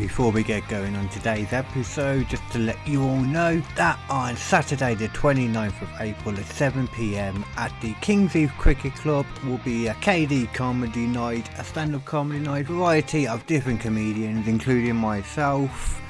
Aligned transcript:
before 0.00 0.32
we 0.32 0.42
get 0.42 0.66
going 0.66 0.96
on 0.96 1.06
today's 1.10 1.52
episode, 1.52 2.26
just 2.26 2.42
to 2.50 2.58
let 2.58 2.78
you 2.88 3.02
all 3.02 3.20
know 3.20 3.60
that 3.76 4.00
on 4.08 4.34
Saturday, 4.34 4.94
the 4.94 5.08
29th 5.08 5.82
of 5.82 5.90
April 6.00 6.34
at 6.38 6.46
7 6.46 6.88
pm 6.88 7.44
at 7.58 7.70
the 7.82 7.92
Kings 8.00 8.34
Eve 8.34 8.50
Cricket 8.56 8.94
Club 8.94 9.26
will 9.44 9.58
be 9.58 9.88
a 9.88 9.94
KD 9.94 10.54
comedy 10.54 11.06
night, 11.06 11.50
a 11.58 11.64
stand 11.64 11.94
up 11.94 12.02
comedy 12.06 12.40
night, 12.40 12.64
variety 12.64 13.28
of 13.28 13.46
different 13.46 13.78
comedians, 13.78 14.48
including 14.48 14.96
myself. 14.96 16.00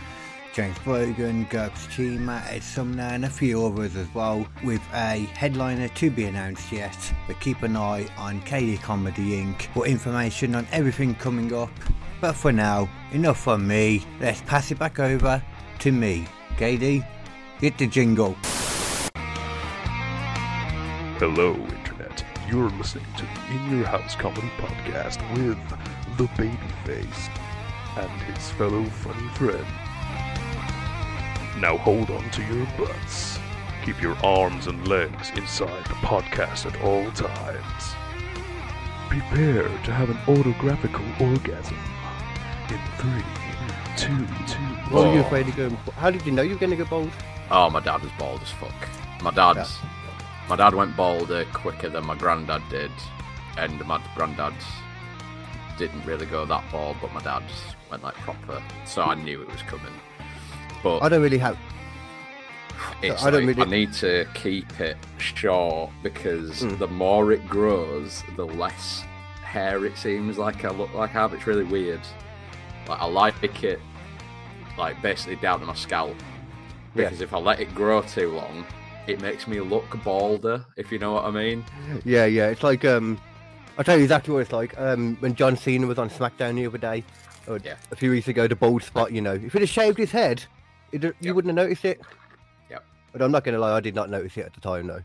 James 0.52 0.79
Brogan, 0.84 1.46
Gerks 1.46 1.88
Chima, 1.88 2.48
Ed 2.48 2.62
Sumner, 2.62 3.02
and 3.02 3.25
a 3.25 3.30
few 3.30 3.66
others 3.66 3.96
as 3.96 4.07
well, 4.14 4.46
with 4.62 4.82
a 4.95 5.29
headliner 5.34 5.88
to 5.88 6.11
be 6.11 6.27
announced 6.27 6.70
yet. 6.70 6.96
But 7.27 7.41
keep 7.41 7.64
an 7.64 7.77
eye 7.77 8.07
on 8.16 8.41
KD 8.43 8.80
Comedy 8.82 9.43
Inc. 9.43 9.62
for 9.75 9.84
information 9.84 10.54
on 10.54 10.68
everything 10.70 11.16
coming 11.16 11.52
up. 11.52 11.70
But 12.21 12.34
for 12.34 12.52
now, 12.52 12.89
enough 13.12 13.41
from 13.41 13.66
me. 13.66 14.05
Let's 14.20 14.43
pass 14.43 14.70
it 14.70 14.79
back 14.79 15.00
over 15.00 15.43
to 15.78 15.92
me. 15.92 16.27
KD, 16.56 17.06
hit 17.59 17.78
the 17.78 17.87
jingle. 17.87 18.37
Hello, 21.19 21.55
Internet. 21.55 22.25
You're 22.47 22.69
listening 22.70 23.06
to 23.16 23.23
the 23.25 23.55
In 23.55 23.78
Your 23.78 23.87
House 23.87 24.14
Comedy 24.16 24.51
Podcast 24.59 25.19
with 25.34 25.59
The 26.19 26.25
Babyface 26.34 27.30
and 27.97 28.23
his 28.23 28.50
fellow 28.50 28.84
funny 28.84 29.28
friend. 29.30 29.66
Now 31.59 31.78
hold 31.78 32.11
on 32.11 32.30
to 32.30 32.42
your 32.42 32.66
butts. 32.77 33.39
Keep 33.84 34.02
your 34.02 34.16
arms 34.23 34.66
and 34.66 34.87
legs 34.87 35.30
inside 35.37 35.84
the 35.84 35.95
podcast 35.95 36.66
at 36.66 36.78
all 36.83 37.11
times. 37.12 37.95
Prepare 39.09 39.69
to 39.69 39.92
have 39.92 40.11
an 40.11 40.19
autographical 40.28 41.05
orgasm 41.19 41.77
in 42.70 42.79
three, 42.98 43.24
two, 43.97 44.27
two. 44.47 44.95
What 44.95 45.12
you 45.15 45.20
afraid 45.20 45.48
of 45.48 45.56
going? 45.56 45.77
How 45.97 46.11
did 46.11 46.24
you 46.27 46.33
know 46.33 46.42
you 46.42 46.55
were 46.55 46.59
going 46.61 46.70
to 46.70 46.77
go 46.77 46.84
bald? 46.84 47.11
Oh, 47.51 47.69
my 47.70 47.81
dad 47.81 48.03
was 48.03 48.11
bald 48.19 48.41
as 48.42 48.50
fuck. 48.50 48.72
My 49.22 49.31
dad's, 49.31 49.77
my 50.48 50.56
dad 50.56 50.75
went 50.75 50.97
balder 50.97 51.44
quicker 51.53 51.89
than 51.89 52.06
my 52.06 52.14
granddad 52.14 52.62
did, 52.70 52.91
and 53.59 53.84
my 53.86 54.00
granddad 54.14 54.55
didn't 55.78 56.05
really 56.05 56.27
go 56.27 56.44
that 56.47 56.64
bald, 56.72 56.97
but 57.00 57.12
my 57.12 57.20
dad 57.20 57.42
went 57.91 58.03
like 58.03 58.14
proper. 58.17 58.62
So 58.87 59.03
I 59.03 59.14
knew 59.14 59.42
it 59.42 59.50
was 59.50 59.62
coming. 59.62 59.92
But 60.83 61.00
I 61.00 61.09
don't 61.09 61.22
really 61.22 61.39
have. 61.39 61.59
it's 63.03 63.22
I 63.22 63.31
don't 63.31 63.47
like, 63.47 63.56
really- 63.56 63.66
I 63.69 63.70
need 63.70 63.92
to 63.94 64.27
keep 64.34 64.81
it 64.81 64.97
short 65.19 65.91
because 66.03 66.62
Mm. 66.62 66.78
the 66.78 66.87
more 66.87 67.33
it 67.33 67.47
grows, 67.48 68.22
the 68.37 68.47
less 68.47 69.05
hair 69.42 69.84
it 69.84 69.97
seems 69.98 70.39
like 70.39 70.64
I 70.64 70.70
look 70.70 70.92
like 70.94 71.11
I 71.11 71.20
have. 71.20 71.34
It's 71.34 71.47
really 71.47 71.64
weird. 71.64 72.00
Like 72.89 73.00
I 73.00 73.05
like 73.06 73.62
it, 73.64 73.81
like 74.78 75.00
basically 75.03 75.36
down 75.36 75.61
to 75.61 75.67
my 75.67 75.75
scalp. 75.75 76.17
Yeah. 76.95 77.05
Because 77.05 77.20
if 77.20 77.33
I 77.33 77.39
let 77.39 77.61
it 77.61 77.72
grow 77.75 78.03
too 78.03 78.31
long, 78.33 78.67
it 79.06 79.20
makes 79.20 79.47
me 79.47 79.61
look 79.61 80.03
balder. 80.03 80.64
If 80.77 80.91
you 80.91 80.98
know 80.98 81.12
what 81.12 81.25
I 81.25 81.31
mean. 81.31 81.64
Yeah, 82.05 82.25
yeah. 82.27 82.48
It's 82.48 82.62
like 82.62 82.84
um, 82.84 83.20
I'll 83.78 83.84
tell 83.84 83.97
you 83.97 84.03
exactly 84.03 84.34
what 84.34 84.41
it's 84.41 84.53
like. 84.53 84.78
Um, 84.78 85.17
when 85.20 85.34
John 85.34 85.56
Cena 85.56 85.87
was 85.87 85.98
on 85.98 86.11
SmackDown 86.11 86.56
the 86.56 86.67
other 86.67 86.78
day, 86.78 87.05
or 87.47 87.59
Yeah. 87.64 87.77
a 87.92 87.97
few 87.97 88.11
weeks 88.11 88.28
ago, 88.28 88.47
the 88.48 88.56
bald 88.56 88.83
spot. 88.83 89.12
You 89.12 89.20
know, 89.20 89.34
if 89.34 89.53
he'd 89.53 89.61
have 89.61 89.69
shaved 89.69 89.98
his 89.98 90.11
head, 90.11 90.42
it, 90.92 91.03
you 91.05 91.15
Yep. 91.20 91.34
wouldn't 91.37 91.56
have 91.56 91.65
noticed 91.67 91.84
it. 91.84 92.00
Yep. 92.70 92.84
But 93.12 93.22
I'm 93.22 93.31
not 93.31 93.44
going 93.44 93.55
to 93.55 93.61
lie, 93.61 93.72
I 93.77 93.81
did 93.81 93.94
not 93.94 94.11
notice 94.11 94.37
it 94.37 94.47
at 94.47 94.55
the 94.55 94.61
time, 94.61 94.87
though. 94.89 95.03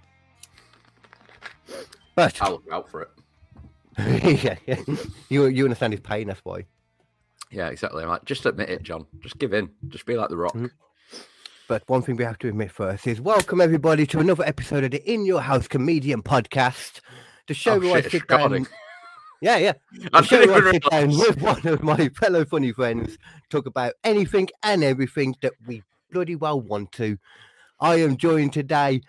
But 2.15 2.41
I'll 2.41 2.51
look 2.51 2.63
out 2.71 2.89
for 2.89 3.01
it. 3.03 3.09
yeah, 4.43 4.55
yeah. 4.67 4.95
you 5.29 5.45
you 5.47 5.63
understand 5.65 5.93
his 5.93 5.99
pain, 6.01 6.27
that's 6.27 6.41
why. 6.43 6.65
Yeah, 7.51 7.67
exactly. 7.69 8.03
I'm 8.03 8.09
like, 8.09 8.25
just 8.25 8.45
admit 8.45 8.69
it, 8.69 8.83
John. 8.83 9.05
Just 9.19 9.37
give 9.37 9.53
in. 9.53 9.69
Just 9.87 10.05
be 10.05 10.15
like 10.15 10.29
the 10.29 10.37
Rock. 10.37 10.53
Mhm. 10.53 10.71
But 11.67 11.83
one 11.87 12.01
thing 12.01 12.15
we 12.15 12.23
have 12.23 12.37
to 12.39 12.47
admit 12.49 12.71
first 12.71 13.07
is 13.07 13.19
welcome 13.19 13.59
everybody 13.59 14.05
to 14.07 14.19
another 14.19 14.43
episode 14.45 14.83
of 14.83 14.91
the 14.91 15.11
In 15.11 15.25
Your 15.25 15.41
House 15.41 15.67
Comedian 15.67 16.21
Podcast, 16.21 16.99
the 17.47 17.53
show 17.53 17.73
Oh, 17.75 17.79
where 17.79 17.91
I 17.91 17.95
shit, 18.01 18.05
it's 18.05 18.11
sit 18.11 18.27
down. 18.27 18.67
Yeah, 19.41 19.57
yeah. 19.57 19.73
I 20.13 20.21
The 20.21 20.27
show 20.27 20.47
where 20.47 20.67
I 20.67 20.71
sit 20.73 20.83
down 20.89 21.09
with 21.09 21.41
one 21.41 21.65
of 21.67 21.81
my 21.81 22.09
fellow 22.09 22.45
funny 22.45 22.71
friends, 22.71 23.17
talk 23.49 23.65
about 23.65 23.93
anything 24.03 24.49
and 24.63 24.83
everything 24.83 25.35
that 25.41 25.53
we 25.65 25.81
bloody 26.11 26.35
well 26.35 26.61
want 26.61 26.91
to. 26.93 27.17
I 27.79 27.95
am 27.95 28.17
joined 28.17 28.53
today 28.53 29.01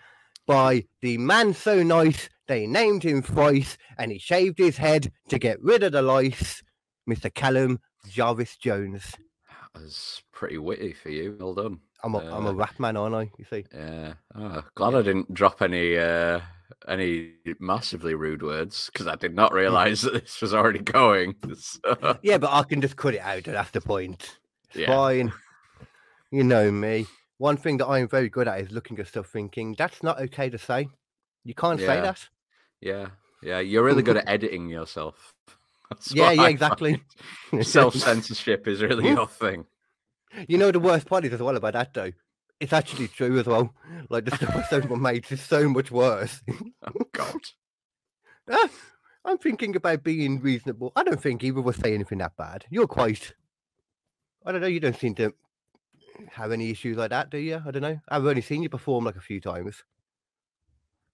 by 0.47 0.85
the 1.01 1.17
man 1.19 1.53
so 1.53 1.83
nice 1.83 2.27
they 2.47 2.65
named 2.65 3.03
him 3.03 3.21
thrice, 3.21 3.77
and 3.99 4.11
he 4.11 4.17
shaved 4.19 4.57
his 4.57 4.77
head 4.77 5.11
to 5.29 5.37
get 5.37 5.61
rid 5.61 5.83
of 5.83 5.91
the 5.91 6.01
lice, 6.01 6.63
Mr. 7.07 7.31
Callum 7.33 7.79
Jarvis 8.05 8.57
Jones. 8.57 9.15
That 9.73 9.81
was 9.81 10.23
pretty 10.31 10.57
witty 10.57 10.93
for 10.93 11.09
you. 11.09 11.37
Well 11.39 11.53
done. 11.53 11.79
I'm 12.03 12.15
a 12.15 12.19
am 12.35 12.45
a 12.45 12.49
Uh, 12.49 12.53
rap 12.53 12.79
man, 12.79 12.97
aren't 12.97 13.15
I? 13.15 13.31
You 13.37 13.45
see. 13.45 13.65
Yeah. 13.73 14.13
Oh, 14.35 14.63
glad 14.75 14.95
I 14.95 15.01
didn't 15.01 15.33
drop 15.33 15.61
any 15.61 15.97
uh 15.97 16.41
any 16.87 17.35
massively 17.59 18.13
rude 18.15 18.43
words 18.43 18.89
because 18.91 19.07
I 19.07 19.15
did 19.15 19.33
not 19.35 19.53
realize 19.61 20.01
that 20.01 20.13
this 20.13 20.41
was 20.41 20.53
already 20.53 20.79
going. 20.79 21.35
So, 21.55 22.19
Yeah, 22.21 22.37
but 22.37 22.51
I 22.51 22.63
can 22.63 22.81
just 22.81 22.97
cut 22.97 23.15
it 23.15 23.21
out. 23.21 23.43
That's 23.43 23.71
the 23.71 23.81
point. 23.81 24.37
It's 24.69 24.77
Yeah. 24.77 24.87
fine. 24.87 25.33
You 26.31 26.43
know 26.43 26.71
me. 26.71 27.07
One 27.37 27.57
thing 27.57 27.77
that 27.77 27.87
I'm 27.87 28.07
very 28.07 28.29
good 28.29 28.47
at 28.47 28.59
is 28.61 28.71
looking 28.71 28.99
at 28.99 29.07
stuff 29.07 29.27
thinking, 29.29 29.75
that's 29.77 30.03
not 30.03 30.19
okay 30.21 30.49
to 30.49 30.57
say. 30.57 30.87
You 31.43 31.53
can't 31.53 31.79
say 31.79 32.01
that. 32.01 32.27
yeah, 32.81 33.09
yeah, 33.41 33.59
you're 33.59 33.83
really 33.83 34.03
good 34.03 34.17
at 34.21 34.27
editing 34.27 34.69
yourself. 34.69 35.33
That's 35.89 36.13
Yeah, 36.13 36.31
yeah, 36.31 36.41
I 36.43 36.49
exactly. 36.49 37.01
Self 37.61 37.95
censorship 37.95 38.67
is 38.67 38.81
really 38.81 39.07
your 39.09 39.27
thing. 39.27 39.65
you 40.47 40.57
know 40.57 40.71
the 40.71 40.79
worst 40.79 41.07
part 41.07 41.25
is 41.25 41.33
as 41.33 41.39
well 41.41 41.55
about 41.55 41.73
that 41.73 41.93
though. 41.93 42.11
It's 42.59 42.73
actually 42.73 43.07
true 43.07 43.37
as 43.39 43.45
well. 43.45 43.73
Like 44.09 44.25
the 44.25 44.35
stuff 44.35 44.55
I 44.55 44.63
say 44.63 44.81
to 44.81 44.87
my 44.95 45.11
mates 45.11 45.31
is 45.31 45.41
so 45.41 45.69
much 45.69 45.91
worse. 45.91 46.41
Oh 46.83 47.05
God. 47.13 47.41
Ah, 48.49 48.69
I'm 49.25 49.37
thinking 49.37 49.75
about 49.75 50.03
being 50.03 50.39
reasonable. 50.39 50.93
I 50.95 51.03
don't 51.03 51.21
think 51.21 51.43
either 51.43 51.67
us 51.67 51.75
say 51.75 51.93
anything 51.93 52.19
that 52.19 52.37
bad. 52.37 52.63
You're 52.69 52.87
quite. 52.87 53.33
I 54.45 54.53
don't 54.53 54.61
know. 54.61 54.67
You 54.67 54.79
don't 54.79 54.95
seem 54.95 55.15
to 55.15 55.33
have 56.31 56.53
any 56.53 56.69
issues 56.69 56.95
like 56.95 57.09
that, 57.09 57.29
do 57.29 57.37
you? 57.37 57.61
I 57.65 57.71
don't 57.71 57.81
know. 57.81 57.99
I've 58.07 58.25
only 58.25 58.41
seen 58.41 58.63
you 58.63 58.69
perform 58.69 59.03
like 59.03 59.17
a 59.17 59.21
few 59.21 59.41
times. 59.41 59.83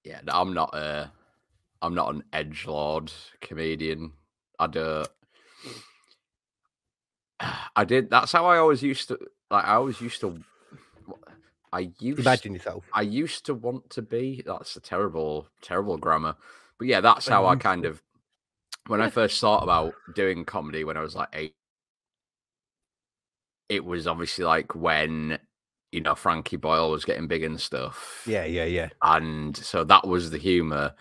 Yeah, 0.04 0.20
no, 0.26 0.34
I'm 0.34 0.54
not 0.54 0.76
a, 0.76 1.12
I'm 1.82 1.96
not 1.96 2.14
an 2.14 2.24
edge 2.34 2.66
lord 2.68 3.12
comedian. 3.42 4.12
I 4.60 4.68
don't. 4.68 5.08
I 7.76 7.84
did. 7.86 8.10
That's 8.10 8.32
how 8.32 8.46
I 8.46 8.58
always 8.58 8.82
used 8.82 9.08
to. 9.10 9.18
Like 9.50 9.66
I 9.66 9.74
always 9.76 10.00
used 10.02 10.22
to. 10.22 10.40
I 11.72 11.92
used. 12.00 12.20
Imagine 12.20 12.54
yourself. 12.54 12.86
I 12.94 13.02
used 13.02 13.46
to 13.48 13.54
want 13.54 13.90
to 13.92 14.02
be. 14.02 14.44
That's 14.46 14.76
a 14.76 14.80
terrible, 14.80 15.48
terrible 15.62 15.98
grammar. 15.98 16.36
But 16.78 16.88
yeah, 16.88 17.02
that's 17.02 17.28
how 17.28 17.46
I 17.48 17.56
kind 17.56 17.86
of. 17.86 18.02
When 18.88 19.02
I 19.02 19.10
first 19.10 19.40
thought 19.40 19.64
about 19.64 19.94
doing 20.14 20.44
comedy 20.44 20.84
when 20.84 20.98
I 20.98 21.02
was 21.02 21.16
like 21.16 21.30
eight, 21.34 21.56
it 23.70 23.86
was 23.86 24.08
obviously 24.08 24.44
like 24.44 24.76
when 24.76 25.40
you 25.94 26.02
know 26.02 26.16
Frankie 26.16 26.58
Boyle 26.58 26.92
was 26.92 27.06
getting 27.06 27.28
big 27.28 27.44
and 27.44 27.60
stuff 27.62 28.24
Yeah, 28.28 28.44
yeah, 28.44 28.66
yeah. 28.66 28.90
and 29.02 29.56
so 29.56 29.84
that 29.86 30.06
was 30.06 30.32
the 30.32 30.38
humor 30.38 30.94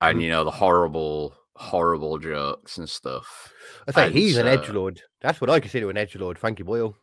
and 0.00 0.18
Mhm. 0.18 0.22
you 0.22 0.28
know 0.28 0.44
the 0.44 0.50
horrible 0.52 1.34
horrible 1.56 2.18
jokes 2.18 2.78
and 2.78 2.88
stuff 2.88 3.52
I 3.88 3.92
say 3.92 4.06
And 4.06 4.14
he's 4.14 4.36
an 4.36 4.46
uh, 4.46 4.50
edge 4.50 4.68
lord. 4.70 5.00
That's 5.20 5.40
what 5.40 5.50
I 5.50 5.60
consider 5.60 5.88
an 5.90 5.96
edge 5.96 6.16
lord, 6.16 6.38
Frankie 6.38 6.62
Boyle. 6.64 6.96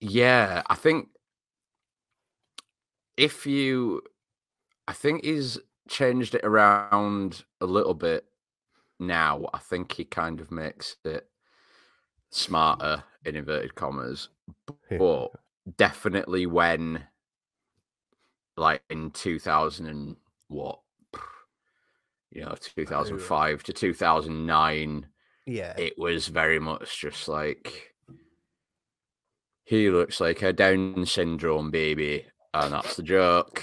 yeah 0.00 0.62
i 0.68 0.74
think 0.74 1.08
if 3.16 3.46
you 3.46 4.00
i 4.86 4.92
think 4.92 5.24
he's 5.24 5.58
changed 5.88 6.34
it 6.34 6.44
around 6.44 7.44
a 7.60 7.66
little 7.66 7.94
bit 7.94 8.24
now 9.00 9.46
i 9.54 9.58
think 9.58 9.92
he 9.92 10.04
kind 10.04 10.40
of 10.40 10.50
makes 10.50 10.96
it 11.04 11.28
smarter 12.30 13.02
in 13.24 13.34
inverted 13.36 13.74
commas 13.74 14.28
but 14.90 15.28
definitely 15.76 16.46
when 16.46 17.02
like 18.56 18.82
in 18.90 19.10
2000 19.10 19.86
and 19.86 20.16
what 20.48 20.78
you 22.30 22.42
know 22.42 22.54
2005 22.60 23.62
to 23.64 23.72
2009 23.72 25.06
Yeah. 25.46 25.74
it 25.78 25.98
was 25.98 26.28
very 26.28 26.58
much 26.58 27.00
just 27.00 27.28
like 27.28 27.94
he 29.64 29.90
looks 29.90 30.20
like 30.20 30.42
a 30.42 30.52
down 30.52 31.04
syndrome 31.06 31.70
baby 31.70 32.26
and 32.54 32.72
that's 32.72 32.96
the 32.96 33.02
joke 33.02 33.62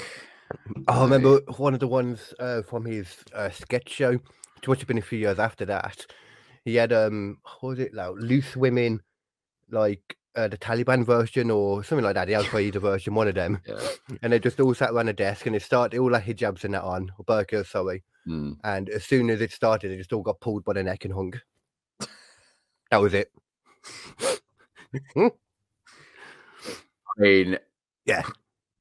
I 0.87 1.01
remember 1.01 1.39
one 1.57 1.73
of 1.73 1.79
the 1.79 1.87
ones 1.87 2.31
uh, 2.39 2.61
from 2.61 2.85
his 2.85 3.07
uh, 3.33 3.49
sketch 3.49 3.89
show, 3.89 4.11
which 4.11 4.67
must 4.67 4.79
have 4.81 4.87
been 4.87 4.99
a 4.99 5.01
few 5.01 5.17
years 5.17 5.39
after 5.39 5.65
that. 5.65 6.05
He 6.65 6.75
had 6.75 6.93
um, 6.93 7.39
what 7.59 7.69
was 7.71 7.79
it 7.79 7.95
like 7.95 8.11
loose 8.17 8.55
women, 8.55 9.01
like 9.71 10.15
uh, 10.35 10.47
the 10.47 10.57
Taliban 10.59 11.03
version 11.03 11.49
or 11.49 11.83
something 11.83 12.05
like 12.05 12.13
that, 12.13 12.27
the 12.27 12.35
Al 12.35 12.43
Qaeda 12.53 12.79
version, 12.79 13.15
one 13.15 13.27
of 13.27 13.33
them, 13.33 13.59
yeah 13.67 13.79
and 14.21 14.31
they 14.31 14.37
just 14.39 14.59
all 14.59 14.75
sat 14.75 14.91
around 14.91 15.09
a 15.09 15.13
desk 15.13 15.47
and 15.47 15.55
they 15.55 15.59
started 15.59 15.99
all 15.99 16.11
like 16.11 16.23
hijabs 16.25 16.63
and 16.63 16.75
that 16.75 16.83
on, 16.83 17.11
or 17.17 17.25
burqas, 17.25 17.65
sorry. 17.65 18.03
Mm. 18.27 18.57
And 18.63 18.89
as 18.89 19.05
soon 19.05 19.29
as 19.29 19.41
it 19.41 19.51
started, 19.51 19.89
they 19.91 19.97
just 19.97 20.13
all 20.13 20.21
got 20.23 20.39
pulled 20.39 20.63
by 20.63 20.73
the 20.73 20.83
neck 20.83 21.05
and 21.05 21.13
hung. 21.13 21.33
That 22.91 22.97
was 22.97 23.13
it. 23.13 23.31
I 25.17 25.31
mean, 27.17 27.57
Yeah. 28.05 28.23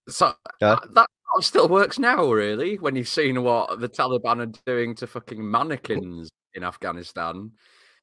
So 0.08 0.34
Yeah. 0.60 0.76
that 0.92 1.08
still 1.40 1.68
works 1.68 1.98
now, 1.98 2.30
really, 2.30 2.76
when 2.76 2.96
you've 2.96 3.08
seen 3.08 3.42
what 3.42 3.80
the 3.80 3.88
Taliban 3.88 4.40
are 4.40 4.60
doing 4.66 4.94
to 4.96 5.06
fucking 5.06 5.50
mannequins 5.50 6.30
in 6.54 6.62
Afghanistan, 6.64 7.52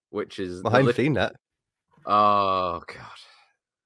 which 0.10 0.40
is 0.40 0.62
I 0.66 0.78
haven't 0.78 0.96
seen 0.96 1.14
that. 1.14 1.36
Oh 2.06 2.82
god. 2.88 3.20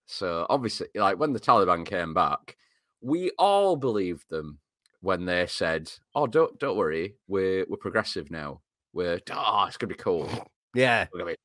So 0.08 0.46
obviously, 0.50 0.88
like 0.96 1.20
when 1.20 1.34
the 1.34 1.40
Taliban 1.40 1.86
came 1.86 2.14
back, 2.14 2.56
we 3.02 3.32
all 3.38 3.76
believed 3.76 4.30
them 4.30 4.60
when 5.06 5.26
they 5.26 5.46
said, 5.46 5.92
"Oh, 6.16 6.26
don't 6.26 6.58
don't 6.60 6.78
worry, 6.78 7.16
we're 7.28 7.66
we're 7.70 7.78
progressive 7.78 8.32
now. 8.32 8.62
We're 8.92 9.20
oh, 9.32 9.66
it's 9.68 9.78
gonna 9.78 9.94
be 9.94 9.96
cool. 9.96 10.28
Yeah. 10.76 11.06
Be 11.14 11.36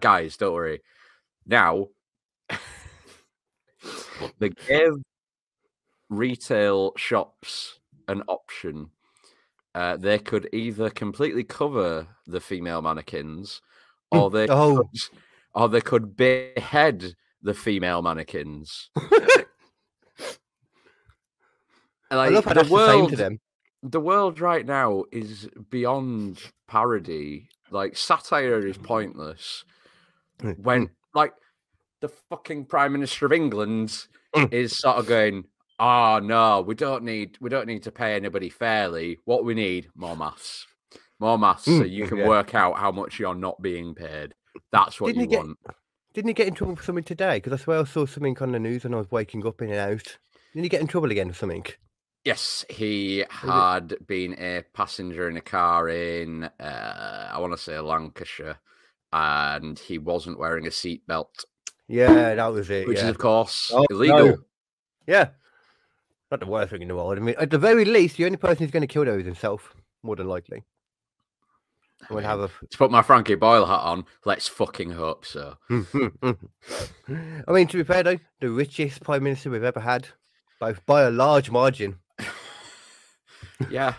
guys, 0.00 0.36
don't 0.36 0.54
worry." 0.54 0.80
Now, 1.46 1.88
they 4.40 4.48
gave 4.48 4.94
retail 6.08 6.92
shops 6.96 7.78
an 8.08 8.22
option. 8.26 8.90
Uh, 9.74 9.96
they 9.96 10.18
could 10.18 10.48
either 10.52 10.90
completely 10.90 11.44
cover 11.44 12.08
the 12.26 12.40
female 12.40 12.82
mannequins, 12.82 13.60
or 14.10 14.28
they 14.32 14.48
Oh. 14.48 14.78
could, 14.78 14.86
or 15.54 15.68
they 15.68 15.80
could 15.82 16.16
behead 16.16 17.14
the 17.42 17.54
female 17.54 18.02
mannequins. 18.02 18.90
I 22.10 22.28
love 22.28 22.44
how 22.44 22.50
the 22.54 22.60
that's 22.60 22.68
the 22.70 22.86
same 22.86 22.98
world, 23.00 23.10
to 23.10 23.16
them. 23.16 23.38
the 23.82 24.00
world 24.00 24.40
right 24.40 24.64
now 24.64 25.04
is 25.12 25.48
beyond 25.70 26.40
parody. 26.66 27.48
Like 27.70 27.96
satire 27.96 28.66
is 28.66 28.78
pointless. 28.78 29.64
Mm, 30.40 30.58
When 30.60 30.90
like 31.14 31.32
the 32.00 32.08
fucking 32.30 32.66
Prime 32.66 32.92
Minister 32.92 33.26
of 33.26 33.32
England 33.32 34.06
Mm. 34.34 34.52
is 34.52 34.76
sort 34.78 34.96
of 34.98 35.06
going, 35.06 35.44
"Oh 35.78 36.18
no, 36.22 36.60
we 36.60 36.74
don't 36.74 37.02
need 37.02 37.38
we 37.40 37.48
don't 37.50 37.66
need 37.66 37.82
to 37.84 37.90
pay 37.92 38.14
anybody 38.14 38.50
fairly. 38.50 39.18
What 39.24 39.44
we 39.44 39.54
need 39.54 39.88
more 39.94 40.16
maths, 40.16 40.66
more 41.18 41.38
maths, 41.38 41.64
so 41.64 41.70
Mm, 41.82 41.90
you 41.90 42.06
can 42.08 42.18
yeah. 42.18 42.28
work 42.28 42.54
out 42.54 42.76
how 42.78 42.90
much 42.92 43.18
you're 43.18 43.34
not 43.34 43.60
being 43.62 43.94
paid. 43.94 44.34
That's 44.70 45.00
what 45.00 45.08
Didn't 45.08 45.22
you 45.22 45.26
get- 45.28 45.38
want." 45.46 45.58
Didn't 46.14 46.28
he 46.28 46.34
get 46.34 46.48
in 46.48 46.54
trouble 46.54 46.74
for 46.76 46.82
something 46.82 47.04
today? 47.04 47.36
Because 47.36 47.52
I 47.52 47.62
swear 47.62 47.80
I 47.80 47.84
saw 47.84 48.04
something 48.06 48.36
on 48.40 48.52
the 48.52 48.58
news 48.58 48.84
and 48.84 48.94
I 48.94 48.98
was 48.98 49.10
waking 49.10 49.46
up 49.46 49.62
in 49.62 49.70
and 49.70 49.78
out. 49.78 50.18
Didn't 50.52 50.64
he 50.64 50.68
get 50.68 50.80
in 50.80 50.86
trouble 50.88 51.10
again 51.10 51.28
for 51.30 51.34
something? 51.38 51.64
Yes, 52.24 52.64
he 52.68 53.24
had 53.30 53.94
been 54.06 54.34
a 54.34 54.62
passenger 54.74 55.28
in 55.28 55.36
a 55.36 55.40
car 55.40 55.88
in, 55.88 56.44
uh, 56.60 57.30
I 57.32 57.38
want 57.38 57.52
to 57.52 57.58
say 57.58 57.78
Lancashire, 57.78 58.58
and 59.12 59.78
he 59.78 59.98
wasn't 59.98 60.38
wearing 60.38 60.66
a 60.66 60.70
seatbelt, 60.70 61.44
Yeah, 61.86 62.34
that 62.34 62.46
was 62.52 62.68
it. 62.70 62.86
which 62.86 62.98
yeah. 62.98 63.04
is, 63.04 63.10
of 63.10 63.18
course, 63.18 63.70
Oh, 63.72 63.86
illegal. 63.90 64.26
no. 64.26 64.36
Yeah. 65.06 65.28
Not 66.30 66.40
the 66.40 66.46
worst 66.46 66.70
thing 66.72 66.82
in 66.82 66.88
the 66.88 66.94
world. 66.96 67.16
I 67.16 67.20
mean, 67.22 67.34
at 67.38 67.48
the 67.50 67.56
very 67.58 67.86
least, 67.86 68.18
the 68.18 68.26
only 68.26 68.36
person 68.36 68.58
who's 68.58 68.70
going 68.70 68.82
to 68.82 68.86
kill 68.92 69.06
those 69.06 69.20
is 69.20 69.26
himself, 69.26 69.74
more 70.02 70.14
than 70.16 70.28
likely. 70.28 70.64
I 72.02 72.06
We'll 72.10 72.18
mean, 72.18 72.28
have 72.28 72.40
a. 72.40 72.48
To 72.48 72.76
put 72.78 72.90
my 72.90 73.00
Frankie 73.02 73.34
Boyle 73.36 73.64
hat 73.64 73.80
on, 73.80 74.04
let's 74.26 74.46
fucking 74.46 74.90
hope 74.90 75.24
so. 75.24 75.56
I 75.70 77.52
mean, 77.52 77.66
to 77.68 77.76
be 77.78 77.82
fair 77.84 78.02
though, 78.02 78.18
the 78.40 78.50
richest 78.50 79.02
prime 79.02 79.22
minister 79.24 79.48
we've 79.50 79.64
ever 79.64 79.80
had, 79.80 80.08
by 80.60 80.74
by 80.86 81.02
a 81.02 81.10
large 81.10 81.50
margin. 81.50 81.98
Yeah, 83.70 83.94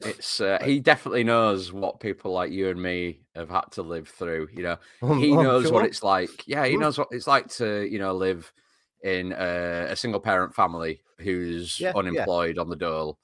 it's 0.00 0.40
uh, 0.40 0.58
he 0.64 0.80
definitely 0.80 1.24
knows 1.24 1.72
what 1.72 2.00
people 2.00 2.32
like 2.32 2.50
you 2.50 2.68
and 2.68 2.80
me 2.80 3.20
have 3.34 3.50
had 3.50 3.70
to 3.72 3.82
live 3.82 4.08
through. 4.08 4.48
You 4.52 4.62
know, 4.62 4.76
he 5.18 5.32
I'm 5.32 5.42
knows 5.42 5.70
what 5.70 5.84
it's 5.84 6.02
like. 6.02 6.46
Yeah, 6.46 6.66
he 6.66 6.76
knows 6.76 6.98
what 6.98 7.08
it's 7.10 7.26
like 7.26 7.48
to 7.54 7.86
you 7.90 7.98
know 7.98 8.14
live 8.14 8.52
in 9.02 9.32
a, 9.32 9.88
a 9.90 9.96
single 9.96 10.20
parent 10.20 10.54
family 10.54 11.02
who's 11.18 11.78
Yeah, 11.80 11.88
yeah. 11.88 11.98
unemployed 11.98 12.58
on 12.58 12.68
the 12.68 12.76
dole. 12.76 13.18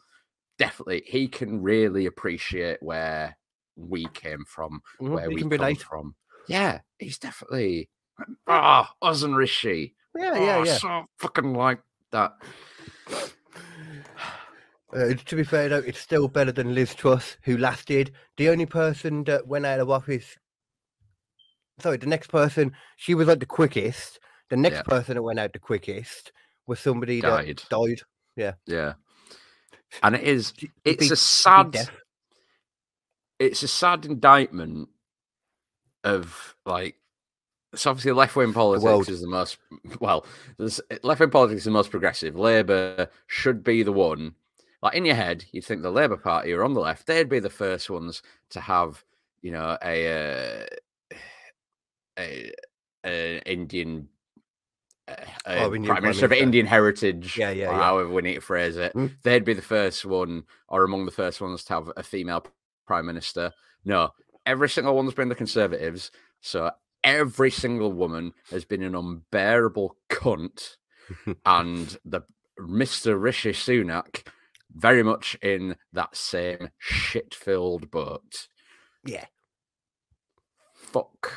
Definitely, 0.59 1.03
he 1.07 1.29
can 1.29 1.63
really 1.63 2.07
appreciate 2.07 2.83
where 2.83 3.37
we 3.77 4.07
came 4.15 4.45
from, 4.47 4.81
where 4.99 5.29
he 5.29 5.35
we 5.35 5.41
can 5.43 5.51
come 5.51 5.75
from. 5.77 6.15
Yeah, 6.49 6.81
he's 6.99 7.19
definitely 7.19 7.91
ah, 8.47 8.93
us 9.03 9.23
and 9.23 9.37
Rishi. 9.37 9.95
Yeah, 10.15 10.39
yeah, 10.39 10.57
Oh, 10.57 10.63
yeah. 10.63 10.77
So 10.77 11.05
fucking 11.19 11.55
like 11.55 11.81
that. 12.13 12.33
Uh, 14.97 15.13
to 15.27 15.37
be 15.37 15.45
fair 15.45 15.69
though, 15.69 15.79
it's 15.79 15.99
still 16.01 16.27
better 16.29 16.53
than 16.53 16.75
Liz 16.75 16.95
Truss, 16.95 17.37
who 17.43 17.59
lasted. 17.59 18.13
The 18.39 18.49
only 18.49 18.65
person 18.67 19.25
that 19.25 19.47
went 19.47 19.67
out 19.67 19.81
of 19.81 19.91
office. 19.91 20.37
Sorry, 21.81 21.99
the 21.99 22.07
next 22.07 22.29
person. 22.29 22.73
She 22.97 23.15
was 23.15 23.29
like 23.29 23.41
the 23.41 23.47
quickest. 23.47 24.19
The 24.49 24.57
next 24.57 24.77
Yeah. 24.77 24.83
person 24.83 25.15
that 25.17 25.23
went 25.23 25.39
out 25.39 25.53
the 25.53 25.59
quickest 25.59 26.33
was 26.67 26.81
somebody 26.81 27.21
Died. 27.21 27.59
that 27.59 27.69
died. 27.69 28.01
Yeah, 28.37 28.55
yeah. 28.67 28.95
and 30.03 30.15
it 30.15 30.23
is. 30.23 30.53
It's 30.85 31.01
beat- 31.05 31.11
a 31.13 31.17
sad. 31.17 31.77
it's 33.39 33.63
a 33.63 33.69
sad 33.69 34.07
indictment 34.07 34.89
of 36.05 36.55
like 36.65 36.97
it's 37.73 37.87
obviously 37.87 38.13
left 38.13 38.37
wing 38.37 38.53
politics 38.55 39.09
is 39.11 39.21
the 39.21 39.27
most 39.27 39.59
well 40.01 40.25
left 41.03 41.21
wing 41.21 41.31
politics 41.31 41.59
is 41.61 41.65
the 41.65 41.71
most 41.71 41.91
progressive. 41.91 42.37
Labour 42.37 43.11
should 43.27 43.63
be 43.63 43.83
the 43.83 43.93
one. 43.93 44.35
Like 44.87 44.95
in 44.97 45.05
your 45.05 45.15
head, 45.17 45.45
you'd 45.53 45.65
think 45.65 45.83
the 45.83 45.91
Labour 45.91 46.17
Party 46.17 46.53
are 46.53 46.63
on 46.65 46.75
the 46.75 46.81
left. 46.81 47.07
They'd 47.07 47.29
be 47.29 47.41
the 47.41 47.51
first 47.51 47.91
ones 47.91 48.23
to 48.51 48.61
have, 48.61 49.03
you 49.43 49.51
know, 49.51 49.77
a 49.83 50.65
uh, 51.13 51.17
a, 52.19 52.53
a 53.05 53.43
Indian. 53.51 54.09
Uh, 55.09 55.15
Oh, 55.47 55.71
prime 55.71 55.85
Prime 55.85 56.03
minister 56.03 56.27
of 56.27 56.33
Indian 56.33 56.67
heritage, 56.67 57.37
Yeah, 57.39 57.51
yeah, 57.51 57.69
or 57.69 57.73
yeah. 57.73 57.83
however 57.83 58.09
we 58.11 58.23
need 58.23 58.35
to 58.35 58.41
phrase 58.41 58.77
it, 58.77 58.93
Mm. 58.95 59.11
they'd 59.23 59.45
be 59.45 59.55
the 59.55 59.63
first 59.63 60.05
one, 60.05 60.45
or 60.69 60.83
among 60.85 61.05
the 61.05 61.13
first 61.13 61.41
ones 61.41 61.63
to 61.65 61.75
have 61.75 61.93
a 61.97 62.03
female 62.03 62.45
prime 62.87 63.07
minister. 63.07 63.53
No, 63.85 64.11
every 64.45 64.69
single 64.69 64.95
one's 64.97 65.15
been 65.15 65.29
the 65.29 65.35
Conservatives. 65.35 66.11
So 66.41 66.71
every 67.05 67.51
single 67.53 67.93
woman 67.93 68.33
has 68.51 68.65
been 68.65 68.83
an 68.83 68.95
unbearable 68.97 69.97
cunt, 70.11 70.77
and 71.47 71.97
the 72.05 72.23
Mister 72.59 73.17
Rishi 73.17 73.53
Sunak 73.53 74.27
very 74.77 75.03
much 75.03 75.37
in 75.43 75.75
that 75.93 76.15
same 76.17 76.69
shit-filled 76.79 77.91
boat. 77.91 78.49
Yeah. 79.05 79.25
Fuck 80.75 81.33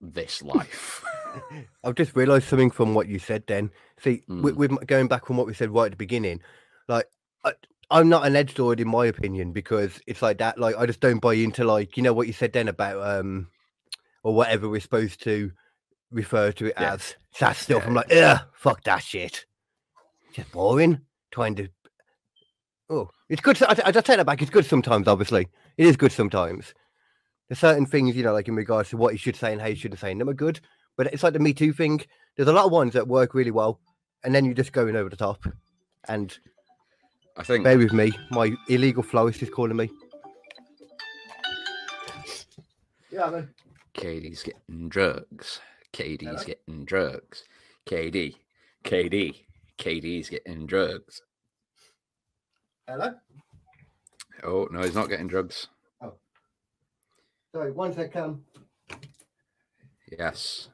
this 0.00 0.42
life. 0.42 1.04
I've 1.84 1.94
just 1.94 2.16
realised 2.16 2.48
something 2.48 2.70
from 2.70 2.94
what 2.94 3.08
you 3.08 3.18
said. 3.18 3.44
Then, 3.46 3.70
see, 4.00 4.22
with, 4.28 4.54
Mm. 4.54 4.56
with 4.56 4.70
m- 4.72 4.78
going 4.86 5.08
back 5.08 5.26
from 5.26 5.36
what 5.36 5.46
we 5.46 5.54
said 5.54 5.70
right 5.70 5.86
at 5.86 5.92
the 5.92 5.96
beginning, 5.96 6.40
like 6.88 7.06
I, 7.44 7.52
I'm 7.90 8.08
not 8.08 8.26
an 8.26 8.36
edge 8.36 8.58
lord 8.58 8.80
in 8.80 8.88
my 8.88 9.06
opinion 9.06 9.52
because 9.52 10.00
it's 10.06 10.22
like 10.22 10.38
that. 10.38 10.58
Like 10.58 10.76
I 10.76 10.86
just 10.86 11.00
don't 11.00 11.20
buy 11.20 11.34
into 11.34 11.64
like 11.64 11.96
you 11.96 12.02
know 12.02 12.12
what 12.12 12.26
you 12.26 12.32
said 12.32 12.52
then 12.52 12.68
about 12.68 13.02
um 13.20 13.48
or 14.22 14.34
whatever 14.34 14.68
we're 14.68 14.80
supposed 14.80 15.22
to 15.24 15.50
refer 16.10 16.52
to 16.52 16.66
it 16.66 16.74
Yeah. 16.78 16.94
as. 16.94 17.14
That 17.38 17.56
stuff. 17.56 17.82
Yeah. 17.82 17.88
I'm 17.88 17.94
like, 17.94 18.12
ugh, 18.12 18.40
fuck 18.54 18.82
that 18.84 19.02
shit. 19.02 19.44
Just 20.32 20.50
boring. 20.52 21.00
Trying 21.30 21.54
to. 21.56 21.68
Oh, 22.90 23.08
it's 23.28 23.40
good. 23.40 23.62
I, 23.62 23.76
I 23.86 23.92
take 23.92 24.16
that 24.16 24.26
back. 24.26 24.42
It's 24.42 24.50
good 24.50 24.66
sometimes. 24.66 25.06
Obviously, 25.06 25.48
it 25.78 25.86
is 25.86 25.96
good 25.96 26.10
sometimes. 26.10 26.74
There's 27.48 27.60
certain 27.60 27.86
things, 27.86 28.16
you 28.16 28.24
know, 28.24 28.32
like 28.32 28.48
in 28.48 28.56
regards 28.56 28.90
to 28.90 28.96
what 28.96 29.12
you 29.12 29.18
should 29.18 29.36
say 29.36 29.52
and 29.52 29.60
how 29.60 29.68
you 29.68 29.76
shouldn't 29.76 30.00
say 30.00 30.12
them 30.12 30.28
are 30.28 30.34
good. 30.34 30.60
But 30.96 31.06
it's 31.12 31.22
like 31.22 31.32
the 31.32 31.38
Me 31.38 31.52
Too 31.52 31.72
thing. 31.72 32.00
There's 32.36 32.48
a 32.48 32.52
lot 32.52 32.66
of 32.66 32.72
ones 32.72 32.92
that 32.94 33.06
work 33.06 33.32
really 33.32 33.52
well, 33.52 33.80
and 34.24 34.34
then 34.34 34.44
you're 34.44 34.54
just 34.54 34.72
going 34.72 34.96
over 34.96 35.08
the 35.08 35.16
top. 35.16 35.44
And 36.08 36.36
I 37.36 37.44
think 37.44 37.64
bear 37.64 37.78
with 37.78 37.92
me, 37.92 38.12
my 38.30 38.52
illegal 38.68 39.02
florist 39.02 39.42
is 39.42 39.50
calling 39.50 39.76
me. 39.76 39.88
Yeah, 43.10 43.30
man. 43.30 43.50
KD's 43.94 44.42
getting 44.42 44.88
drugs. 44.88 45.60
KD's 45.92 46.22
Hello? 46.22 46.44
getting 46.44 46.84
drugs. 46.84 47.44
KD, 47.86 48.34
KD, 48.84 49.34
KD's 49.78 50.28
getting 50.28 50.66
drugs. 50.66 51.22
Hello. 52.90 53.14
Oh 54.42 54.66
no, 54.72 54.82
he's 54.82 54.96
not 54.96 55.08
getting 55.08 55.28
drugs. 55.28 55.68
Oh. 56.02 56.14
Sorry, 57.54 57.70
one 57.70 57.92
sec, 57.92 58.12
come. 58.12 58.42
Yes. 60.18 60.70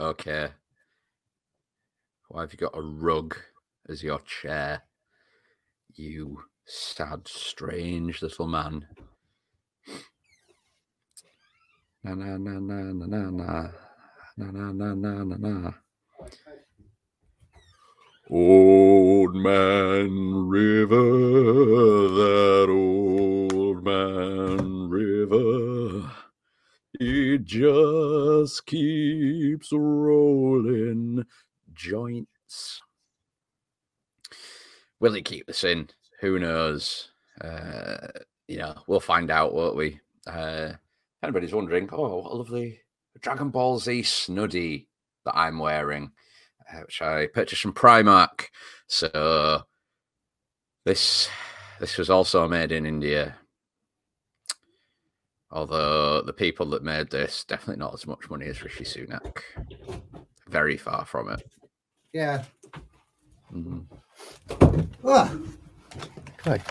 Okay. 0.00 0.48
Why 2.28 2.40
have 2.40 2.52
you 2.54 2.58
got 2.58 2.78
a 2.78 2.80
rug 2.80 3.36
as 3.90 4.02
your 4.02 4.20
chair? 4.20 4.84
You 5.92 6.44
sad, 6.64 7.28
strange 7.28 8.22
little 8.22 8.46
man. 8.46 8.86
Na 12.02 12.14
na 12.14 12.38
na 12.38 12.58
na 12.58 12.92
na 12.92 13.06
na 13.06 13.30
na 13.30 13.70
na 14.38 14.72
na 14.72 14.94
na 14.94 15.24
na 15.24 15.36
na. 15.36 15.72
Old 18.32 19.34
man 19.34 20.46
river, 20.46 20.96
that 20.96 22.66
old 22.70 23.84
man 23.84 24.88
river. 24.88 26.12
It 26.94 27.44
just 27.44 28.66
keeps 28.66 29.72
rolling. 29.72 31.24
joints. 31.72 32.80
Will 35.00 35.14
he 35.14 35.22
keep 35.22 35.48
this 35.48 35.64
in? 35.64 35.88
Who 36.20 36.38
knows? 36.38 37.08
Uh, 37.40 38.06
you 38.46 38.58
know, 38.58 38.74
we'll 38.86 39.00
find 39.00 39.32
out, 39.32 39.54
won't 39.54 39.74
we? 39.74 39.98
Uh, 40.26 40.74
anybody's 41.22 41.52
wondering, 41.52 41.88
oh, 41.90 42.18
what 42.18 42.32
a 42.32 42.36
lovely 42.36 42.80
Dragon 43.20 43.50
Ball 43.50 43.80
Z 43.80 44.02
snuddy 44.02 44.86
that 45.24 45.36
I'm 45.36 45.58
wearing, 45.58 46.12
which 46.78 47.02
I 47.02 47.26
purchased 47.26 47.62
from 47.62 47.72
Primark. 47.72 48.46
So 48.86 49.62
this 50.84 51.28
this 51.78 51.96
was 51.98 52.10
also 52.10 52.48
made 52.48 52.72
in 52.72 52.86
India. 52.86 53.36
Although 55.50 56.22
the 56.22 56.32
people 56.32 56.66
that 56.70 56.84
made 56.84 57.10
this 57.10 57.44
definitely 57.44 57.80
not 57.80 57.94
as 57.94 58.06
much 58.06 58.30
money 58.30 58.46
as 58.46 58.62
Rishi 58.62 58.84
Sunak. 58.84 59.38
Very 60.48 60.76
far 60.76 61.04
from 61.04 61.30
it. 61.30 61.42
Yeah. 62.12 62.44
Mhm. 63.52 63.86
Ah. 65.04 65.34
Okay. 66.46 66.62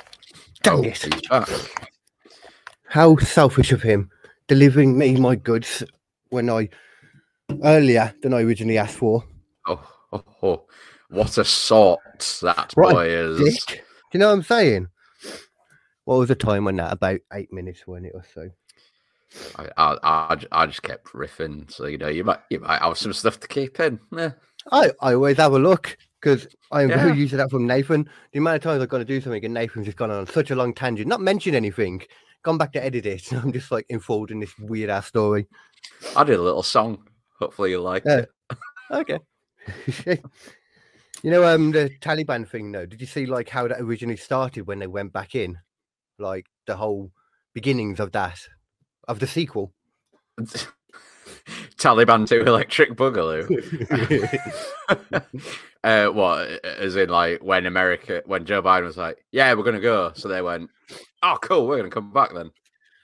Dang 0.63 0.77
Oh, 0.77 0.83
it. 0.83 1.69
How 2.87 3.15
selfish 3.17 3.71
of 3.71 3.81
him 3.81 4.09
delivering 4.47 4.97
me 4.97 5.15
my 5.17 5.35
goods 5.35 5.83
when 6.29 6.49
I 6.49 6.69
earlier 7.63 8.13
than 8.21 8.33
I 8.33 8.41
originally 8.41 8.77
asked 8.77 8.97
for. 8.97 9.23
Oh, 9.67 9.89
oh, 10.13 10.23
oh, 10.43 10.65
what 11.09 11.37
a 11.37 11.45
sort 11.45 11.99
that 12.41 12.71
What 12.75 12.93
boy 12.93 13.07
is. 13.07 13.37
Dick. 13.65 13.83
Do 14.11 14.17
you 14.17 14.19
know 14.19 14.27
what 14.27 14.33
I'm 14.33 14.43
saying? 14.43 14.87
What 16.05 16.17
was 16.19 16.29
the 16.29 16.35
time 16.35 16.67
on 16.67 16.77
that? 16.77 16.93
About 16.93 17.19
eight 17.33 17.51
minutes, 17.53 17.85
when 17.85 18.05
it 18.05 18.13
or 18.15 18.23
so? 18.33 18.49
I, 19.57 19.69
I, 19.77 20.37
I 20.51 20.65
just 20.65 20.81
kept 20.81 21.07
riffing, 21.13 21.71
so 21.71 21.85
you 21.85 21.99
know 21.99 22.07
you 22.07 22.23
might 22.23 22.39
you 22.49 22.59
might 22.59 22.81
have 22.81 22.97
some 22.97 23.13
stuff 23.13 23.39
to 23.41 23.47
keep 23.47 23.79
in. 23.79 23.99
Yeah. 24.11 24.31
I, 24.71 24.91
I 25.01 25.13
always 25.13 25.37
have 25.37 25.53
a 25.53 25.59
look 25.59 25.95
because 26.19 26.47
I'm 26.71 26.89
Yeah. 26.89 27.03
very 27.03 27.17
used 27.17 27.31
to 27.31 27.37
that 27.37 27.51
from 27.51 27.67
Nathan. 27.67 28.09
The 28.33 28.39
amount 28.39 28.57
of 28.57 28.63
times 28.63 28.81
I've 28.81 28.89
got 28.89 28.97
to 28.97 29.05
do 29.05 29.21
something 29.21 29.45
and 29.45 29.53
Nathan's 29.53 29.85
just 29.85 29.97
gone 29.97 30.09
on 30.11 30.25
such 30.27 30.49
a 30.51 30.55
long 30.55 30.73
tangent, 30.73 31.07
not 31.07 31.21
mentioned 31.21 31.55
anything, 31.55 32.01
gone 32.43 32.57
back 32.57 32.73
to 32.73 32.83
edit 32.83 33.05
it. 33.05 33.31
And 33.31 33.39
I'm 33.43 33.51
just 33.53 33.71
like 33.71 33.85
enthralled 33.89 34.31
in 34.31 34.39
this 34.39 34.57
weird 34.57 34.89
ass 34.89 35.05
story. 35.07 35.47
I 36.15 36.23
did 36.23 36.39
a 36.39 36.41
little 36.41 36.63
song. 36.63 37.07
Hopefully 37.39 37.69
you 37.69 37.79
like 37.81 38.03
Yeah. 38.05 38.17
it. 38.21 38.29
Okay. 38.91 39.19
you 40.05 41.31
know, 41.31 41.43
um, 41.45 41.71
the 41.71 41.89
Taliban 42.01 42.47
thing, 42.47 42.71
though. 42.71 42.85
Did 42.85 43.01
you 43.01 43.07
see 43.07 43.25
like 43.25 43.49
how 43.49 43.67
that 43.67 43.81
originally 43.81 44.17
started 44.17 44.67
when 44.67 44.79
they 44.79 44.87
went 44.87 45.13
back 45.13 45.35
in, 45.35 45.57
like 46.17 46.45
the 46.67 46.75
whole 46.75 47.11
beginnings 47.53 47.99
of 47.99 48.11
that, 48.13 48.39
of 49.07 49.19
the 49.19 49.27
sequel? 49.27 49.73
Taliban 51.77 52.27
to 52.27 52.45
Electric 52.45 52.91
Boogaloo. 52.95 53.47
uh, 55.83 56.07
what? 56.09 56.65
As 56.65 56.95
in, 56.95 57.09
like 57.09 57.43
when 57.43 57.65
America, 57.65 58.21
when 58.25 58.45
Joe 58.45 58.61
Biden 58.61 58.83
was 58.83 58.97
like, 58.97 59.23
"Yeah, 59.31 59.53
we're 59.53 59.63
gonna 59.63 59.79
go," 59.79 60.11
so 60.15 60.27
they 60.27 60.41
went, 60.41 60.69
"Oh, 61.23 61.37
cool, 61.41 61.67
we're 61.67 61.77
gonna 61.77 61.89
come 61.89 62.11
back 62.11 62.33
then." 62.33 62.51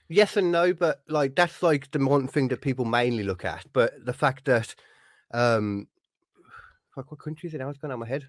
yes 0.10 0.38
and 0.38 0.52
no, 0.52 0.74
but 0.74 1.02
like 1.08 1.36
that's 1.36 1.64
like 1.64 1.90
the 1.92 2.06
one 2.06 2.28
thing 2.28 2.48
that 2.50 2.62
people 2.62 2.86
mainly 2.86 3.24
look 3.24 3.46
at. 3.46 3.66
But 3.74 3.94
the 4.06 4.14
fact 4.14 4.46
that, 4.46 4.76
um, 5.34 5.88
fuck, 6.96 7.12
what 7.12 7.20
country 7.20 7.48
is 7.48 7.54
it 7.54 7.60
now? 7.60 7.70
It's 7.70 7.78
gone 7.80 7.92
out 7.92 7.96
of 7.96 8.00
my 8.00 8.08
head. 8.08 8.24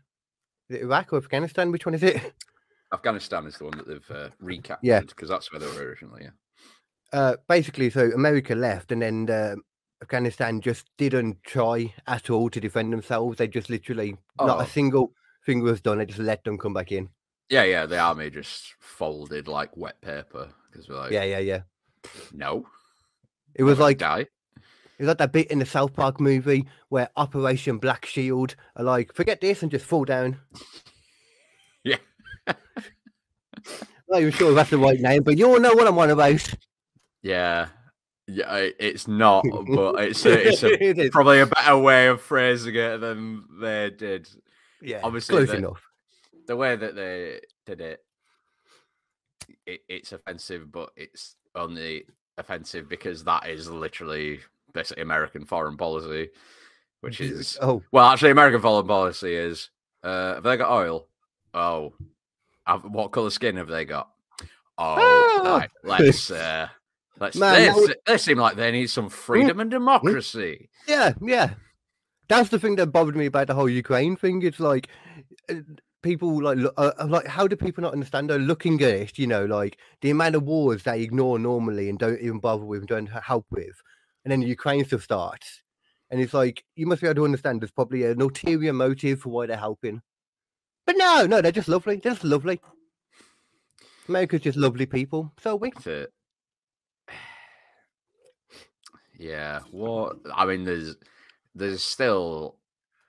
Is 0.68 0.76
it 0.76 0.82
Iraq 0.82 1.12
or 1.12 1.18
Afghanistan? 1.18 1.70
Which 1.70 1.86
one 1.86 1.94
is 1.94 2.02
it? 2.02 2.34
Afghanistan 2.92 3.46
is 3.46 3.56
the 3.58 3.64
one 3.64 3.76
that 3.78 3.86
they've 3.88 4.10
uh, 4.16 4.28
recaptured 4.40 4.78
Yeah. 4.86 5.00
because 5.00 5.28
that's 5.28 5.50
where 5.52 5.60
they 5.60 5.66
were 5.66 5.88
originally. 5.88 6.22
Yeah. 6.24 6.30
Uh, 7.12 7.36
basically, 7.48 7.90
so 7.90 8.10
America 8.12 8.54
left, 8.54 8.90
and 8.92 9.00
then 9.02 9.30
uh, 9.30 9.54
Afghanistan 10.02 10.60
just 10.60 10.88
didn't 10.98 11.42
try 11.44 11.94
at 12.06 12.30
all 12.30 12.50
to 12.50 12.60
defend 12.60 12.92
themselves. 12.92 13.38
They 13.38 13.48
just 13.48 13.70
literally 13.70 14.16
not 14.40 14.58
Oh. 14.58 14.60
a 14.60 14.66
single 14.66 15.12
thing 15.44 15.62
was 15.62 15.80
done. 15.80 15.98
They 15.98 16.06
just 16.06 16.18
let 16.18 16.42
them 16.44 16.58
come 16.58 16.74
back 16.74 16.90
in. 16.92 17.08
Yeah, 17.48 17.62
yeah. 17.64 17.86
The 17.86 17.98
army 17.98 18.30
just 18.30 18.74
folded 18.80 19.46
like 19.46 19.76
wet 19.76 20.00
paper 20.00 20.48
because 20.70 20.88
we're 20.88 20.96
like, 20.96 21.12
Yeah, 21.12 21.22
yeah, 21.24 21.38
yeah. 21.38 21.60
no, 22.32 22.66
It 23.54 23.62
was 23.62 23.78
like 23.78 23.98
die. 23.98 24.26
It 24.98 25.02
was 25.02 25.08
like 25.08 25.18
that 25.18 25.32
bit 25.32 25.50
in 25.50 25.58
the 25.58 25.66
South 25.66 25.92
Park 25.92 26.20
movie 26.20 26.66
where 26.88 27.08
Operation 27.16 27.78
Black 27.78 28.06
Shield 28.06 28.56
are 28.76 28.84
like, 28.84 29.12
forget 29.14 29.40
this 29.40 29.62
and 29.62 29.70
just 29.70 29.84
fall 29.86 30.04
down. 30.04 30.38
Yeah. 31.84 31.98
Not 34.08 34.20
even 34.20 34.32
sure 34.32 34.50
if 34.50 34.56
that's 34.56 34.70
the 34.70 34.78
right 34.78 35.00
name, 35.00 35.22
but 35.22 35.36
you 35.38 35.46
all 35.48 35.60
know 35.60 35.72
what 35.74 35.86
I'm 35.86 35.98
on 35.98 36.10
about. 36.10 36.42
Yeah, 37.22 37.68
yeah. 38.26 38.68
It's 38.78 39.06
not, 39.08 39.44
but 39.68 39.96
it's 40.02 40.24
a, 40.26 40.48
it's 40.48 40.62
a, 40.62 40.84
It 41.06 41.12
probably 41.12 41.40
a 41.40 41.46
better 41.46 41.78
way 41.78 42.06
of 42.08 42.20
phrasing 42.20 42.74
it 42.74 42.98
than 42.98 43.44
they 43.60 43.90
did. 43.90 44.28
yeah, 44.80 45.00
obviously 45.02 45.36
close 45.36 45.48
the- 45.48 45.56
enough. 45.56 45.82
The 46.46 46.56
way 46.56 46.76
that 46.76 46.94
they 46.94 47.40
did 47.66 47.80
it, 47.80 48.00
it 49.66 49.80
it's 49.88 50.12
offensive, 50.12 50.70
but 50.70 50.90
it's 50.96 51.34
only 51.54 52.04
offensive 52.38 52.88
because 52.88 53.24
that 53.24 53.48
is 53.48 53.68
literally 53.68 54.40
basically 54.76 55.02
American 55.02 55.44
foreign 55.44 55.76
policy, 55.76 56.28
which 57.00 57.20
is 57.20 57.58
Oh, 57.60 57.82
well, 57.90 58.06
actually, 58.06 58.30
American 58.30 58.60
foreign 58.60 58.86
policy 58.86 59.34
is: 59.34 59.70
uh, 60.04 60.34
have 60.34 60.42
they 60.44 60.56
got 60.56 60.70
oil? 60.70 61.08
Oh, 61.52 61.94
have, 62.66 62.84
what 62.84 63.10
color 63.12 63.30
skin 63.30 63.56
have 63.56 63.68
they 63.68 63.84
got? 63.84 64.10
Oh, 64.78 65.40
Ah! 65.44 65.58
right. 65.58 65.70
Let's 65.82 66.30
uh, 66.44 66.68
let's. 67.18 67.36
Man, 67.36 67.54
they, 67.54 67.72
would- 67.72 67.96
they 68.06 68.18
seem 68.18 68.38
like 68.38 68.56
they 68.56 68.70
need 68.70 68.88
some 68.90 69.08
freedom 69.08 69.58
and 69.60 69.70
democracy. 69.70 70.68
yeah, 70.86 71.14
yeah. 71.20 71.54
That's 72.28 72.48
the 72.48 72.58
thing 72.58 72.76
that 72.76 72.88
bothered 72.88 73.16
me 73.16 73.26
about 73.26 73.46
the 73.46 73.54
whole 73.54 73.68
Ukraine 73.68 74.16
thing. 74.16 74.42
It's 74.42 74.58
like 74.58 74.88
uh, 75.48 75.54
people 76.02 76.42
like 76.42 76.58
uh, 76.76 76.90
uh, 76.98 77.06
like 77.08 77.26
how 77.26 77.46
do 77.46 77.54
people 77.56 77.82
not 77.82 77.92
understand? 77.92 78.28
They're 78.28 78.38
looking 78.38 78.82
at 78.82 78.90
it, 78.90 79.16
you 79.18 79.28
know, 79.28 79.44
like 79.44 79.78
the 80.00 80.10
amount 80.10 80.34
of 80.34 80.42
wars 80.42 80.82
they 80.82 81.02
ignore 81.02 81.38
normally 81.38 81.88
and 81.88 81.98
don't 81.98 82.20
even 82.20 82.40
bother 82.40 82.64
with, 82.64 82.80
and 82.80 82.88
don't 82.88 83.06
help 83.06 83.46
with, 83.50 83.80
and 84.26 84.32
then 84.32 84.40
the 84.40 84.48
Ukraine 84.48 84.84
stuff 84.84 85.04
starts, 85.04 85.62
and 86.10 86.20
it's 86.20 86.34
like 86.34 86.64
you 86.74 86.84
must 86.84 87.00
be 87.00 87.06
able 87.06 87.14
to 87.14 87.24
understand. 87.24 87.62
There's 87.62 87.70
probably 87.70 88.02
an 88.02 88.20
ulterior 88.20 88.72
motive 88.72 89.20
for 89.20 89.28
why 89.28 89.46
they're 89.46 89.56
helping, 89.56 90.02
but 90.84 90.96
no, 90.98 91.26
no, 91.26 91.40
they're 91.40 91.52
just 91.52 91.68
lovely. 91.68 92.00
They're 92.02 92.14
just 92.14 92.24
lovely. 92.24 92.60
America's 94.08 94.40
just 94.40 94.58
lovely 94.58 94.84
people. 94.84 95.32
So 95.40 95.54
we. 95.54 95.70
to 95.70 96.08
yeah 99.18 99.60
what 99.70 100.16
i 100.34 100.44
mean 100.44 100.62
there's 100.62 100.94
there's 101.54 101.82
still 101.82 102.58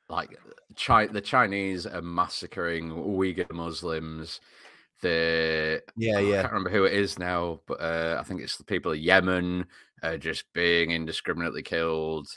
like 0.08 0.30
Chi- 0.78 1.08
the 1.08 1.20
chinese 1.20 1.86
are 1.86 2.02
massacring 2.02 2.92
uyghur 2.92 3.52
muslims 3.52 4.40
the 5.02 5.82
Yeah, 5.96 6.20
yeah. 6.20 6.40
I 6.40 6.42
can't 6.42 6.54
remember 6.54 6.70
who 6.70 6.86
it 6.86 6.94
is 6.94 7.20
now, 7.20 7.62
but 7.68 7.82
uh, 7.82 8.18
I 8.20 8.24
think 8.24 8.42
it's 8.42 8.58
the 8.58 8.64
people 8.64 8.92
of 8.92 8.98
Yemen 8.98 9.66
uh, 10.04 10.18
just 10.18 10.46
being 10.54 10.92
indiscriminately 10.92 11.64
killed. 11.64 12.28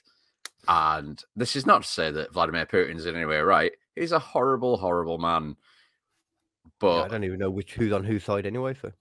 And 0.68 1.22
this 1.36 1.56
is 1.56 1.66
not 1.66 1.82
to 1.82 1.88
say 1.88 2.10
that 2.10 2.32
Vladimir 2.32 2.66
Putin's 2.66 3.06
in 3.06 3.16
any 3.16 3.24
way 3.24 3.38
right. 3.40 3.72
He's 3.96 4.12
a 4.12 4.18
horrible, 4.18 4.76
horrible 4.76 5.18
man. 5.18 5.56
Yeah, 6.64 6.70
But 6.78 7.04
I 7.04 7.08
don't 7.08 7.24
even 7.24 7.38
know 7.38 7.50
which 7.50 7.74
who's 7.74 7.92
on 7.92 8.04
whose 8.04 8.24
side 8.24 8.46
anyway. 8.46 8.74
So 8.74 8.92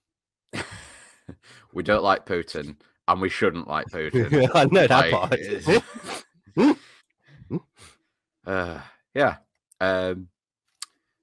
we 1.74 1.84
don't 1.84 2.04
like 2.04 2.26
Putin, 2.26 2.76
and 3.08 3.22
we 3.22 3.30
shouldn't 3.30 3.68
like 3.68 3.88
Putin. 3.88 4.50
I 4.56 4.66
know 4.66 4.88
that 4.88 5.12
Like, 5.12 5.84
part. 6.56 6.80
uh, 8.46 8.82
yeah. 9.14 9.36
Um, 9.82 10.28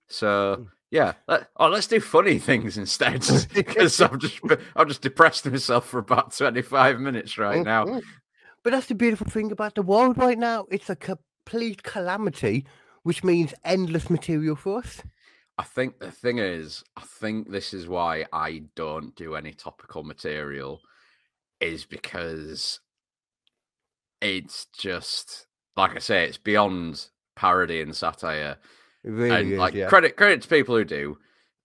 so 0.09 0.66
yeah. 0.90 1.14
Let, 1.28 1.49
oh, 1.57 1.69
let's 1.69 1.87
do 1.87 2.00
funny 2.00 2.38
things 2.50 2.76
instead, 2.78 3.26
because 3.55 4.00
I'm 4.00 4.19
just 4.19 4.40
I've 4.75 4.88
just 4.88 5.02
depressed 5.02 5.47
myself 5.47 5.88
for 5.88 5.99
about 5.99 6.37
twenty 6.37 6.62
five 6.62 7.00
minutes 7.00 7.38
right 7.38 7.64
now. 7.64 7.85
Mhm. 7.87 8.02
But 8.62 8.73
that's 8.73 8.87
the 8.87 8.95
beautiful 8.95 9.28
thing 9.28 9.52
about 9.52 9.76
the 9.76 9.83
world 9.83 10.19
right 10.19 10.38
now. 10.38 10.66
It's 10.71 10.90
a 10.90 10.97
complete 10.97 11.85
calamity, 11.85 12.66
which 13.05 13.23
means 13.23 13.55
endless 13.64 14.11
material 14.11 14.57
for 14.57 14.78
us. 14.78 15.02
I 15.59 15.62
think 15.62 16.00
the 16.00 16.11
thing 16.11 16.38
is, 16.38 16.83
I 16.97 17.02
think 17.02 17.50
this 17.50 17.73
is 17.73 17.87
why 17.88 18.26
I 18.33 18.64
don't 18.75 19.14
do 19.14 19.37
any 19.37 19.52
topical 19.52 20.02
material, 20.02 20.81
is 21.61 21.85
because 21.85 22.81
it's 24.21 24.66
just 24.76 25.47
like 25.76 25.95
I 25.95 25.99
say, 25.99 26.25
it's 26.25 26.38
beyond 26.38 27.07
parody 27.37 27.81
and 27.81 27.95
satire. 27.95 28.57
Really 29.06 29.52
and 29.52 29.58
like 29.58 29.75
yeah. 29.75 29.88
credit 29.88 30.16
credit 30.16 30.42
to 30.42 30.48
people 30.48 30.76
who 30.76 30.84
do. 30.84 31.18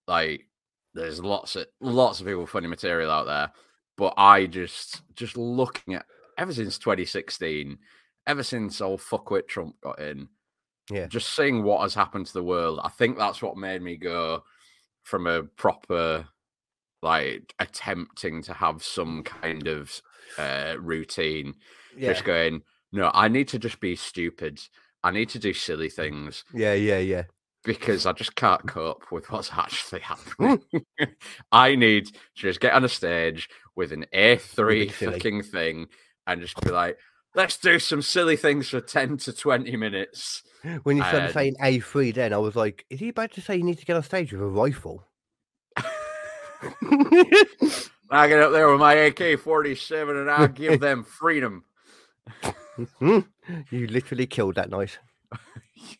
Like, 0.08 0.48
there's 0.94 1.20
lots 1.20 1.56
of 1.56 1.66
lots 1.80 2.20
of 2.20 2.28
people 2.28 2.42
with 2.42 2.50
funny 2.50 2.68
material 2.68 3.12
out 3.12 3.26
there, 3.26 3.52
but 3.98 4.14
I 4.18 4.46
just 4.46 5.02
just 5.16 5.36
looking 5.38 5.96
at 5.96 6.06
ever 6.38 6.54
since 6.54 6.78
2016, 6.78 7.78
ever 8.28 8.44
since 8.44 8.80
old 8.80 9.00
fuckwit 9.02 9.48
Trump 9.48 9.76
got 9.82 10.00
in, 10.00 10.28
Yeah. 10.90 11.08
just 11.08 11.36
seeing 11.36 11.64
what 11.64 11.82
has 11.82 11.94
happened 11.94 12.28
to 12.28 12.34
the 12.34 12.44
world. 12.44 12.80
I 12.84 12.90
think 12.90 13.18
that's 13.18 13.42
what 13.42 13.58
made 13.58 13.82
me 13.82 13.98
go 13.98 14.44
from 15.04 15.28
a 15.28 15.44
proper 15.44 16.28
like 17.02 17.54
attempting 17.60 18.44
to 18.44 18.54
have 18.54 18.84
some 18.84 19.24
kind 19.24 19.68
of 19.68 20.02
uh, 20.38 20.76
routine 20.80 21.56
yeah. 21.98 22.14
just 22.14 22.24
going 22.24 22.62
no 22.92 23.10
i 23.14 23.28
need 23.28 23.48
to 23.48 23.60
just 23.60 23.80
be 23.80 23.96
stupid 23.96 24.62
I 25.04 25.12
need 25.12 25.30
to 25.30 25.40
do 25.40 25.54
silly 25.54 25.90
things 25.90 26.44
Yeah, 26.54 26.74
yeah, 26.74 27.00
yeah. 27.00 27.24
because 27.64 28.06
I 28.06 28.14
just 28.14 28.36
can't 28.36 28.68
cope 28.68 29.12
with 29.12 29.32
what's 29.32 29.52
actually 29.52 30.02
happening. 30.02 30.62
I 31.52 31.76
need 31.76 32.08
to 32.08 32.14
just 32.36 32.60
get 32.60 32.74
on 32.74 32.84
a 32.84 32.90
stage 32.90 33.50
with 33.76 33.92
an 33.92 34.06
A3 34.14 34.92
fucking 34.92 35.44
thing 35.44 35.88
and 36.28 36.42
just 36.42 36.60
be 36.62 36.70
like, 36.70 36.98
let's 37.36 37.58
do 37.58 37.80
some 37.80 38.02
silly 38.02 38.36
things 38.36 38.70
for 38.70 38.82
10 38.82 39.18
to 39.18 39.34
20 39.34 39.76
minutes. 39.78 40.44
When 40.84 40.98
you 40.98 41.04
started 41.04 41.34
saying 41.34 41.56
A3, 41.62 42.14
then 42.14 42.34
I 42.34 42.38
was 42.38 42.56
like, 42.56 42.86
is 42.90 43.00
he 43.00 43.10
about 43.10 43.32
to 43.32 43.42
say 43.42 43.56
you 43.56 43.64
need 43.64 43.80
to 43.80 43.86
get 43.86 43.96
on 43.96 44.04
stage 44.04 44.32
with 44.32 44.42
a 44.42 44.46
rifle? 44.46 45.08
I 48.14 48.28
get 48.28 48.42
up 48.42 48.52
there 48.52 48.70
with 48.70 48.80
my 48.80 48.94
AK 48.94 49.40
47 49.40 50.16
and 50.18 50.30
I'll 50.30 50.48
give 50.48 50.80
them 50.80 51.04
freedom. 51.04 51.64
You 53.00 53.88
literally 53.88 54.28
killed 54.28 54.56
that 54.56 54.70
night. 54.70 54.98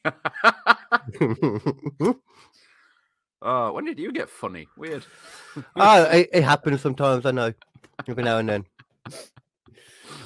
oh, 3.42 3.74
when 3.74 3.86
did 3.86 4.00
you 4.00 4.12
get 4.12 4.30
funny? 4.30 4.68
Weird. 4.78 5.06
oh, 5.76 6.04
it, 6.04 6.30
it 6.34 6.44
happens 6.44 6.82
sometimes. 6.82 7.26
I 7.26 7.32
know, 7.32 7.54
every 8.08 8.24
now 8.24 8.38
and 8.38 8.50
then. 8.50 8.66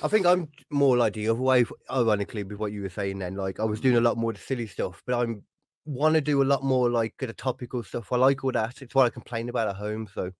I 0.03 0.07
think 0.07 0.25
I'm 0.25 0.49
more 0.69 0.97
like 0.97 1.13
the 1.13 1.29
other 1.29 1.41
way, 1.41 1.65
ironically, 1.89 2.43
with 2.43 2.59
what 2.59 2.71
you 2.71 2.81
were 2.81 2.89
saying. 2.89 3.19
Then, 3.19 3.35
like 3.35 3.59
I 3.59 3.63
was 3.63 3.79
doing 3.79 3.97
a 3.97 4.01
lot 4.01 4.17
more 4.17 4.31
of 4.31 4.37
the 4.37 4.43
silly 4.43 4.67
stuff, 4.67 5.01
but 5.05 5.19
I'm 5.19 5.43
want 5.85 6.15
to 6.15 6.21
do 6.21 6.41
a 6.41 6.43
lot 6.43 6.63
more 6.63 6.89
like 6.89 7.13
the 7.19 7.31
topical 7.33 7.83
stuff. 7.83 8.11
I 8.11 8.17
like 8.17 8.43
all 8.43 8.51
that. 8.51 8.81
It's 8.81 8.95
what 8.95 9.05
I 9.05 9.09
complain 9.09 9.49
about 9.49 9.69
at 9.69 9.75
home. 9.75 10.07
So, 10.13 10.31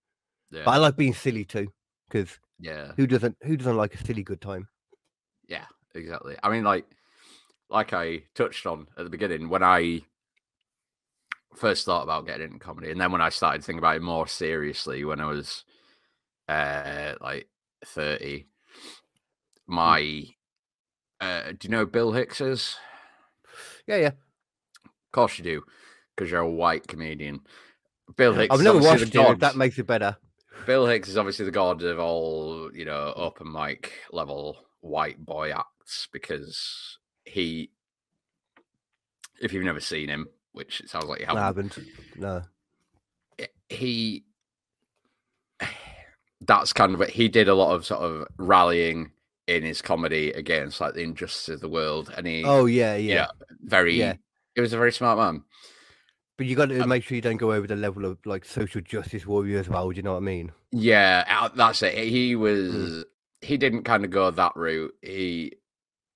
Yeah. 0.50 0.62
but 0.64 0.72
I 0.72 0.76
like 0.78 0.96
being 0.96 1.14
silly 1.14 1.44
too, 1.44 1.68
because 2.08 2.38
yeah. 2.58 2.92
who 2.96 3.06
doesn't? 3.06 3.36
Who 3.42 3.56
doesn't 3.56 3.76
like 3.76 3.94
a 3.94 4.04
silly 4.04 4.22
good 4.22 4.40
time? 4.40 4.68
Exactly. 5.96 6.36
I 6.42 6.50
mean, 6.50 6.62
like, 6.62 6.84
like 7.70 7.92
I 7.92 8.22
touched 8.34 8.66
on 8.66 8.86
at 8.98 9.04
the 9.04 9.10
beginning 9.10 9.48
when 9.48 9.62
I 9.62 10.02
first 11.56 11.86
thought 11.86 12.02
about 12.02 12.26
getting 12.26 12.48
into 12.48 12.58
comedy, 12.58 12.90
and 12.90 13.00
then 13.00 13.10
when 13.12 13.22
I 13.22 13.30
started 13.30 13.64
thinking 13.64 13.78
about 13.78 13.96
it 13.96 14.02
more 14.02 14.26
seriously 14.26 15.04
when 15.04 15.20
I 15.20 15.26
was 15.26 15.64
uh 16.48 17.14
like 17.20 17.48
thirty, 17.84 18.46
my 19.66 20.24
uh, 21.20 21.52
do 21.52 21.58
you 21.62 21.70
know 21.70 21.86
Bill 21.86 22.12
Hicks 22.12 22.40
is? 22.40 22.76
Yeah, 23.86 23.96
yeah. 23.96 24.12
Of 24.84 25.12
course 25.12 25.38
you 25.38 25.44
do, 25.44 25.62
because 26.14 26.30
you're 26.30 26.40
a 26.40 26.50
white 26.50 26.86
comedian. 26.86 27.40
Bill 28.16 28.34
Hicks. 28.34 28.54
I've 28.54 28.62
never 28.62 28.80
watched 28.80 29.14
it. 29.14 29.38
That 29.40 29.56
makes 29.56 29.78
it 29.78 29.86
better. 29.86 30.16
Bill 30.66 30.86
Hicks 30.86 31.08
is 31.08 31.16
obviously 31.16 31.46
the 31.46 31.50
god 31.52 31.82
of 31.82 31.98
all, 31.98 32.70
you 32.74 32.84
know, 32.84 33.12
open 33.16 33.50
mic 33.50 33.92
level 34.12 34.58
white 34.80 35.18
boy 35.24 35.52
acts 35.86 36.08
because 36.12 36.98
he, 37.24 37.70
if 39.40 39.52
you've 39.52 39.64
never 39.64 39.80
seen 39.80 40.08
him, 40.08 40.26
which 40.52 40.80
it 40.80 40.90
sounds 40.90 41.06
like 41.06 41.20
you 41.20 41.26
No, 41.26 41.36
I 41.36 41.40
haven't, 41.44 41.74
haven't. 41.74 41.90
No. 42.16 42.42
he, 43.68 44.24
that's 46.40 46.72
kind 46.72 46.94
of 46.94 47.00
it. 47.00 47.10
He 47.10 47.28
did 47.28 47.48
a 47.48 47.54
lot 47.54 47.74
of 47.74 47.84
sort 47.86 48.00
of 48.02 48.26
rallying 48.38 49.12
in 49.46 49.62
his 49.62 49.80
comedy 49.80 50.30
against 50.32 50.80
like 50.80 50.94
the 50.94 51.02
injustice 51.02 51.48
of 51.48 51.60
the 51.60 51.68
world, 51.68 52.12
and 52.16 52.26
he, 52.26 52.42
Oh 52.44 52.66
yeah, 52.66 52.96
yeah. 52.96 53.14
yeah, 53.14 53.26
very, 53.62 53.94
yeah. 53.94 54.14
he 54.54 54.60
was 54.60 54.72
a 54.72 54.78
very 54.78 54.92
smart 54.92 55.18
man. 55.18 55.44
But 56.36 56.46
you 56.46 56.54
got 56.56 56.68
to 56.68 56.80
Um, 56.82 56.88
make 56.90 57.02
sure 57.02 57.14
you 57.16 57.22
don't 57.22 57.38
go 57.38 57.52
over 57.52 57.66
the 57.66 57.76
level 57.76 58.04
of 58.04 58.18
like 58.26 58.44
social 58.44 58.82
justice 58.82 59.24
warrior 59.24 59.58
as 59.58 59.70
well. 59.70 59.88
Do 59.88 59.96
you 59.96 60.02
know 60.02 60.12
what 60.12 60.18
I 60.18 60.20
mean? 60.20 60.52
Yeah, 60.70 61.48
that's 61.54 61.82
it. 61.82 61.96
He 61.96 62.34
Mm. 62.34 62.38
was. 62.40 63.04
He 63.42 63.56
didn't 63.56 63.84
kind 63.84 64.04
of 64.04 64.10
go 64.10 64.30
that 64.30 64.52
route. 64.56 64.94
He, 65.02 65.52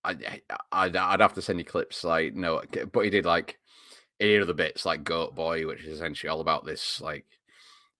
I, 0.05 0.41
I'd, 0.73 0.97
I'd 0.97 1.21
have 1.21 1.35
to 1.35 1.43
send 1.43 1.59
you 1.59 1.65
clips 1.65 2.05
like 2.05 2.35
no, 2.35 2.63
but 2.93 3.05
he 3.05 3.11
did 3.11 3.25
like 3.27 3.59
did 4.19 4.43
other 4.43 4.55
bits 4.55 4.85
like 4.85 5.05
Goat 5.05 5.35
Boy, 5.35 5.67
which 5.67 5.85
is 5.85 5.95
essentially 5.95 6.29
all 6.29 6.41
about 6.41 6.65
this 6.65 7.01
like 7.01 7.27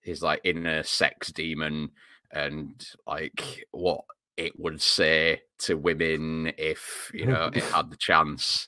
his 0.01 0.21
like 0.21 0.41
inner 0.43 0.83
sex 0.83 1.31
demon 1.31 1.91
and 2.31 2.87
like 3.05 3.65
what 3.71 4.01
it 4.37 4.59
would 4.59 4.81
say 4.81 5.41
to 5.59 5.75
women 5.75 6.51
if 6.57 7.11
you 7.13 7.25
know 7.25 7.49
it 7.53 7.63
had 7.73 7.91
the 7.91 7.97
chance. 7.97 8.67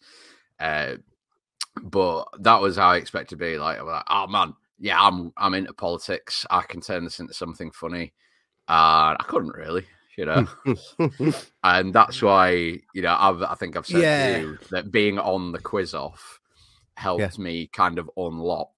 Uh, 0.59 0.95
but 1.81 2.25
that 2.39 2.61
was 2.61 2.77
how 2.77 2.89
I 2.89 2.97
expected 2.97 3.39
to 3.39 3.45
be. 3.45 3.57
Like, 3.57 3.81
like, 3.81 4.03
oh 4.09 4.27
man, 4.27 4.53
yeah, 4.79 5.01
I'm 5.01 5.33
I'm 5.37 5.53
into 5.53 5.73
politics. 5.73 6.45
I 6.49 6.61
can 6.61 6.81
turn 6.81 7.03
this 7.03 7.19
into 7.19 7.33
something 7.33 7.71
funny. 7.71 8.13
Uh, 8.67 9.17
I 9.19 9.25
couldn't 9.27 9.55
really, 9.55 9.85
you 10.17 10.25
know, 10.25 10.47
and 11.63 11.93
that's 11.93 12.21
why 12.21 12.51
you 12.93 13.01
know 13.01 13.15
I've, 13.19 13.41
I 13.41 13.55
think 13.55 13.75
I've 13.75 13.87
said 13.87 14.01
Yeah. 14.01 14.35
to 14.37 14.41
you 14.41 14.57
that 14.71 14.91
being 14.91 15.19
on 15.19 15.51
the 15.51 15.59
quiz 15.59 15.93
off 15.93 16.39
helped 16.95 17.39
me 17.39 17.67
kind 17.67 17.97
of 17.97 18.09
unlock 18.15 18.69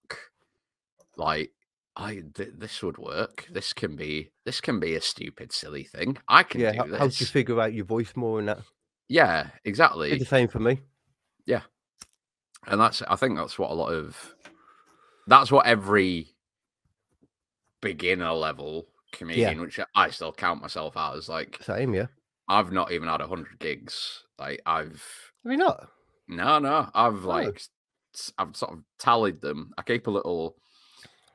like 1.18 1.52
I 1.98 2.24
th- 2.34 2.54
this 2.58 2.82
would 2.84 2.98
work. 2.98 3.48
This 3.52 3.74
can 3.74 3.96
be 3.96 4.32
this 4.46 4.62
can 4.62 4.80
be 4.80 4.96
a 4.96 5.02
stupid 5.02 5.52
silly 5.52 5.84
thing. 5.84 6.18
I 6.28 6.44
can 6.44 6.62
yeah. 6.62 6.84
do 6.84 6.92
this. 6.92 7.18
do 7.18 7.24
you 7.24 7.28
figure 7.28 7.60
out 7.62 7.74
your 7.74 7.86
voice 7.86 8.14
more 8.16 8.40
and 8.40 8.48
that? 8.50 8.60
yeah, 9.08 9.48
exactly. 9.64 10.10
Did 10.10 10.22
the 10.22 10.26
same 10.26 10.48
for 10.48 10.60
me. 10.60 10.80
Yeah, 11.46 11.62
and 12.68 12.80
that's 12.82 13.02
I 13.04 13.16
think 13.16 13.38
that's 13.38 13.60
what 13.60 13.72
a 13.72 13.74
lot 13.76 13.94
of 13.94 14.36
that's 15.28 15.52
what 15.52 15.66
every 15.66 16.36
beginner 17.82 18.32
level 18.34 18.88
comedian, 19.12 19.62
which 19.62 19.80
I 19.96 20.10
still 20.10 20.32
count 20.34 20.62
myself 20.62 20.96
as, 20.98 21.30
like 21.30 21.58
Same, 21.62 21.94
yeah. 21.94 22.08
I've 22.48 22.72
not 22.72 22.92
even 22.92 23.08
had 23.10 23.22
a 23.22 23.28
hundred 23.28 23.60
gigs. 23.60 24.24
Like 24.38 24.62
I've 24.66 25.04
I 25.46 25.50
mean, 25.50 25.60
not. 25.60 25.88
no, 26.28 26.60
no, 26.60 26.90
I've 26.94 27.26
Oh. 27.26 27.30
like 27.30 27.62
I've 28.38 28.56
sort 28.56 28.74
of 28.74 28.80
tallied 29.00 29.42
them. 29.42 29.72
I 29.78 29.82
keep 29.82 30.08
a 30.08 30.12
little. 30.12 30.56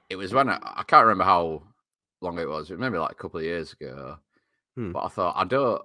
It 0.08 0.16
was 0.16 0.32
when 0.32 0.48
I, 0.48 0.58
I 0.62 0.82
can't 0.84 1.04
remember 1.04 1.24
how 1.24 1.62
long 2.20 2.38
it 2.38 2.48
was. 2.48 2.70
It 2.70 2.74
was 2.74 2.80
maybe 2.80 2.98
like 2.98 3.12
a 3.12 3.14
couple 3.16 3.38
of 3.38 3.44
years 3.44 3.72
ago. 3.72 4.16
Hmm. 4.76 4.92
But 4.92 5.04
I 5.04 5.08
thought 5.08 5.34
I 5.36 5.44
don't. 5.44 5.82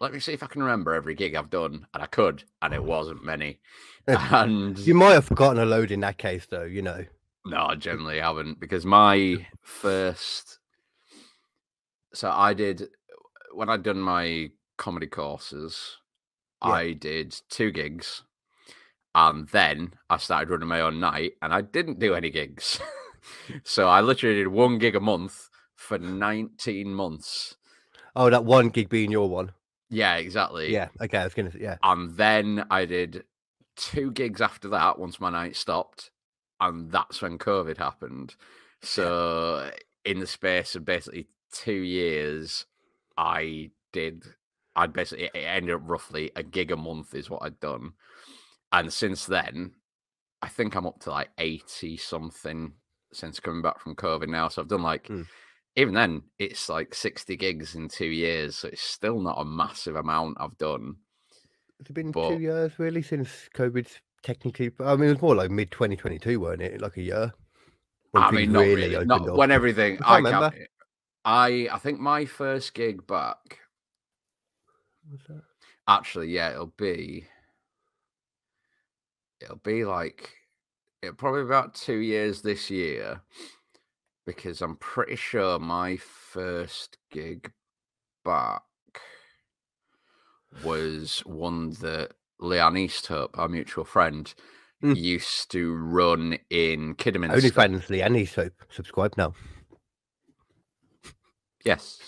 Let 0.00 0.12
me 0.12 0.18
see 0.20 0.32
if 0.32 0.42
I 0.42 0.46
can 0.46 0.62
remember 0.62 0.92
every 0.94 1.14
gig 1.14 1.34
I've 1.34 1.50
done, 1.50 1.86
and 1.94 2.02
I 2.02 2.06
could, 2.06 2.42
and 2.62 2.74
it 2.74 2.82
wasn't 2.82 3.24
many. 3.24 3.60
and 4.08 4.76
You 4.78 4.94
might 4.94 5.12
have 5.12 5.24
forgotten 5.26 5.62
a 5.62 5.66
load 5.66 5.90
in 5.92 6.00
that 6.00 6.18
case, 6.18 6.46
though. 6.46 6.64
You 6.64 6.82
know. 6.82 7.04
No, 7.46 7.58
I 7.66 7.74
generally 7.76 8.18
haven't 8.20 8.60
because 8.60 8.84
my 8.84 9.46
first. 9.62 10.58
So 12.14 12.30
I 12.30 12.54
did 12.54 12.88
when 13.52 13.68
I'd 13.68 13.82
done 13.82 14.00
my 14.00 14.50
comedy 14.78 15.06
courses. 15.06 15.98
Yeah. 16.64 16.72
I 16.72 16.92
did 16.92 17.38
two 17.50 17.70
gigs, 17.70 18.22
and 19.14 19.48
then 19.48 19.94
I 20.08 20.16
started 20.16 20.50
running 20.50 20.68
my 20.68 20.80
own 20.80 21.00
night, 21.00 21.32
and 21.42 21.52
I 21.52 21.60
didn't 21.60 21.98
do 21.98 22.14
any 22.14 22.30
gigs. 22.30 22.80
so 23.64 23.88
I 23.88 24.00
literally 24.00 24.36
did 24.36 24.48
one 24.48 24.78
gig 24.78 24.96
a 24.96 25.00
month 25.00 25.50
for 25.76 25.98
nineteen 25.98 26.94
months. 26.94 27.56
Oh, 28.16 28.30
that 28.30 28.44
one 28.44 28.68
gig 28.68 28.88
being 28.88 29.10
your 29.10 29.28
one. 29.28 29.52
Yeah, 29.90 30.16
exactly. 30.16 30.72
Yeah. 30.72 30.88
Okay. 31.00 31.18
I 31.18 31.24
was 31.24 31.34
gonna. 31.34 31.52
say 31.52 31.58
Yeah. 31.60 31.76
And 31.82 32.16
then 32.16 32.64
I 32.70 32.84
did 32.84 33.24
two 33.76 34.10
gigs 34.10 34.40
after 34.40 34.68
that 34.68 34.98
once 34.98 35.20
my 35.20 35.30
night 35.30 35.56
stopped. 35.56 36.10
And 36.60 36.90
that's 36.90 37.20
when 37.20 37.38
COVID 37.38 37.78
happened. 37.78 38.34
So, 38.86 39.70
in 40.04 40.20
the 40.20 40.26
space 40.26 40.74
of 40.74 40.84
basically 40.84 41.28
two 41.54 41.72
years, 41.72 42.66
I 43.16 43.70
did, 43.92 44.24
I'd 44.76 44.92
basically, 44.92 45.26
it 45.26 45.38
ended 45.38 45.74
up 45.76 45.82
roughly 45.84 46.30
a 46.36 46.42
gig 46.42 46.72
a 46.72 46.76
month 46.76 47.14
is 47.14 47.30
what 47.30 47.42
I'd 47.42 47.60
done. 47.60 47.92
And 48.72 48.92
since 48.92 49.24
then, 49.26 49.72
I 50.42 50.48
think 50.48 50.74
I'm 50.74 50.86
up 50.86 51.00
to 51.00 51.10
like 51.10 51.30
80 51.38 51.96
something 51.96 52.72
since 53.12 53.38
coming 53.40 53.62
back 53.62 53.80
from 53.80 53.94
COVID 53.94 54.28
now. 54.28 54.48
So, 54.48 54.60
I've 54.62 54.68
done 54.68 54.82
like, 54.82 55.06
Hmm. 55.06 55.22
even 55.76 55.94
then, 55.94 56.22
it's 56.38 56.68
like 56.68 56.94
60 56.94 57.36
gigs 57.36 57.74
in 57.76 57.88
two 57.88 58.06
years. 58.06 58.56
So, 58.56 58.68
it's 58.68 58.82
still 58.82 59.20
not 59.20 59.40
a 59.40 59.44
massive 59.44 59.96
amount 59.96 60.38
I've 60.40 60.58
done. 60.58 60.96
It's 61.80 61.90
been 61.90 62.10
But- 62.10 62.30
two 62.30 62.40
years 62.40 62.78
really 62.78 63.02
since 63.02 63.48
COVID's 63.54 64.00
technically. 64.22 64.72
I 64.80 64.96
mean, 64.96 65.08
it 65.10 65.12
was 65.14 65.22
more 65.22 65.34
like 65.36 65.50
mid 65.50 65.70
2022, 65.70 66.40
weren't 66.40 66.62
it? 66.62 66.80
Like 66.80 66.96
a 66.96 67.02
year. 67.02 67.32
When 68.12 68.22
I 68.22 68.30
mean, 68.30 68.52
not 68.52 68.60
really. 68.60 68.94
opened 68.94 69.08
Not 69.08 69.36
when 69.36 69.50
everything. 69.50 69.98
I 70.02 70.16
I 70.18 70.22
can't 70.22 70.54
can't. 70.54 70.68
I 71.24 71.68
I 71.72 71.78
think 71.78 72.00
my 72.00 72.24
first 72.24 72.74
gig 72.74 73.06
back. 73.06 73.60
Was 75.10 75.20
that- 75.28 75.42
Actually, 75.86 76.28
yeah, 76.30 76.50
it'll 76.50 76.72
be. 76.78 77.26
It'll 79.40 79.56
be 79.56 79.84
like, 79.84 80.30
it'll 81.02 81.14
probably 81.16 81.42
be 81.42 81.46
about 81.46 81.74
two 81.74 81.98
years 81.98 82.40
this 82.40 82.70
year, 82.70 83.20
because 84.24 84.62
I'm 84.62 84.76
pretty 84.76 85.16
sure 85.16 85.58
my 85.58 85.96
first 85.98 86.96
gig 87.10 87.52
back 88.24 88.62
was 90.64 91.20
one 91.26 91.70
that 91.80 92.12
Leanne 92.40 92.86
Easthope, 92.86 93.30
our 93.34 93.48
mutual 93.48 93.84
friend, 93.84 94.32
Mm. 94.82 94.96
used 94.96 95.50
to 95.50 95.74
run 95.74 96.38
in 96.50 96.94
Kidderminster. 96.94 97.36
Only 97.36 97.50
Lee 97.90 98.00
and 98.02 98.28
soap. 98.28 98.52
Subscribe 98.70 99.16
now. 99.16 99.34
Yes. 101.64 101.98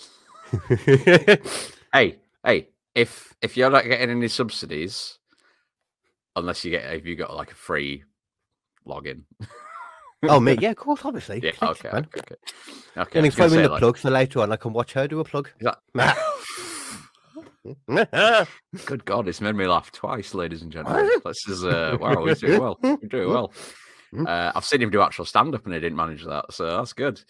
hey, 1.93 2.17
hey, 2.43 2.67
if 2.95 3.35
if 3.41 3.57
you're 3.57 3.69
not 3.69 3.85
getting 3.85 4.09
any 4.09 4.27
subsidies, 4.27 5.17
unless 6.35 6.63
you 6.63 6.71
get 6.71 6.93
if 6.93 7.05
you 7.05 7.15
got 7.15 7.35
like 7.35 7.51
a 7.51 7.55
free 7.55 8.03
login. 8.87 9.23
Oh, 10.23 10.39
me? 10.39 10.57
Yeah, 10.61 10.71
of 10.71 10.77
course, 10.77 11.01
obviously. 11.03 11.41
Yeah. 11.43 11.51
Okay. 11.61 11.89
man. 11.91 12.05
Okay. 12.05 12.19
Okay. 12.21 12.35
okay. 12.97 13.01
I 13.01 13.03
Can 13.05 13.23
you 13.25 13.27
was 13.29 13.35
gonna 13.35 13.49
throw 13.49 13.57
in 13.57 13.63
the 13.63 13.69
like, 13.69 13.79
plug 13.79 13.97
so 13.97 14.09
later 14.09 14.39
on 14.41 14.51
I 14.51 14.55
can 14.55 14.73
watch 14.73 14.93
her 14.93 15.07
do 15.07 15.19
a 15.19 15.23
plug? 15.23 15.49
that- 15.61 15.79
Good 18.85 19.03
God, 19.03 19.27
it's 19.27 19.41
made 19.41 19.55
me 19.55 19.67
laugh 19.67 19.91
twice, 19.91 20.33
ladies 20.33 20.61
and 20.61 20.71
gentlemen. 20.71 21.09
This 21.25 21.47
is 21.49 21.65
uh, 21.65 21.97
wow, 21.99 22.23
we're 22.23 22.33
doing 22.35 22.61
well. 22.61 22.79
We're 22.81 22.95
doing 22.95 23.29
well. 23.29 23.51
Uh, 24.13 24.51
I've 24.55 24.65
seen 24.65 24.81
him 24.81 24.89
do 24.89 25.01
actual 25.01 25.25
stand 25.25 25.53
up 25.53 25.65
and 25.65 25.73
he 25.73 25.79
didn't 25.79 25.97
manage 25.97 26.23
that, 26.25 26.53
so 26.53 26.77
that's 26.77 26.93
good. 26.93 27.21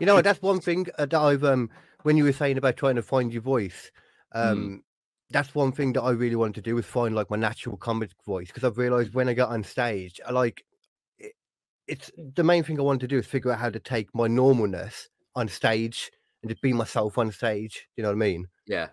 you 0.00 0.06
know? 0.06 0.20
That's 0.20 0.42
one 0.42 0.60
thing 0.60 0.86
that 0.98 1.14
I've 1.14 1.44
um 1.44 1.70
when 2.02 2.16
you 2.16 2.24
were 2.24 2.32
saying 2.32 2.58
about 2.58 2.76
trying 2.76 2.96
to 2.96 3.02
find 3.02 3.32
your 3.32 3.42
voice, 3.42 3.90
um, 4.32 4.82
that's 5.30 5.54
one 5.54 5.72
thing 5.72 5.92
that 5.94 6.02
I 6.02 6.10
really 6.10 6.36
wanted 6.36 6.56
to 6.56 6.62
do 6.62 6.74
was 6.74 6.86
find 6.86 7.14
like 7.14 7.30
my 7.30 7.36
natural 7.36 7.76
comic 7.76 8.10
voice 8.24 8.48
because 8.48 8.64
I've 8.64 8.78
realized 8.78 9.14
when 9.14 9.28
I 9.28 9.34
get 9.34 9.48
on 9.48 9.62
stage, 9.64 10.20
I 10.26 10.32
like 10.32 10.64
it, 11.18 11.32
it's 11.86 12.10
the 12.16 12.44
main 12.44 12.62
thing 12.62 12.78
I 12.78 12.82
want 12.82 13.00
to 13.00 13.08
do 13.08 13.18
is 13.18 13.26
figure 13.26 13.52
out 13.52 13.60
how 13.60 13.70
to 13.70 13.80
take 13.80 14.14
my 14.14 14.28
normalness 14.28 15.06
on 15.34 15.48
stage 15.48 16.10
and 16.42 16.50
just 16.50 16.62
be 16.62 16.72
myself 16.72 17.18
on 17.18 17.30
stage. 17.32 17.86
You 17.96 18.02
know 18.02 18.10
what 18.10 18.16
I 18.16 18.18
mean? 18.18 18.46
yeah, 18.66 18.88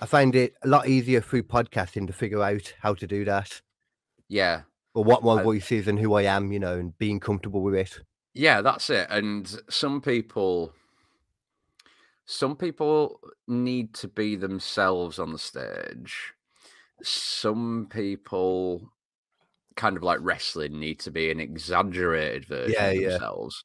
I 0.00 0.06
find 0.06 0.34
it 0.34 0.54
a 0.62 0.68
lot 0.68 0.88
easier 0.88 1.20
through 1.20 1.44
podcasting 1.44 2.06
to 2.08 2.12
figure 2.12 2.42
out 2.42 2.74
how 2.80 2.94
to 2.94 3.06
do 3.06 3.24
that 3.24 3.60
yeah, 4.28 4.62
or 4.96 5.04
what 5.04 5.22
my 5.22 5.34
I- 5.38 5.42
voice 5.42 5.70
is 5.70 5.86
and 5.88 5.98
who 5.98 6.14
I 6.14 6.22
am, 6.22 6.50
you 6.52 6.58
know, 6.58 6.78
and 6.78 6.96
being 6.98 7.20
comfortable 7.20 7.60
with 7.62 7.74
it. 7.74 8.00
yeah. 8.34 8.60
That's 8.62 8.90
it. 8.90 9.06
And 9.10 9.46
some 9.68 10.00
people, 10.00 10.72
some 12.24 12.56
people 12.56 13.20
need 13.46 13.94
to 13.94 14.08
be 14.08 14.36
themselves 14.36 15.18
on 15.18 15.32
the 15.32 15.38
stage. 15.38 16.32
Some 17.02 17.88
people, 17.90 18.90
kind 19.76 19.96
of 19.96 20.02
like 20.02 20.18
wrestling, 20.22 20.80
need 20.80 20.98
to 21.00 21.10
be 21.10 21.30
an 21.30 21.40
exaggerated 21.40 22.46
version 22.46 22.72
Yeah, 22.72 22.86
of 22.88 22.96
yeah. 22.96 23.08
themselves. 23.10 23.64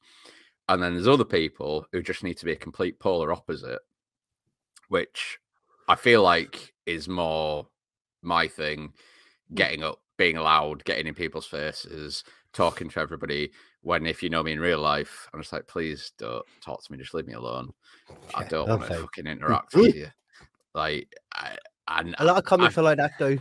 And 0.69 0.81
then 0.83 0.93
there's 0.93 1.07
other 1.07 1.25
people 1.25 1.85
who 1.91 2.01
just 2.03 2.23
need 2.23 2.37
to 2.37 2.45
be 2.45 2.51
a 2.51 2.55
complete 2.57 2.99
polar 2.99 3.31
opposite, 3.33 3.79
which 4.89 5.39
I 5.87 5.95
feel 5.95 6.21
like 6.23 6.73
is 6.85 7.07
more 7.07 7.67
my 8.21 8.47
thing. 8.47 8.93
Getting 9.53 9.83
up, 9.83 9.99
being 10.21 10.35
loud, 10.35 10.83
getting 10.83 11.07
in 11.07 11.15
people's 11.15 11.47
faces, 11.47 12.23
talking 12.53 12.89
to 12.91 12.99
everybody. 12.99 13.49
When 13.81 14.05
if 14.05 14.21
you 14.21 14.29
know 14.29 14.43
me 14.43 14.51
in 14.51 14.59
real 14.59 14.77
life, 14.77 15.27
I'm 15.33 15.39
just 15.39 15.51
like, 15.51 15.65
please 15.65 16.11
don't 16.19 16.45
talk 16.63 16.83
to 16.83 16.91
me. 16.91 16.99
Just 16.99 17.15
leave 17.15 17.25
me 17.25 17.33
alone. 17.33 17.71
I 18.35 18.43
don't 18.43 18.69
want 18.69 18.83
to 18.83 18.99
fucking 18.99 19.25
mm, 19.25 19.31
interact 19.31 19.73
with 19.73 19.95
you. 19.95 20.09
Like, 20.75 21.11
I, 21.33 21.57
and 21.87 22.13
A 22.19 22.23
lot 22.23 22.37
of 22.37 22.43
comics 22.43 22.77
are 22.77 22.83
like 22.83 22.97
that 22.97 23.13
though. 23.17 23.39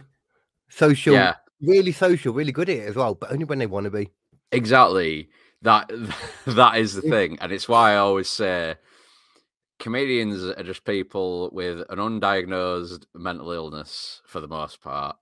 Social, 0.71 1.13
yeah, 1.13 1.35
really 1.61 1.93
social, 1.93 2.33
really 2.33 2.51
good 2.51 2.71
at 2.71 2.77
it 2.79 2.89
as 2.89 2.97
well, 2.97 3.15
but 3.15 3.31
only 3.31 3.45
when 3.45 3.59
they 3.59 3.67
want 3.67 3.85
to 3.85 3.91
be. 3.91 4.09
Exactly. 4.51 5.29
That 5.61 5.93
that 6.47 6.79
is 6.79 6.95
the 6.95 7.03
thing, 7.03 7.37
and 7.43 7.53
it's 7.53 7.69
why 7.69 7.93
I 7.93 7.97
always 7.97 8.31
say 8.31 8.77
comedians 9.79 10.43
are 10.45 10.63
just 10.63 10.87
people 10.87 11.51
with 11.53 11.81
an 11.91 11.99
undiagnosed 11.99 13.05
mental 13.15 13.53
illness 13.53 14.23
for 14.27 14.41
the 14.41 14.49
most 14.49 14.81
part. 14.81 15.17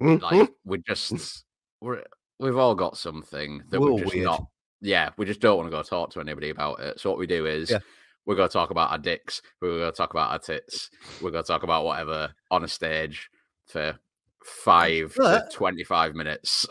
Mm-hmm. 0.00 0.22
Like 0.24 0.50
we 0.64 0.78
just 0.86 1.44
we're 1.80 2.02
we've 2.38 2.56
all 2.56 2.74
got 2.74 2.96
something 2.96 3.62
that 3.70 3.80
We're 3.80 3.92
we're 3.92 4.00
just 4.02 4.14
weird. 4.14 4.26
not. 4.26 4.46
Yeah, 4.80 5.10
we 5.16 5.26
just 5.26 5.40
don't 5.40 5.56
want 5.56 5.66
to 5.70 5.76
go 5.76 5.82
talk 5.82 6.10
to 6.12 6.20
anybody 6.20 6.50
about 6.50 6.80
it. 6.80 7.00
So 7.00 7.10
what 7.10 7.18
we 7.18 7.26
do 7.26 7.46
is 7.46 7.70
Yeah. 7.70 7.80
we're 8.26 8.36
going 8.36 8.48
to 8.48 8.52
talk 8.52 8.70
about 8.70 8.92
our 8.92 8.98
dicks. 8.98 9.42
We're 9.60 9.78
going 9.78 9.90
to 9.92 9.96
talk 9.96 10.10
about 10.12 10.30
our 10.30 10.38
tits. 10.38 10.90
We're 11.20 11.32
going 11.32 11.42
to 11.42 11.48
talk 11.48 11.64
about 11.64 11.84
whatever 11.84 12.32
on 12.50 12.62
a 12.64 12.68
stage 12.68 13.28
for 13.66 13.98
five 14.44 15.14
But- 15.16 15.50
to 15.50 15.56
twenty-five 15.56 16.14
minutes. 16.14 16.66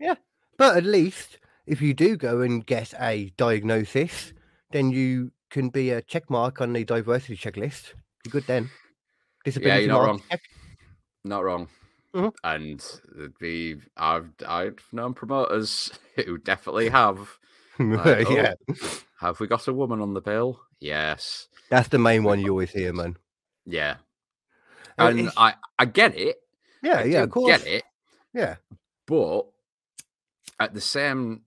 Yeah, 0.00 0.14
but 0.56 0.78
at 0.78 0.84
least 0.84 1.38
if 1.66 1.82
you 1.82 1.92
do 1.92 2.16
go 2.16 2.40
and 2.40 2.64
get 2.64 2.94
a 2.98 3.30
diagnosis, 3.36 4.32
then 4.70 4.90
you 4.90 5.32
can 5.50 5.68
be 5.68 5.90
a 5.90 6.00
check 6.00 6.30
mark 6.30 6.62
on 6.62 6.72
the 6.72 6.84
diversity 6.84 7.36
checklist. 7.36 7.92
You're 8.24 8.30
good 8.30 8.46
then. 8.46 8.70
Disability 9.44 9.86
not 9.86 10.00
wrong. 10.06 10.22
check. 10.30 10.40
Not 11.24 11.44
wrong. 11.44 11.68
Mhm. 12.14 12.32
And 12.42 13.32
be 13.38 13.76
I've 13.96 14.30
I've 14.46 14.78
known 14.92 15.14
promoters 15.14 15.90
who 16.16 16.38
definitely 16.38 16.88
have. 16.88 17.38
Like, 17.78 18.26
oh, 18.28 18.34
yeah, 18.34 18.52
Have 19.20 19.40
we 19.40 19.46
got 19.46 19.66
a 19.66 19.72
woman 19.72 20.02
on 20.02 20.12
the 20.12 20.20
bill? 20.20 20.60
Yes. 20.80 21.48
that's 21.70 21.88
the 21.88 21.98
main 21.98 22.24
one 22.24 22.38
you 22.40 22.50
always 22.50 22.70
hear, 22.70 22.92
man. 22.92 23.16
Yeah. 23.64 23.96
And 24.98 25.08
And 25.10 25.18
it's- 25.20 25.34
I 25.38 25.54
I 25.78 25.86
get 25.86 26.14
it. 26.14 26.36
yeah, 26.82 26.98
I 26.98 27.04
yeah, 27.04 27.22
of 27.22 27.30
course. 27.30 27.46
Get 27.62 27.66
it. 27.66 27.84
Yeah, 28.34 28.56
But 29.06 29.46
at 30.58 30.74
the 30.74 30.80
same 30.82 31.42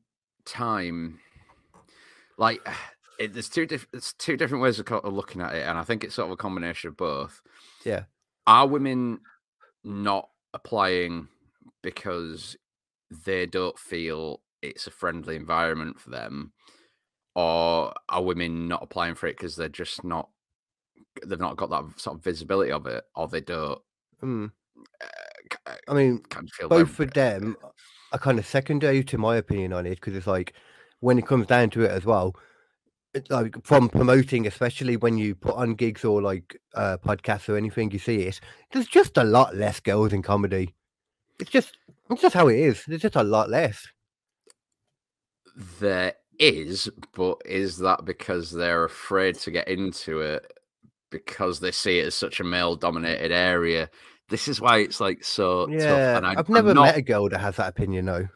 time, 0.46 1.20
like 2.38 2.62
it, 3.20 3.34
there's 3.34 3.50
two 3.50 3.68
different 3.68 3.92
there's 3.92 4.14
two 4.14 4.36
different 4.38 4.64
ways 4.64 4.80
of, 4.80 4.92
of 4.92 5.14
looking 5.14 5.42
at 5.42 5.54
it, 5.54 5.68
and 5.68 5.78
I 5.78 5.84
think 5.84 6.04
it's 6.04 6.16
sort 6.16 6.28
of 6.30 6.32
a 6.32 6.38
combination 6.38 6.88
of 6.88 6.98
both. 6.98 7.42
Yeah. 7.86 8.06
Are 8.48 8.66
women 8.68 9.20
not 9.84 10.30
applying 10.54 11.28
because 11.82 12.56
they 13.26 13.46
don't 13.46 13.78
feel 13.78 14.42
it's 14.62 14.88
a 14.88 14.92
friendly 14.92 15.36
environment 15.36 16.00
for 16.00 16.10
them, 16.10 16.54
or 17.36 17.94
are 18.10 18.24
women 18.24 18.68
not 18.68 18.84
applying 18.84 19.16
for 19.16 19.28
it 19.28 19.38
because 19.38 19.56
they're 19.56 19.70
just 19.70 20.04
not 20.04 20.30
they've 21.26 21.40
not 21.40 21.58
got 21.58 21.70
that 21.70 22.00
sort 22.00 22.18
of 22.18 22.24
visibility 22.24 22.72
of 22.72 22.88
it, 22.88 23.04
or 23.16 23.28
they 23.28 23.42
don't 23.42 23.80
mm. 24.24 24.52
uh, 25.68 25.74
I 25.88 25.94
mean, 25.94 26.20
kind 26.30 26.48
of 26.48 26.54
feel 26.54 26.70
both 26.70 26.90
for 26.90 27.06
them 27.06 27.56
are 28.12 28.20
kind 28.20 28.40
of 28.40 28.46
secondary 28.46 29.04
to 29.04 29.18
my 29.18 29.38
opinion 29.38 29.74
on 29.74 29.86
it 29.86 29.96
because 29.96 30.16
it's 30.16 30.28
like 30.28 30.54
when 31.00 31.18
it 31.18 31.28
comes 31.28 31.48
down 31.48 31.70
to 31.72 31.84
it 31.84 31.92
as 31.92 32.06
well 32.06 32.36
like 33.30 33.56
from 33.64 33.90
promoting 33.90 34.48
especially 34.48 34.98
when 34.98 35.18
you 35.18 35.36
put 35.36 35.56
on 35.56 35.76
gigs 35.76 36.04
or 36.04 36.22
like 36.22 36.60
uh 36.74 36.98
podcasts 36.98 37.48
or 37.48 37.56
anything 37.58 37.92
you 37.92 38.00
see 38.00 38.22
it 38.22 38.40
there's 38.72 38.88
just 38.88 39.18
a 39.18 39.24
lot 39.24 39.56
less 39.56 39.80
girls 39.80 40.14
in 40.14 40.22
comedy 40.24 40.74
it's 41.40 41.52
just 41.52 41.78
it's 42.10 42.22
just 42.22 42.34
how 42.34 42.48
it 42.48 42.58
is 42.58 42.84
there's 42.88 43.02
just 43.04 43.16
a 43.16 43.24
lot 43.24 43.50
less 43.50 43.88
There 45.80 46.14
is, 46.40 46.90
but 47.16 47.38
is 47.46 47.78
that 47.80 48.06
because 48.06 48.52
they're 48.52 48.84
afraid 48.86 49.36
to 49.40 49.52
get 49.52 49.68
into 49.68 50.22
it 50.22 50.52
because 51.12 51.60
they 51.60 51.72
see 51.72 52.00
it 52.00 52.08
as 52.08 52.16
such 52.16 52.40
a 52.40 52.44
male 52.44 52.76
dominated 52.76 53.32
area? 53.32 53.88
This 54.30 54.48
is 54.48 54.60
why 54.60 54.80
it's 54.80 55.00
like 55.00 55.24
so 55.24 55.68
tough. 55.68 55.76
yeah 55.80 56.18
And 56.18 56.26
I, 56.26 56.34
i've 56.40 56.50
never 56.50 56.74
not- 56.74 56.86
met 56.86 56.98
a 56.98 57.02
girl 57.04 57.30
that 57.30 57.38
has 57.40 57.58
that 57.58 57.70
opinion 57.70 58.06
though 58.06 58.28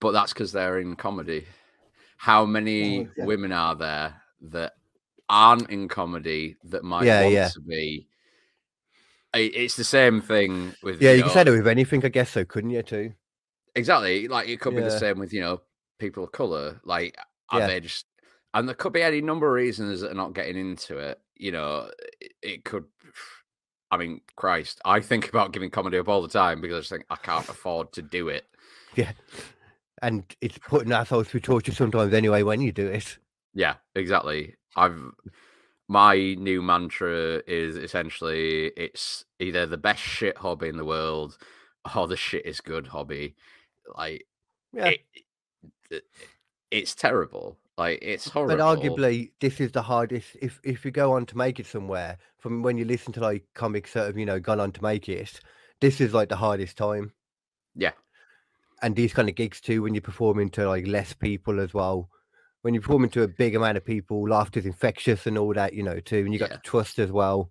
but 0.00 0.12
that's 0.12 0.32
because 0.32 0.52
they're 0.52 0.78
in 0.80 0.96
comedy. 0.96 1.46
How 2.24 2.46
many 2.46 3.00
Oh, 3.00 3.08
yeah. 3.18 3.24
women 3.26 3.52
are 3.52 3.74
there 3.74 4.22
that 4.40 4.72
aren't 5.28 5.68
in 5.68 5.88
comedy 5.88 6.56
that 6.64 6.82
might 6.82 7.04
Yeah, 7.04 7.20
want 7.22 7.34
yeah. 7.34 7.48
to 7.48 7.60
be? 7.60 8.08
It's 9.34 9.76
the 9.76 9.84
same 9.84 10.22
thing 10.22 10.72
with 10.82 11.02
yeah 11.02 11.12
you 11.12 11.22
can 11.24 11.32
say 11.32 11.44
that 11.44 11.50
with 11.50 11.66
anything 11.66 12.04
i 12.04 12.08
guess 12.08 12.30
so 12.30 12.44
couldn't 12.44 12.70
you 12.70 12.82
too 12.82 13.12
Exactly. 13.74 14.28
Like 14.28 14.48
it 14.48 14.60
could 14.60 14.74
be 14.76 14.82
the 14.82 14.98
same 14.98 15.18
with, 15.18 15.32
you 15.32 15.40
know, 15.40 15.60
people 15.98 16.22
of 16.24 16.32
color. 16.32 16.80
Like, 16.84 17.16
are 17.50 17.66
they 17.66 17.80
just, 17.80 18.06
and 18.54 18.68
there 18.68 18.74
could 18.76 18.92
be 18.92 19.02
any 19.02 19.20
number 19.20 19.48
of 19.48 19.52
reasons 19.52 20.00
that 20.00 20.12
are 20.12 20.14
not 20.14 20.32
getting 20.32 20.56
into 20.56 20.98
it. 20.98 21.20
You 21.36 21.50
know, 21.52 21.90
it, 22.20 22.32
it 22.42 22.64
could, 22.64 22.84
I 23.90 23.96
mean, 23.96 24.20
Christ, 24.36 24.80
I 24.84 25.00
think 25.00 25.28
about 25.28 25.52
giving 25.52 25.70
comedy 25.70 25.98
up 25.98 26.08
all 26.08 26.22
the 26.22 26.28
time 26.28 26.60
because 26.60 26.76
I 26.76 26.80
just 26.80 26.90
think 26.90 27.04
I 27.10 27.16
can't 27.16 27.48
afford 27.48 27.92
to 27.94 28.02
do 28.02 28.28
it. 28.28 28.44
yeah 28.94 29.10
and 30.02 30.24
it's 30.40 30.58
putting 30.58 30.92
assholes 30.92 31.28
through 31.28 31.40
torture 31.40 31.72
sometimes 31.72 32.12
anyway 32.12 32.42
when 32.42 32.60
you 32.60 32.72
do 32.72 32.86
it 32.86 33.18
Yeah, 33.54 33.74
exactly. 33.94 34.56
I've, 34.76 35.00
my 35.88 36.34
new 36.34 36.60
mantra 36.62 37.42
is 37.46 37.76
essentially 37.76 38.72
it's 38.76 39.24
either 39.38 39.66
the 39.66 39.76
best 39.76 40.02
shit 40.02 40.36
hobby 40.36 40.68
in 40.68 40.76
the 40.76 40.84
world 40.84 41.38
or 41.94 42.08
the 42.08 42.16
shit 42.16 42.44
is 42.46 42.60
good 42.60 42.88
hobby. 42.88 43.36
Like, 43.96 44.26
yeah 44.72 44.88
it, 44.88 45.00
it, 45.90 46.04
it's 46.70 46.94
terrible. 46.94 47.56
Like 47.76 48.00
it's 48.02 48.28
horrible. 48.28 48.56
But 48.56 48.78
arguably, 48.78 49.32
this 49.40 49.60
is 49.60 49.72
the 49.72 49.82
hardest. 49.82 50.36
If 50.40 50.60
if 50.62 50.84
you 50.84 50.90
go 50.90 51.12
on 51.12 51.26
to 51.26 51.36
make 51.36 51.58
it 51.58 51.66
somewhere, 51.66 52.18
from 52.38 52.62
when 52.62 52.78
you 52.78 52.84
listen 52.84 53.12
to 53.14 53.20
like 53.20 53.44
comics 53.54 53.92
that 53.94 54.06
have 54.06 54.18
you 54.18 54.26
know 54.26 54.38
gone 54.38 54.60
on 54.60 54.70
to 54.72 54.82
make 54.82 55.08
it, 55.08 55.40
this 55.80 56.00
is 56.00 56.14
like 56.14 56.28
the 56.28 56.36
hardest 56.36 56.76
time. 56.76 57.12
Yeah. 57.74 57.92
And 58.84 58.94
these 58.94 59.14
kind 59.14 59.30
of 59.30 59.34
gigs 59.34 59.60
too, 59.62 59.80
when 59.82 59.94
you're 59.94 60.02
performing 60.02 60.50
to 60.50 60.68
like 60.68 60.86
less 60.86 61.14
people 61.14 61.58
as 61.58 61.72
well. 61.72 62.10
When 62.62 62.74
you're 62.74 62.82
performing 62.82 63.10
to 63.10 63.22
a 63.22 63.28
big 63.28 63.54
amount 63.56 63.76
of 63.78 63.84
people, 63.84 64.28
laughter's 64.28 64.66
infectious 64.66 65.26
and 65.26 65.38
all 65.38 65.52
that, 65.54 65.72
you 65.72 65.82
know, 65.82 66.00
too. 66.00 66.18
And 66.18 66.32
you 66.32 66.38
got 66.38 66.50
Yeah. 66.50 66.56
the 66.56 66.62
trust 66.62 66.98
as 66.98 67.10
well. 67.10 67.50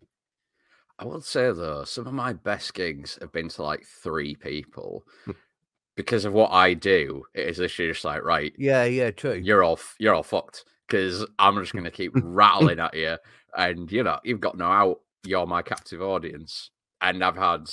I 0.99 1.05
will 1.05 1.21
say 1.21 1.51
though, 1.51 1.83
some 1.85 2.05
of 2.05 2.13
my 2.13 2.33
best 2.33 2.73
gigs 2.75 3.17
have 3.19 3.31
been 3.31 3.49
to 3.49 3.63
like 3.63 3.83
three 3.85 4.35
people 4.35 5.03
Hmm. 5.25 5.31
because 5.95 6.23
of 6.25 6.33
what 6.33 6.51
I 6.51 6.75
do. 6.75 7.25
It 7.33 7.47
is 7.47 7.57
literally 7.57 7.91
just 7.91 8.05
like, 8.05 8.23
right, 8.23 8.53
Yeah, 8.57 8.83
yeah, 8.85 9.09
true. 9.11 9.33
you're 9.33 9.63
all 9.63 9.79
you're 9.99 10.13
all 10.13 10.23
fucked 10.23 10.65
because 10.87 11.25
I'm 11.39 11.59
just 11.59 11.73
gonna 11.73 11.89
keep 11.91 12.11
rattling 12.15 12.79
at 12.79 12.93
you, 12.93 13.17
and 13.57 13.91
you 13.91 14.03
know 14.03 14.19
you've 14.23 14.39
got 14.41 14.57
no 14.57 14.65
out. 14.65 15.01
You're 15.23 15.47
my 15.47 15.61
captive 15.63 16.01
audience, 16.01 16.69
and 17.01 17.23
I've 17.23 17.37
had 17.37 17.69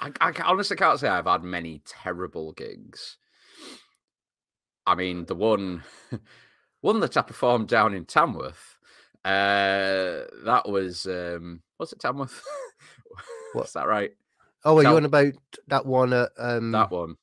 I, 0.00 0.12
I 0.20 0.32
honestly 0.44 0.76
can't 0.76 0.98
say 0.98 1.08
I've 1.08 1.26
had 1.26 1.42
many 1.42 1.82
terrible 1.86 2.52
gigs. 2.52 3.16
I 4.86 4.94
mean, 4.94 5.26
the 5.26 5.34
one, 5.34 5.82
one 6.80 7.00
that 7.00 7.16
I 7.16 7.22
performed 7.22 7.68
down 7.68 7.94
in 7.94 8.04
Tamworth, 8.06 8.78
uh, 9.24 10.24
that 10.44 10.62
was 10.66 11.06
um, 11.06 11.62
was 11.78 11.92
it 11.92 12.00
Tamworth? 12.00 12.42
What? 13.52 13.66
Is 13.66 13.72
that 13.72 13.88
right? 13.88 14.12
Oh, 14.64 14.78
are 14.78 14.82
you 14.82 14.88
Cal- 14.88 14.96
on 14.96 15.04
about 15.04 15.32
that 15.66 15.84
one 15.84 16.12
at 16.12 16.30
um 16.38 16.70
That 16.70 16.90
one, 16.90 17.16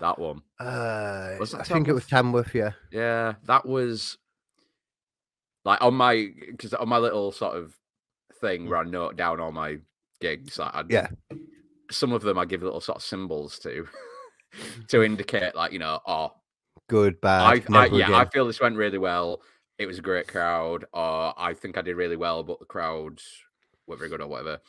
that 0.00 0.16
one. 0.16 0.42
uh 0.60 1.34
Was 1.40 1.50
that 1.50 1.62
I 1.62 1.64
think 1.64 1.88
it 1.88 1.92
was 1.92 2.06
Tamworth, 2.06 2.54
yeah. 2.54 2.72
Yeah, 2.92 3.34
that 3.46 3.66
was 3.66 4.16
like 5.64 5.82
on 5.82 5.94
my 5.94 6.28
because 6.48 6.72
on 6.74 6.88
my 6.88 6.98
little 6.98 7.32
sort 7.32 7.56
of 7.56 7.74
thing 8.40 8.68
where 8.68 8.78
I 8.78 8.84
note 8.84 9.16
down 9.16 9.40
all 9.40 9.50
my 9.50 9.78
gigs. 10.20 10.58
Like 10.58 10.74
I'd, 10.74 10.90
Yeah. 10.90 11.08
Some 11.90 12.12
of 12.12 12.22
them 12.22 12.38
I 12.38 12.44
give 12.44 12.62
little 12.62 12.80
sort 12.80 12.96
of 12.96 13.02
symbols 13.02 13.58
to 13.60 13.86
to 14.88 15.02
indicate 15.04 15.54
like 15.54 15.72
you 15.72 15.78
know 15.78 16.00
oh 16.06 16.32
Good, 16.88 17.20
bad. 17.20 17.64
I, 17.70 17.78
I 17.78 17.86
yeah 17.86 18.16
I 18.16 18.26
feel 18.26 18.46
this 18.46 18.60
went 18.60 18.76
really 18.76 18.98
well. 18.98 19.42
It 19.78 19.86
was 19.86 19.98
a 19.98 20.02
great 20.02 20.28
crowd, 20.28 20.84
or 20.92 21.34
I 21.36 21.52
think 21.52 21.76
I 21.76 21.82
did 21.82 21.96
really 21.96 22.16
well, 22.16 22.42
but 22.42 22.60
the 22.60 22.64
crowds 22.64 23.24
were 23.86 23.96
very 23.96 24.08
good 24.08 24.20
or 24.20 24.28
whatever. 24.28 24.60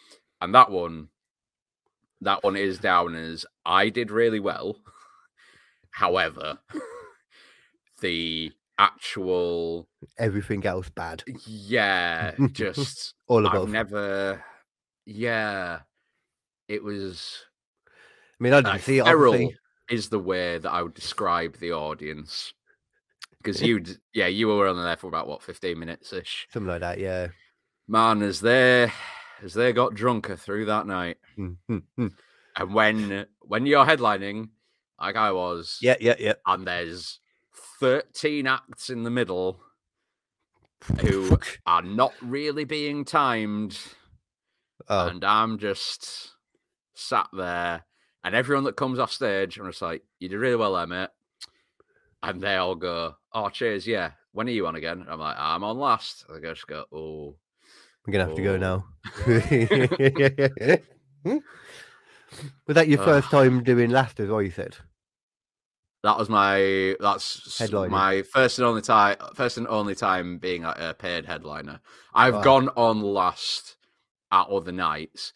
And 0.42 0.54
that 0.56 0.72
one, 0.72 1.10
that 2.22 2.44
one 2.44 2.56
is 2.58 2.80
down 2.80 3.16
as 3.16 3.46
I 3.66 3.90
did 3.90 4.12
really 4.12 4.40
well. 4.40 4.78
However, 5.92 6.58
the 8.02 8.52
actual 8.80 9.88
Everything 10.18 10.66
else 10.66 10.90
bad. 10.90 11.24
yeah, 11.46 12.34
just 12.52 13.14
All 13.28 13.48
I've 13.48 13.70
never 13.70 14.44
yeah. 15.06 15.80
It 16.68 16.84
was 16.84 17.44
I 18.40 18.44
mean, 18.44 18.54
I 18.54 18.58
didn't 18.58 18.74
like, 18.74 18.82
see 18.82 18.98
it. 19.00 19.06
feral 19.06 19.52
is 19.90 20.10
the 20.10 20.20
way 20.20 20.58
that 20.58 20.70
I 20.72 20.82
would 20.84 20.94
describe 20.94 21.58
the 21.58 21.72
audience. 21.72 22.54
Because 23.38 23.62
you, 23.68 23.84
yeah, 24.14 24.28
you 24.28 24.48
were 24.48 24.68
on 24.68 24.76
there 24.84 24.98
for 24.98 25.08
about 25.08 25.28
what 25.28 25.42
fifteen 25.44 25.80
minutes 25.80 26.12
ish. 26.14 26.48
Something 26.52 26.68
like 26.68 26.82
that, 26.82 27.00
yeah. 27.00 27.28
Man, 27.88 28.22
as 28.22 28.42
they 28.42 28.92
as 29.42 29.54
they 29.54 29.72
got 29.74 29.94
drunker 29.96 30.36
through 30.36 30.66
that 30.66 30.86
night, 30.88 31.18
Mm, 31.38 31.58
mm, 31.70 31.84
mm. 31.98 32.12
and 32.58 32.74
when 32.74 33.26
when 33.42 33.66
you're 33.66 33.86
headlining, 33.86 34.50
like 35.00 35.16
I 35.16 35.32
was, 35.32 35.78
Yeah, 35.82 35.96
yeah, 36.02 36.16
yeah. 36.20 36.34
and 36.46 36.68
there's 36.68 37.20
thirteen 37.80 38.46
acts 38.48 38.90
in 38.90 39.04
the 39.04 39.10
middle 39.12 39.62
who 41.02 41.40
are 41.66 41.82
not 41.82 42.14
really 42.22 42.66
being 42.66 43.06
timed, 43.06 43.80
Oh, 44.90 45.08
and 45.08 45.24
I'm 45.24 45.58
just 45.60 46.32
sat 46.98 47.28
there, 47.34 47.84
and 48.24 48.36
everyone 48.36 48.64
that 48.66 48.76
comes 48.76 49.00
off 49.00 49.12
stage, 49.12 49.58
I'm 49.58 49.66
just 49.68 49.82
like, 49.82 50.04
"You 50.20 50.30
did 50.30 50.38
really 50.38 50.56
well 50.56 50.76
there, 50.76 50.88
mate," 50.88 51.10
and 52.24 52.42
they 52.42 52.56
all 52.56 52.76
go, 52.76 53.16
"Oh, 53.34 53.50
cheers, 53.50 53.88
yeah." 53.88 54.12
When 54.32 54.48
are 54.48 54.52
you 54.52 54.68
on 54.68 54.76
again? 54.76 55.06
I'm 55.10 55.20
like, 55.20 55.36
"I'm 55.38 55.64
on 55.64 55.78
last." 55.78 56.26
They 56.30 56.40
just 56.42 56.68
go, 56.68 56.86
"Oh." 56.92 57.36
I'm 58.06 58.14
gonna 58.14 58.26
have 58.26 58.36
to 58.36 58.44
go 58.44 58.54
Oh. 58.56 58.58
now. 58.58 58.88
was 62.68 62.76
that 62.76 62.88
your 62.88 63.00
first 63.00 63.30
time 63.30 63.64
doing 63.64 63.90
last 63.90 64.20
as 64.20 64.30
well? 64.30 64.42
You 64.42 64.52
said. 64.52 64.78
That 66.04 66.18
was 66.18 66.30
my 66.30 66.96
that's 67.00 67.58
Headliner. 67.60 67.90
my 67.90 68.22
first 68.22 68.60
and 68.60 68.68
only 68.68 68.82
time 68.82 69.18
first 69.34 69.58
and 69.58 69.68
only 69.68 69.96
time 69.96 70.38
being 70.38 70.64
a, 70.64 70.74
a 70.78 70.94
paid 70.94 71.26
headliner. 71.26 71.82
I've 72.14 72.36
Wow. 72.36 72.42
gone 72.42 72.70
on 72.78 73.02
last 73.02 73.76
at 74.32 74.48
other 74.48 74.72
nights, 74.72 75.34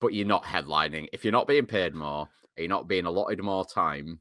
but 0.00 0.14
you're 0.14 0.26
not 0.26 0.44
headlining. 0.44 1.08
If 1.12 1.24
you're 1.24 1.32
not 1.32 1.46
being 1.46 1.66
paid 1.66 1.94
more, 1.94 2.28
you're 2.56 2.68
not 2.68 2.88
being 2.88 3.06
allotted 3.06 3.42
more 3.42 3.64
time, 3.64 4.20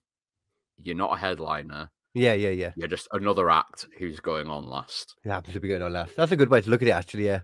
you're 0.81 0.95
not 0.95 1.13
a 1.13 1.17
headliner. 1.17 1.89
Yeah, 2.13 2.33
yeah, 2.33 2.49
yeah. 2.49 2.71
You're 2.75 2.87
just 2.87 3.07
another 3.11 3.49
act 3.49 3.87
who's 3.97 4.19
going 4.19 4.47
on 4.47 4.65
last. 4.65 5.15
It 5.23 5.29
happens 5.29 5.53
to 5.53 5.59
be 5.59 5.67
going 5.67 5.81
on 5.81 5.93
last. 5.93 6.15
That's 6.15 6.31
a 6.31 6.37
good 6.37 6.49
way 6.49 6.61
to 6.61 6.69
look 6.69 6.81
at 6.81 6.87
it, 6.87 6.91
actually. 6.91 7.25
Yeah. 7.25 7.41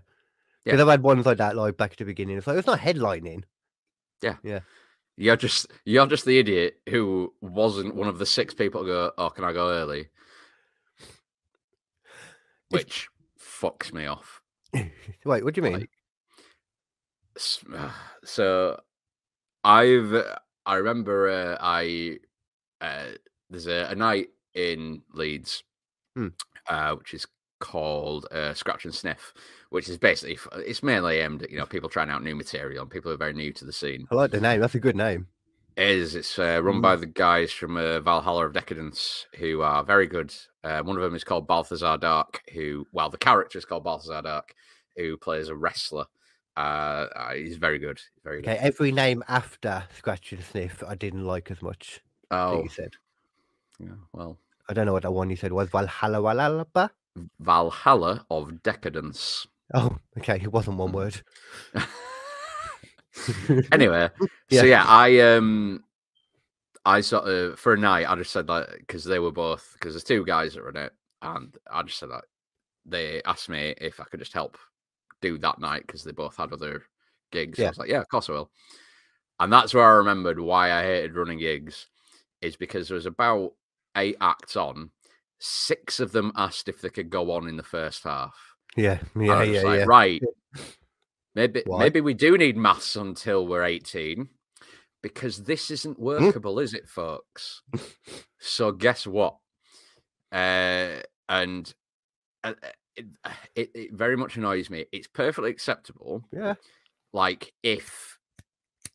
Yeah. 0.64 0.72
Because 0.72 0.80
I've 0.80 0.88
had 0.90 1.02
ones 1.02 1.24
like 1.24 1.38
that, 1.38 1.56
like 1.56 1.76
back 1.76 1.92
at 1.92 1.98
the 1.98 2.04
beginning. 2.04 2.36
It's 2.36 2.46
like 2.46 2.58
it's 2.58 2.66
not 2.66 2.80
headlining. 2.80 3.44
Yeah. 4.22 4.36
Yeah. 4.42 4.60
You're 5.16 5.36
just 5.36 5.68
you're 5.84 6.06
just 6.06 6.24
the 6.24 6.38
idiot 6.38 6.78
who 6.88 7.32
wasn't 7.40 7.94
one 7.94 8.08
of 8.08 8.18
the 8.18 8.26
six 8.26 8.52
people 8.52 8.82
to 8.82 8.86
go, 8.86 9.12
Oh, 9.16 9.30
can 9.30 9.44
I 9.44 9.52
go 9.52 9.70
early? 9.70 10.08
Which 12.70 13.08
fucks 13.40 13.92
me 13.92 14.06
off. 14.06 14.42
Wait, 14.74 15.44
what 15.44 15.54
do 15.54 15.60
you 15.60 15.62
mean? 15.62 15.72
Like, 15.74 15.90
so 18.24 18.80
I've 19.64 20.14
I 20.64 20.74
remember 20.76 21.28
uh, 21.28 21.56
I 21.60 22.18
uh, 22.80 23.04
there's 23.50 23.66
a, 23.66 23.88
a 23.90 23.94
night 23.94 24.28
in 24.54 25.02
Leeds, 25.12 25.62
Hmm. 26.16 26.28
uh, 26.68 26.94
which 26.96 27.14
is 27.14 27.26
called 27.60 28.26
uh, 28.32 28.52
Scratch 28.54 28.84
and 28.84 28.94
Sniff, 28.94 29.32
which 29.70 29.88
is 29.88 29.98
basically 29.98 30.38
it's 30.64 30.82
mainly 30.82 31.18
aimed 31.18 31.42
at 31.42 31.50
you 31.50 31.58
know 31.58 31.66
people 31.66 31.88
trying 31.88 32.10
out 32.10 32.22
new 32.22 32.34
material 32.34 32.82
and 32.82 32.90
people 32.90 33.10
who 33.10 33.14
are 33.14 33.18
very 33.18 33.32
new 33.32 33.52
to 33.52 33.64
the 33.64 33.72
scene. 33.72 34.06
I 34.10 34.14
like 34.14 34.30
the 34.30 34.40
name. 34.40 34.60
That's 34.60 34.74
a 34.74 34.80
good 34.80 34.96
name. 34.96 35.26
It 35.76 35.90
is 35.90 36.14
it's 36.14 36.38
uh, 36.38 36.60
run 36.62 36.76
Mm. 36.76 36.82
by 36.82 36.96
the 36.96 37.06
guys 37.06 37.52
from 37.52 37.76
uh, 37.76 38.00
Valhalla 38.00 38.46
of 38.46 38.54
Decadence 38.54 39.26
who 39.36 39.60
are 39.60 39.84
very 39.84 40.06
good. 40.06 40.34
Uh, 40.64 40.80
one 40.82 40.96
of 40.96 41.02
them 41.02 41.14
is 41.14 41.22
called 41.24 41.46
Balthazar 41.46 41.98
Dark, 41.98 42.40
who 42.54 42.86
well 42.92 43.10
the 43.10 43.18
character 43.18 43.58
is 43.58 43.66
called 43.66 43.84
Balthazar 43.84 44.22
Dark, 44.22 44.54
who 44.96 45.16
plays 45.18 45.48
a 45.48 45.54
wrestler. 45.54 46.06
Uh, 46.56 47.06
uh, 47.14 47.34
he's 47.34 47.56
very 47.56 47.78
good. 47.78 48.00
Very 48.24 48.40
good. 48.42 48.48
Okay, 48.50 48.58
every 48.58 48.90
name 48.92 49.22
after 49.28 49.84
Scratch 49.96 50.32
and 50.32 50.42
Sniff 50.42 50.82
I 50.86 50.94
didn't 50.94 51.24
like 51.26 51.50
as 51.50 51.60
much. 51.62 52.00
Oh, 52.30 52.62
you 52.62 52.68
said. 52.68 52.92
yeah, 53.78 53.90
well, 54.12 54.38
I 54.68 54.72
don't 54.72 54.86
know 54.86 54.92
what 54.94 55.02
that 55.02 55.12
one 55.12 55.30
you 55.30 55.36
said 55.36 55.52
was. 55.52 55.68
Valhalla 55.68 56.20
Valhalla. 56.22 56.90
Valhalla 57.40 58.26
of 58.30 58.62
Decadence. 58.62 59.46
Oh, 59.74 59.96
okay. 60.18 60.40
It 60.42 60.52
wasn't 60.52 60.76
one 60.78 60.92
word. 61.00 61.20
anyway, 63.72 64.08
Yeah. 64.50 64.60
so 64.60 64.66
yeah, 64.66 64.84
I 64.86 65.20
um, 65.20 65.82
I 66.84 67.00
sort 67.00 67.24
of 67.28 67.58
for 67.58 67.74
a 67.74 67.78
night, 67.78 68.08
I 68.08 68.14
just 68.16 68.32
said 68.32 68.48
like 68.48 68.68
because 68.78 69.04
they 69.04 69.18
were 69.18 69.32
both 69.32 69.70
because 69.74 69.94
there's 69.94 70.04
two 70.04 70.24
guys 70.24 70.54
that 70.54 70.62
run 70.62 70.76
it, 70.76 70.92
and 71.22 71.54
I 71.70 71.82
just 71.82 71.98
said 71.98 72.10
that 72.10 72.24
they 72.84 73.22
asked 73.24 73.48
me 73.48 73.74
if 73.78 73.98
I 74.00 74.04
could 74.04 74.20
just 74.20 74.32
help 74.32 74.58
do 75.22 75.38
that 75.38 75.58
night 75.58 75.82
because 75.86 76.04
they 76.04 76.12
both 76.12 76.36
had 76.36 76.52
other 76.52 76.84
gigs. 77.32 77.58
Yeah. 77.58 77.66
I 77.66 77.68
was 77.70 77.78
like, 77.78 77.88
yeah, 77.88 78.00
of 78.00 78.08
course 78.08 78.28
I 78.28 78.32
will. 78.32 78.50
And 79.38 79.52
that's 79.52 79.74
where 79.74 79.84
I 79.84 79.96
remembered 79.96 80.40
why 80.40 80.72
I 80.72 80.82
hated 80.82 81.14
running 81.14 81.38
gigs, 81.38 81.86
is 82.40 82.56
because 82.56 82.88
there 82.88 82.94
was 82.94 83.06
about 83.06 83.52
eight 83.96 84.16
acts 84.20 84.56
on. 84.56 84.90
Six 85.38 86.00
of 86.00 86.12
them 86.12 86.32
asked 86.36 86.68
if 86.68 86.80
they 86.80 86.88
could 86.88 87.10
go 87.10 87.32
on 87.32 87.46
in 87.48 87.56
the 87.56 87.62
first 87.62 88.04
half. 88.04 88.34
Yeah, 88.76 88.98
yeah, 89.18 89.38
was 89.40 89.48
yeah, 89.48 89.62
like, 89.62 89.78
yeah. 89.80 89.84
Right. 89.86 90.22
Maybe 91.34 91.62
Why? 91.66 91.78
maybe 91.80 92.00
we 92.00 92.14
do 92.14 92.38
need 92.38 92.56
maths 92.56 92.96
until 92.96 93.46
we're 93.46 93.62
18 93.64 94.28
because 95.02 95.44
this 95.44 95.68
Hmm? 95.68 95.74
isn't 95.74 95.98
workable, 96.00 96.58
is 96.58 96.72
it, 96.72 96.88
folks? 96.88 97.62
so 98.40 98.72
guess 98.72 99.06
what? 99.06 99.36
Uh, 100.32 101.00
and 101.28 101.72
uh, 102.42 102.54
it, 102.96 103.06
it, 103.54 103.70
it 103.74 103.92
very 103.92 104.16
much 104.16 104.36
annoys 104.36 104.70
me. 104.70 104.86
It's 104.92 105.06
perfectly 105.08 105.50
acceptable. 105.50 106.24
Yeah. 106.32 106.54
Like 107.12 107.52
if 107.62 108.18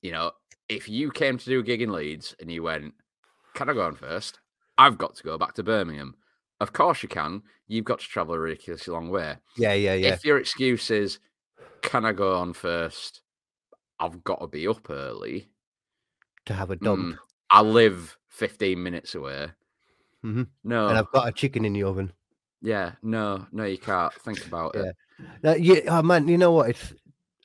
you 0.02 0.12
know, 0.12 0.32
if 0.70 0.88
you 0.90 1.12
came 1.12 1.38
to 1.38 1.46
do 1.46 1.60
a 1.60 1.64
gig 1.64 1.82
in 1.82 1.92
Leeds 1.92 2.36
and 2.40 2.52
you 2.52 2.64
went, 2.64 2.94
"Can 3.56 3.70
I 3.70 3.74
go 3.74 3.84
on 3.86 3.96
first? 3.96 4.40
I've 4.78 4.98
got 4.98 5.16
to 5.16 5.24
go 5.24 5.38
back 5.38 5.54
to 5.56 5.64
Birmingham." 5.64 6.16
Of 6.60 6.74
course 6.74 7.02
you 7.02 7.10
can. 7.10 7.42
You've 7.68 7.86
got 7.86 8.00
to 8.00 8.08
travel 8.08 8.36
a 8.36 8.40
ridiculously 8.40 8.94
long 8.94 9.10
way. 9.10 9.38
Yeah, 9.58 9.74
yeah, 9.74 9.96
yeah. 9.96 10.14
If 10.14 10.24
your 10.24 10.38
excuse 10.38 10.92
is, 10.92 11.20
"Can 11.82 12.06
I 12.06 12.12
go 12.12 12.36
on 12.36 12.54
first? 12.54 13.22
I've 14.00 14.24
got 14.24 14.40
to 14.42 14.48
be 14.48 14.68
up 14.68 14.90
early." 14.90 15.48
to 16.46 16.54
have 16.56 16.72
a 16.72 16.76
dump. 16.76 17.16
Mm, 17.16 17.18
I 17.52 17.62
live 17.62 18.18
15 18.30 18.82
minutes 18.82 19.14
away. 19.14 19.52
Mhm. 20.24 20.48
No, 20.64 20.88
And 20.88 20.98
I've 20.98 21.12
got 21.12 21.28
a 21.28 21.32
chicken 21.32 21.66
in 21.66 21.74
the 21.74 21.84
oven. 21.84 22.14
Yeah, 22.62 22.93
no, 23.02 23.45
no, 23.52 23.63
you 23.63 23.78
can't 23.78 24.13
think 24.13 24.45
about 24.45 24.76
it. 24.76 24.95
Now, 25.43 25.54
yeah, 25.54 25.80
oh 25.88 26.02
man, 26.02 26.28
you 26.28 26.38
know 26.38 26.52
what? 26.52 26.69
It's 26.69 26.93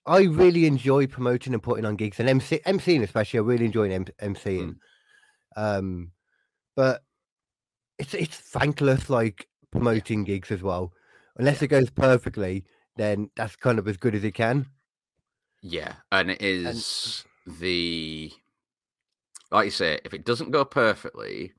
I 0.06 0.22
really 0.22 0.66
enjoy 0.66 1.06
promoting 1.06 1.52
and 1.52 1.62
putting 1.62 1.84
on 1.84 1.96
gigs 1.96 2.20
and 2.20 2.28
MC, 2.28 2.60
MCing 2.66 3.02
especially. 3.02 3.40
I 3.40 3.42
really 3.42 3.64
enjoy 3.64 3.90
M- 3.90 4.04
MCing. 4.22 4.76
Um, 5.56 6.12
but 6.76 7.02
it's 7.98 8.14
it's 8.14 8.36
thankless 8.36 9.10
like 9.10 9.48
promoting 9.70 10.24
gigs 10.24 10.50
as 10.50 10.62
well. 10.62 10.92
Unless 11.36 11.62
it 11.62 11.68
goes 11.68 11.90
perfectly, 11.90 12.64
then 12.96 13.30
that's 13.36 13.56
kind 13.56 13.78
of 13.78 13.88
as 13.88 13.96
good 13.96 14.14
as 14.14 14.24
it 14.24 14.32
can. 14.32 14.66
Yeah, 15.62 15.94
and 16.12 16.30
it 16.30 16.40
is 16.42 17.24
the 17.46 18.32
like 19.50 19.66
you 19.66 19.70
say, 19.70 20.00
if 20.04 20.14
it 20.14 20.24
doesn't 20.24 20.50
go 20.50 20.64
perfectly, 20.64 21.52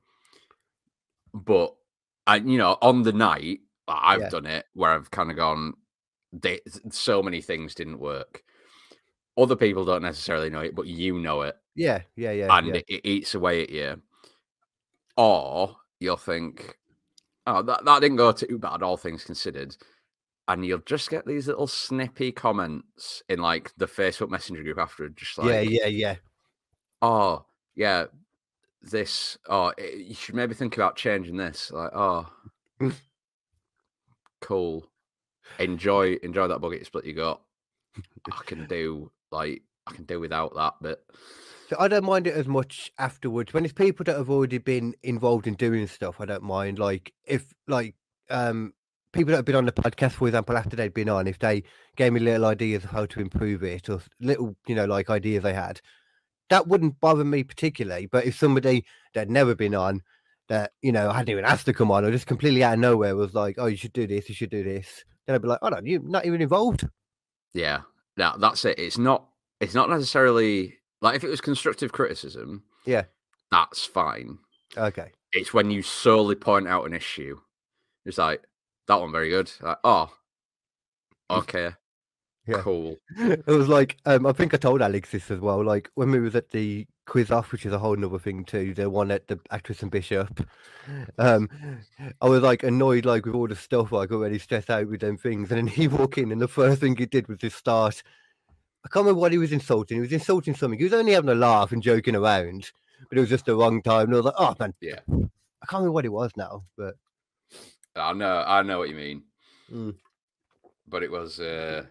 but 1.34 1.74
and 2.28 2.50
you 2.52 2.58
know, 2.58 2.78
on 2.82 3.02
the 3.02 3.12
night 3.12 3.60
I've 3.88 4.20
Yeah. 4.20 4.28
done 4.28 4.46
it 4.46 4.66
where 4.74 4.92
I've 4.92 5.10
kind 5.10 5.30
of 5.30 5.36
gone, 5.36 5.72
they, 6.32 6.60
so 6.90 7.22
many 7.22 7.40
things 7.40 7.74
didn't 7.74 7.98
work. 7.98 8.42
other 9.38 9.56
people 9.56 9.84
don't 9.84 10.02
necessarily 10.02 10.50
know 10.50 10.60
it, 10.60 10.74
but 10.74 10.86
you 10.86 11.16
know 11.18 11.42
it, 11.42 11.56
Yeah, 11.76 12.02
yeah, 12.16 12.32
yeah. 12.32 12.56
and 12.58 12.66
yeah. 12.68 12.74
it, 12.74 12.84
it 12.88 13.08
eats 13.08 13.34
away 13.36 13.62
at 13.62 13.70
you. 13.70 14.02
Or 15.16 15.76
you'll 16.00 16.16
think, 16.16 16.76
oh, 17.46 17.62
that, 17.62 17.84
that 17.84 18.00
didn't 18.00 18.16
go 18.16 18.32
too 18.32 18.58
bad, 18.58 18.82
all 18.82 18.96
things 18.96 19.24
considered. 19.24 19.76
And 20.48 20.66
you'll 20.66 20.78
just 20.80 21.08
get 21.08 21.24
these 21.24 21.46
little 21.46 21.66
snippy 21.68 22.32
comments 22.32 23.22
in 23.28 23.38
like 23.38 23.70
the 23.76 23.86
Facebook 23.86 24.28
Messenger 24.28 24.64
group 24.64 24.78
after, 24.78 25.08
just 25.10 25.38
like, 25.38 25.48
yeah, 25.48 25.60
yeah, 25.60 25.86
yeah. 25.86 26.14
oh, 27.00 27.44
yeah, 27.76 28.06
this, 28.82 29.38
oh, 29.48 29.72
eh, 29.78 29.96
you 29.96 30.14
should 30.14 30.34
maybe 30.34 30.54
think 30.54 30.76
about 30.76 30.96
changing 30.96 31.36
this. 31.36 31.70
Like, 31.70 31.90
oh, 31.94 32.26
cool. 34.40 34.86
Enjoy, 35.58 36.14
enjoy 36.22 36.48
that 36.48 36.60
bucket 36.60 36.86
split 36.86 37.04
you 37.04 37.14
got. 37.14 37.40
I 38.30 38.42
can 38.44 38.66
do 38.66 39.10
like 39.30 39.62
I 39.86 39.92
can 39.92 40.04
do 40.04 40.20
without 40.20 40.54
that, 40.54 40.74
but 40.80 41.04
So 41.68 41.76
I 41.78 41.88
don't 41.88 42.04
mind 42.04 42.26
it 42.26 42.34
as 42.34 42.46
much 42.46 42.92
afterwards. 42.98 43.52
When 43.52 43.64
it's 43.64 43.72
people 43.72 44.04
that 44.04 44.16
have 44.16 44.30
already 44.30 44.58
been 44.58 44.94
involved 45.02 45.46
in 45.46 45.54
doing 45.54 45.86
stuff, 45.86 46.20
I 46.20 46.26
don't 46.26 46.42
mind. 46.42 46.78
Like 46.78 47.12
if 47.24 47.52
like 47.66 47.94
um 48.30 48.74
people 49.12 49.30
that 49.30 49.38
have 49.38 49.44
been 49.44 49.56
on 49.56 49.64
the 49.64 49.72
podcast, 49.72 50.12
for 50.12 50.28
example, 50.28 50.56
after 50.56 50.76
they'd 50.76 50.94
been 50.94 51.08
on, 51.08 51.26
if 51.26 51.38
they 51.38 51.62
gave 51.96 52.12
me 52.12 52.20
little 52.20 52.44
ideas 52.46 52.84
of 52.84 52.90
how 52.90 53.06
to 53.06 53.20
improve 53.20 53.62
it 53.62 53.88
or 53.88 54.00
little, 54.20 54.54
you 54.66 54.74
know, 54.74 54.84
like 54.84 55.10
ideas 55.10 55.42
they 55.42 55.54
had, 55.54 55.80
that 56.50 56.66
wouldn't 56.68 57.00
bother 57.00 57.24
me 57.24 57.42
particularly. 57.44 58.06
But 58.06 58.24
if 58.26 58.36
somebody 58.38 58.84
that 59.14 59.20
had 59.20 59.30
never 59.30 59.54
been 59.54 59.74
on, 59.74 60.02
that 60.48 60.72
you 60.82 60.92
know, 60.92 61.10
I 61.10 61.14
hadn't 61.14 61.30
even 61.32 61.44
asked 61.44 61.66
to 61.66 61.72
come 61.72 61.90
on, 61.90 62.04
or 62.04 62.10
just 62.10 62.26
completely 62.26 62.64
out 62.64 62.74
of 62.74 62.80
nowhere 62.80 63.14
was 63.16 63.34
like, 63.34 63.56
"Oh, 63.58 63.66
you 63.66 63.76
should 63.76 63.92
do 63.92 64.06
this, 64.06 64.28
you 64.28 64.34
should 64.34 64.50
do 64.50 64.64
this," 64.64 65.04
then 65.26 65.34
I'd 65.34 65.42
be 65.42 65.48
like, 65.48 65.58
"Oh 65.62 65.68
no, 65.68 65.80
you're 65.82 66.00
not 66.02 66.24
even 66.26 66.40
involved." 66.40 66.86
yeah, 67.54 67.80
now 68.16 68.36
that's 68.36 68.64
it. 68.64 68.78
It's 68.78 68.98
not 68.98 69.26
it's 69.60 69.74
not 69.74 69.90
necessarily 69.90 70.78
like 71.00 71.16
if 71.16 71.24
it 71.24 71.28
was 71.30 71.40
constructive 71.40 71.92
criticism, 71.92 72.62
Yeah. 72.86 73.04
that's 73.50 73.84
fine. 73.84 74.38
Okay. 74.76 75.12
It's 75.32 75.52
when 75.54 75.70
you 75.70 75.82
solely 75.82 76.34
point 76.34 76.66
out 76.68 76.86
an 76.86 76.94
issue. 76.94 77.38
It's 78.06 78.18
like 78.18 78.42
that 78.86 79.00
one 79.00 79.12
very 79.12 79.28
good. 79.30 79.50
Like, 79.60 79.78
oh, 79.84 80.10
okay, 81.30 81.70
Yeah. 82.48 82.60
cool. 82.62 82.96
it 83.18 83.46
was 83.46 83.68
like 83.68 83.98
um, 84.06 84.26
I 84.26 84.32
think 84.32 84.54
I 84.54 84.56
told 84.56 84.82
Alex 84.82 85.10
this 85.10 85.30
as 85.30 85.40
well. 85.40 85.62
Like 85.64 85.90
when 85.94 86.10
we 86.10 86.20
was 86.20 86.34
at 86.34 86.50
the 86.50 86.86
quiz 87.06 87.30
off, 87.30 87.52
which 87.52 87.66
is 87.66 87.72
a 87.72 87.78
whole 87.78 87.96
nother 87.96 88.18
thing 88.18 88.44
too. 88.44 88.74
The 88.74 88.88
one 88.88 89.10
at 89.10 89.26
the 89.28 89.38
actress 89.50 89.82
and 89.82 89.90
bishop. 89.90 90.46
Um, 91.18 91.48
I 92.22 92.28
was 92.28 92.42
like 92.42 92.62
annoyed, 92.62 93.04
like 93.04 93.26
with 93.26 93.34
all 93.34 93.48
the 93.48 93.56
stuff, 93.56 93.92
like 93.92 94.10
already 94.10 94.38
stressed 94.38 94.70
out 94.70 94.88
with 94.88 95.00
them 95.00 95.18
things. 95.18 95.50
And 95.50 95.58
then 95.58 95.66
he 95.66 95.88
walked 95.88 96.16
in, 96.16 96.32
and 96.32 96.40
the 96.40 96.48
first 96.48 96.80
thing 96.80 96.96
he 96.96 97.06
did 97.06 97.28
was 97.28 97.38
just 97.38 97.58
start. 97.58 98.02
I 98.84 98.88
can't 98.88 99.04
remember 99.04 99.20
what 99.20 99.32
he 99.32 99.38
was 99.38 99.52
insulting. 99.52 99.96
He 99.96 100.00
was 100.00 100.12
insulting 100.12 100.54
something. 100.54 100.78
He 100.78 100.84
was 100.84 100.94
only 100.94 101.12
having 101.12 101.30
a 101.30 101.34
laugh 101.34 101.72
and 101.72 101.82
joking 101.82 102.14
around, 102.16 102.70
but 103.08 103.18
it 103.18 103.20
was 103.20 103.28
just 103.28 103.44
the 103.46 103.56
wrong 103.56 103.82
time. 103.82 104.06
And 104.06 104.14
I 104.14 104.16
was 104.16 104.24
like, 104.26 104.34
oh 104.38 104.54
man, 104.58 104.72
Yeah. 104.80 105.00
I 105.08 105.66
can't 105.66 105.80
remember 105.80 105.92
what 105.92 106.04
it 106.04 106.12
was 106.12 106.30
now, 106.36 106.64
but 106.76 106.94
I 107.96 108.12
know, 108.12 108.44
I 108.46 108.62
know 108.62 108.78
what 108.78 108.88
you 108.88 108.94
mean. 108.94 109.22
Mm. 109.70 109.94
But 110.86 111.02
it 111.02 111.10
was 111.10 111.40
uh, 111.40 111.84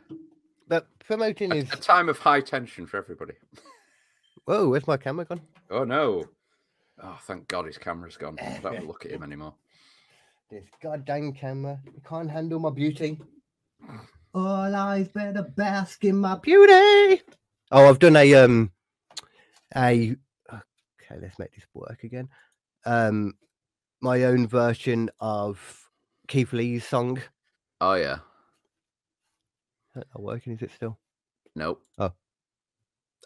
but 0.68 0.88
promoting 1.00 1.52
a, 1.52 1.56
is. 1.56 1.72
a 1.72 1.78
time 1.78 2.10
of 2.10 2.18
high 2.20 2.42
tension 2.42 2.86
for 2.86 2.98
everybody. 2.98 3.34
Whoa, 4.46 4.70
where's 4.70 4.88
my 4.88 4.98
camera 4.98 5.26
gone? 5.26 5.42
Oh 5.70 5.84
no! 5.84 6.26
Oh, 7.02 7.18
thank 7.24 7.48
God 7.48 7.66
his 7.66 7.78
camera's 7.78 8.18
gone. 8.18 8.38
I 8.42 8.60
don't 8.62 8.88
look 8.88 9.06
at 9.06 9.12
him 9.12 9.24
anymore. 9.24 9.54
This 10.50 10.64
goddamn 10.82 11.34
camera. 11.34 11.78
You 11.86 12.02
can't 12.08 12.32
handle 12.32 12.58
my 12.58 12.70
beauty. 12.70 13.20
All 14.34 14.74
eyes 14.74 15.10
better 15.10 15.44
bask 15.44 16.06
in 16.06 16.16
my 16.16 16.38
beauty. 16.38 17.22
Oh, 17.70 17.90
I've 17.90 18.00
done 18.00 18.16
a 18.16 18.34
um 18.36 18.72
a 19.76 20.16
okay, 20.50 21.20
let's 21.22 21.38
make 21.38 21.54
this 21.54 21.66
work 21.74 22.06
again. 22.06 22.30
Um 22.86 23.34
my 24.00 24.24
own 24.24 24.48
version 24.48 25.10
of 25.20 25.90
Keith 26.30 26.54
Lee's 26.54 26.88
song. 26.88 27.22
Oh 27.82 27.96
yeah. 27.96 28.20
Not 29.98 30.22
working, 30.22 30.54
is 30.54 30.62
it 30.62 30.72
still? 30.76 30.98
Nope. 31.56 31.82
Oh. 31.98 32.14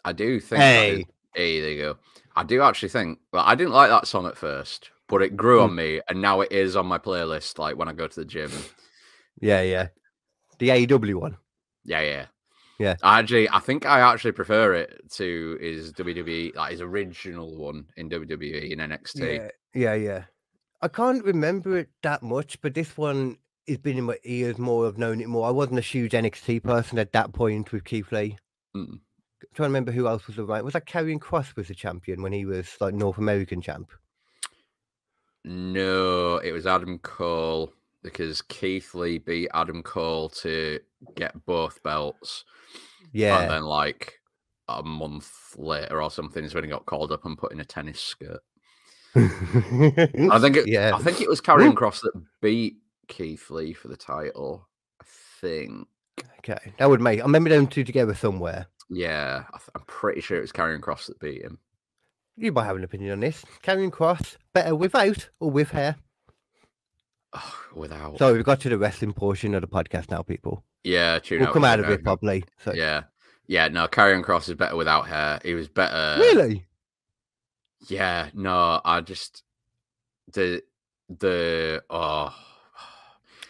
I 0.04 0.12
do 0.12 0.40
think. 0.40 0.58
that 0.60 0.84
is- 0.86 0.98
Hey. 0.98 1.06
hey, 1.34 1.60
there 1.60 1.70
you 1.70 1.82
go. 1.82 1.98
I 2.36 2.44
do 2.44 2.62
actually 2.62 2.88
think. 2.88 3.18
Well, 3.32 3.44
I 3.46 3.54
didn't 3.54 3.72
like 3.72 3.90
that 3.90 4.06
song 4.06 4.26
at 4.26 4.36
first, 4.36 4.90
but 5.08 5.22
it 5.22 5.36
grew 5.36 5.58
Hmm. 5.58 5.64
on 5.70 5.74
me, 5.76 6.00
and 6.08 6.20
now 6.20 6.40
it 6.40 6.50
is 6.52 6.76
on 6.76 6.86
my 6.86 6.98
playlist. 6.98 7.58
Like 7.58 7.76
when 7.76 7.88
I 7.88 7.92
go 7.92 8.06
to 8.08 8.20
the 8.20 8.24
gym. 8.26 8.50
Yeah, 9.40 9.62
yeah. 9.62 9.88
The 10.58 10.68
AEW 10.70 11.14
one. 11.20 11.36
Yeah, 11.84 12.00
yeah, 12.00 12.26
Yeah. 12.78 12.96
I 13.02 13.18
actually, 13.18 13.48
I 13.50 13.58
think 13.58 13.84
I 13.86 14.00
actually 14.00 14.32
prefer 14.32 14.74
it 14.74 15.10
to 15.12 15.58
his 15.60 15.92
WWE, 15.92 16.54
like 16.54 16.70
his 16.72 16.80
original 16.80 17.56
one 17.56 17.86
in 17.96 18.08
WWE 18.08 18.70
in 18.70 18.78
NXT. 18.78 19.36
Yeah, 19.36 19.48
yeah, 19.74 19.94
yeah. 19.94 20.24
I 20.80 20.88
can't 20.88 21.24
remember 21.24 21.76
it 21.78 21.90
that 22.02 22.22
much, 22.22 22.60
but 22.60 22.74
this 22.74 22.96
one 22.96 23.38
has 23.68 23.78
been 23.78 23.98
in 23.98 24.04
my 24.04 24.18
ears 24.24 24.58
more. 24.58 24.86
I've 24.86 24.98
known 24.98 25.20
it 25.20 25.28
more. 25.28 25.46
I 25.46 25.50
wasn't 25.50 25.78
a 25.78 25.82
huge 25.82 26.12
NXT 26.12 26.62
person 26.62 26.98
at 26.98 27.12
that 27.12 27.32
point 27.32 27.72
with 27.72 27.84
Keith 27.84 28.10
Lee. 28.12 28.38
Mm. 28.76 29.00
trying 29.54 29.66
to 29.66 29.70
remember 29.70 29.92
who 29.92 30.08
else 30.08 30.26
was 30.26 30.38
around. 30.38 30.64
Was 30.64 30.72
that 30.72 30.86
Karrion 30.86 31.18
Kross 31.18 31.54
was 31.56 31.68
the 31.68 31.74
champion 31.74 32.22
when 32.22 32.32
he 32.32 32.46
was 32.46 32.76
like 32.80 32.94
North 32.94 33.18
American 33.18 33.60
champ? 33.60 33.90
No, 35.44 36.36
it 36.36 36.52
was 36.52 36.66
Adam 36.66 36.98
Cole 36.98 37.72
because 38.02 38.42
Keith 38.42 38.94
Lee 38.94 39.18
beat 39.18 39.48
Adam 39.54 39.82
Cole 39.82 40.28
to 40.28 40.80
get 41.16 41.44
both 41.44 41.82
belts. 41.82 42.44
Yeah. 43.12 43.42
And 43.42 43.50
then, 43.50 43.62
like 43.62 44.20
a 44.68 44.82
month 44.82 45.54
later 45.56 46.00
or 46.02 46.10
something, 46.10 46.44
is 46.44 46.54
when 46.54 46.64
he 46.64 46.70
got 46.70 46.86
called 46.86 47.12
up 47.12 47.24
and 47.24 47.36
put 47.36 47.52
in 47.52 47.60
a 47.60 47.64
tennis 47.64 48.00
skirt. 48.00 48.40
I 49.14 50.38
think 50.40 50.56
it. 50.56 50.68
yeah. 50.68 50.92
I 50.94 50.98
think 50.98 51.20
it 51.20 51.28
was 51.28 51.40
Karrion 51.40 51.74
Kross 51.74 52.00
that 52.00 52.12
beat 52.40 52.76
Keith 53.12 53.50
Lee 53.50 53.72
for 53.74 53.88
the 53.88 53.96
title. 53.96 54.66
I 55.00 55.04
think. 55.40 55.86
Okay. 56.38 56.72
That 56.78 56.88
would 56.88 57.00
make 57.00 57.20
I 57.20 57.24
remember 57.24 57.50
them 57.50 57.66
two 57.66 57.84
together 57.84 58.14
somewhere. 58.14 58.66
Yeah, 58.90 59.44
I 59.52 59.58
th- 59.58 59.70
I'm 59.74 59.82
pretty 59.86 60.20
sure 60.20 60.36
it 60.38 60.40
was 60.42 60.52
Karrion 60.52 60.80
Kross 60.80 61.06
that 61.06 61.20
beat 61.20 61.42
him. 61.42 61.58
You 62.36 62.50
might 62.52 62.64
have 62.64 62.76
an 62.76 62.84
opinion 62.84 63.12
on 63.12 63.20
this. 63.20 63.44
Karrion 63.62 63.90
Kross, 63.90 64.36
better 64.54 64.74
without 64.74 65.28
or 65.40 65.50
with 65.50 65.70
hair? 65.70 65.96
Oh, 67.34 67.54
without. 67.74 68.18
So 68.18 68.32
we've 68.32 68.44
got 68.44 68.60
to 68.60 68.68
the 68.68 68.78
wrestling 68.78 69.12
portion 69.12 69.54
of 69.54 69.60
the 69.62 69.68
podcast 69.68 70.10
now, 70.10 70.22
people. 70.22 70.64
yeah, 70.84 71.18
tune 71.18 71.40
We'll 71.40 71.48
out 71.48 71.54
come 71.54 71.64
out 71.64 71.80
of 71.80 71.88
it 71.90 72.02
probably. 72.02 72.44
So 72.64 72.72
Yeah, 72.74 73.02
yeah. 73.46 73.68
No, 73.68 73.86
Karrion 73.88 74.24
Kross 74.24 74.48
is 74.48 74.54
better 74.56 74.76
without 74.76 75.06
hair. 75.08 75.38
He 75.44 75.54
was 75.54 75.68
better. 75.68 76.16
really? 76.18 76.66
Yeah, 77.88 78.28
no, 78.34 78.80
I 78.84 79.00
just 79.00 79.42
the 80.32 80.62
the 81.08 81.82
oh 81.90 82.34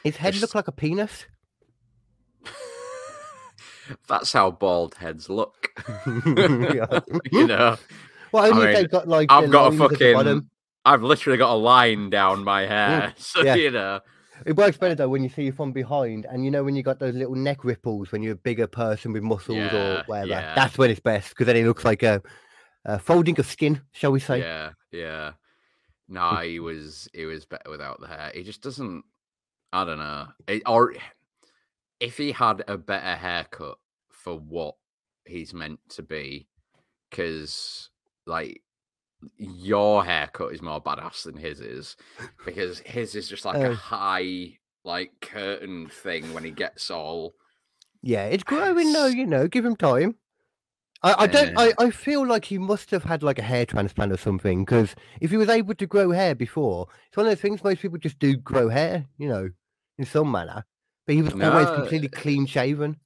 His 0.04 0.16
head 0.16 0.34
There's- 0.34 0.42
looked 0.42 0.54
like 0.54 0.68
a 0.68 0.72
penis. 0.72 1.26
that's 4.08 4.32
how 4.32 4.50
bald 4.50 4.94
heads 4.94 5.28
look. 5.28 5.68
You 6.06 7.46
know, 7.46 7.76
Well, 8.32 8.46
only 8.46 8.66
I 8.66 8.70
if 8.70 8.74
mean, 8.74 8.74
they've 8.74 8.90
got 8.90 9.08
like 9.08 9.30
I've 9.30 9.50
got 9.50 9.66
a 9.72 9.76
lines 9.76 9.92
at 9.92 9.98
the 9.98 10.14
fucking. 10.14 10.48
I've 10.84 11.02
literally 11.02 11.38
got 11.38 11.52
a 11.52 11.56
line 11.56 12.10
down 12.10 12.44
my 12.44 12.64
mm. 12.64 12.68
hair. 12.68 13.14
So 13.18 13.42
yeah. 13.42 13.54
you 13.54 13.70
know. 13.70 14.00
It 14.44 14.56
works 14.56 14.76
better 14.76 14.96
though 14.96 15.08
when 15.08 15.22
you 15.22 15.28
see 15.28 15.44
you 15.44 15.52
from 15.52 15.70
behind, 15.72 16.26
and 16.28 16.44
you 16.44 16.50
know 16.50 16.64
when 16.64 16.74
you 16.74 16.82
got 16.82 16.98
those 16.98 17.14
little 17.14 17.36
neck 17.36 17.64
ripples 17.64 18.10
when 18.10 18.22
you're 18.24 18.32
a 18.32 18.36
bigger 18.36 18.66
person 18.66 19.12
with 19.12 19.22
muscles 19.22 19.56
Yeah, 19.58 20.00
or 20.00 20.02
whatever. 20.06 20.28
yeah. 20.30 20.54
That's 20.54 20.76
when 20.76 20.90
it's 20.90 20.98
best 21.00 21.28
because 21.30 21.46
then 21.46 21.56
it 21.56 21.64
looks 21.64 21.84
like 21.84 22.02
a, 22.02 22.20
a 22.84 22.98
folding 22.98 23.38
of 23.38 23.46
skin, 23.46 23.80
shall 23.92 24.10
we 24.10 24.18
say? 24.18 24.40
Yeah, 24.40 24.70
yeah. 24.90 25.32
No, 26.08 26.36
he 26.38 26.58
was 26.58 27.08
he 27.12 27.24
was 27.24 27.44
better 27.44 27.70
without 27.70 28.00
the 28.00 28.08
hair. 28.08 28.32
He 28.34 28.42
just 28.42 28.62
doesn't. 28.62 29.04
I 29.72 29.84
don't 29.84 29.98
know. 29.98 30.28
It, 30.46 30.62
or 30.66 30.94
if 32.00 32.18
he 32.18 32.32
had 32.32 32.62
a 32.68 32.76
better 32.76 33.16
haircut 33.16 33.78
for 34.10 34.38
what 34.38 34.74
he's 35.24 35.54
meant 35.54 35.80
to 35.90 36.02
be, 36.02 36.48
because 37.10 37.90
like 38.26 38.62
your 39.36 40.04
haircut 40.04 40.52
is 40.52 40.62
more 40.62 40.82
badass 40.82 41.24
than 41.24 41.36
his 41.36 41.60
is, 41.60 41.96
because 42.44 42.80
his 42.80 43.14
is 43.14 43.28
just 43.28 43.44
like 43.44 43.56
Oh. 43.56 43.70
a 43.70 43.70
uh. 43.70 43.74
high 43.74 44.58
like 44.84 45.12
curtain 45.20 45.88
thing 45.88 46.34
when 46.34 46.44
he 46.44 46.50
gets 46.50 46.90
all. 46.90 47.34
Yeah, 48.02 48.24
it's 48.26 48.42
growing 48.42 48.92
though. 48.92 49.06
You 49.06 49.26
know, 49.26 49.46
give 49.46 49.64
him 49.64 49.76
time. 49.76 50.16
I, 51.04 51.14
I 51.18 51.26
don't. 51.26 51.58
I, 51.58 51.72
I 51.78 51.90
feel 51.90 52.26
like 52.26 52.44
he 52.44 52.58
must 52.58 52.90
have 52.92 53.04
had 53.04 53.22
like 53.22 53.38
a 53.38 53.42
hair 53.42 53.66
transplant 53.66 54.12
or 54.12 54.16
something. 54.16 54.64
Because 54.64 54.94
if 55.20 55.30
he 55.30 55.36
was 55.36 55.48
able 55.48 55.74
to 55.74 55.86
grow 55.86 56.10
hair 56.10 56.34
before, 56.34 56.86
it's 57.08 57.16
one 57.16 57.26
of 57.26 57.30
those 57.30 57.40
things 57.40 57.62
most 57.62 57.80
people 57.80 57.98
just 57.98 58.18
do 58.18 58.36
grow 58.36 58.68
hair. 58.68 59.06
You 59.18 59.28
know, 59.28 59.48
in 60.02 60.06
some 60.06 60.30
manner. 60.30 60.64
But 61.06 61.14
he 61.14 61.22
was 61.22 61.32
always 61.32 61.68
completely 61.68 62.08
clean 62.08 62.46
shaven. 62.46 62.96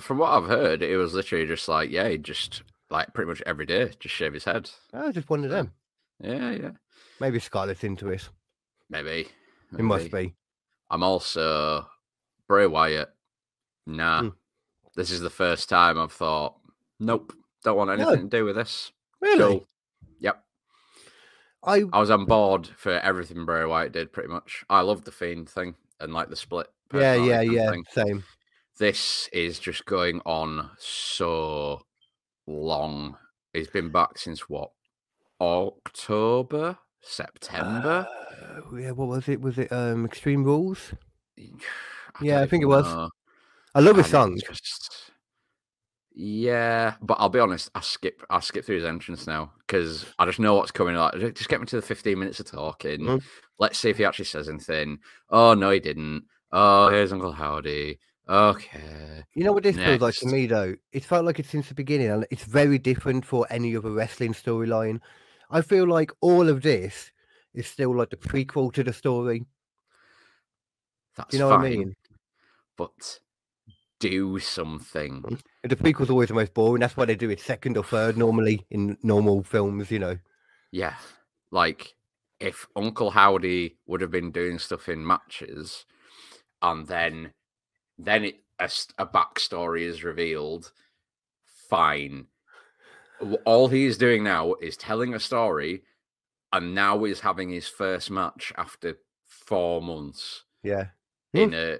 From 0.00 0.18
what 0.18 0.30
I've 0.30 0.48
heard, 0.48 0.82
it 0.82 0.96
was 0.96 1.14
literally 1.14 1.46
just 1.46 1.68
like 1.68 1.90
yeah, 1.90 2.08
he 2.08 2.18
just 2.18 2.62
like 2.90 3.12
pretty 3.14 3.28
much 3.28 3.42
every 3.46 3.66
day 3.66 3.90
just 4.00 4.14
shave 4.14 4.32
his 4.32 4.44
head. 4.44 4.70
I 4.92 5.12
just 5.12 5.30
one 5.30 5.44
of 5.44 5.50
them. 5.50 5.72
Yeah, 6.20 6.50
yeah. 6.50 6.70
Maybe 7.20 7.38
Scarlett's 7.38 7.84
into 7.84 8.08
it. 8.08 8.28
Maybe. 8.90 9.28
It 9.72 9.82
must 9.82 10.10
be. 10.10 10.34
I'm 10.90 11.02
also 11.02 11.86
Bray 12.48 12.66
Wyatt. 12.66 13.10
Nah. 13.86 14.22
Hmm. 14.22 14.28
This 14.96 15.10
is 15.10 15.20
the 15.20 15.30
first 15.30 15.68
time 15.68 15.98
I've 15.98 16.12
thought, 16.12 16.56
Nope. 16.98 17.32
Don't 17.62 17.76
want 17.76 17.90
anything 17.90 18.28
to 18.30 18.36
do 18.36 18.44
with 18.44 18.56
this. 18.56 18.92
Really? 19.20 19.38
Cool. 19.38 19.66
Yep. 20.20 20.42
I 21.64 21.84
I 21.92 22.00
was 22.00 22.10
on 22.10 22.24
board 22.24 22.66
for 22.66 22.92
everything 22.92 23.44
Bray 23.44 23.64
Wyatt 23.64 23.92
did 23.92 24.12
pretty 24.12 24.28
much. 24.28 24.64
I 24.70 24.80
loved 24.80 25.04
the 25.04 25.12
Fiend 25.12 25.48
thing 25.48 25.74
and 26.00 26.12
like 26.12 26.28
the 26.30 26.36
split. 26.36 26.68
yeah, 26.94 27.14
yeah, 27.14 27.40
yeah. 27.40 27.70
thing. 27.70 27.84
Same. 27.92 28.24
This 28.78 29.28
is 29.32 29.58
just 29.58 29.84
going 29.86 30.20
on 30.24 30.70
so 30.78 31.80
long. 32.46 33.16
He's 33.52 33.68
been 33.68 33.90
back 33.90 34.16
since 34.18 34.48
what? 34.48 34.70
October? 35.40 36.78
September? 37.00 38.06
Uh, 38.10 38.76
yeah, 38.76 38.90
what 38.90 39.08
was 39.08 39.28
it? 39.28 39.40
Was 39.40 39.58
it 39.58 39.72
um 39.72 40.04
Extreme 40.04 40.44
Rules? 40.44 40.92
yeah, 42.20 42.40
I 42.40 42.46
think 42.46 42.62
it 42.62 42.66
was. 42.66 42.84
know. 42.86 43.10
I 43.74 43.80
love 43.80 43.96
his 43.96 44.06
And 44.06 44.10
song. 44.10 44.32
it's 44.34 44.60
just- 44.60 45.07
Yeah, 46.20 46.96
but 47.00 47.18
I'll 47.20 47.28
be 47.28 47.38
honest. 47.38 47.70
I 47.76 47.80
skip. 47.80 48.24
I 48.28 48.40
skip 48.40 48.64
through 48.64 48.74
his 48.74 48.84
entrance 48.84 49.28
now 49.28 49.52
because 49.60 50.04
I 50.18 50.26
just 50.26 50.40
know 50.40 50.56
what's 50.56 50.72
coming. 50.72 50.96
Like, 50.96 51.14
just 51.36 51.48
get 51.48 51.60
me 51.60 51.66
to 51.66 51.76
the 51.76 51.82
fifteen 51.82 52.18
minutes 52.18 52.40
of 52.40 52.50
talking. 52.50 53.02
Mhm. 53.02 53.22
Let's 53.60 53.78
see 53.78 53.88
if 53.88 53.98
he 53.98 54.04
actually 54.04 54.24
says 54.24 54.48
anything. 54.48 54.98
Oh 55.30 55.54
no, 55.54 55.70
he 55.70 55.78
didn't. 55.78 56.24
Oh, 56.50 56.88
here's 56.88 57.12
Uncle 57.12 57.30
Howdy. 57.30 58.00
Okay. 58.28 59.22
You 59.34 59.44
know 59.44 59.52
what 59.52 59.62
this 59.62 59.76
feels 59.76 60.00
like 60.00 60.16
to 60.16 60.26
me 60.26 60.48
though? 60.48 60.74
It 60.90 61.04
felt 61.04 61.24
like 61.24 61.38
it 61.38 61.46
since 61.46 61.68
the 61.68 61.74
beginning, 61.74 62.10
and 62.10 62.26
it's 62.32 62.44
very 62.44 62.80
different 62.80 63.24
for 63.24 63.46
any 63.48 63.76
other 63.76 63.92
wrestling 63.92 64.32
storyline. 64.32 64.98
I 65.52 65.60
feel 65.60 65.86
like 65.86 66.10
all 66.20 66.48
of 66.48 66.62
this 66.62 67.12
is 67.54 67.68
still 67.68 67.94
like 67.94 68.10
the 68.10 68.16
prequel 68.16 68.72
to 68.72 68.82
the 68.82 68.92
story. 68.92 69.46
That's 71.16 71.32
You 71.32 71.38
know 71.38 71.50
fine, 71.50 71.60
what 71.60 71.66
I 71.66 71.70
mean? 71.70 71.94
But 72.76 73.20
do 74.00 74.38
something. 74.38 75.22
Mm. 75.22 75.40
The 75.64 75.76
prequel's 75.76 76.10
always 76.10 76.28
the 76.28 76.34
most 76.34 76.54
boring. 76.54 76.80
That's 76.80 76.96
why 76.96 77.04
they 77.04 77.16
do 77.16 77.30
it 77.30 77.40
second 77.40 77.76
or 77.76 77.84
third 77.84 78.16
normally 78.16 78.64
in 78.70 78.96
normal 79.02 79.42
films. 79.42 79.90
You 79.90 79.98
know. 79.98 80.18
Yeah. 80.70 80.94
Like 81.50 81.94
if 82.40 82.66
Uncle 82.76 83.10
Howdy 83.10 83.78
would 83.86 84.00
have 84.00 84.10
been 84.10 84.30
doing 84.30 84.58
stuff 84.58 84.88
in 84.88 85.06
matches 85.06 85.84
and 86.62 86.86
then 86.86 87.32
then 87.98 88.24
it, 88.24 88.40
a, 88.58 88.70
a 88.98 89.06
backstory 89.06 89.82
is 89.82 90.04
revealed, 90.04 90.72
fine. 91.68 92.26
All 93.44 93.68
he 93.68 93.86
is 93.86 93.98
doing 93.98 94.22
now 94.22 94.54
is 94.54 94.76
telling 94.76 95.14
a 95.14 95.20
story 95.20 95.82
and 96.52 96.74
now 96.74 97.04
is 97.04 97.20
having 97.20 97.50
his 97.50 97.66
first 97.66 98.10
match 98.10 98.52
after 98.56 98.98
four 99.26 99.82
months 99.82 100.44
Yeah. 100.62 100.86
in 101.34 101.50
hmm. 101.50 101.54
a 101.54 101.78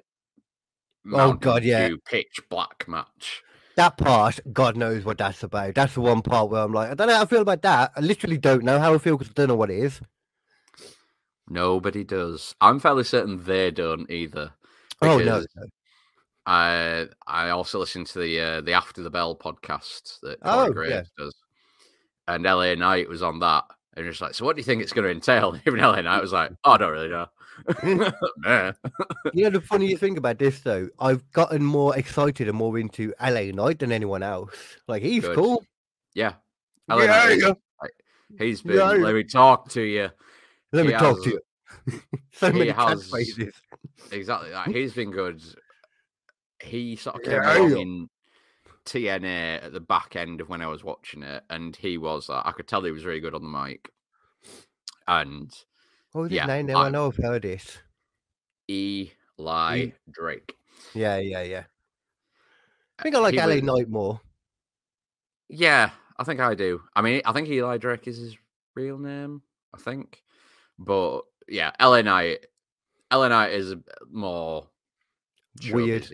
Oh, 1.12 1.32
God, 1.32 1.64
yeah. 1.64 1.88
Dew 1.88 1.98
pitch 1.98 2.40
black 2.50 2.86
match. 2.88 3.42
That 3.76 3.96
part, 3.96 4.40
God 4.52 4.76
knows 4.76 5.04
what 5.04 5.18
that's 5.18 5.42
about. 5.42 5.74
That's 5.74 5.94
the 5.94 6.00
one 6.00 6.20
part 6.20 6.50
where 6.50 6.62
I'm 6.62 6.72
like, 6.72 6.90
I 6.90 6.94
don't 6.94 7.06
know 7.06 7.14
how 7.14 7.22
I 7.22 7.26
feel 7.26 7.42
about 7.42 7.62
that. 7.62 7.92
I 7.94 8.00
literally 8.00 8.36
don't 8.38 8.64
know 8.64 8.78
how 8.80 8.92
I 8.92 8.98
feel 8.98 9.16
because 9.16 9.30
I 9.30 9.34
don't 9.34 9.48
know 9.48 9.54
what 9.54 9.70
it 9.70 9.78
is. 9.78 10.00
Nobody 11.48 12.04
does. 12.04 12.54
I'm 12.60 12.80
fairly 12.80 13.04
certain 13.04 13.42
they 13.44 13.70
don't 13.70 14.10
either. 14.10 14.50
Oh 15.00 15.18
no. 15.18 15.44
I 16.44 17.06
I 17.26 17.50
also 17.50 17.78
listen 17.78 18.04
to 18.06 18.18
the 18.18 18.40
uh, 18.40 18.60
the 18.62 18.72
After 18.72 19.02
the 19.02 19.10
Bell 19.10 19.36
podcast 19.36 20.18
that 20.22 20.38
Oh, 20.42 20.70
Corey 20.72 20.88
yeah. 20.88 20.94
Graves 20.96 21.10
does, 21.16 21.34
and 22.26 22.44
LA 22.44 22.74
Knight 22.74 23.08
was 23.08 23.22
on 23.22 23.38
that, 23.40 23.64
and 23.96 24.06
just 24.06 24.20
like, 24.20 24.34
so 24.34 24.44
what 24.44 24.56
do 24.56 24.60
you 24.60 24.64
think 24.64 24.82
it's 24.82 24.92
going 24.92 25.04
to 25.04 25.10
entail? 25.10 25.58
Even 25.66 25.80
LA 25.80 26.00
Knight 26.00 26.20
was 26.20 26.32
like, 26.32 26.50
oh, 26.64 26.72
I 26.72 26.76
don't 26.78 26.92
really 26.92 27.08
know. 27.08 27.26
Meh. 28.38 28.72
You 29.34 29.44
know 29.44 29.50
the 29.50 29.60
funniest 29.60 30.00
thing 30.00 30.16
about 30.18 30.38
this 30.38 30.60
though, 30.60 30.88
I've 30.98 31.28
gotten 31.32 31.62
more 31.64 31.96
excited 31.96 32.48
and 32.48 32.56
more 32.56 32.78
into 32.78 33.12
LA 33.20 33.50
Knight 33.52 33.78
than 33.80 33.92
anyone 33.92 34.22
else. 34.22 34.54
Like 34.86 35.02
he's 35.02 35.24
Good. 35.24 35.36
cool. 35.36 35.64
yeah, 36.14 36.34
LA 36.88 37.06
Knight 37.06 37.30
is- 37.32 37.44
like, 37.44 37.92
he's 38.38 38.62
been. 38.62 38.76
Yeah. 38.76 38.92
Let 38.92 39.14
me 39.14 39.24
talk 39.24 39.68
to 39.70 39.82
you. 39.82 40.10
Let 40.72 40.84
He 40.86 40.92
me 40.92 40.98
talk 40.98 41.22
to 41.24 41.30
you. 41.30 41.40
so 42.32 42.50
he 42.52 42.58
many 42.58 42.70
has- 42.70 43.10
catchphrases. 43.10 43.54
Exactly. 44.12 44.50
Like, 44.52 44.68
he's 44.68 44.92
been 44.94 45.10
good. 45.10 45.42
He 46.62 46.96
sort 46.96 47.16
of 47.16 47.22
came 47.22 47.34
Yeah. 47.34 47.58
along 47.58 47.76
in 47.78 48.10
TNA 48.84 49.64
at 49.64 49.72
the 49.72 49.80
back 49.80 50.16
end 50.16 50.40
of 50.40 50.48
when 50.48 50.60
I 50.62 50.66
was 50.66 50.82
watching 50.84 51.22
it, 51.22 51.44
and 51.50 51.74
he 51.76 51.98
was. 51.98 52.28
Uh, 52.30 52.42
I 52.44 52.52
could 52.52 52.66
tell 52.68 52.82
he 52.82 52.90
was 52.90 53.04
really 53.04 53.20
good 53.20 53.34
on 53.34 53.42
the 53.42 53.48
mic. 53.48 53.90
And 55.06 55.50
What 56.18 56.24
was 56.24 56.32
yeah, 56.32 56.42
his 56.42 56.48
name 56.48 56.66
now? 56.66 56.78
I 56.78 56.88
know 56.88 57.06
I've 57.06 57.16
heard 57.16 57.44
it. 57.44 57.80
Eli 58.68 59.76
E- 59.78 59.92
Drake. 60.10 60.52
Yeah, 60.92 61.18
yeah, 61.18 61.42
yeah. 61.42 61.62
I 62.98 63.04
think 63.04 63.14
I 63.14 63.20
like 63.20 63.34
He 63.34 63.40
LA 63.40 63.54
was- 63.54 63.62
Knight 63.62 63.88
more. 63.88 64.20
Yeah, 65.48 65.90
I 66.16 66.24
think 66.24 66.40
I 66.40 66.56
do. 66.56 66.82
I 66.96 67.02
mean, 67.02 67.22
I 67.24 67.30
think 67.32 67.48
Eli 67.48 67.78
Drake 67.78 68.08
is 68.08 68.16
his 68.16 68.36
real 68.74 68.98
name. 68.98 69.42
I 69.72 69.78
think, 69.78 70.24
but 70.76 71.20
yeah, 71.46 71.70
LA 71.80 72.02
Knight. 72.02 72.46
LA 73.12 73.28
Knight 73.28 73.52
is 73.52 73.76
more 74.10 74.68
Weird. 75.70 76.10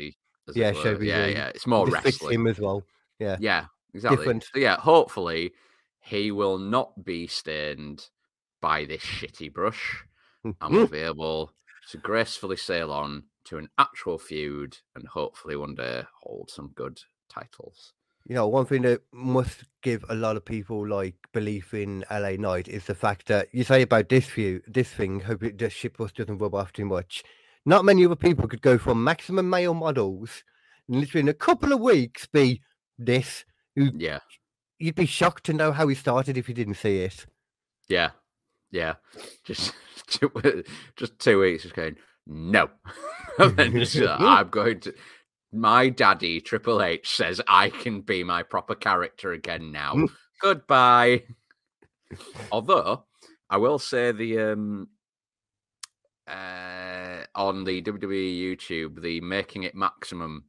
Yeah, 0.54 0.72
were. 0.72 1.02
Yeah, 1.02 1.26
yeah, 1.28 1.46
it's 1.46 1.66
more 1.66 1.86
This 1.86 1.94
wrestling. 1.94 2.34
him 2.34 2.46
as 2.46 2.60
well. 2.60 2.84
Yeah, 3.18 3.38
yeah, 3.40 3.68
exactly. 3.94 4.18
Different. 4.18 4.44
So 4.52 4.60
yeah, 4.60 4.76
hopefully 4.76 5.54
he 6.00 6.30
will 6.30 6.58
not 6.58 7.06
be 7.06 7.26
stained 7.26 8.10
by 8.64 8.86
this 8.86 9.02
shitty 9.02 9.52
brush 9.52 10.04
and 10.42 10.56
we'll 10.70 10.86
be 10.86 10.96
able 10.96 11.52
to 11.90 11.98
gracefully 11.98 12.56
sail 12.56 12.90
on 12.90 13.24
to 13.44 13.58
an 13.58 13.68
actual 13.76 14.18
feud 14.18 14.78
and 14.96 15.06
hopefully 15.06 15.54
one 15.54 15.74
day 15.74 16.02
hold 16.22 16.48
some 16.50 16.72
good 16.74 16.98
titles. 17.28 17.92
You 18.24 18.34
know, 18.34 18.48
one 18.48 18.64
thing 18.64 18.80
that 18.80 19.02
must 19.12 19.64
give 19.82 20.02
a 20.08 20.14
lot 20.14 20.38
of 20.38 20.46
people 20.46 20.88
like 20.88 21.14
belief 21.34 21.74
in 21.74 22.06
LA 22.10 22.36
Knight 22.38 22.66
is 22.66 22.86
the 22.86 22.94
fact 22.94 23.26
that 23.26 23.48
you 23.52 23.64
say 23.64 23.82
about 23.82 24.08
this 24.08 24.30
view, 24.30 24.62
this 24.66 24.88
thing, 24.88 25.20
hope 25.20 25.42
it 25.42 25.58
just 25.58 25.76
shitpost 25.76 26.14
doesn't 26.14 26.38
rub 26.38 26.54
off 26.54 26.72
too 26.72 26.86
much. 26.86 27.22
Not 27.66 27.84
many 27.84 28.06
other 28.06 28.16
people 28.16 28.48
could 28.48 28.62
go 28.62 28.78
from 28.78 29.04
maximum 29.04 29.50
male 29.50 29.74
models 29.74 30.42
and 30.88 31.00
literally 31.00 31.20
in 31.20 31.28
a 31.28 31.34
couple 31.34 31.74
of 31.74 31.80
weeks 31.80 32.26
be 32.26 32.62
this. 32.98 33.44
Who 33.76 33.90
Yeah, 33.94 34.20
you'd 34.78 34.94
be 34.94 35.04
shocked 35.04 35.44
to 35.44 35.52
know 35.52 35.72
how 35.72 35.86
he 35.86 35.94
started 35.94 36.38
if 36.38 36.48
you 36.48 36.54
didn't 36.54 36.76
see 36.76 37.00
it. 37.00 37.26
yeah, 37.88 38.12
yeah. 38.74 38.94
Just 39.44 39.72
two, 40.08 40.30
just 40.96 41.18
two 41.18 41.40
weeks 41.40 41.62
just 41.62 41.74
going, 41.76 41.96
no. 42.26 42.68
and 43.38 43.56
then 43.56 43.72
just, 43.72 43.96
uh, 43.96 44.16
I'm 44.20 44.48
going 44.48 44.80
to 44.80 44.94
my 45.52 45.88
daddy 45.88 46.40
Triple 46.40 46.82
H 46.82 47.08
says 47.16 47.40
I 47.46 47.70
can 47.70 48.00
be 48.00 48.24
my 48.24 48.42
proper 48.42 48.74
character 48.74 49.32
again 49.32 49.70
now. 49.70 50.08
Goodbye. 50.42 51.22
Although 52.50 53.04
I 53.48 53.56
will 53.58 53.78
say 53.78 54.10
the 54.10 54.40
um 54.40 54.88
uh 56.26 57.22
on 57.36 57.62
the 57.62 57.80
WWE 57.82 58.40
YouTube, 58.40 59.00
the 59.00 59.20
making 59.20 59.62
it 59.62 59.76
maximum 59.76 60.44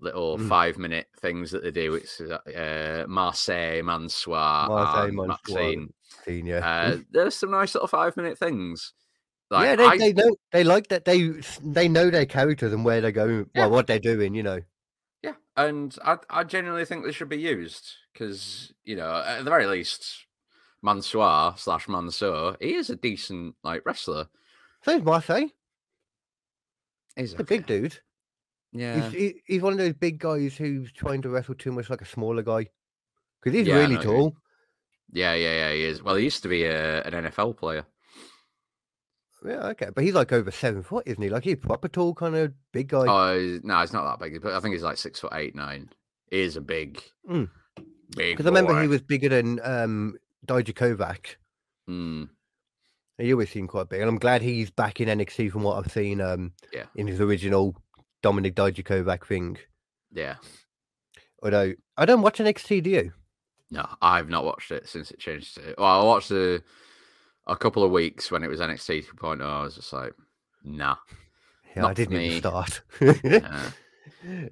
little 0.00 0.38
Mm. 0.38 0.48
five 0.48 0.78
minute 0.78 1.08
things 1.20 1.50
that 1.50 1.62
they 1.62 1.70
do. 1.70 1.94
It's 1.94 2.18
uh 2.20 3.04
Marseille, 3.06 3.82
Mansoir, 3.82 4.68
Marseille, 4.68 5.12
Mansoir. 5.12 5.26
Maxine. 5.28 5.92
Seen 6.24 6.46
you. 6.46 6.56
Uh, 6.56 6.98
there's 7.10 7.34
some 7.34 7.50
nice 7.50 7.74
little 7.74 7.88
five 7.88 8.16
minute 8.16 8.38
things. 8.38 8.92
Like, 9.50 9.64
yeah, 9.66 9.76
they, 9.76 9.84
I- 9.84 9.98
they 9.98 10.12
know 10.12 10.36
they 10.52 10.64
like 10.64 10.88
that 10.88 11.04
they 11.04 11.32
they 11.62 11.88
know 11.88 12.10
their 12.10 12.26
characters 12.26 12.72
and 12.72 12.84
where 12.84 13.00
they're 13.00 13.12
going, 13.12 13.46
Yeah. 13.54 13.62
well, 13.62 13.70
what 13.70 13.86
they're 13.86 13.98
doing. 13.98 14.34
You 14.34 14.42
know, 14.44 14.60
Yeah, 15.22 15.34
and 15.56 15.96
I, 16.04 16.18
I 16.30 16.44
genuinely 16.44 16.84
think 16.86 17.04
they 17.04 17.12
should 17.12 17.28
be 17.28 17.38
used 17.40 17.90
because 18.12 18.72
you 18.84 18.96
know, 18.96 19.22
at 19.26 19.44
the 19.44 19.50
very 19.50 19.66
least, 19.66 20.26
Mansoir 20.82 21.58
slash 21.58 21.86
Mansour, 21.88 22.56
he 22.60 22.74
is 22.74 22.88
a 22.88 22.96
decent 22.96 23.54
like 23.62 23.82
wrestler. 23.84 24.28
so 24.84 24.92
is 24.96 25.02
Marseille. 25.02 25.48
He's 27.16 27.32
He's 27.32 27.40
a 27.40 27.44
big 27.44 27.66
dude. 27.66 27.98
Yeah, 28.72 29.10
He's, 29.10 29.12
he, 29.12 29.34
he's 29.46 29.62
one 29.62 29.74
of 29.74 29.78
those 29.78 29.92
big 29.92 30.18
guys 30.18 30.56
who's 30.56 30.90
trying 30.92 31.20
to 31.22 31.28
wrestle 31.28 31.54
too 31.54 31.72
much 31.72 31.90
like 31.90 32.00
a 32.00 32.06
smaller 32.06 32.40
guy 32.42 32.68
because 33.42 33.54
he's 33.58 33.66
Yeah, 33.66 33.76
really 33.80 33.96
you 33.96 34.02
tall. 34.02 34.36
Yeah, 35.12 35.34
yeah, 35.34 35.52
yeah. 35.68 35.72
He 35.74 35.84
is. 35.84 36.02
Well, 36.02 36.14
he 36.16 36.24
used 36.24 36.42
to 36.42 36.48
be 36.48 36.64
a, 36.64 37.02
an 37.02 37.12
NFL 37.12 37.56
player. 37.58 37.84
Yeah, 39.44 39.66
okay, 39.70 39.88
but 39.94 40.04
he's 40.04 40.14
like 40.14 40.32
over 40.32 40.50
seven 40.52 40.82
foot, 40.84 41.02
isn't 41.06 41.20
he? 41.22 41.28
Like 41.28 41.42
he's 41.44 41.56
proper 41.56 41.88
tall, 41.88 42.14
kind 42.14 42.36
of 42.36 42.52
big 42.72 42.88
guy. 42.88 43.06
Oh 43.08 43.38
he's- 43.38 43.60
no, 43.64 43.80
he's 43.80 43.92
not 43.92 44.04
that 44.18 44.24
big, 44.24 44.40
but 44.40 44.52
I 44.52 44.60
think 44.60 44.74
he's 44.74 44.84
like 44.84 44.98
six 44.98 45.18
foot 45.18 45.32
eight, 45.34 45.54
nine. 45.56 45.90
He 46.30 46.40
is 46.40 46.56
a 46.56 46.60
big, 46.60 47.02
Mm. 47.28 47.50
big. 48.16 48.36
Because 48.36 48.46
I 48.46 48.50
remember 48.50 48.80
he 48.80 48.86
was 48.88 49.02
bigger 49.02 49.28
than 49.28 49.58
um 49.64 50.16
Dijakovic. 50.46 51.36
Mm, 51.90 52.28
He 53.18 53.32
always 53.32 53.50
seemed 53.50 53.68
quite 53.68 53.88
big, 53.88 54.00
and 54.00 54.08
I'm 54.08 54.18
glad 54.20 54.42
he's 54.42 54.70
back 54.70 55.00
in 55.00 55.08
NXT 55.08 55.50
from 55.50 55.64
what 55.64 55.76
I've 55.84 55.90
seen. 55.92 56.20
Um, 56.20 56.52
Yeah. 56.72 56.84
in 56.94 57.08
his 57.08 57.20
original 57.20 57.74
Dominik 58.22 58.54
Dijakovic 58.54 59.26
thing. 59.26 59.58
yeah. 60.12 60.36
Although 61.42 61.74
I 61.96 62.04
don't 62.06 62.22
watch 62.22 62.38
NXT, 62.38 62.80
do 62.84 62.90
you? 62.90 63.12
No, 63.72 63.88
I've 64.02 64.28
not 64.28 64.44
watched 64.44 64.70
it 64.70 64.86
since 64.86 65.10
it 65.10 65.18
changed 65.18 65.54
to. 65.54 65.74
Well, 65.78 66.02
I 66.02 66.04
watched 66.04 66.30
a, 66.30 66.62
a 67.46 67.56
couple 67.56 67.82
of 67.82 67.90
weeks 67.90 68.30
when 68.30 68.44
it 68.44 68.48
was 68.48 68.60
NXT 68.60 69.06
2.0. 69.06 69.42
I 69.42 69.62
was 69.62 69.76
just 69.76 69.92
like, 69.94 70.12
nah. 70.62 70.96
Yeah, 71.74 71.86
I 71.86 71.94
didn't 71.94 72.20
even 72.20 72.38
start. 72.40 72.82
Uh, 73.00 73.70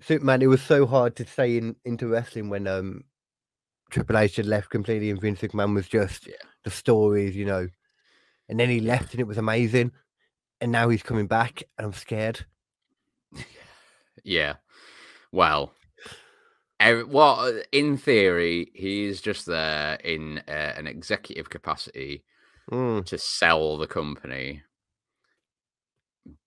Superman, 0.00 0.40
it 0.42 0.46
was 0.46 0.62
so 0.62 0.86
hard 0.86 1.16
to 1.16 1.26
stay 1.26 1.58
in 1.58 1.76
into 1.84 2.08
wrestling 2.08 2.48
when 2.48 2.66
um 2.66 3.04
Triple 3.90 4.16
H 4.16 4.36
had 4.36 4.46
left 4.46 4.70
completely 4.70 5.10
and 5.10 5.20
Vince 5.20 5.40
McMahon 5.42 5.74
was 5.74 5.86
just 5.86 6.26
Yeah. 6.26 6.36
the 6.64 6.70
stories, 6.70 7.36
you 7.36 7.44
know. 7.44 7.68
And 8.48 8.58
then 8.58 8.70
he 8.70 8.80
left 8.80 9.12
and 9.12 9.20
it 9.20 9.26
was 9.26 9.36
amazing. 9.38 9.92
And 10.62 10.72
now 10.72 10.88
he's 10.88 11.02
coming 11.02 11.26
back 11.26 11.62
and 11.76 11.86
I'm 11.88 11.92
scared. 11.92 12.46
Yeah. 14.24 14.54
Well, 15.32 15.72
well, 17.08 17.60
in 17.72 17.96
theory, 17.96 18.70
he's 18.74 19.20
just 19.20 19.46
there 19.46 19.94
in 20.04 20.42
uh, 20.48 20.72
an 20.76 20.86
executive 20.86 21.50
capacity 21.50 22.24
Mm, 22.70 23.04
to 23.06 23.18
sell 23.18 23.76
the 23.78 23.86
company. 23.88 24.62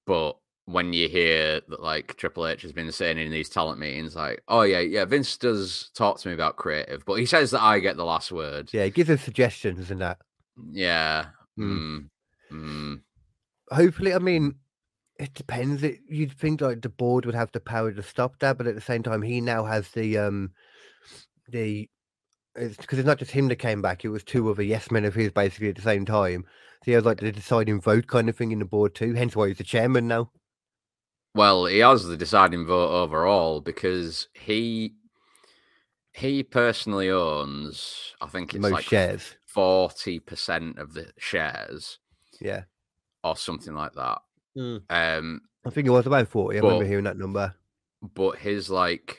But 0.05 0.37
when 0.65 0.93
you 0.93 1.09
hear 1.09 1.61
that, 1.67 1.81
like 1.81 2.15
Triple 2.15 2.47
H 2.47 2.61
has 2.61 2.71
been 2.71 2.91
saying 2.91 3.17
in 3.17 3.31
these 3.31 3.49
talent 3.49 3.79
meetings, 3.79 4.15
like, 4.15 4.41
"Oh 4.47 4.61
yeah, 4.61 4.79
yeah, 4.79 5.05
Vince 5.05 5.35
does 5.37 5.91
talk 5.95 6.19
to 6.19 6.29
me 6.29 6.33
about 6.33 6.55
creative, 6.55 7.03
but 7.05 7.15
he 7.15 7.25
says 7.25 7.51
that 7.51 7.61
I 7.61 7.79
get 7.79 7.97
the 7.97 8.05
last 8.05 8.31
word." 8.31 8.69
yeah, 8.73 8.85
he 8.85 8.89
gives 8.89 9.09
us 9.09 9.21
suggestions 9.21 9.91
and 9.91 10.01
that. 10.01 10.19
Yeah. 10.71 11.25
Mm. 11.59 12.09
Mm. 12.51 12.53
Mm. 12.53 13.01
Hopefully, 13.69 14.13
I 14.13 14.19
mean, 14.19 14.55
it 15.23 15.33
depends. 15.33 15.83
It, 15.83 15.99
you'd 16.07 16.33
think 16.33 16.61
like 16.61 16.81
the 16.81 16.89
board 16.89 17.25
would 17.25 17.35
have 17.35 17.51
the 17.51 17.59
power 17.59 17.91
to 17.91 18.03
stop 18.03 18.39
that, 18.39 18.57
but 18.57 18.67
at 18.67 18.75
the 18.75 18.81
same 18.81 19.03
time, 19.03 19.21
he 19.21 19.39
now 19.41 19.63
has 19.63 19.89
the 19.89 20.17
um 20.17 20.51
the 21.49 21.89
it's 22.55 22.77
because 22.77 22.99
it's 22.99 23.07
not 23.07 23.19
just 23.19 23.31
him 23.31 23.47
that 23.47 23.55
came 23.55 23.81
back; 23.81 24.03
it 24.03 24.09
was 24.09 24.23
two 24.23 24.49
other 24.51 24.61
yes 24.61 24.91
men 24.91 25.05
of 25.05 25.15
his 25.15 25.31
basically 25.31 25.69
at 25.69 25.75
the 25.75 25.81
same 25.81 26.05
time. 26.05 26.43
So 26.83 26.85
he 26.85 26.91
has 26.91 27.05
like 27.05 27.19
the 27.19 27.31
deciding 27.31 27.81
vote 27.81 28.07
kind 28.07 28.27
of 28.27 28.35
thing 28.35 28.51
in 28.51 28.59
the 28.59 28.65
board 28.65 28.95
too. 28.95 29.13
Hence 29.13 29.35
why 29.35 29.47
he's 29.47 29.57
the 29.57 29.63
chairman 29.63 30.07
now. 30.07 30.29
Well, 31.33 31.65
he 31.65 31.79
has 31.79 32.05
the 32.05 32.17
deciding 32.17 32.65
vote 32.67 32.91
overall 32.91 33.61
because 33.61 34.27
he 34.33 34.93
he 36.11 36.43
personally 36.43 37.09
owns, 37.09 38.13
I 38.21 38.27
think 38.27 38.53
it's 38.53 38.61
Most 38.61 38.71
like 38.73 38.83
shares. 38.83 39.35
forty 39.47 40.19
percent 40.19 40.77
of 40.77 40.93
the 40.93 41.11
shares 41.17 41.99
Yeah, 42.39 42.63
or 43.23 43.35
something 43.35 43.73
like 43.73 43.93
that. 43.93 44.21
Mm. 44.57 44.81
Um, 44.89 45.41
I 45.65 45.69
think 45.69 45.87
it 45.87 45.91
was 45.91 46.05
about 46.05 46.27
forty. 46.27 46.57
I 46.57 46.61
remember 46.61 46.85
hearing 46.85 47.05
that 47.05 47.17
number. 47.17 47.53
but 48.15 48.37
his 48.37 48.69
like 48.69 49.17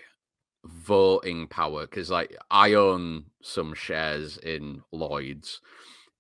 voting 0.65 1.47
power 1.49 1.83
because 1.83 2.11
like 2.11 2.37
I 2.51 2.75
own 2.75 3.25
some 3.43 3.75
shares 3.75 4.39
in 4.39 4.83
Lloyd's, 4.93 5.61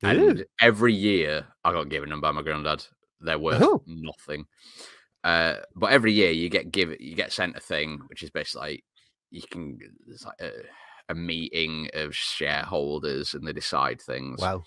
Ooh. 0.04 0.08
and 0.08 0.44
every 0.60 0.92
year 0.94 1.46
I 1.64 1.72
got 1.72 1.88
given 1.88 2.10
them 2.10 2.20
by 2.20 2.32
my 2.32 2.42
granddad. 2.42 2.84
They're 3.20 3.38
worth 3.38 3.62
Oh. 3.62 3.82
nothing. 3.86 4.46
Uh, 5.22 5.56
but 5.74 5.90
every 5.92 6.12
year 6.12 6.30
you 6.30 6.48
get 6.50 6.70
give 6.70 6.90
you 7.00 7.14
get 7.14 7.32
sent 7.32 7.56
a 7.56 7.60
thing, 7.60 8.00
which 8.08 8.22
is 8.22 8.30
basically 8.30 8.68
like 8.72 8.84
you 9.30 9.42
can 9.50 9.78
it's 10.08 10.24
like 10.24 10.40
a, 10.40 10.50
a 11.08 11.14
meeting 11.14 11.88
of 11.94 12.14
shareholders 12.14 13.34
and 13.34 13.46
they 13.46 13.52
decide 13.52 14.00
things. 14.00 14.40
Wow. 14.40 14.64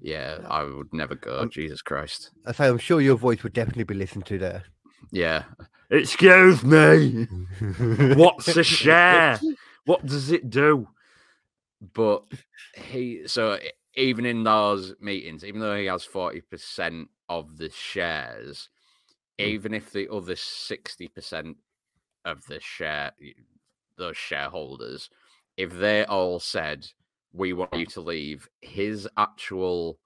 Yeah, 0.00 0.38
I 0.48 0.64
would 0.64 0.92
never 0.92 1.14
go. 1.14 1.38
Um, 1.40 1.50
Jesus 1.50 1.82
Christ. 1.82 2.30
I 2.46 2.52
say, 2.52 2.66
I'm 2.68 2.78
sure 2.78 3.00
your 3.00 3.16
voice 3.16 3.42
would 3.42 3.52
definitely 3.52 3.84
be 3.84 3.94
listened 3.94 4.26
to 4.26 4.38
there. 4.38 4.64
Yeah. 5.12 5.44
Excuse 5.90 6.64
me. 6.64 7.26
What's 8.14 8.48
a 8.48 8.64
share? 8.64 9.38
What 9.84 10.04
does 10.04 10.32
it 10.32 10.50
do? 10.50 10.88
But 11.94 12.24
he 12.74 13.22
so 13.28 13.56
even 13.94 14.26
in 14.26 14.42
those 14.42 14.94
meetings, 15.00 15.44
even 15.44 15.60
though 15.60 15.76
he 15.76 15.86
has 15.86 16.02
forty 16.04 16.40
percent 16.40 17.08
of 17.28 17.56
the 17.56 17.70
shares, 17.70 18.68
Mm. 19.38 19.44
even 19.46 19.74
if 19.74 19.92
the 19.92 20.10
other 20.12 20.34
sixty 20.34 21.06
percent 21.06 21.56
of 22.24 22.44
the 22.46 22.58
share 22.58 23.12
those 23.96 24.16
shareholders, 24.16 25.08
if 25.56 25.72
they 25.72 26.04
all 26.06 26.40
said 26.40 26.86
we 27.36 27.52
want 27.52 27.74
you 27.74 27.86
to 27.86 28.00
leave, 28.00 28.48
his 28.62 29.08
actual 29.16 29.98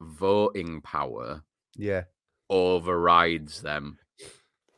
voting 0.00 0.80
power 0.80 1.42
Yeah. 1.76 2.04
overrides 2.50 3.62
them 3.62 3.98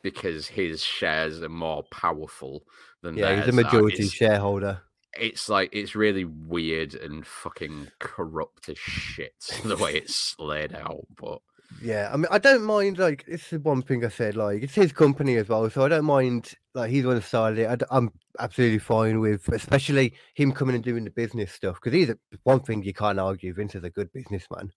because 0.02 0.46
his 0.46 0.82
shares 0.82 1.42
are 1.42 1.48
more 1.48 1.84
powerful 1.90 2.62
than 3.02 3.16
Yeah, 3.16 3.36
he's 3.36 3.48
a 3.48 3.52
majority 3.52 4.04
It's, 4.04 4.12
shareholder. 4.12 4.82
it's 5.18 5.48
like 5.48 5.70
it's 5.72 5.94
really 5.96 6.24
weird 6.24 6.94
and 6.94 7.26
fucking 7.26 7.90
corrupt 7.98 8.68
as 8.68 8.78
shit 8.78 9.34
the 9.64 9.76
way 9.76 9.94
it's 9.96 10.34
laid 10.38 10.74
out. 10.74 11.06
But 11.16 11.40
Yeah, 11.82 12.10
I 12.12 12.16
mean, 12.16 12.26
I 12.30 12.38
don't 12.38 12.64
mind. 12.64 12.98
Like, 12.98 13.24
this 13.26 13.52
is 13.52 13.60
one 13.60 13.82
thing 13.82 14.04
I 14.04 14.08
said. 14.08 14.36
Like, 14.36 14.62
it's 14.62 14.74
his 14.74 14.92
company 14.92 15.36
as 15.36 15.48
well, 15.48 15.68
so 15.68 15.84
I 15.84 15.88
don't 15.88 16.04
mind. 16.04 16.54
Like, 16.74 16.90
he's 16.90 17.04
on 17.04 17.14
the 17.14 17.22
side 17.22 17.54
of 17.54 17.58
it. 17.58 17.82
I, 17.90 17.96
am 17.96 18.12
absolutely 18.38 18.78
fine 18.78 19.20
with, 19.20 19.48
especially 19.48 20.14
him 20.34 20.52
coming 20.52 20.74
and 20.74 20.84
doing 20.84 21.04
the 21.04 21.10
business 21.10 21.52
stuff. 21.52 21.76
Because 21.76 21.92
he's 21.92 22.10
a, 22.10 22.18
one 22.44 22.60
thing 22.60 22.82
you 22.82 22.94
can't 22.94 23.18
argue. 23.18 23.52
Vince 23.54 23.74
is 23.74 23.84
a 23.84 23.90
good 23.90 24.12
businessman. 24.12 24.70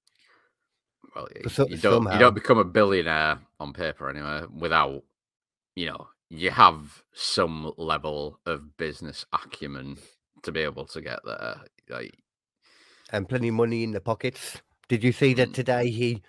well, 1.15 1.27
so- 1.47 1.67
you 1.67 1.77
don't 1.77 2.11
you 2.11 2.19
don't 2.19 2.33
become 2.35 2.57
a 2.57 2.63
billionaire 2.65 3.39
on 3.59 3.73
paper 3.73 4.09
anyway 4.09 4.43
without 4.53 5.03
you 5.75 5.85
know 5.87 6.07
you 6.29 6.51
have 6.51 7.03
some 7.13 7.71
level 7.77 8.39
of 8.45 8.77
business 8.77 9.25
acumen 9.33 9.97
to 10.43 10.51
be 10.51 10.61
able 10.61 10.85
to 10.85 11.01
get 11.01 11.19
there. 11.25 11.61
Like, 11.89 12.13
and 13.11 13.27
plenty 13.27 13.47
of 13.47 13.55
money 13.55 13.83
in 13.83 13.91
the 13.91 14.01
pockets. 14.01 14.61
Did 14.87 15.03
you 15.03 15.11
see 15.11 15.33
that 15.35 15.49
Mm. 15.49 15.53
today 15.53 15.89
he 15.89 16.21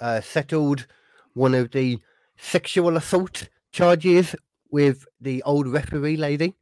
uh, 0.00 0.20
settled 0.20 0.86
one 1.34 1.54
of 1.54 1.70
the 1.70 1.98
sexual 2.36 2.96
assault 2.96 3.48
charges 3.72 4.34
with 4.70 5.06
the 5.20 5.42
old 5.44 5.66
referee 5.68 6.16
lady? 6.16 6.54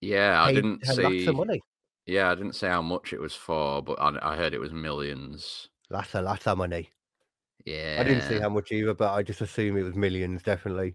yeah, 0.00 0.42
I 0.42 0.52
didn't 0.52 0.86
see. 0.86 1.28
Yeah, 2.06 2.30
I 2.30 2.34
didn't 2.34 2.54
say 2.54 2.68
how 2.68 2.80
much 2.80 3.12
it 3.12 3.20
was 3.20 3.34
for, 3.34 3.82
but 3.82 4.00
I, 4.00 4.32
I 4.32 4.36
heard 4.36 4.54
it 4.54 4.60
was 4.60 4.72
millions. 4.72 5.68
Lots 5.90 6.14
of 6.14 6.24
lots 6.24 6.46
of 6.46 6.58
money. 6.58 6.90
Yeah, 7.64 7.96
I 8.00 8.04
didn't 8.04 8.22
see 8.22 8.38
how 8.38 8.48
much 8.48 8.72
either, 8.72 8.94
but 8.94 9.12
I 9.12 9.22
just 9.22 9.40
assume 9.40 9.76
it 9.76 9.82
was 9.82 9.94
millions, 9.94 10.42
definitely. 10.42 10.94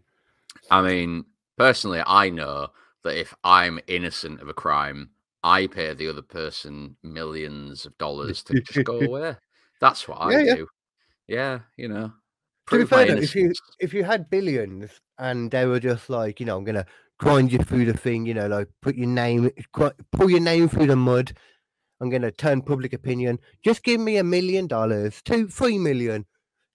I 0.71 0.81
mean, 0.81 1.25
personally, 1.57 2.01
I 2.05 2.29
know 2.29 2.69
that 3.03 3.19
if 3.19 3.35
I'm 3.43 3.79
innocent 3.87 4.41
of 4.41 4.47
a 4.49 4.53
crime, 4.53 5.11
I 5.43 5.67
pay 5.67 5.93
the 5.93 6.07
other 6.07 6.21
person 6.21 6.95
millions 7.03 7.85
of 7.85 7.97
dollars 7.97 8.41
to 8.43 8.55
just 8.61 8.83
go 8.85 8.99
away. 9.07 9.35
That's 9.79 10.07
what 10.07 10.19
I 10.21 10.31
Yeah, 10.31 10.39
yeah. 10.39 10.55
do. 10.55 10.67
Yeah, 11.27 11.59
you 11.77 11.87
know. 11.87 12.13
To 12.69 12.77
be 12.79 12.85
fair, 12.85 13.05
though, 13.05 13.13
if 13.21 13.35
you 13.35 13.53
if 13.79 13.93
you 13.93 14.03
had 14.03 14.29
billions 14.29 14.91
and 15.17 15.51
they 15.51 15.65
were 15.65 15.79
just 15.79 16.09
like, 16.09 16.39
you 16.39 16.45
know, 16.45 16.57
I'm 16.57 16.63
gonna 16.63 16.85
grind 17.19 17.51
you 17.51 17.59
through 17.59 17.85
the 17.85 17.97
thing, 17.97 18.25
you 18.25 18.33
know, 18.33 18.47
like 18.47 18.67
put 18.81 18.95
your 18.95 19.07
name, 19.07 19.49
pull 20.11 20.29
your 20.29 20.39
name 20.39 20.69
through 20.69 20.87
the 20.87 20.95
mud. 20.95 21.33
I'm 22.01 22.09
gonna 22.09 22.31
turn 22.31 22.61
public 22.61 22.93
opinion. 22.93 23.39
Just 23.63 23.83
give 23.83 23.99
me 24.01 24.17
a 24.17 24.23
million 24.23 24.67
dollars, 24.67 25.21
two, 25.23 25.47
three 25.47 25.77
million, 25.77 26.25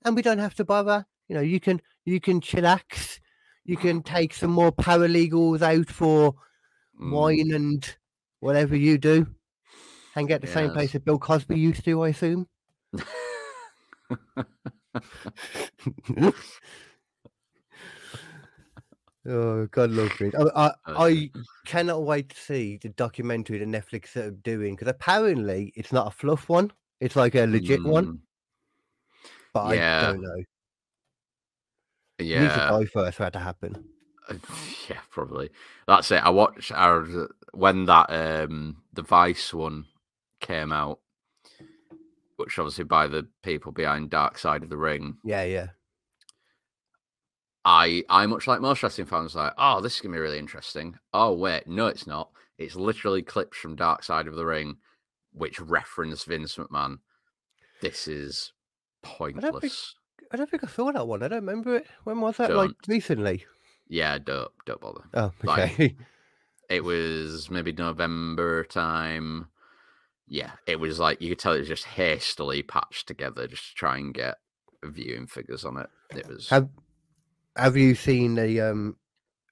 and 0.04 0.14
we 0.16 0.22
don't 0.22 0.38
have 0.38 0.54
to 0.56 0.64
bother. 0.64 1.06
You 1.28 1.34
know, 1.36 1.42
you 1.42 1.60
can 1.60 1.80
you 2.04 2.20
can 2.20 2.40
chillax. 2.40 3.20
You 3.64 3.76
can 3.76 4.02
take 4.14 4.32
some 4.34 4.50
more 4.50 4.72
paralegals 4.72 5.62
out 5.62 5.88
for 5.90 6.34
Mm, 7.00 7.12
wine 7.12 7.52
and 7.52 7.96
whatever 8.40 8.74
you 8.74 8.98
do. 8.98 9.28
and 10.16 10.26
get 10.26 10.40
the 10.40 10.48
same 10.48 10.70
place 10.72 10.92
that 10.92 11.04
Bill 11.04 11.18
Cosby 11.18 11.56
used 11.56 11.84
to, 11.84 12.02
I 12.02 12.08
assume. 12.08 12.48
oh 19.28 19.66
God, 19.66 19.90
love 19.90 20.20
me. 20.20 20.30
I, 20.38 20.42
I, 20.42 20.72
Uh, 20.86 20.94
I 20.98 21.30
cannot 21.66 22.04
wait 22.04 22.30
to 22.30 22.36
see 22.36 22.78
the 22.80 22.88
documentary 22.90 23.58
that 23.58 23.68
Netflix 23.68 24.16
are 24.16 24.30
doing 24.30 24.74
because 24.74 24.88
apparently 24.88 25.72
it's 25.76 25.92
not 25.92 26.06
a 26.06 26.10
fluff 26.10 26.48
one; 26.48 26.72
it's 27.00 27.16
like 27.16 27.34
a 27.34 27.46
legit 27.46 27.84
one. 27.84 28.06
mm, 28.06 28.18
But 29.52 29.76
yeah. 29.76 29.98
I 29.98 30.12
don't 30.12 30.22
know. 30.22 30.42
He 32.18 32.24
needs 32.24 32.54
to 32.54 32.60
Yeah, 32.60 32.70
die 32.70 32.84
first 32.86 33.16
for 33.16 33.24
that 33.24 33.32
to 33.34 33.38
happen. 33.38 33.84
yeah, 34.88 34.98
probably. 35.10 35.50
That's 35.86 36.10
it. 36.10 36.24
I 36.24 36.30
watched 36.30 36.72
our 36.72 37.28
when 37.52 37.84
that 37.86 38.10
um 38.10 38.82
the 38.92 39.02
Vice 39.02 39.54
one 39.54 39.86
came 40.40 40.72
out, 40.72 41.00
which 42.38 42.58
obviously 42.58 42.84
by 42.84 43.06
the 43.06 43.26
people 43.42 43.72
behind 43.72 44.10
Dark 44.10 44.38
Side 44.38 44.62
of 44.62 44.70
the 44.70 44.76
Ring. 44.76 45.16
Yeah, 45.24 45.42
yeah, 45.44 45.66
I 47.64 48.04
I 48.08 48.26
much 48.26 48.46
like 48.46 48.60
most 48.60 48.82
wrestling 48.82 49.06
fans 49.06 49.34
like, 49.34 49.52
oh, 49.58 49.80
this 49.80 49.96
is 49.96 50.00
gonna 50.00 50.14
be 50.14 50.20
really 50.20 50.38
interesting. 50.38 50.94
Oh 51.12 51.32
wait, 51.34 51.66
no, 51.66 51.86
it's 51.88 52.06
not. 52.06 52.30
It's 52.56 52.76
literally 52.76 53.22
clips 53.22 53.58
from 53.58 53.76
Dark 53.76 54.02
Side 54.02 54.26
of 54.26 54.34
the 54.36 54.46
Ring, 54.46 54.76
which 55.32 55.60
reference 55.60 56.24
Vince 56.24 56.56
McMahon. 56.56 56.98
This 57.80 58.08
is 58.08 58.52
pointless. 59.02 59.94
I 60.32 60.36
don't 60.36 60.50
think 60.50 60.64
I 60.64 60.68
saw 60.68 60.92
that 60.92 61.06
one. 61.06 61.22
I 61.22 61.28
don't 61.28 61.44
remember 61.44 61.76
it. 61.76 61.86
When 62.04 62.20
was 62.20 62.36
that? 62.36 62.54
Like 62.54 62.68
Don't. 62.70 62.88
recently? 62.88 63.46
Yeah, 63.88 64.18
don't 64.18 64.50
don't 64.66 64.80
bother. 64.80 65.02
Oh, 65.14 65.32
Like, 65.42 65.72
okay. 65.72 65.96
It 66.70 66.84
was 66.84 67.50
maybe 67.50 67.72
November 67.72 68.62
time. 68.64 69.48
Yeah, 70.28 70.52
it 70.66 70.78
was 70.78 70.98
like 70.98 71.20
you 71.22 71.30
could 71.30 71.38
tell 71.38 71.54
it 71.54 71.60
was 71.60 71.68
just 71.68 71.84
hastily 71.84 72.62
patched 72.62 73.06
together 73.06 73.46
just 73.46 73.68
to 73.70 73.74
try 73.74 73.96
and 73.96 74.12
get 74.12 74.36
viewing 74.84 75.26
figures 75.26 75.64
on 75.64 75.78
it. 75.78 75.88
It 76.14 76.26
was 76.28 76.48
have 76.50 76.68
Have 77.56 77.76
you 77.76 77.94
seen 77.94 78.34
the 78.34 78.60
um 78.60 78.96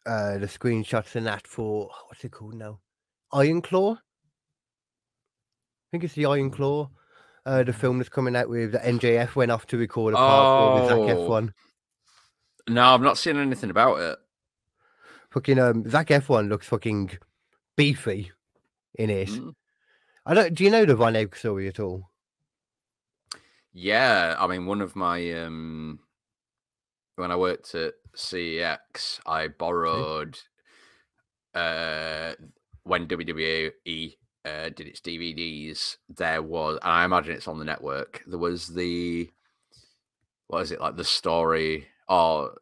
uh 0.05 0.39
the 0.39 0.47
screenshots 0.47 1.15
and 1.17 1.27
that 1.27 1.47
for 1.47 1.89
what's 2.09 2.25
it 2.25 2.33
called 2.33 2.55
now? 2.55 2.81
Iron 3.33 3.63
Claw. 3.63 3.95
I 3.95 3.99
think 5.93 6.05
it's 6.05 6.15
the 6.15 6.27
Iron 6.27 6.51
Claw. 6.51 6.91
Uh, 7.45 7.63
the 7.63 7.73
film 7.73 7.99
that's 7.99 8.09
coming 8.09 8.35
out 8.35 8.49
with 8.49 8.73
the 8.73 8.79
NJF 8.79 9.37
went 9.37 9.53
off 9.53 9.67
to 9.69 9.77
record 9.79 10.15
a 10.15 10.17
part 10.17 10.81
with 10.81 10.89
Zac 10.91 10.99
Oh. 10.99 11.29
Efron. 11.31 11.53
No, 12.69 12.83
I've 12.83 13.01
not 13.01 13.19
seen 13.19 13.37
anything 13.37 13.71
about 13.71 14.01
it. 14.01 14.19
Fucking 15.31 15.59
um, 15.61 15.89
Zac 15.89 16.09
Efron 16.09 16.49
looks 16.49 16.67
fucking 16.67 17.13
beefy 17.77 18.33
in 18.97 19.11
it. 19.11 19.29
Mm. 19.29 19.53
I 20.27 20.35
don't. 20.35 20.55
Do 20.55 20.65
you 20.65 20.71
know 20.71 20.85
the 20.85 20.97
Von 20.97 21.15
Erich 21.15 21.37
story 21.37 21.69
at 21.69 21.79
all? 21.79 22.11
Yeah, 23.73 24.35
I 24.39 24.47
mean, 24.49 24.67
one 24.67 24.81
of 24.81 24.97
my 24.97 25.33
um, 25.33 26.01
when 27.15 27.31
I 27.31 27.37
worked 27.37 27.75
at 27.77 27.95
CEX, 28.17 29.21
I 29.25 29.49
borrowed 29.49 30.39
uh 31.55 32.35
when 32.83 33.07
WWE 33.07 34.17
uh, 34.45 34.69
did 34.71 34.87
its 34.87 35.01
DVDs. 35.01 35.97
There 36.09 36.43
was, 36.43 36.79
and 36.83 36.93
I 36.93 37.05
imagine 37.05 37.35
it's 37.35 37.49
on 37.49 37.59
the 37.59 37.65
network. 37.65 38.23
There 38.27 38.39
was 38.39 38.69
the 38.69 39.31
what 40.49 40.63
is 40.63 40.73
it 40.73 40.81
like 40.81 40.97
the 40.97 41.05
story 41.05 41.87
or 42.09 42.57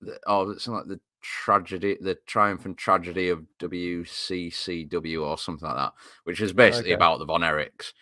the, 0.00 0.18
oh 0.26 0.56
something 0.56 0.74
like 0.74 0.88
the 0.88 1.00
tragedy, 1.22 1.96
the 2.00 2.16
triumph 2.26 2.64
and 2.66 2.76
tragedy 2.76 3.28
of 3.30 3.44
WCCW 3.58 5.24
or 5.24 5.38
something 5.38 5.66
like 5.66 5.76
that, 5.76 5.92
which 6.24 6.40
is 6.40 6.52
basically 6.52 6.90
Okay. 6.90 6.94
about 6.96 7.18
the 7.18 7.24
Von 7.24 7.40
Erichs. 7.42 7.92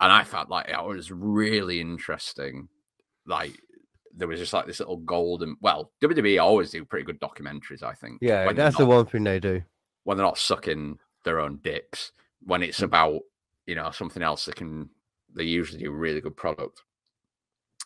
And 0.00 0.12
I 0.12 0.24
felt 0.24 0.50
like 0.50 0.68
it 0.68 0.84
was 0.84 1.10
really 1.10 1.80
interesting. 1.80 2.68
Like 3.26 3.58
there 4.14 4.28
was 4.28 4.38
just 4.40 4.52
like 4.52 4.66
this 4.66 4.80
little 4.80 4.98
golden. 4.98 5.56
Well, 5.60 5.92
WWE 6.02 6.42
always 6.42 6.70
do 6.70 6.84
pretty 6.84 7.04
good 7.06 7.20
documentaries, 7.20 7.82
I 7.82 7.94
think. 7.94 8.18
Yeah, 8.20 8.52
that's 8.52 8.76
the 8.76 8.86
one 8.86 9.06
thing 9.06 9.24
they 9.24 9.40
do. 9.40 9.62
when 10.04 10.16
they're 10.16 10.26
not 10.26 10.38
sucking 10.38 10.98
their 11.24 11.40
own 11.40 11.56
dicks. 11.62 12.12
When 12.42 12.62
it's 12.62 12.82
about 12.82 13.20
you 13.66 13.74
know 13.74 13.90
something 13.90 14.22
else, 14.22 14.44
they 14.44 14.52
can 14.52 14.90
they 15.34 15.44
usually 15.44 15.82
do 15.82 15.90
really 15.90 16.20
good 16.20 16.36
product. 16.36 16.82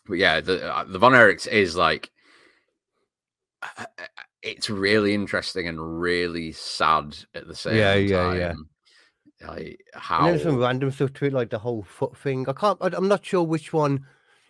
But 0.05 0.17
yeah, 0.19 0.41
the 0.41 0.73
uh, 0.75 0.83
the 0.83 0.99
Von 0.99 1.13
Erichs 1.13 1.47
is 1.47 1.75
like 1.75 2.11
it's 4.43 4.69
really 4.69 5.13
interesting 5.13 5.67
and 5.67 6.01
really 6.01 6.51
sad 6.51 7.17
at 7.35 7.47
the 7.47 7.55
same 7.55 7.75
Yeah, 7.77 7.93
time. 7.95 8.07
yeah, 8.07 8.53
yeah. 9.39 9.47
Like 9.47 9.81
how 9.93 10.25
then 10.27 10.39
some 10.39 10.57
random 10.57 10.91
stuff 10.91 11.13
to 11.13 11.25
it, 11.25 11.33
like 11.33 11.49
the 11.49 11.57
whole 11.59 11.83
foot 11.83 12.15
thing. 12.17 12.47
I 12.47 12.53
can't. 12.53 12.77
I'm 12.81 13.07
not 13.07 13.25
sure 13.25 13.43
which 13.43 13.73
one 13.73 14.05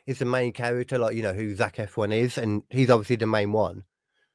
is 0.06 0.20
the 0.20 0.26
main 0.26 0.52
character. 0.52 0.98
Like 0.98 1.16
you 1.16 1.24
know 1.24 1.34
who 1.34 1.56
Zac 1.56 1.78
Efron 1.78 2.14
is, 2.14 2.38
and 2.38 2.64
he's 2.70 2.90
obviously 2.90 3.16
the 3.16 3.26
main 3.28 3.52
one. 3.54 3.84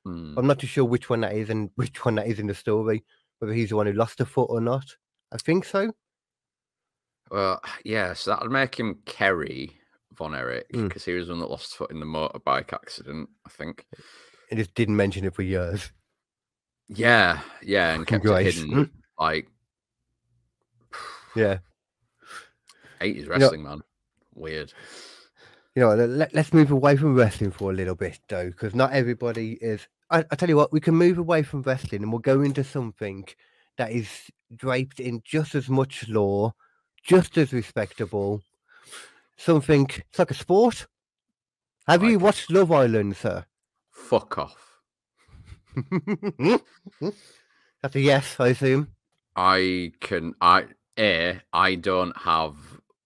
Mm, 0.06 0.34
I'm 0.38 0.46
not 0.46 0.58
too 0.58 0.66
sure 0.66 0.84
which 0.84 1.10
one 1.10 1.20
that 1.22 1.34
is 1.34 1.50
and 1.50 1.70
which 1.76 2.04
one 2.04 2.14
that 2.14 2.26
is 2.26 2.38
in 2.38 2.46
the 2.46 2.54
story. 2.54 3.04
Whether 3.38 3.52
he's 3.52 3.68
the 3.68 3.76
one 3.76 3.86
who 3.86 3.92
lost 3.92 4.20
a 4.20 4.24
foot 4.24 4.48
or 4.50 4.60
not. 4.62 4.96
I 5.30 5.36
think 5.36 5.64
so. 5.66 5.92
well, 7.30 7.60
yeah, 7.84 8.14
so 8.14 8.30
that 8.30 8.40
would 8.42 8.50
make 8.52 8.78
him 8.78 9.00
Kerry 9.04 9.72
Von 10.14 10.34
Erich 10.34 10.66
Mm. 10.72 10.88
because 10.88 11.04
he 11.04 11.12
was 11.12 11.26
the 11.26 11.34
one 11.34 11.40
that 11.40 11.50
lost 11.50 11.76
foot 11.76 11.90
in 11.90 12.00
the 12.00 12.06
motorbike 12.06 12.72
accident, 12.72 13.28
I 13.44 13.50
think. 13.50 13.84
I 14.50 14.54
just 14.54 14.74
didn't 14.74 14.96
mention 14.96 15.24
it 15.24 15.34
for 15.34 15.42
years. 15.42 15.90
Yeah, 16.88 17.40
yeah, 17.62 17.94
and 17.94 18.06
kept 18.06 18.24
it 18.24 18.42
hidden. 18.42 18.90
Like 19.18 19.48
Yeah. 21.36 21.58
80s 23.00 23.28
wrestling, 23.28 23.62
man. 23.62 23.82
Weird. 24.34 24.72
You 25.74 25.82
know, 25.82 25.94
let, 25.94 26.34
let's 26.34 26.54
move 26.54 26.70
away 26.70 26.96
from 26.96 27.14
wrestling 27.14 27.50
for 27.50 27.70
a 27.70 27.74
little 27.74 27.94
bit, 27.94 28.18
though, 28.28 28.46
because 28.46 28.74
not 28.74 28.92
everybody 28.92 29.58
is. 29.60 29.86
I, 30.10 30.24
I 30.30 30.36
tell 30.36 30.48
you 30.48 30.56
what, 30.56 30.72
we 30.72 30.80
can 30.80 30.94
move 30.94 31.18
away 31.18 31.42
from 31.42 31.62
wrestling 31.62 32.02
and 32.02 32.10
we'll 32.10 32.20
go 32.20 32.40
into 32.40 32.64
something 32.64 33.26
that 33.76 33.90
is 33.90 34.08
draped 34.54 35.00
in 35.00 35.20
just 35.24 35.54
as 35.54 35.68
much 35.68 36.08
law, 36.08 36.54
just 37.02 37.36
as 37.36 37.52
respectable. 37.52 38.42
Something, 39.36 39.86
it's 40.08 40.18
like 40.18 40.30
a 40.30 40.34
sport. 40.34 40.86
Have 41.86 42.02
you 42.02 42.18
watched 42.18 42.50
Love 42.50 42.72
Island, 42.72 43.16
sir? 43.16 43.44
Fuck 44.06 44.38
off. 44.38 44.78
That's 47.82 47.96
a 47.96 48.00
yes, 48.00 48.36
I 48.38 48.48
assume. 48.48 48.88
I 49.34 49.92
can 50.00 50.34
I 50.40 50.66
A, 50.96 51.40
I 51.52 51.74
don't 51.74 52.16
have 52.16 52.54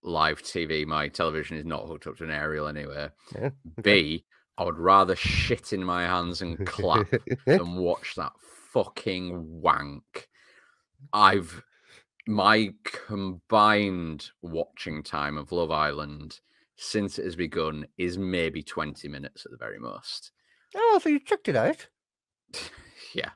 live 0.02 0.42
TV. 0.42 0.86
My 0.86 1.08
television 1.08 1.56
is 1.56 1.64
not 1.64 1.86
hooked 1.86 2.06
up 2.06 2.18
to 2.18 2.24
an 2.24 2.30
aerial 2.30 2.68
anywhere. 2.68 3.12
Yeah, 3.34 3.50
B, 3.82 4.26
I 4.58 4.64
would 4.64 4.78
rather 4.78 5.16
shit 5.16 5.72
in 5.72 5.82
my 5.82 6.02
hands 6.02 6.42
and 6.42 6.66
clap 6.66 7.10
than 7.46 7.76
watch 7.76 8.14
that 8.16 8.32
fucking 8.72 9.62
wank. 9.62 10.28
I've 11.14 11.62
my 12.26 12.74
combined 12.84 14.28
watching 14.42 15.02
time 15.02 15.38
of 15.38 15.50
Love 15.50 15.70
Island 15.70 16.40
since 16.76 17.18
it 17.18 17.24
has 17.24 17.36
begun 17.36 17.86
is 17.96 18.18
maybe 18.18 18.62
20 18.62 19.08
minutes 19.08 19.46
at 19.46 19.50
the 19.50 19.56
very 19.56 19.78
most. 19.78 20.32
Oh, 20.76 21.00
so 21.02 21.08
you 21.08 21.18
checked 21.20 21.48
it 21.48 21.56
out 21.56 21.88
Yeah. 23.14 23.30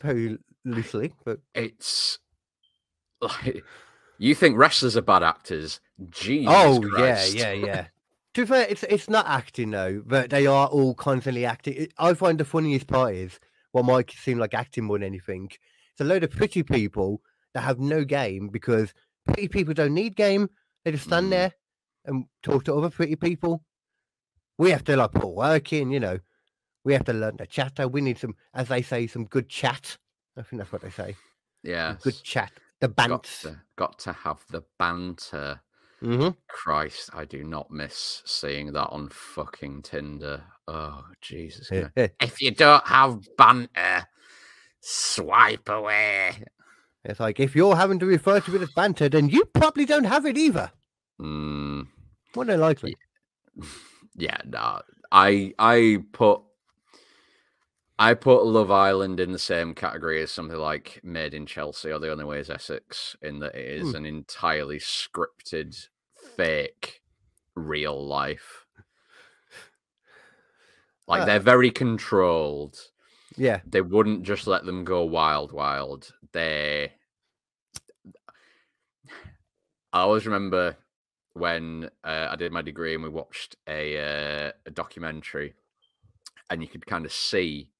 very 0.00 0.38
loosely, 0.64 1.12
but 1.24 1.40
It's 1.54 2.18
like 3.20 3.62
you 4.18 4.34
think 4.34 4.56
wrestlers 4.56 4.96
are 4.96 5.02
bad 5.02 5.22
actors. 5.22 5.80
Jesus 6.10 6.52
oh 6.54 6.80
Christ. 6.80 7.34
yeah, 7.34 7.52
yeah, 7.52 7.64
yeah. 7.66 7.86
to 8.34 8.42
be 8.42 8.46
fair, 8.46 8.66
it's 8.68 8.82
it's 8.84 9.08
not 9.08 9.26
acting 9.26 9.70
though, 9.70 10.02
but 10.04 10.30
they 10.30 10.46
are 10.46 10.66
all 10.68 10.94
constantly 10.94 11.44
acting. 11.46 11.88
I 11.98 12.14
find 12.14 12.38
the 12.38 12.44
funniest 12.44 12.86
part 12.86 13.14
is 13.14 13.38
what 13.72 13.84
might 13.84 14.10
seem 14.10 14.38
like 14.38 14.54
acting 14.54 14.84
more 14.84 14.98
than 14.98 15.06
anything. 15.06 15.50
It's 15.92 16.00
a 16.00 16.04
load 16.04 16.24
of 16.24 16.30
pretty 16.30 16.62
people 16.62 17.22
that 17.54 17.62
have 17.62 17.78
no 17.78 18.04
game 18.04 18.48
because 18.48 18.92
pretty 19.26 19.48
people 19.48 19.74
don't 19.74 19.94
need 19.94 20.16
game. 20.16 20.48
They 20.84 20.92
just 20.92 21.04
stand 21.04 21.26
Mm. 21.26 21.30
there 21.30 21.52
and 22.04 22.24
talk 22.42 22.64
to 22.64 22.74
other 22.74 22.90
pretty 22.90 23.16
people. 23.16 23.62
We 24.58 24.70
have 24.70 24.84
to 24.84 24.96
like 24.96 25.12
put 25.12 25.34
work 25.34 25.72
in, 25.72 25.90
you 25.90 26.00
know. 26.00 26.18
We 26.86 26.92
have 26.92 27.04
to 27.06 27.12
learn 27.12 27.36
to 27.38 27.46
chatter. 27.46 27.88
We 27.88 28.00
need 28.00 28.16
some, 28.16 28.36
as 28.54 28.68
they 28.68 28.80
say, 28.80 29.08
some 29.08 29.24
good 29.24 29.48
chat. 29.48 29.96
I 30.38 30.42
think 30.42 30.60
that's 30.60 30.70
what 30.70 30.82
they 30.82 30.90
say. 30.90 31.16
Yeah. 31.64 31.96
Good 32.00 32.22
chat. 32.22 32.52
The 32.80 32.88
Got 32.88 33.24
to, 33.42 33.60
got 33.76 33.98
to 34.00 34.12
have 34.12 34.38
the 34.50 34.62
banter. 34.78 35.60
hmm 36.00 36.28
Christ, 36.48 37.10
I 37.12 37.24
do 37.24 37.42
not 37.42 37.72
miss 37.72 38.22
seeing 38.24 38.72
that 38.74 38.86
on 38.90 39.08
fucking 39.08 39.82
Tinder. 39.82 40.44
Oh, 40.68 41.04
Jesus. 41.20 41.68
If 42.20 42.40
you 42.40 42.52
don't 42.52 42.86
have 42.86 43.18
banter, 43.36 44.06
swipe 44.80 45.68
away. 45.68 46.34
It's 47.04 47.18
like 47.18 47.40
if 47.40 47.56
you're 47.56 47.74
having 47.74 47.98
to 47.98 48.06
refer 48.06 48.38
to 48.38 48.54
it 48.54 48.62
as 48.62 48.70
banter, 48.76 49.08
then 49.08 49.28
you 49.28 49.44
probably 49.46 49.86
don't 49.86 50.04
have 50.04 50.24
it 50.24 50.38
either. 50.38 50.70
Mm, 51.20 51.88
More 52.36 52.44
than 52.44 52.60
likely. 52.60 52.96
yeah, 54.16 54.38
nah. 54.44 54.82
I 55.10 55.52
I 55.58 55.98
put 56.12 56.42
I 57.98 58.12
put 58.14 58.44
Love 58.44 58.70
Island 58.70 59.20
in 59.20 59.32
the 59.32 59.38
same 59.38 59.74
category 59.74 60.22
as 60.22 60.30
something 60.30 60.58
like 60.58 61.00
Made 61.02 61.32
in 61.32 61.46
Chelsea 61.46 61.90
or 61.90 61.98
The 61.98 62.12
Only 62.12 62.24
Way 62.24 62.40
is 62.40 62.50
Essex, 62.50 63.16
in 63.22 63.38
that 63.38 63.54
it 63.54 63.80
is 63.80 63.90
Hmm. 63.90 63.96
an 63.96 64.06
entirely 64.06 64.78
scripted, 64.78 65.88
fake, 66.36 67.02
real 67.54 68.06
life. 68.06 68.66
Like 71.08 71.22
Uh, 71.22 71.24
they're 71.24 71.40
very 71.40 71.70
controlled. 71.70 72.78
Yeah. 73.36 73.60
They 73.64 73.80
wouldn't 73.80 74.24
just 74.24 74.46
let 74.46 74.66
them 74.66 74.84
go 74.84 75.04
wild, 75.04 75.52
wild. 75.52 76.12
They. 76.32 76.92
I 79.92 80.00
always 80.00 80.26
remember 80.26 80.76
when 81.32 81.90
uh, 82.04 82.28
I 82.30 82.36
did 82.36 82.52
my 82.52 82.60
degree 82.60 82.94
and 82.94 83.02
we 83.02 83.08
watched 83.08 83.56
a, 83.66 83.96
uh, 84.48 84.52
a 84.66 84.70
documentary, 84.70 85.54
and 86.50 86.60
you 86.60 86.68
could 86.68 86.84
kind 86.84 87.06
of 87.06 87.12
see 87.12 87.70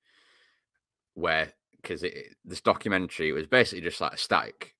where 1.16 1.52
because 1.82 2.04
this 2.44 2.60
documentary 2.60 3.32
was 3.32 3.46
basically 3.46 3.80
just 3.80 4.00
like 4.00 4.12
a 4.12 4.18
static 4.18 4.74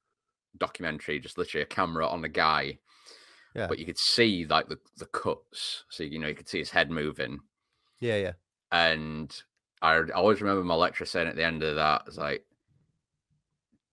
documentary, 0.58 1.18
just 1.20 1.38
literally 1.38 1.62
a 1.62 1.66
camera 1.66 2.06
on 2.06 2.24
a 2.24 2.28
guy, 2.28 2.78
Yeah. 3.54 3.66
but 3.68 3.78
you 3.78 3.86
could 3.86 3.98
see 3.98 4.44
like 4.46 4.68
the 4.68 4.78
the 4.98 5.06
cuts, 5.06 5.84
so 5.90 6.02
you 6.04 6.18
know 6.18 6.28
you 6.28 6.34
could 6.34 6.48
see 6.48 6.58
his 6.58 6.70
head 6.70 6.90
moving, 6.90 7.40
Yeah, 8.00 8.16
yeah. 8.16 8.32
and 8.72 9.42
I 9.82 10.00
always 10.14 10.40
remember 10.40 10.64
my 10.64 10.74
lecturer 10.74 11.06
saying 11.06 11.28
at 11.28 11.36
the 11.36 11.44
end 11.44 11.62
of 11.62 11.76
that, 11.76 12.04
"It's 12.06 12.16
like, 12.16 12.44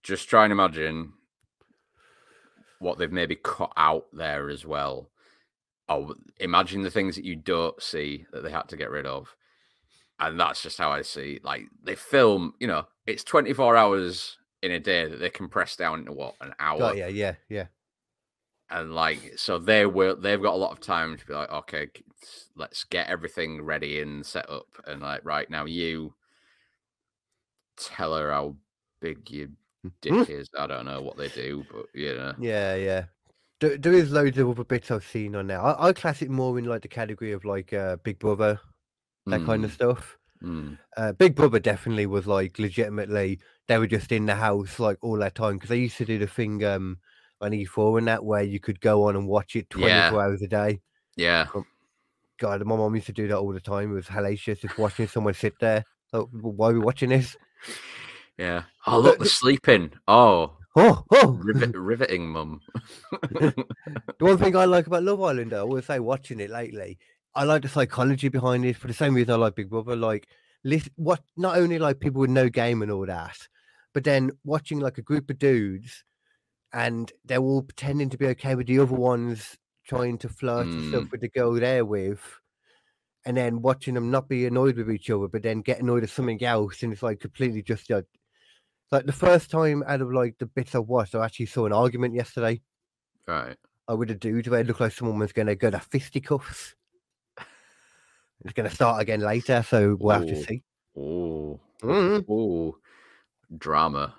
just 0.02 0.28
try 0.30 0.44
and 0.44 0.52
imagine 0.52 1.14
what 2.80 2.98
they've 2.98 3.12
maybe 3.12 3.36
cut 3.36 3.72
out 3.78 4.08
there 4.12 4.50
as 4.50 4.66
well. 4.66 5.10
Oh, 5.88 6.16
imagine 6.39 6.82
the 6.82 6.89
things 6.91 7.16
that 7.16 7.26
you 7.26 7.36
don't 7.36 7.82
see 7.82 8.26
that 8.32 8.44
they 8.44 8.52
had 8.52 8.68
to 8.70 8.78
get 8.78 8.89
rid 8.89 9.06
of, 9.06 9.36
and 10.28 10.39
that's 10.39 10.61
just 10.63 10.78
how 10.78 10.91
I 10.91 11.01
see. 11.01 11.39
Like 11.43 11.63
they 11.84 11.95
film, 11.95 12.53
you 12.59 12.67
know, 12.67 12.86
it's 13.05 13.24
twenty 13.24 13.53
four 13.53 13.76
hours 13.76 14.38
in 14.61 14.71
a 14.71 14.80
day 14.80 15.07
that 15.07 15.17
they 15.19 15.30
compress 15.30 15.76
down 15.76 15.99
into 15.99 16.13
what 16.13 16.36
an 16.41 16.53
hour 16.59 16.80
Got 16.80 16.97
yeah, 16.97 17.07
yeah, 17.07 17.36
yeah. 17.49 17.65
and 18.69 18.95
like 18.95 19.34
so 19.36 19.59
they 19.59 19.86
will 19.86 20.15
they've 20.15 20.41
got 20.41 20.53
a 20.53 20.57
lot 20.57 20.71
of 20.71 20.80
time 20.80 21.17
to 21.17 21.26
be 21.26 21.34
like 21.34 21.51
okay 21.51 21.89
let's 22.55 22.86
get 22.86 23.09
everything 23.09 23.61
ready 23.61 23.99
and 23.99 24.26
set 24.26 24.49
up 24.49 24.67
and 24.88 25.01
like 25.01 25.19
right 25.26 25.49
now 25.49 25.65
you 25.65 26.13
tell 27.76 28.15
her 28.15 28.32
how 28.32 28.55
big 29.01 29.30
your 29.30 29.49
dick 30.01 30.30
is 30.30 30.47
i 30.57 30.65
don't 30.65 30.86
know 30.86 31.01
what 31.01 31.17
they 31.17 31.28
do 31.28 31.65
but 31.69 31.88
you 31.93 32.15
know 32.15 32.34
Yeah, 32.39 32.76
yeah. 32.76 33.03
there, 33.59 33.78
there 33.78 33.91
is 33.93 34.11
loads 34.13 34.38
of 34.38 34.49
other 34.49 34.63
bits 34.63 34.91
I've 34.91 35.05
seen 35.05 35.36
on 35.36 35.47
there. 35.47 35.59
I, 35.61 35.89
I 35.89 35.91
class 35.93 36.21
it 36.21 36.30
more 36.30 36.57
in 36.57 36.63
like 36.65 36.84
the 36.84 36.88
category 36.88 37.34
of 37.34 37.43
like 37.43 37.74
uh, 37.74 37.97
Big 37.97 38.17
Brother, 38.19 38.61
that 39.28 39.43
kind 39.45 39.63
of 39.65 39.71
Mm, 39.71 39.74
stuff. 39.76 40.17
mm. 40.43 40.78
Uh, 40.97 41.11
Big 41.13 41.36
Brother 41.36 41.59
definitely 41.59 42.05
was 42.05 42.28
like 42.28 42.59
legitimately 42.59 43.39
they 43.67 43.78
were 43.78 43.88
just 43.88 44.11
in 44.11 44.26
the 44.26 44.36
house 44.36 44.80
like 44.80 44.97
all 45.01 45.17
that 45.17 45.36
time 45.36 45.53
because 45.53 45.69
they 45.69 45.80
used 45.80 45.97
to 45.97 46.05
do 46.05 46.19
the 46.19 46.28
thing 46.28 46.63
um 46.65 46.97
on 47.41 47.51
E4 47.51 47.97
and 47.97 48.07
that 48.07 48.24
where 48.24 48.43
you 48.43 48.59
could 48.59 48.80
go 48.80 49.07
on 49.07 49.15
and 49.15 49.28
watch 49.28 49.55
it 49.55 49.69
24 49.69 49.88
Yeah. 49.89 50.09
hours 50.11 50.41
a 50.41 50.47
day. 50.47 50.82
Yeah. 51.15 51.47
God, 52.39 52.63
my 52.65 52.76
mom 52.76 52.95
used 52.95 53.07
to 53.07 53.13
do 53.13 53.28
that 53.28 53.38
all 53.38 53.53
the 53.53 53.59
time. 53.61 53.91
It 53.91 53.95
was 53.95 54.05
hellacious 54.07 54.59
just 54.61 54.78
watching 54.78 55.07
someone 55.07 55.34
sit 55.34 55.53
there. 55.59 55.84
Like, 56.11 56.26
"W- 56.32 56.55
why 56.55 56.69
are 56.69 56.74
we 56.74 56.80
watching 56.80 57.09
this? 57.09 57.36
Yeah. 58.38 58.63
Oh, 58.88 58.99
look, 58.99 59.19
they're 59.19 59.28
sleeping. 59.28 59.93
Oh, 60.07 60.57
Oh, 60.76 61.03
oh. 61.11 61.39
rivet, 61.43 61.76
riveting, 61.76 62.30
mum. 62.30 62.61
The 64.19 64.26
one 64.26 64.38
thing 64.39 64.55
I 64.55 64.65
like 64.65 64.88
about 64.88 65.03
Love 65.03 65.21
Island, 65.21 65.51
though, 65.51 65.61
I 65.61 65.63
will 65.63 65.82
say, 65.84 65.99
watching 65.99 66.39
it 66.39 66.49
lately, 66.49 66.97
I 67.36 67.43
like 67.45 67.61
the 67.63 67.67
psychology 67.69 68.29
behind 68.29 68.65
it 68.65 68.77
for 68.77 68.88
the 68.88 68.93
same 68.93 69.15
reason 69.15 69.34
I 69.34 69.38
like 69.38 69.55
Big 69.55 69.69
Brother. 69.69 69.95
Like, 69.95 70.27
list, 70.63 70.89
what 70.95 71.21
not 71.36 71.57
only 71.57 71.79
like 71.79 71.99
people 71.99 72.21
with 72.21 72.29
no 72.29 72.49
game 72.49 72.81
and 72.81 72.91
all 72.91 73.05
that, 73.05 73.38
but 73.93 74.03
then 74.03 74.31
watching 74.43 74.79
like 74.79 74.97
a 74.97 75.01
group 75.03 75.29
of 75.29 75.39
dudes, 75.39 76.03
and 76.73 77.11
they're 77.25 77.39
all 77.39 77.61
pretending 77.63 78.09
to 78.09 78.17
be 78.17 78.27
okay 78.27 78.55
with 78.55 78.67
the 78.67 78.79
other 78.79 78.95
ones 78.95 79.57
trying 79.86 80.17
to 80.19 80.29
flirt 80.29 80.65
and 80.67 80.89
stuff 80.89 81.03
Mm. 81.03 81.11
with 81.11 81.21
the 81.21 81.29
girl 81.29 81.53
they're 81.53 81.84
with, 81.86 82.21
and 83.25 83.36
then 83.38 83.61
watching 83.61 83.93
them 83.95 84.11
not 84.11 84.29
be 84.29 84.45
annoyed 84.45 84.77
with 84.77 84.89
each 84.91 85.09
other, 85.09 85.27
but 85.27 85.43
then 85.43 85.61
get 85.61 85.79
annoyed 85.81 86.03
at 86.03 86.09
something 86.09 86.41
else, 86.43 86.84
and 86.84 86.93
it's 86.93 87.03
like 87.03 87.19
completely 87.19 87.61
just 87.61 87.89
like. 87.89 88.05
Like 88.91 89.07
the 89.07 89.11
first 89.11 89.49
time 89.49 89.84
out 89.88 90.01
of 90.01 90.13
like 90.13 90.36
the 90.38 90.45
bits 90.45 90.75
I 90.75 90.79
watched, 90.79 91.15
I 91.15 91.25
actually 91.25 91.47
saw 91.47 91.65
an 91.65 91.73
argument 91.73 92.13
yesterday. 92.13 92.61
right. 93.27 93.57
I 93.88 93.93
with 93.95 94.11
a 94.11 94.15
dude 94.15 94.47
where 94.47 94.59
it 94.59 94.67
looked 94.67 94.81
like 94.81 94.91
someone 94.91 95.17
was 95.17 95.34
going 95.34 95.47
to 95.47 95.55
go 95.55 95.71
to 95.71 95.79
fisticuffs. 95.79 96.75
It's 98.44 98.54
going 98.54 98.70
to 98.70 98.76
start 98.76 99.02
again 99.02 99.22
later, 99.22 99.64
so 99.68 99.96
we'll 100.00 100.20
have 100.20 100.28
to 100.28 100.38
Ooh. 100.38 100.44
see. 100.44 100.64
Oh. 100.98 101.60
Mhm. 101.82 102.26
Oh. 102.30 102.78
Drama. 103.58 104.14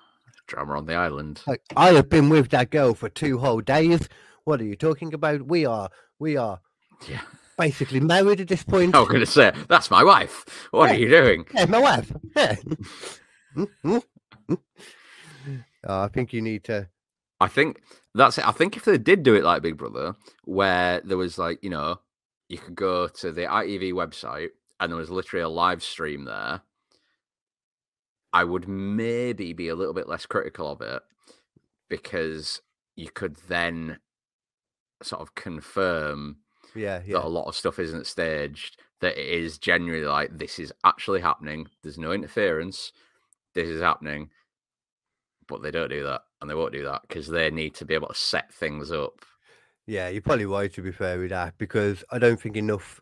Drama 0.47 0.77
on 0.77 0.87
the 0.87 0.95
island. 0.95 1.43
Like, 1.47 1.63
I 1.77 1.93
have 1.93 2.09
been 2.09 2.29
with 2.29 2.51
that 2.51 2.71
girl 2.71 2.95
for 2.95 3.09
two 3.09 3.39
whole 3.39 3.61
days. 3.61 4.09
What 4.45 4.61
are 4.61 4.65
you 4.65 4.77
talking 4.77 5.15
about? 5.15 5.47
We 5.47 5.65
are, 5.67 5.89
we 6.19 6.37
are 6.37 6.61
Yeah. 7.09 7.23
basically 7.59 8.01
married 8.01 8.41
at 8.41 8.49
this 8.49 8.63
point. 8.75 8.95
I 8.95 9.01
was 9.01 9.09
going 9.09 9.21
to 9.21 9.27
say, 9.27 9.53
that's 9.69 9.91
my 9.91 10.05
wife. 10.05 10.45
What 10.71 10.91
are 10.91 10.95
you 10.95 11.09
doing? 11.09 11.47
Yeah, 11.55 11.65
my 11.67 11.79
wife. 11.81 12.13
Yeah. 12.37 12.57
Mm, 13.57 13.69
mm, 13.85 14.03
mm. 14.51 14.59
Oh, 15.87 16.03
I 16.03 16.09
think 16.09 16.33
you 16.33 16.43
need 16.43 16.65
to. 16.65 16.89
I 17.41 17.49
think 17.49 17.81
that's 18.15 18.39
it. 18.39 18.47
I 18.47 18.53
think 18.53 18.77
if 18.77 18.85
they 18.85 18.97
did 18.99 19.23
do 19.23 19.35
it 19.35 19.45
like 19.45 19.63
Big 19.63 19.77
Brother, 19.77 20.15
where 20.45 21.01
there 21.05 21.17
was 21.17 21.37
like, 21.39 21.59
you 21.63 21.71
know, 21.71 22.01
you 22.49 22.59
could 22.59 22.75
go 22.75 23.09
to 23.09 23.33
the 23.33 23.43
ITV 23.43 23.93
website 23.93 24.51
and 24.81 24.91
there 24.93 24.99
was 24.99 25.11
literally 25.11 25.43
a 25.45 25.49
live 25.49 25.83
stream 25.83 26.25
there, 26.25 26.63
I 28.33 28.45
would 28.45 28.69
maybe 28.69 29.53
be 29.53 29.69
a 29.69 29.75
little 29.75 29.95
bit 29.95 30.09
less 30.09 30.27
critical 30.27 30.71
of 30.71 30.81
it 30.81 31.03
because 31.89 32.63
you 32.97 33.11
could 33.11 33.37
then 33.49 33.99
sort 35.03 35.23
of 35.23 35.35
confirm 35.35 36.39
Yeah, 36.75 37.01
that 37.13 37.25
yeah. 37.25 37.25
a 37.25 37.29
lot 37.29 37.47
of 37.49 37.57
stuff 37.57 37.79
isn't 37.79 38.07
staged, 38.07 38.79
that 39.01 39.19
it 39.19 39.27
is 39.29 39.59
genuinely 39.59 40.07
like 40.07 40.39
this 40.39 40.59
is 40.59 40.73
actually 40.85 41.21
happening. 41.21 41.69
There's 41.83 41.99
no 41.99 42.13
interference. 42.13 42.93
This 43.55 43.69
is 43.69 43.83
happening. 43.83 44.31
But 45.47 45.63
they 45.63 45.71
don't 45.71 45.91
do 45.91 46.05
that 46.05 46.23
and 46.41 46.51
they 46.51 46.55
won't 46.55 46.73
do 46.73 46.85
that 46.85 47.03
because 47.09 47.29
they 47.29 47.51
need 47.51 47.75
to 47.77 47.85
be 47.85 47.95
able 47.95 48.09
to 48.09 48.15
set 48.15 48.53
things 48.53 48.91
up. 48.91 49.25
Yeah, 49.87 50.09
you're 50.09 50.23
probably 50.23 50.47
right 50.47 50.73
to 50.73 50.83
be 50.83 50.93
fair 50.93 51.19
with 51.19 51.31
that 51.31 51.59
because 51.59 52.03
I 52.11 52.19
don't 52.19 52.41
think 52.41 52.57
enough. 52.57 53.01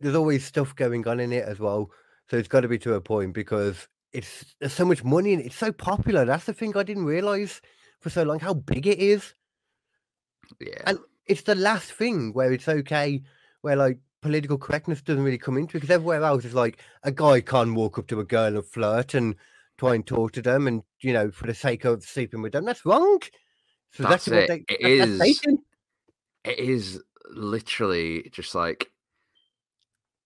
There's 0.00 0.14
always 0.14 0.44
stuff 0.44 0.76
going 0.76 1.06
on 1.08 1.20
in 1.20 1.32
it 1.32 1.44
as 1.44 1.58
well, 1.58 1.90
so 2.28 2.36
it's 2.36 2.48
got 2.48 2.60
to 2.60 2.68
be 2.68 2.78
to 2.80 2.94
a 2.94 3.00
point 3.00 3.32
because 3.32 3.88
it's 4.12 4.54
there's 4.60 4.74
so 4.74 4.84
much 4.84 5.02
money 5.04 5.32
and 5.32 5.42
it's 5.42 5.56
so 5.56 5.72
popular. 5.72 6.24
That's 6.24 6.44
the 6.44 6.52
thing 6.52 6.76
I 6.76 6.82
didn't 6.82 7.06
realize 7.06 7.62
for 8.00 8.10
so 8.10 8.24
long 8.24 8.38
how 8.40 8.52
big 8.54 8.86
it 8.86 8.98
is. 8.98 9.34
Yeah. 10.60 10.82
And 10.86 10.98
it's 11.26 11.42
the 11.42 11.54
last 11.54 11.92
thing 11.92 12.32
where 12.34 12.52
it's 12.52 12.68
okay, 12.68 13.22
where 13.62 13.76
like 13.76 13.98
political 14.20 14.58
correctness 14.58 15.00
doesn't 15.02 15.24
really 15.24 15.38
come 15.38 15.56
into 15.56 15.76
it 15.76 15.80
because 15.80 15.94
everywhere 15.94 16.22
else 16.22 16.44
is 16.44 16.54
like 16.54 16.78
a 17.04 17.10
guy 17.12 17.40
can't 17.40 17.74
walk 17.74 17.98
up 17.98 18.06
to 18.08 18.20
a 18.20 18.24
girl 18.24 18.54
and 18.56 18.66
flirt 18.66 19.14
and 19.14 19.34
try 19.78 19.94
and 19.94 20.06
talk 20.06 20.32
to 20.32 20.42
them 20.42 20.66
and 20.66 20.82
you 21.00 21.12
know 21.12 21.30
for 21.30 21.46
the 21.46 21.54
sake 21.54 21.84
of 21.86 22.02
sleeping 22.02 22.42
with 22.42 22.52
them. 22.52 22.66
That's 22.66 22.84
wrong. 22.84 23.20
So 23.92 24.02
That's 24.02 24.26
what 24.28 24.38
it. 24.40 24.48
they, 24.48 24.64
It 24.74 24.98
that- 24.98 25.18
that's 25.18 25.30
is-. 25.46 25.58
It 26.46 26.58
is 26.58 27.02
literally 27.30 28.28
just 28.32 28.54
like 28.54 28.90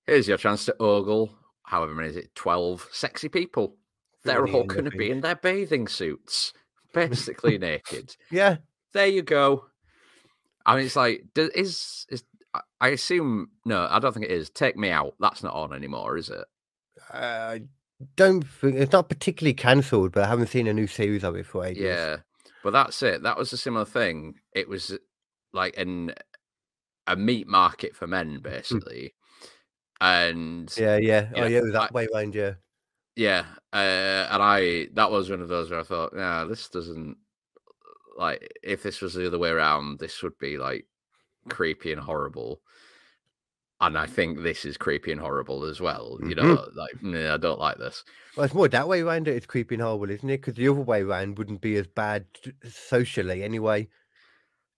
here's 0.06 0.28
your 0.28 0.36
chance 0.36 0.64
to 0.66 0.76
ogle 0.80 1.30
however 1.64 1.94
many 1.94 2.08
is 2.08 2.16
it 2.16 2.34
12 2.34 2.88
sexy 2.92 3.28
people 3.28 3.76
they're 4.24 4.46
all 4.46 4.64
going 4.64 4.84
to 4.84 4.90
be 4.90 5.10
in 5.10 5.20
their 5.22 5.36
bathing 5.36 5.88
suits 5.88 6.52
basically 6.92 7.56
naked. 7.56 8.16
Yeah. 8.30 8.56
there 8.92 9.06
you 9.06 9.22
go. 9.22 9.64
I 10.66 10.76
mean 10.76 10.84
it's 10.86 10.96
like 10.96 11.24
is 11.36 12.04
is 12.10 12.22
I- 12.52 12.60
i 12.80 12.88
assume 12.88 13.48
no 13.64 13.86
i 13.90 13.98
don't 13.98 14.12
think 14.12 14.26
it 14.26 14.32
is. 14.32 14.50
Take 14.50 14.76
me 14.76 14.90
out. 14.90 15.14
That's 15.20 15.42
not 15.42 15.54
on 15.54 15.72
anymore 15.72 16.16
is 16.18 16.28
it? 16.28 16.44
Uh, 17.12 17.16
I 17.16 17.62
don't 18.16 18.42
think 18.46 18.76
it's 18.76 18.92
not 18.92 19.08
particularly 19.08 19.54
cancelled, 19.54 20.12
but 20.12 20.24
I 20.24 20.28
haven't 20.28 20.48
seen 20.48 20.66
a 20.66 20.72
new 20.74 20.86
series 20.86 21.24
of 21.24 21.36
it 21.36 21.46
for 21.46 21.64
ages. 21.64 21.82
yeah. 21.82 22.16
But 22.62 22.72
that's 22.72 23.02
it. 23.02 23.22
That 23.22 23.38
was 23.38 23.52
a 23.54 23.56
similar 23.56 23.86
thing. 23.86 24.34
It 24.52 24.68
was 24.68 24.98
like 25.52 25.76
an 25.76 26.14
a 27.06 27.16
meat 27.16 27.48
market 27.48 27.94
for 27.96 28.06
men 28.06 28.38
basically 28.42 29.14
and 30.00 30.72
yeah, 30.78 30.96
yeah. 30.96 31.30
Oh, 31.34 31.40
know, 31.42 31.46
yeah, 31.46 31.60
was 31.60 31.74
I- 31.74 31.78
that 31.80 31.92
way 31.92 32.08
round. 32.14 32.34
Yeah, 32.34 32.54
Yeah, 33.16 33.44
uh, 33.72 34.28
and 34.30 34.42
I 34.42 34.86
that 34.94 35.10
was 35.10 35.28
one 35.30 35.42
of 35.42 35.48
those 35.48 35.70
where 35.70 35.80
I 35.80 35.84
thought, 35.84 36.14
nah, 36.14 36.44
this 36.46 36.68
doesn't 36.68 37.16
like 38.16 38.52
if 38.62 38.82
this 38.82 39.00
was 39.00 39.14
the 39.14 39.26
other 39.26 39.38
way 39.38 39.50
around, 39.50 39.98
this 39.98 40.22
would 40.22 40.38
be 40.38 40.58
like 40.58 40.86
creepy 41.48 41.92
and 41.92 42.00
horrible. 42.00 42.62
And 43.82 43.96
I 43.98 44.06
think 44.06 44.42
this 44.42 44.66
is 44.66 44.76
creepy 44.76 45.10
and 45.10 45.20
horrible 45.20 45.64
as 45.64 45.80
well. 45.80 46.18
You 46.22 46.34
Mhm. 46.34 46.36
know, 46.36 46.68
like 46.74 47.02
nah, 47.02 47.34
I 47.34 47.36
don't 47.38 47.58
like 47.58 47.78
this. 47.78 48.04
well, 48.36 48.44
it's 48.44 48.54
more 48.54 48.68
that 48.68 48.88
way 48.88 49.02
round. 49.02 49.26
that 49.26 49.34
It's 49.36 49.46
creepy 49.46 49.74
and 49.76 49.82
horrible, 49.82 50.10
isn't 50.10 50.28
it? 50.28 50.38
Because 50.38 50.54
the 50.54 50.68
other 50.68 50.80
way 50.80 51.02
round 51.02 51.38
wouldn't 51.38 51.62
be 51.62 51.76
as 51.76 51.86
bad 51.86 52.26
socially 52.64 53.42
anyway. 53.42 53.88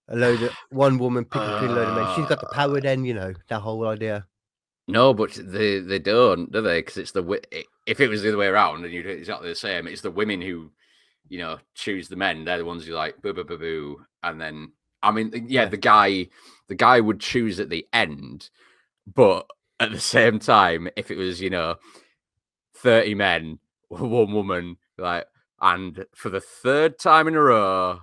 A 0.09 0.15
load 0.15 0.41
of 0.43 0.51
one 0.69 0.97
woman 0.97 1.25
picking 1.25 1.47
between 1.49 1.71
a 1.71 1.73
load 1.75 1.87
of 1.89 1.95
men. 1.95 2.15
She's 2.15 2.27
got 2.27 2.41
the 2.41 2.47
Uh, 2.47 2.53
power. 2.53 2.81
Then 2.81 3.05
you 3.05 3.13
know 3.13 3.33
that 3.47 3.59
whole 3.61 3.87
idea. 3.87 4.27
No, 4.87 5.13
but 5.13 5.31
they 5.41 5.79
they 5.79 5.99
don't, 5.99 6.51
do 6.51 6.61
they? 6.61 6.79
Because 6.79 6.97
it's 6.97 7.11
the 7.13 7.23
if 7.85 7.99
it 8.01 8.09
was 8.09 8.21
the 8.21 8.29
other 8.29 8.37
way 8.37 8.47
around 8.47 8.83
and 8.83 8.93
you 8.93 9.01
do 9.03 9.09
exactly 9.09 9.47
the 9.49 9.55
same, 9.55 9.87
it's 9.87 10.01
the 10.01 10.11
women 10.11 10.41
who, 10.41 10.71
you 11.29 11.37
know, 11.39 11.57
choose 11.73 12.09
the 12.09 12.17
men. 12.17 12.43
They're 12.43 12.57
the 12.57 12.65
ones 12.65 12.85
who 12.85 12.93
like 12.93 13.21
boo 13.21 13.33
boo 13.33 13.45
boo 13.45 13.57
boo, 13.57 14.05
and 14.23 14.41
then 14.41 14.73
I 15.01 15.11
mean, 15.11 15.31
yeah, 15.33 15.63
Yeah. 15.63 15.65
the 15.69 15.77
guy 15.77 16.27
the 16.67 16.75
guy 16.75 16.99
would 16.99 17.21
choose 17.21 17.59
at 17.61 17.69
the 17.69 17.87
end, 17.93 18.49
but 19.07 19.47
at 19.79 19.91
the 19.91 19.99
same 20.01 20.37
time, 20.39 20.89
if 20.97 21.11
it 21.11 21.17
was 21.17 21.39
you 21.41 21.49
know, 21.49 21.75
thirty 22.75 23.15
men, 23.15 23.59
one 23.87 24.33
woman, 24.33 24.77
like, 24.97 25.27
and 25.61 26.05
for 26.13 26.29
the 26.29 26.41
third 26.41 26.99
time 26.99 27.27
in 27.29 27.35
a 27.35 27.41
row, 27.41 27.99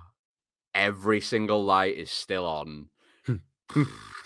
every 0.73 1.21
single 1.21 1.63
light 1.63 1.97
is 1.97 2.11
still 2.11 2.45
on. 2.45 2.87
Hmm. 3.25 3.35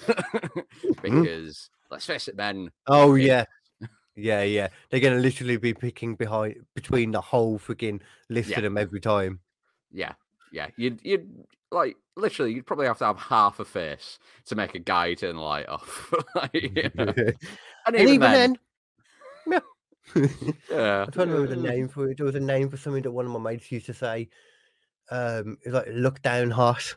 Hmm? 0.08 1.22
because 1.24 1.70
let's 1.92 2.06
face 2.06 2.28
it, 2.28 2.36
men. 2.36 2.70
Oh 2.88 3.16
Yeah. 3.16 3.46
yeah, 3.80 3.88
yeah, 4.16 4.44
yeah. 4.44 4.68
They're 4.90 5.00
gonna 5.00 5.20
literally 5.20 5.58
be 5.58 5.74
picking 5.74 6.16
behind 6.16 6.66
between 6.76 7.12
the 7.12 7.22
whole 7.22 7.58
freaking 7.60 8.02
list 8.30 8.50
Yeah. 8.50 8.58
of 8.58 8.64
them 8.64 8.78
every 8.78 9.00
time. 9.00 9.40
Yeah, 9.92 10.14
yeah. 10.52 10.68
You'd 10.78 11.00
you'd 11.04 11.46
like 11.72 11.96
literally 12.16 12.54
you'd 12.54 12.66
probably 12.68 12.88
have 12.88 12.98
to 13.00 13.06
have 13.06 13.18
half 13.20 13.60
a 13.60 13.66
face 13.66 14.20
to 14.46 14.56
make 14.56 14.76
a 14.76 14.80
guy 14.80 15.14
turn 15.14 15.36
the 15.36 15.42
light 15.42 15.68
off. 15.70 16.14
Like, 16.36 16.54
you 16.54 16.72
know, 16.96 17.14
and 17.16 17.36
And 17.88 17.96
even, 17.96 18.08
even 18.10 18.20
then, 18.32 18.58
then, 19.48 19.62
yeah. 20.16 20.28
yeah. 20.70 21.04
I'm 21.04 21.12
trying 21.12 21.28
to 21.30 21.34
remember 21.34 21.56
the 21.56 21.62
name 21.62 21.88
for 21.88 22.10
it. 22.10 22.18
There 22.18 22.26
was 22.26 22.36
a 22.36 22.40
name 22.40 22.70
for 22.70 22.78
something 22.78 23.04
that 23.04 23.12
one 23.12 23.26
of 23.26 23.32
my 23.32 23.40
mates 23.40 23.72
used 23.72 23.86
to 23.88 23.94
say. 23.94 24.30
Um, 25.12 25.58
it's 25.62 25.74
like 25.74 25.88
look 25.92 26.22
down 26.22 26.52
hot. 26.52 26.96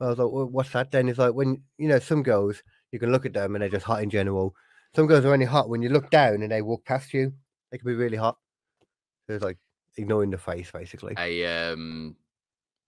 I 0.00 0.08
was 0.08 0.18
like, 0.18 0.30
well, 0.30 0.46
what's 0.46 0.70
that 0.70 0.90
then? 0.90 1.08
It's 1.08 1.18
like 1.18 1.34
when 1.34 1.62
you 1.78 1.88
know 1.88 1.98
some 1.98 2.22
girls, 2.22 2.62
you 2.90 2.98
can 2.98 3.12
look 3.12 3.26
at 3.26 3.32
them 3.34 3.54
and 3.54 3.62
they're 3.62 3.68
just 3.68 3.86
hot 3.86 4.02
in 4.02 4.10
general. 4.10 4.54
Some 4.94 5.06
girls 5.06 5.24
are 5.24 5.32
only 5.32 5.46
hot 5.46 5.68
when 5.68 5.82
you 5.82 5.88
look 5.88 6.10
down 6.10 6.42
and 6.42 6.50
they 6.50 6.62
walk 6.62 6.84
past 6.84 7.14
you. 7.14 7.32
They 7.70 7.78
can 7.78 7.86
be 7.86 7.94
really 7.94 8.16
hot. 8.16 8.36
So 9.26 9.34
it's 9.34 9.44
like 9.44 9.58
ignoring 9.96 10.30
the 10.30 10.38
face, 10.38 10.70
basically. 10.70 11.14
I 11.16 11.44
um, 11.44 12.16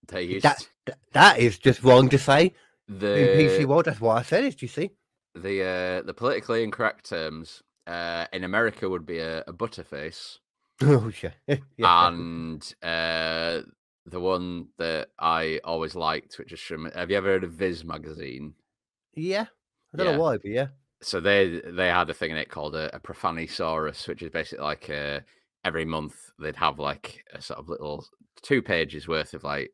they 0.07 0.23
used 0.23 0.43
That, 0.43 0.67
th- 0.85 0.97
that 1.13 1.39
is 1.39 1.57
just 1.57 1.83
wrong 1.83 2.09
to 2.09 2.19
say 2.19 2.53
in 2.89 2.95
PC 2.95 3.65
world. 3.65 3.85
That's 3.85 4.01
why 4.01 4.17
I 4.17 4.21
said 4.21 4.43
it. 4.43 4.57
Do 4.57 4.65
you 4.65 4.69
see? 4.69 4.91
the 5.35 5.63
uh, 5.63 6.01
the 6.01 6.13
politically 6.13 6.63
incorrect 6.63 7.09
terms 7.09 7.61
uh, 7.87 8.25
in 8.33 8.43
America 8.43 8.89
would 8.89 9.05
be 9.05 9.19
a, 9.19 9.41
a 9.47 9.53
butterface, 9.53 10.39
Oh 10.81 11.09
shit. 11.11 11.33
yeah. 11.47 12.07
and 12.07 12.75
uh, 12.81 13.61
the 14.05 14.19
one 14.19 14.67
that 14.77 15.09
I 15.19 15.59
always 15.63 15.95
liked, 15.95 16.37
which 16.37 16.53
is 16.53 16.59
from. 16.61 16.85
Have 16.93 17.09
you 17.11 17.17
ever 17.17 17.27
heard 17.27 17.43
of 17.43 17.51
Viz 17.53 17.83
magazine? 17.83 18.53
Yeah. 19.15 19.45
I 19.93 19.97
don't 19.97 20.05
Yeah. 20.07 20.11
know 20.13 20.21
why, 20.21 20.37
but 20.37 20.51
yeah. 20.51 20.67
So 21.01 21.19
they 21.19 21.61
they 21.65 21.87
had 21.87 22.09
a 22.09 22.13
thing 22.13 22.31
in 22.31 22.37
it 22.37 22.49
called 22.49 22.75
a, 22.75 22.95
a 22.95 22.99
Profanisaurus, 22.99 24.07
which 24.07 24.21
is 24.21 24.29
basically 24.29 24.63
like 24.63 24.89
uh 24.89 25.19
every 25.63 25.85
month 25.85 26.15
they'd 26.39 26.55
have 26.55 26.79
like 26.79 27.23
a 27.33 27.41
sort 27.41 27.59
of 27.59 27.69
little 27.69 28.05
two 28.41 28.61
pages 28.61 29.07
worth 29.07 29.33
of 29.33 29.43
like 29.43 29.71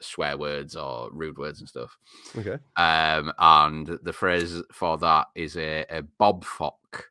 swear 0.00 0.36
words 0.36 0.76
or 0.76 1.08
rude 1.12 1.38
words 1.38 1.60
and 1.60 1.68
stuff. 1.68 1.96
Okay. 2.36 2.58
Um, 2.76 3.32
and 3.38 3.98
the 4.02 4.12
phrase 4.12 4.62
for 4.72 4.98
that 4.98 5.26
is 5.34 5.56
a, 5.56 5.84
a 5.90 6.02
Bob 6.02 6.44
Fock, 6.44 7.06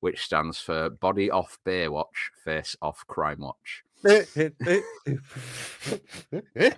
which 0.00 0.24
stands 0.24 0.58
for 0.58 0.90
Body 0.90 1.30
Off 1.30 1.58
Baywatch, 1.66 2.30
Face 2.44 2.74
Off 2.82 3.06
Crime 3.06 3.40
Watch. 3.40 3.82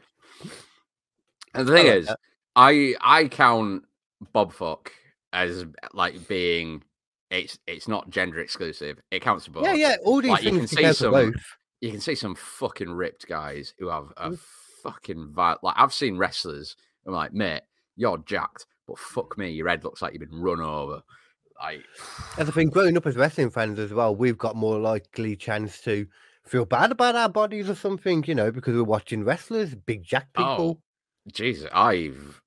And 1.57 1.69
the 1.69 1.73
thing 1.73 1.87
is. 1.87 2.09
I 2.57 2.95
I 3.01 3.29
count 3.29 3.85
Bob 4.33 4.53
Fuck 4.53 4.93
as 5.33 5.65
like 5.93 6.29
being 6.29 6.83
it's 7.31 7.59
it's 7.67 7.89
not 7.89 8.11
gender 8.11 8.41
exclusive. 8.41 8.99
It 9.11 9.23
counts 9.23 9.47
for 9.47 9.53
both. 9.53 9.65
yeah, 9.65 9.75
yeah. 9.75 9.97
All 10.05 10.21
these 10.21 10.31
Like, 10.31 10.43
you 10.45 10.51
things 10.51 10.71
can 10.71 10.79
see 10.79 10.93
some- 10.93 11.13
both. 11.13 11.35
You 11.81 11.91
can 11.91 12.01
see 12.01 12.15
some 12.15 12.35
fucking 12.35 12.91
ripped 12.91 13.27
guys 13.29 13.75
who 13.79 13.89
have 13.89 14.07
a 14.17 14.31
Mm. 14.31 14.39
fucking 14.83 15.33
vi- 15.35 15.57
like 15.63 15.75
I've 15.77 15.93
seen 15.93 16.17
wrestlers. 16.17 16.77
I'm 17.07 17.13
like, 17.13 17.33
mate, 17.35 17.63
you're 17.97 18.19
jacked, 18.19 18.67
but 18.87 18.99
fuck 18.99 19.37
me, 19.37 19.51
your 19.51 19.69
head 19.69 19.85
looks 19.85 20.01
like 20.01 20.13
you've 20.15 20.29
been 20.29 20.41
run 20.41 20.61
over. 20.61 21.03
Like, 21.61 21.85
As 22.39 22.49
I 22.49 22.53
think, 22.53 22.73
growing 22.73 22.97
up 22.97 23.07
as 23.07 23.17
wrestling 23.17 23.51
fans 23.51 23.79
as 23.79 23.93
well, 23.93 24.17
we've 24.17 24.39
got 24.39 24.57
more 24.57 24.79
likely 24.79 25.37
chance 25.37 25.81
to 25.83 26.07
feel 26.47 26.65
bad 26.65 26.93
about 26.93 27.17
our 27.17 27.29
bodies 27.29 27.69
or 27.69 27.75
something, 27.75 28.25
you 28.27 28.35
know, 28.35 28.51
because 28.51 28.75
we're 28.75 28.85
watching 28.85 29.25
wrestlers, 29.25 29.75
big 29.75 30.05
jack 30.05 30.33
people. 30.33 30.81
Jesus, 31.33 31.69
I've. 31.73 32.41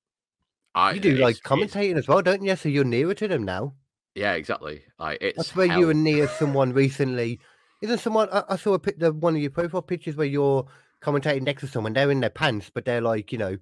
I, 0.74 0.92
you 0.92 1.00
do 1.00 1.16
like 1.16 1.38
Oh, 1.44 1.48
commentating 1.48 1.96
as 1.96 2.06
well, 2.06 2.22
don't 2.22 2.42
you? 2.42 2.54
So 2.54 2.68
you're 2.68 2.84
nearer 2.84 3.14
to 3.14 3.26
them 3.26 3.44
now. 3.44 3.74
Yeah, 4.14 4.34
exactly. 4.34 4.82
Like 4.98 5.18
it's 5.20 5.36
That's 5.36 5.56
where 5.56 5.66
you 5.66 5.86
were 5.86 5.94
near 5.94 6.28
someone 6.28 6.72
recently. 6.72 7.40
Isn't 7.82 7.98
someone? 7.98 8.28
I, 8.30 8.44
I 8.50 8.56
saw 8.56 8.74
a 8.74 8.78
the, 8.78 9.12
one 9.12 9.34
of 9.34 9.40
your 9.40 9.50
profile 9.50 9.82
pictures 9.82 10.16
where 10.16 10.26
you're 10.26 10.66
commentating 11.02 11.42
next 11.42 11.62
to 11.62 11.68
someone. 11.68 11.92
They're 11.92 12.10
in 12.10 12.20
their 12.20 12.30
pants, 12.30 12.70
but 12.72 12.84
they're 12.84 13.00
like, 13.00 13.32
you 13.32 13.38
know, 13.38 13.58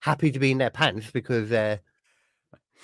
happy 0.00 0.30
to 0.30 0.38
be 0.38 0.50
in 0.50 0.58
their 0.58 0.70
pants 0.70 1.10
because 1.10 1.50
they 1.50 1.80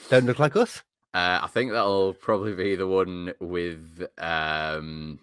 don't 0.09 0.27
look 0.27 0.39
like 0.39 0.57
us. 0.57 0.83
Uh, 1.15 1.41
I 1.43 1.49
think 1.49 1.73
that'll 1.73 2.15
probably 2.15 2.55
be 2.55 2.77
the 2.77 2.87
one 2.87 3.33
with 3.41 4.07
um, 4.19 5.19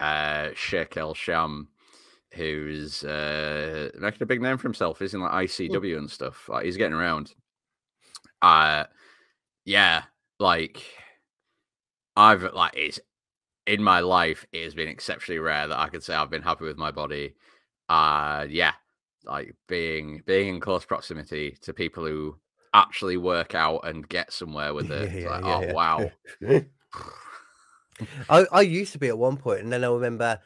uh, 0.00 0.50
Sheikh 0.54 0.96
El 0.96 1.14
Sham, 1.14 1.68
who's 2.34 3.04
uh, 3.04 3.90
making 3.98 4.22
a 4.22 4.26
big 4.26 4.42
name 4.42 4.58
for 4.58 4.68
himself. 4.68 4.98
He's 4.98 5.14
in 5.14 5.20
like 5.20 5.48
ICW 5.48 5.96
and 5.96 6.10
stuff. 6.10 6.48
Like 6.48 6.64
he's 6.64 6.76
getting 6.76 6.96
around. 6.96 7.34
Uh, 8.42 8.84
yeah, 9.64 10.04
like 10.38 10.82
I've 12.16 12.42
like 12.54 12.76
it's 12.76 13.00
in 13.66 13.82
my 13.82 14.00
life. 14.00 14.46
It 14.52 14.64
has 14.64 14.74
been 14.74 14.88
exceptionally 14.88 15.38
rare 15.38 15.68
that 15.68 15.78
I 15.78 15.88
could 15.88 16.02
say 16.02 16.14
I've 16.14 16.30
been 16.30 16.42
happy 16.42 16.64
with 16.64 16.76
my 16.76 16.90
body. 16.90 17.34
Uh, 17.88 18.46
yeah, 18.48 18.72
like 19.24 19.54
being 19.68 20.22
being 20.26 20.56
in 20.56 20.60
close 20.60 20.84
proximity 20.84 21.56
to 21.62 21.72
people 21.72 22.04
who 22.04 22.36
actually 22.74 23.16
work 23.16 23.54
out 23.54 23.80
and 23.86 24.08
get 24.08 24.32
somewhere 24.32 24.74
with 24.74 24.90
it. 24.90 25.22
Yeah, 25.22 25.30
like, 25.30 25.44
yeah, 25.44 25.70
oh 25.70 25.74
wow. 25.74 26.10
I, 28.28 28.46
I 28.52 28.60
used 28.62 28.92
to 28.92 28.98
be 28.98 29.08
at 29.08 29.18
one 29.18 29.36
point, 29.36 29.60
and 29.60 29.72
then 29.72 29.84
I 29.84 29.88
remember 29.88 30.38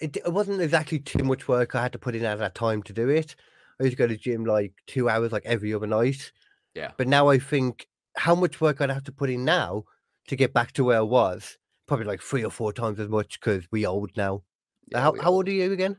it, 0.00 0.16
it 0.16 0.32
wasn't 0.32 0.60
exactly 0.60 0.98
too 0.98 1.24
much 1.24 1.48
work 1.48 1.74
I 1.74 1.82
had 1.82 1.92
to 1.92 1.98
put 1.98 2.14
in 2.14 2.24
at 2.24 2.38
that 2.38 2.54
time 2.54 2.82
to 2.84 2.92
do 2.92 3.08
it. 3.08 3.34
I 3.80 3.84
used 3.84 3.96
to 3.96 4.02
go 4.02 4.06
to 4.06 4.14
the 4.14 4.18
gym 4.20 4.44
like 4.44 4.72
two 4.86 5.08
hours, 5.08 5.32
like 5.32 5.44
every 5.46 5.72
other 5.74 5.86
night. 5.86 6.32
Yeah. 6.74 6.90
But 6.96 7.08
now 7.08 7.28
I 7.28 7.38
think 7.38 7.86
how 8.16 8.34
much 8.34 8.60
work 8.60 8.80
I'd 8.80 8.90
have 8.90 9.04
to 9.04 9.12
put 9.12 9.30
in 9.30 9.44
now 9.44 9.84
to 10.28 10.36
get 10.36 10.52
back 10.52 10.72
to 10.72 10.84
where 10.84 10.98
I 10.98 11.02
was. 11.02 11.58
Probably 11.86 12.06
like 12.06 12.20
three 12.20 12.44
or 12.44 12.50
four 12.50 12.72
times 12.72 12.98
as 12.98 13.08
much 13.08 13.38
because 13.40 13.64
we 13.70 13.86
old 13.86 14.10
now. 14.16 14.42
Yeah, 14.90 15.00
how, 15.00 15.14
how 15.20 15.30
old 15.32 15.48
are 15.48 15.52
you 15.52 15.72
again? 15.72 15.96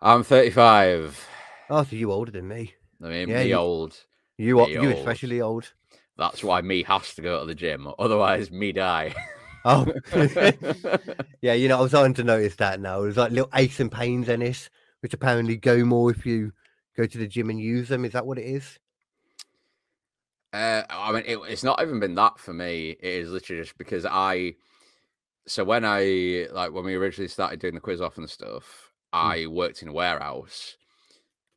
I'm 0.00 0.22
35. 0.22 1.26
Oh, 1.70 1.82
so 1.84 1.96
you 1.96 2.12
older 2.12 2.30
than 2.30 2.46
me. 2.48 2.74
I 3.02 3.08
mean, 3.08 3.28
Yeah, 3.28 3.42
me 3.42 3.48
you- 3.50 3.56
old. 3.56 4.04
You 4.36 4.60
are 4.60 4.66
Me 4.68 4.74
you 4.74 4.90
old. 4.90 4.98
especially 4.98 5.40
old. 5.40 5.72
That's 6.16 6.44
why 6.44 6.60
me 6.60 6.82
has 6.84 7.14
to 7.14 7.22
go 7.22 7.40
to 7.40 7.46
the 7.46 7.54
gym. 7.54 7.88
Otherwise, 7.98 8.50
me 8.50 8.72
die. 8.72 9.14
Oh, 9.64 9.86
yeah. 11.42 11.52
You 11.54 11.68
know, 11.68 11.78
I 11.78 11.80
was 11.80 11.90
starting 11.90 12.14
to 12.14 12.24
notice 12.24 12.56
that 12.56 12.80
now. 12.80 13.02
There's 13.02 13.16
like 13.16 13.32
little 13.32 13.50
aches 13.54 13.80
and 13.80 13.90
pains 13.90 14.28
in 14.28 14.42
it, 14.42 14.68
which 15.00 15.14
apparently 15.14 15.56
go 15.56 15.84
more 15.84 16.10
if 16.10 16.24
you 16.24 16.52
go 16.96 17.06
to 17.06 17.18
the 17.18 17.26
gym 17.26 17.50
and 17.50 17.60
use 17.60 17.88
them. 17.88 18.04
Is 18.04 18.12
that 18.12 18.26
what 18.26 18.38
it 18.38 18.46
is? 18.46 18.78
Uh, 20.52 20.82
I 20.88 21.12
mean, 21.12 21.24
it, 21.26 21.38
it's 21.48 21.64
not 21.64 21.82
even 21.82 22.00
been 22.00 22.14
that 22.14 22.38
for 22.38 22.52
me. 22.52 22.90
It 22.90 23.04
is 23.04 23.30
literally 23.30 23.62
just 23.62 23.76
because 23.78 24.06
I. 24.06 24.54
So 25.46 25.64
when 25.64 25.84
I 25.84 26.46
like 26.52 26.72
when 26.72 26.84
we 26.84 26.94
originally 26.94 27.28
started 27.28 27.60
doing 27.60 27.74
the 27.74 27.80
quiz 27.80 28.00
off 28.00 28.18
and 28.18 28.28
stuff, 28.28 28.92
I 29.12 29.46
worked 29.46 29.82
in 29.82 29.88
a 29.88 29.92
warehouse, 29.92 30.76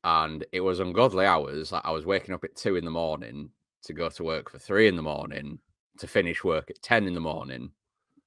and 0.03 0.45
it 0.51 0.61
was 0.61 0.79
ungodly 0.79 1.25
hours. 1.25 1.71
Like 1.71 1.85
I 1.85 1.91
was 1.91 2.05
waking 2.05 2.33
up 2.33 2.43
at 2.43 2.55
two 2.55 2.75
in 2.75 2.85
the 2.85 2.91
morning 2.91 3.51
to 3.83 3.93
go 3.93 4.09
to 4.09 4.23
work 4.23 4.49
for 4.49 4.59
three 4.59 4.87
in 4.87 4.95
the 4.95 5.01
morning 5.01 5.59
to 5.97 6.07
finish 6.07 6.43
work 6.43 6.69
at 6.69 6.81
ten 6.81 7.07
in 7.07 7.13
the 7.13 7.19
morning. 7.19 7.71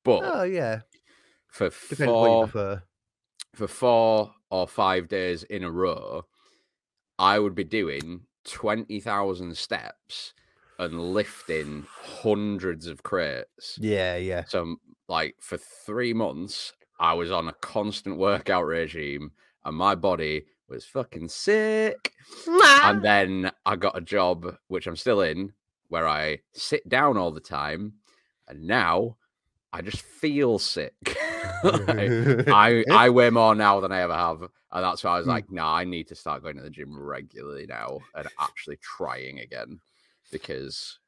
But 0.05 0.21
Oh, 0.25 0.43
yeah. 0.43 0.81
for 1.49 1.71
Depends 1.71 2.05
four 2.05 2.83
for 3.55 3.69
four 3.69 4.35
or 4.51 4.69
five 4.69 5.09
days 5.09 5.43
in 5.45 5.65
a 5.65 5.71
row, 5.71 6.27
I 7.19 7.39
would 7.39 7.55
be 7.55 7.65
doing 7.65 8.23
20,000 8.45 9.57
steps 9.57 10.35
and 10.79 11.01
lifting 11.15 11.87
hundreds 11.89 12.87
of 12.87 13.03
crates. 13.03 13.79
Yeah, 13.81 14.17
yeah. 14.17 14.45
So, 14.47 14.77
like, 15.09 15.37
for 15.41 15.57
three 15.57 16.13
months, 16.13 16.73
I 16.99 17.15
was 17.15 17.31
on 17.31 17.49
a 17.49 17.53
constant 17.55 18.19
workout 18.19 18.67
regime 18.67 19.33
and 19.65 19.77
my 19.77 19.95
body 19.95 20.47
was 20.69 20.85
fucking 20.85 21.29
sick. 21.29 22.13
And 22.47 23.03
then 23.05 23.53
I 23.65 23.77
got 23.77 23.97
a 23.97 24.01
job, 24.01 24.57
which 24.69 24.87
I'm 24.87 24.97
still 24.97 25.21
in, 25.21 25.53
where 25.89 26.09
I 26.09 26.41
sit 26.53 26.89
down 26.89 27.17
all 27.17 27.31
the 27.31 27.41
time. 27.41 27.95
And 28.49 28.67
now 28.67 29.17
I 29.75 29.83
just 29.83 30.03
feel 30.03 30.59
sick. 30.59 30.95
Like, 31.65 32.11
I 32.49 32.85
I 32.91 33.09
weigh 33.09 33.31
more 33.31 33.55
now 33.55 33.81
than 33.81 33.91
I 33.91 34.01
ever 34.03 34.15
have, 34.15 34.43
and 34.43 34.85
that's 34.85 35.03
why 35.03 35.13
I 35.13 35.19
was 35.19 35.27
Mm. 35.27 35.31
like, 35.31 35.51
nah, 35.51 35.75
I 35.75 35.85
need 35.85 36.09
to 36.09 36.15
start 36.15 36.43
going 36.43 36.57
to 36.57 36.63
the 36.63 36.69
gym 36.71 36.95
regularly 36.99 37.65
now 37.67 38.01
and 38.15 38.29
actually 38.39 38.77
trying 38.83 39.41
again 39.41 39.81
because, 40.31 40.99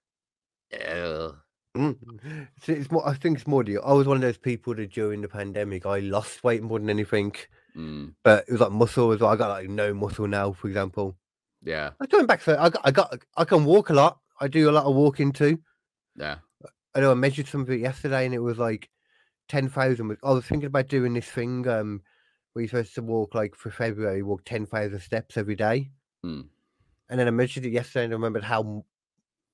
uh, 0.73 1.33
Mm. 1.77 2.49
So 2.63 2.73
it's 2.73 2.91
more, 2.91 3.07
I 3.07 3.13
think 3.15 3.37
it's 3.39 3.47
more 3.47 3.63
the 3.63 3.77
I 3.79 3.93
was 3.93 4.07
one 4.07 4.17
of 4.17 4.23
those 4.23 4.39
people 4.39 4.75
that 4.77 4.91
during 4.93 5.21
the 5.21 5.29
pandemic 5.29 5.85
I 5.85 5.99
lost 5.99 6.43
weight 6.43 6.63
more 6.63 6.79
than 6.79 6.89
anything, 6.89 7.35
mm, 7.77 8.15
but 8.25 8.45
it 8.49 8.53
was 8.53 8.63
like 8.63 8.73
muscle 8.73 9.13
as 9.13 9.21
well. 9.21 9.31
I 9.31 9.37
got 9.37 9.51
like 9.51 9.69
no 9.69 9.93
muscle 9.93 10.27
now, 10.27 10.53
for 10.53 10.69
example. 10.69 11.19
yeah, 11.63 11.91
I'm 12.01 12.09
going 12.09 12.25
back 12.27 12.41
so 12.41 12.57
I 12.59 12.71
got 12.71 12.81
I 12.83 12.91
got 12.93 13.19
I 13.37 13.45
can 13.45 13.67
walk 13.67 13.91
a 13.91 13.95
lot. 13.95 14.21
I 14.41 14.49
do 14.49 14.71
a 14.71 14.73
lot 14.73 14.87
of 14.87 14.95
walking 14.97 15.33
too. 15.33 15.59
yeah, 16.17 16.37
I 16.97 17.01
know 17.01 17.11
I 17.11 17.15
measured 17.15 17.47
some 17.47 17.61
of 17.61 17.71
it 17.71 17.81
yesterday 17.81 18.25
and 18.25 18.35
it 18.35 18.39
was 18.39 18.57
like 18.57 18.89
ten 19.49 19.69
thousand. 19.69 20.17
I 20.25 20.33
was 20.33 20.47
thinking 20.47 20.67
about 20.67 20.89
doing 20.89 21.13
this 21.13 21.29
thing 21.29 21.69
um 21.69 22.01
where 22.53 22.63
you're 22.63 22.71
supposed 22.71 22.95
to 22.95 23.03
walk 23.03 23.35
like 23.35 23.55
for 23.55 23.71
February, 23.71 24.23
walk 24.23 24.47
ten 24.47 24.65
thousand 24.65 25.01
steps 25.01 25.37
every 25.37 25.57
day. 25.57 25.91
Mm. 26.25 26.47
And 27.11 27.21
then 27.21 27.29
I 27.29 27.33
measured 27.33 27.67
it 27.67 27.71
yesterday 27.73 28.07
and 28.07 28.15
I 28.15 28.17
remembered 28.17 28.45
how 28.45 28.87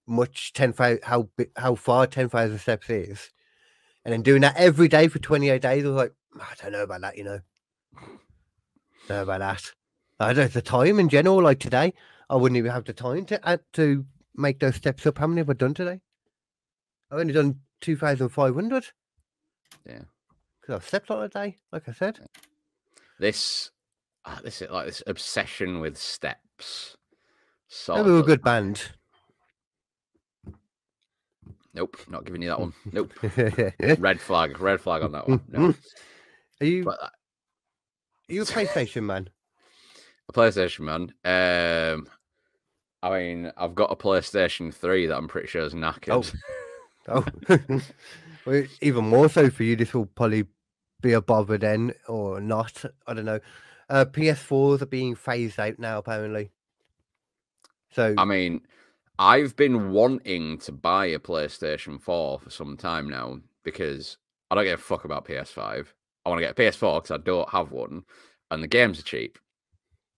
much 0.07 0.53
ten 0.53 0.72
thousand 0.72 1.01
how 1.03 1.28
bi- 1.36 1.51
how 1.57 1.74
far 1.74 2.07
ten 2.07 2.28
thousand 2.28 2.61
steps 2.61 2.88
is. 2.88 3.30
And 4.05 4.12
then 4.12 4.22
doing 4.22 4.43
that 4.43 4.57
every 4.57 4.86
day 4.86 5.09
for 5.09 5.18
twenty 5.18 5.49
eight 5.49 5.62
days, 5.62 5.84
I 5.84 5.88
was 5.88 5.97
like, 5.97 6.14
I 6.40 6.55
don't 6.62 6.70
know 6.70 6.84
about 6.84 7.01
that, 7.01 7.18
you 7.18 7.24
know. 7.24 7.40
Don't 7.99 8.20
know 9.09 9.22
about 9.24 9.40
that. 9.40 9.72
I 10.20 10.32
don't 10.32 10.45
know 10.45 10.47
the 10.47 10.62
time 10.62 11.01
in 11.01 11.09
general, 11.09 11.43
like 11.43 11.59
today, 11.59 11.93
I 12.30 12.36
wouldn't 12.36 12.57
even 12.57 12.70
have 12.70 12.84
the 12.84 12.93
time 12.93 13.24
to 13.26 13.49
add 13.49 13.62
to 13.72 14.07
make 14.36 14.61
those 14.61 14.76
steps 14.76 15.07
up. 15.07 15.18
How 15.18 15.26
many 15.26 15.40
have 15.40 15.51
I 15.51 15.55
done 15.55 15.74
today? 15.74 16.01
I've 17.12 17.18
only 17.18 17.34
done 17.34 17.60
two 17.82 17.96
thousand 17.96 18.30
five 18.30 18.54
hundred. 18.54 18.86
Yeah. 19.86 20.00
Because 20.60 20.76
I've 20.76 20.88
slept 20.88 21.10
all 21.10 21.28
day, 21.28 21.56
like 21.72 21.88
I 21.88 21.92
said. 21.92 22.20
this, 23.18 23.70
uh, 24.24 24.40
this 24.42 24.62
is 24.62 24.70
like 24.70 24.86
this 24.86 25.02
obsession 25.06 25.80
with 25.80 25.98
steps. 25.98 26.96
So 27.68 28.02
we 28.02 28.12
were 28.12 28.20
a 28.20 28.22
good 28.22 28.42
band. 28.42 28.82
Nope, 31.74 31.96
not 32.08 32.24
giving 32.24 32.42
you 32.42 32.48
that 32.48 32.60
one. 32.60 32.72
Nope, 32.92 33.12
red 33.98 34.20
flag, 34.20 34.60
red 34.60 34.80
flag 34.80 35.02
on 35.02 35.12
that 35.12 35.28
one. 35.28 35.40
No, 35.48 35.74
you 36.66 36.84
but 36.84 37.02
uh, 37.02 37.06
are 38.28 38.32
you 38.34 38.42
a 38.42 38.46
PlayStation 38.46 39.02
man? 39.02 39.28
a 40.28 40.32
PlayStation 40.32 40.80
man. 40.80 41.12
Um, 41.24 42.06
I 43.02 43.18
mean, 43.18 43.52
I've 43.56 43.74
got 43.74 43.90
a 43.90 43.96
PlayStation 43.96 44.72
Three 44.72 45.06
that 45.06 45.16
I'm 45.16 45.28
pretty 45.28 45.48
sure 45.48 45.62
is 45.62 45.74
knackered. 45.74 46.10
Oh, 46.10 46.38
well, 48.46 48.64
even 48.80 49.09
more 49.09 49.28
so 49.28 49.50
for 49.50 49.62
you. 49.62 49.76
This 49.76 49.94
will 49.94 50.07
probably 50.07 50.44
be 51.00 51.12
a 51.12 51.20
bother 51.20 51.59
then, 51.59 51.92
or 52.09 52.40
not. 52.40 52.84
I 53.07 53.14
don't 53.14 53.24
know. 53.24 53.40
Uh, 53.88 54.05
PS4s 54.05 54.82
are 54.82 54.86
being 54.86 55.14
phased 55.14 55.59
out 55.59 55.78
now, 55.78 55.98
apparently. 55.98 56.50
So 57.90 58.14
I 58.16 58.24
mean, 58.24 58.62
I've 59.18 59.55
been 59.57 59.90
wanting 59.90 60.59
to 60.59 60.72
buy 60.72 61.07
a 61.07 61.18
PlayStation 61.18 62.00
4 62.00 62.40
for 62.40 62.50
some 62.50 62.76
time 62.76 63.09
now 63.09 63.40
because 63.64 64.16
I 64.50 64.55
don't 64.55 64.64
give 64.64 64.78
a 64.78 64.82
fuck 64.82 65.05
about 65.05 65.26
PS5. 65.26 65.86
I 66.24 66.28
want 66.28 66.40
to 66.40 66.46
get 66.46 66.59
a 66.59 66.62
PS4 66.62 67.03
because 67.03 67.11
I 67.11 67.22
don't 67.22 67.48
have 67.50 67.72
one, 67.72 68.05
and 68.50 68.62
the 68.62 68.68
games 68.68 68.98
are 68.98 69.05
cheap. 69.05 69.38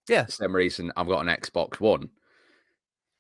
Yeah. 0.09 0.27
Same 0.27 0.55
reason 0.55 0.93
I've 0.97 1.09
got 1.09 1.27
an 1.27 1.35
Xbox 1.35 1.81
One. 1.81 2.11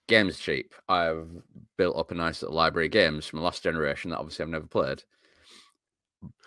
Games 0.07 0.38
are 0.38 0.42
cheap. 0.42 0.74
I've 0.88 1.28
built 1.76 1.96
up 1.96 2.11
a 2.11 2.14
nice 2.14 2.42
little 2.42 2.57
library 2.57 2.86
of 2.86 2.92
games 2.92 3.26
from 3.26 3.38
the 3.38 3.44
last 3.44 3.62
generation 3.62 4.11
that 4.11 4.18
obviously 4.18 4.42
I've 4.42 4.50
never 4.50 4.66
played. 4.66 5.02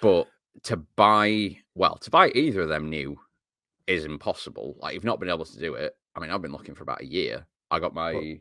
But 0.01 0.27
to 0.63 0.77
buy, 0.77 1.57
well, 1.75 1.97
to 1.97 2.09
buy 2.09 2.29
either 2.29 2.61
of 2.61 2.69
them 2.69 2.89
new 2.89 3.19
is 3.87 4.05
impossible. 4.05 4.75
Like 4.79 4.93
you've 4.93 5.03
not 5.03 5.19
been 5.19 5.29
able 5.29 5.45
to 5.45 5.59
do 5.59 5.73
it. 5.75 5.95
I 6.15 6.19
mean, 6.19 6.29
I've 6.29 6.41
been 6.41 6.51
looking 6.51 6.75
for 6.75 6.83
about 6.83 7.01
a 7.01 7.05
year. 7.05 7.45
I 7.71 7.79
got 7.79 7.93
my, 7.93 8.39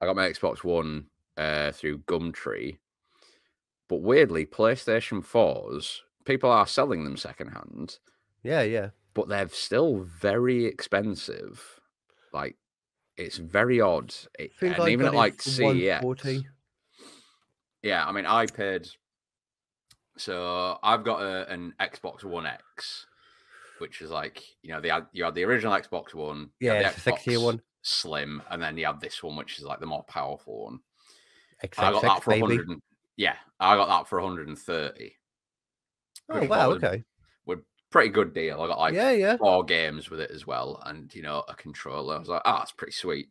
I 0.00 0.06
got 0.06 0.16
my 0.16 0.28
Xbox 0.28 0.64
One 0.64 1.06
uh, 1.36 1.72
through 1.72 1.98
Gumtree, 2.00 2.78
but 3.88 4.02
weirdly, 4.02 4.46
PlayStation 4.46 5.24
fours 5.24 6.02
people 6.26 6.50
are 6.50 6.66
selling 6.66 7.04
them 7.04 7.16
secondhand, 7.16 7.98
yeah, 8.42 8.62
yeah. 8.62 8.90
but 9.14 9.28
they're 9.28 9.48
still 9.48 10.00
very 10.00 10.66
expensive. 10.66 11.80
Like 12.32 12.56
it's 13.16 13.38
very 13.38 13.80
odd. 13.80 14.14
It- 14.38 14.52
I 14.62 14.66
and 14.66 14.82
I 14.82 14.88
even 14.90 15.06
got 15.06 15.14
at 15.14 15.16
like 15.16 15.36
CEX, 15.38 15.62
140. 16.02 16.46
yeah, 17.82 18.06
I 18.06 18.12
mean, 18.12 18.26
I 18.26 18.46
paid. 18.46 18.88
So 20.18 20.78
I've 20.82 21.04
got 21.04 21.20
a, 21.20 21.50
an 21.52 21.74
Xbox 21.80 22.24
One 22.24 22.46
X, 22.46 23.06
which 23.78 24.00
is 24.00 24.10
like 24.10 24.42
you 24.62 24.72
know, 24.72 24.80
the 24.80 24.88
had 24.88 25.06
you 25.12 25.24
had 25.24 25.34
the 25.34 25.44
original 25.44 25.72
Xbox 25.74 26.14
One, 26.14 26.50
Yeah, 26.60 26.82
the 26.82 26.88
it's 26.88 27.06
a 27.06 27.12
sexier 27.12 27.36
Xbox 27.38 27.44
one. 27.44 27.62
Slim, 27.82 28.42
and 28.50 28.62
then 28.62 28.76
you 28.76 28.86
have 28.86 29.00
this 29.00 29.22
one, 29.22 29.36
which 29.36 29.58
is 29.58 29.64
like 29.64 29.80
the 29.80 29.86
more 29.86 30.04
powerful 30.04 30.64
one. 30.64 30.80
I 31.62 31.90
got 31.92 32.02
that 32.02 32.22
for 32.22 32.32
100. 32.38 32.80
Yeah, 33.16 33.36
I 33.60 33.76
got 33.76 33.88
that 33.88 34.08
for 34.08 34.20
130. 34.20 35.16
Oh 36.28 36.40
which 36.40 36.50
wow, 36.50 36.68
was 36.68 36.82
okay. 36.82 37.04
Pretty 37.96 38.10
good 38.10 38.34
deal. 38.34 38.60
I 38.60 38.66
got 38.66 38.78
like 38.78 38.94
yeah, 38.94 39.10
yeah. 39.12 39.36
four 39.38 39.64
games 39.64 40.10
with 40.10 40.20
it 40.20 40.30
as 40.30 40.46
well, 40.46 40.82
and 40.84 41.12
you 41.14 41.22
know, 41.22 41.42
a 41.48 41.54
controller. 41.54 42.16
I 42.16 42.18
was 42.18 42.28
like, 42.28 42.42
oh, 42.44 42.56
that's 42.58 42.72
pretty 42.72 42.92
sweet. 42.92 43.28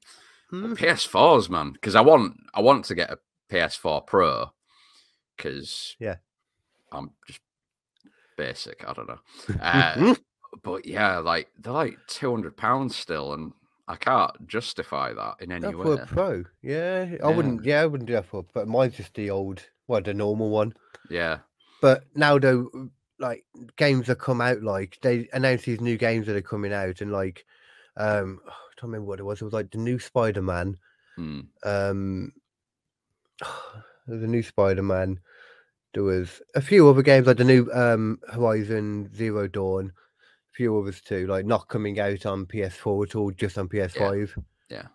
But 0.52 0.60
Mm. 0.62 0.78
PS4s, 0.78 1.50
man, 1.50 1.72
because 1.74 1.96
I 1.96 2.02
want 2.02 2.36
I 2.54 2.62
want 2.62 2.86
to 2.86 2.96
get 2.96 3.12
a 3.12 3.18
PS4 3.52 4.06
Pro 4.08 4.52
because 5.38 5.96
Yeah. 6.00 6.16
I'm 6.92 7.12
just 7.28 7.42
basic. 8.38 8.84
I 8.88 8.94
don't 8.94 9.08
know, 9.08 9.20
uh, 9.62 10.16
but 10.64 10.86
yeah, 10.86 11.18
like 11.18 11.50
they're 11.60 11.74
like 11.74 11.98
two 12.08 12.32
hundred 12.32 12.58
pounds 12.58 12.96
still, 12.96 13.34
and 13.34 13.54
I 13.88 13.96
can't 13.98 14.48
justify 14.48 15.14
that 15.14 15.36
in 15.42 15.52
any 15.52 15.68
That 15.68 15.78
way. 15.78 15.84
for 15.84 16.02
a 16.02 16.06
pro, 16.06 16.44
yeah. 16.62 17.06
I 17.24 17.30
Yeah. 17.30 17.36
wouldn't. 17.36 17.64
Yeah, 17.66 17.82
I 17.82 17.86
wouldn't 17.86 18.08
do 18.08 18.14
that 18.14 18.26
for. 18.26 18.44
But 18.54 18.68
mine's 18.68 18.96
just 18.98 19.14
the 19.14 19.30
old, 19.30 19.64
well, 19.88 20.02
the 20.02 20.14
normal 20.14 20.50
one. 20.50 20.74
Yeah, 21.10 21.40
But 21.82 22.06
now 22.16 22.40
though, 22.40 22.90
like 23.20 23.46
games 23.78 24.08
that 24.08 24.20
come 24.20 24.42
out, 24.42 24.62
like 24.62 24.98
they 25.02 25.28
announce 25.34 25.64
these 25.64 25.82
new 25.82 25.98
games 25.98 26.28
that 26.28 26.36
are 26.36 26.42
coming 26.42 26.74
out, 26.74 27.02
and 27.02 27.12
like, 27.12 27.46
um, 27.98 28.40
I 28.48 28.52
don't 28.82 28.92
remember 28.92 29.08
what 29.08 29.20
it 29.20 29.24
was. 29.24 29.42
It 29.42 29.46
was 29.46 29.54
like 29.54 29.72
the 29.72 29.78
new 29.78 30.00
Spider 30.00 30.42
Man. 30.42 30.78
Hmm. 31.16 31.40
Um, 31.64 32.34
there's 34.08 34.24
a 34.24 34.28
new 34.28 34.44
Spider 34.44 34.84
Man. 34.84 35.20
There 35.94 36.04
was 36.04 36.42
a 36.56 36.62
few 36.62 36.88
other 36.90 37.02
games 37.02 37.26
like 37.28 37.38
the 37.38 37.44
new 37.44 37.70
um 37.74 38.20
Horizon 38.32 39.14
Zero 39.16 39.48
Dawn. 39.48 39.92
A 40.52 40.54
few 40.56 40.78
others 40.78 41.02
too, 41.02 41.28
like 41.28 41.46
not 41.46 41.68
coming 41.68 42.00
out 42.00 42.26
on 42.26 42.46
PS4 42.46 43.08
at 43.10 43.16
all, 43.16 43.32
just 43.32 43.58
on 43.58 43.68
PS5. 43.70 44.44
yeah. 44.70 44.88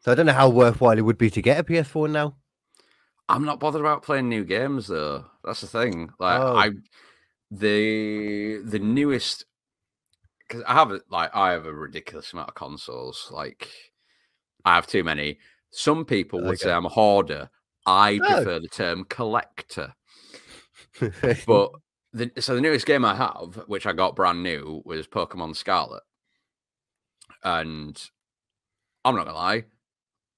So 0.00 0.12
I 0.12 0.14
don't 0.14 0.26
know 0.26 0.32
how 0.32 0.48
worthwhile 0.48 0.96
it 0.96 1.02
would 1.02 1.18
be 1.18 1.28
to 1.30 1.42
get 1.42 1.58
a 1.58 1.64
PS4 1.64 2.08
now. 2.10 2.36
I'm 3.28 3.44
not 3.44 3.58
bothered 3.60 3.80
about 3.80 4.04
playing 4.04 4.28
new 4.28 4.44
games 4.44 4.86
though. 4.86 5.26
That's 5.44 5.60
the 5.60 5.66
thing. 5.66 6.10
Like 6.20 6.40
Oh. 6.40 6.56
I, 6.56 6.70
the 7.50 8.60
the 8.64 8.78
newest, 8.78 9.44
because 10.46 10.62
I 10.66 10.74
have 10.74 10.90
a- 10.92 11.00
like 11.10 11.34
I 11.34 11.52
have 11.52 11.66
a 11.66 11.72
ridiculous 11.72 12.32
amount 12.32 12.48
of 12.50 12.54
consoles. 12.54 13.28
Like 13.30 13.68
I 14.64 14.74
have 14.74 14.86
too 14.86 15.04
many. 15.04 15.38
Some 15.70 16.04
people 16.04 16.42
would 16.44 16.58
say 16.58 16.72
I'm 16.72 16.86
a 16.86 16.90
hoarder. 16.90 17.50
I 17.86 18.18
Oh. 18.22 18.26
prefer 18.34 18.58
the 18.60 18.68
term 18.68 19.04
collector. 19.04 19.94
But 21.46 21.70
the, 22.12 22.30
so 22.40 22.54
the 22.54 22.60
newest 22.60 22.86
game 22.86 23.04
I 23.04 23.14
have, 23.14 23.62
which 23.66 23.86
I 23.86 23.92
got 23.92 24.16
brand 24.16 24.42
new, 24.42 24.82
was 24.84 25.06
Pokemon 25.06 25.54
Scarlet, 25.56 26.02
and 27.44 28.02
I'm 29.04 29.14
not 29.14 29.26
gonna 29.26 29.36
lie, 29.36 29.64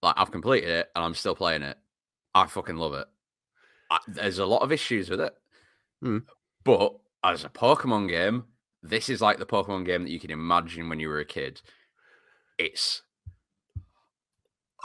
like 0.02 0.14
I've 0.18 0.30
completed 0.32 0.68
it 0.70 0.88
and 0.94 1.04
I'm 1.04 1.14
still 1.14 1.34
playing 1.34 1.62
it. 1.62 1.78
I 2.34 2.46
fucking 2.46 2.76
love 2.76 2.94
it. 2.94 3.06
I, 3.90 3.98
there's 4.08 4.38
a 4.38 4.46
lot 4.46 4.62
of 4.62 4.72
issues 4.72 5.08
with 5.10 5.20
it, 5.20 5.32
Hmm. 6.02 6.18
But 6.64 6.94
as 7.24 7.44
a 7.44 7.48
Pokemon 7.48 8.08
game, 8.08 8.44
this 8.82 9.08
is 9.08 9.20
like 9.20 9.38
the 9.38 9.46
Pokemon 9.46 9.84
game 9.86 10.04
that 10.04 10.10
you 10.10 10.20
can 10.20 10.30
imagine 10.30 10.88
when 10.88 11.00
you 11.00 11.08
were 11.08 11.20
a 11.20 11.24
kid. 11.24 11.60
It's 12.58 13.02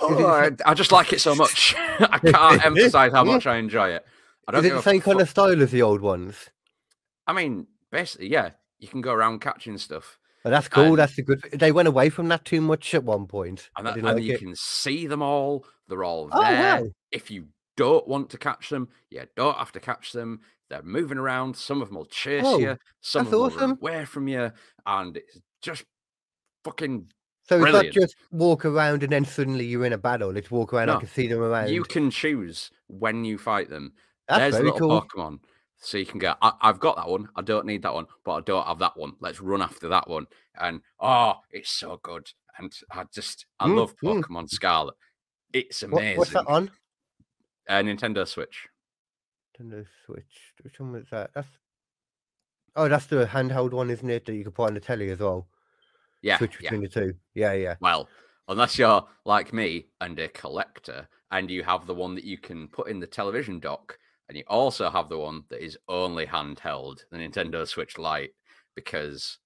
Oh, 0.01 0.25
I, 0.27 0.51
I 0.65 0.73
just 0.73 0.91
like 0.91 1.13
it 1.13 1.21
so 1.21 1.35
much. 1.35 1.73
I 1.99 2.19
can't 2.19 2.65
emphasize 2.65 3.11
how 3.13 3.23
much 3.23 3.47
I 3.47 3.57
enjoy 3.57 3.89
it. 3.91 4.05
I 4.47 4.51
don't 4.51 4.65
Is 4.65 4.71
it 4.71 4.73
the 4.75 4.81
same 4.81 5.01
kind 5.01 5.21
of 5.21 5.29
style 5.29 5.61
as 5.61 5.71
the 5.71 5.81
old 5.81 6.01
ones? 6.01 6.49
I 7.27 7.33
mean, 7.33 7.67
basically, 7.91 8.27
yeah, 8.27 8.51
you 8.79 8.87
can 8.87 9.01
go 9.01 9.13
around 9.13 9.39
catching 9.41 9.77
stuff, 9.77 10.19
Oh, 10.43 10.51
that's 10.51 10.67
cool. 10.67 10.83
And- 10.89 10.97
that's 10.99 11.15
the 11.15 11.23
good. 11.23 11.41
They 11.53 11.71
went 11.71 11.87
away 11.87 12.09
from 12.09 12.27
that 12.27 12.45
too 12.45 12.61
much 12.61 12.93
at 12.93 13.03
one 13.03 13.25
point. 13.25 13.69
and, 13.77 13.87
that, 13.87 13.95
and 13.95 14.03
like 14.03 14.21
you 14.21 14.35
it. 14.35 14.39
can 14.39 14.53
see 14.55 15.07
them 15.07 15.23
all. 15.23 15.65
They're 15.87 16.03
all 16.03 16.29
Oh 16.31 16.39
there. 16.43 16.83
wow! 16.83 16.87
If 17.11 17.31
you 17.31 17.47
don't 17.77 18.07
want 18.07 18.29
to 18.29 18.37
catch 18.37 18.69
them, 18.69 18.89
you 19.09 19.23
don't 19.35 19.57
have 19.57 19.71
to 19.71 19.79
catch 19.79 20.11
them. 20.11 20.41
They're 20.69 20.81
moving 20.83 21.17
around. 21.17 21.55
Some 21.55 21.81
of 21.81 21.89
them 21.89 21.97
will 21.97 22.05
chase 22.05 22.43
Oh, 22.45 22.57
you. 22.57 22.77
Some 23.01 23.25
of 23.25 23.31
them 23.31 23.39
will 23.39 23.49
run 23.51 23.71
away 23.71 24.05
from 24.05 24.27
you, 24.27 24.51
and 24.85 25.17
it's 25.17 25.39
just 25.61 25.85
fucking. 26.63 27.11
So 27.47 27.61
it's 27.61 27.71
not 27.71 27.85
just 27.91 28.15
walk 28.31 28.65
around 28.65 29.03
and 29.03 29.11
then 29.11 29.23
suddenly 29.23 29.65
you're 29.65 29.85
in 29.85 29.93
a 29.93 29.99
battle. 29.99 30.35
It's 30.35 30.49
walk 30.49 30.73
around. 30.73 30.89
I 30.89 30.97
can 30.97 31.07
see 31.07 31.27
them 31.27 31.41
around. 31.43 31.69
You 31.69 31.83
can 31.83 32.09
choose 32.09 32.71
when 32.87 33.23
you 33.23 33.37
fight 33.37 33.69
them. 33.69 33.93
that's 34.27 34.39
There's 34.39 34.55
very 34.55 34.71
little 34.71 34.79
cool. 34.89 35.01
Pokemon. 35.03 35.39
So 35.77 35.99
you 35.99 36.07
can 36.07 36.17
go, 36.17 36.33
I, 36.41 36.53
I've 36.61 36.79
got 36.79 36.95
that 36.95 37.07
one. 37.07 37.27
I 37.35 37.43
don't 37.43 37.67
need 37.67 37.83
that 37.83 37.93
one, 37.93 38.07
but 38.23 38.31
I 38.33 38.41
don't 38.41 38.65
have 38.65 38.79
that 38.79 38.97
one. 38.97 39.13
Let's 39.19 39.41
run 39.41 39.61
after 39.61 39.87
that 39.89 40.09
one. 40.09 40.25
And 40.59 40.81
oh, 40.99 41.35
it's 41.51 41.69
so 41.69 41.99
good. 42.01 42.27
And 42.57 42.73
I 42.91 43.03
just, 43.13 43.45
I 43.59 43.67
Mm, 43.67 43.75
love 43.75 43.95
mm. 44.03 44.23
Pokemon 44.23 44.49
Scarlet. 44.49 44.95
It's 45.53 45.83
What- 45.83 46.01
amazing. 46.01 46.17
what's 46.17 46.31
that 46.31 46.47
on? 46.47 46.71
Uh, 47.69 47.73
Nintendo 47.83 48.27
Switch. 48.27 48.67
Nintendo 49.59 49.85
Switch. 50.05 50.53
Which 50.61 50.79
one 50.79 50.93
was 50.93 51.05
that? 51.11 51.31
That's 51.33 51.47
oh, 52.75 52.87
that's 52.87 53.07
the 53.07 53.25
handheld 53.25 53.71
one, 53.71 53.89
isn't 53.89 54.09
it? 54.09 54.25
That 54.25 54.35
you 54.35 54.43
can 54.43 54.51
put 54.51 54.67
on 54.67 54.73
the 54.73 54.79
telly 54.79 55.09
as 55.09 55.19
well. 55.19 55.47
Yeah. 56.21 56.37
Switch 56.37 56.57
yeah. 56.61 56.69
between 56.69 56.81
the 56.81 56.89
two. 56.89 57.13
Yeah, 57.33 57.53
yeah. 57.53 57.75
Well, 57.79 58.09
unless 58.47 58.77
you're 58.77 59.05
like 59.25 59.53
me 59.53 59.87
and 60.01 60.17
a 60.19 60.27
collector, 60.29 61.07
and 61.31 61.49
you 61.49 61.63
have 61.63 61.85
the 61.85 61.93
one 61.93 62.15
that 62.15 62.23
you 62.23 62.37
can 62.37 62.67
put 62.67 62.87
in 62.87 62.99
the 62.99 63.07
television 63.07 63.59
dock, 63.59 63.97
and 64.27 64.37
you 64.37 64.43
also 64.47 64.89
have 64.89 65.09
the 65.09 65.19
one 65.19 65.43
that 65.49 65.63
is 65.63 65.77
only 65.87 66.25
handheld, 66.25 67.05
the 67.11 67.17
Nintendo 67.17 67.67
Switch 67.67 67.97
Lite, 67.97 68.33
because 68.75 69.37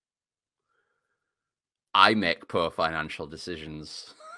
I 1.93 2.13
make 2.13 2.47
poor 2.47 2.71
financial 2.71 3.27
decisions. 3.27 4.13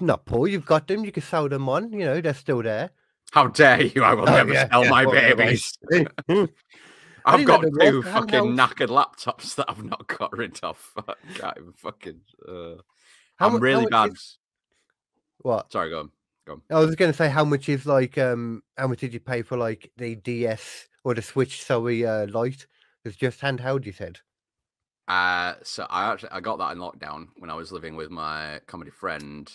Not 0.00 0.24
poor. 0.24 0.48
You've 0.48 0.66
got 0.66 0.88
them. 0.88 1.04
You 1.04 1.12
can 1.12 1.22
sell 1.22 1.48
them 1.48 1.68
on. 1.68 1.92
You 1.92 2.06
know 2.06 2.20
they're 2.20 2.34
still 2.34 2.62
there. 2.62 2.90
How 3.34 3.48
dare 3.48 3.82
you? 3.82 4.04
I 4.04 4.14
will 4.14 4.28
Oh, 4.28 4.32
never 4.32 4.52
yeah, 4.52 4.68
sell 4.70 4.84
yeah, 4.84 4.90
my 4.90 5.04
babies. 5.06 5.76
I've 7.26 7.44
got 7.44 7.62
two 7.80 8.00
fucking 8.02 8.28
handhelds. 8.44 8.56
knackered 8.56 8.88
laptops 8.90 9.56
that 9.56 9.66
I've 9.68 9.82
not 9.82 10.06
got 10.06 10.36
rid 10.36 10.60
of. 10.62 10.78
I 10.96 11.14
can't 11.34 11.58
even 11.58 11.72
fucking. 11.72 12.20
Uh, 12.48 12.74
How 13.34 13.48
I'm 13.48 13.58
really 13.58 13.86
bad. 13.86 14.12
is- 14.12 14.38
What? 15.38 15.72
Sorry, 15.72 15.90
go 15.90 15.98
on. 15.98 16.10
Go 16.46 16.52
on. 16.52 16.62
I 16.70 16.78
was 16.78 16.94
going 16.94 17.10
to 17.10 17.16
say 17.16 17.28
how 17.28 17.44
much 17.44 17.68
is 17.68 17.86
like 17.86 18.16
um 18.18 18.62
how 18.78 18.86
much 18.86 19.00
did 19.00 19.12
you 19.12 19.18
pay 19.18 19.42
for 19.42 19.56
like 19.56 19.90
the 19.96 20.14
DS 20.14 20.86
or 21.02 21.12
the 21.14 21.22
Switch? 21.22 21.60
Sorry, 21.64 22.06
uh, 22.06 22.28
Lite. 22.28 22.68
It's 23.04 23.16
just 23.16 23.40
handheld. 23.40 23.84
You 23.84 23.92
said. 23.92 24.20
Uh, 25.08 25.54
so 25.64 25.88
I 25.90 26.12
actually 26.12 26.30
I 26.30 26.38
got 26.38 26.58
that 26.58 26.70
in 26.70 26.78
lockdown 26.78 27.26
when 27.38 27.50
I 27.50 27.54
was 27.54 27.72
living 27.72 27.96
with 27.96 28.10
my 28.12 28.60
comedy 28.68 28.92
friend 28.92 29.50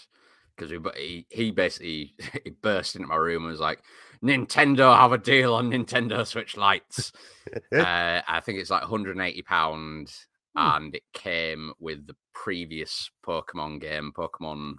because 0.60 0.72
we 0.72 0.80
he 0.97 1.26
he 1.30 1.51
basically 1.51 2.14
he 2.43 2.49
burst 2.49 2.95
into 2.95 3.07
my 3.07 3.16
room 3.16 3.43
and 3.43 3.51
was 3.51 3.60
like, 3.60 3.82
Nintendo 4.24 4.95
have 4.97 5.14
a 5.14 5.18
deal 5.18 5.53
on 5.53 5.72
Nintendo 5.72 6.26
Switch 6.28 6.57
Lites. 6.57 7.12
uh, 7.76 8.22
I 8.28 8.41
think 8.43 8.60
it's 8.60 8.70
like 8.70 8.82
180 8.82 9.41
pound, 9.43 10.12
Hmm. 10.55 10.84
and 10.84 10.95
it 10.95 11.03
came 11.14 11.74
with 11.80 12.07
the 12.07 12.16
previous 12.34 13.12
Pokemon 13.26 13.82
game, 13.82 14.12
Pokemon 14.16 14.76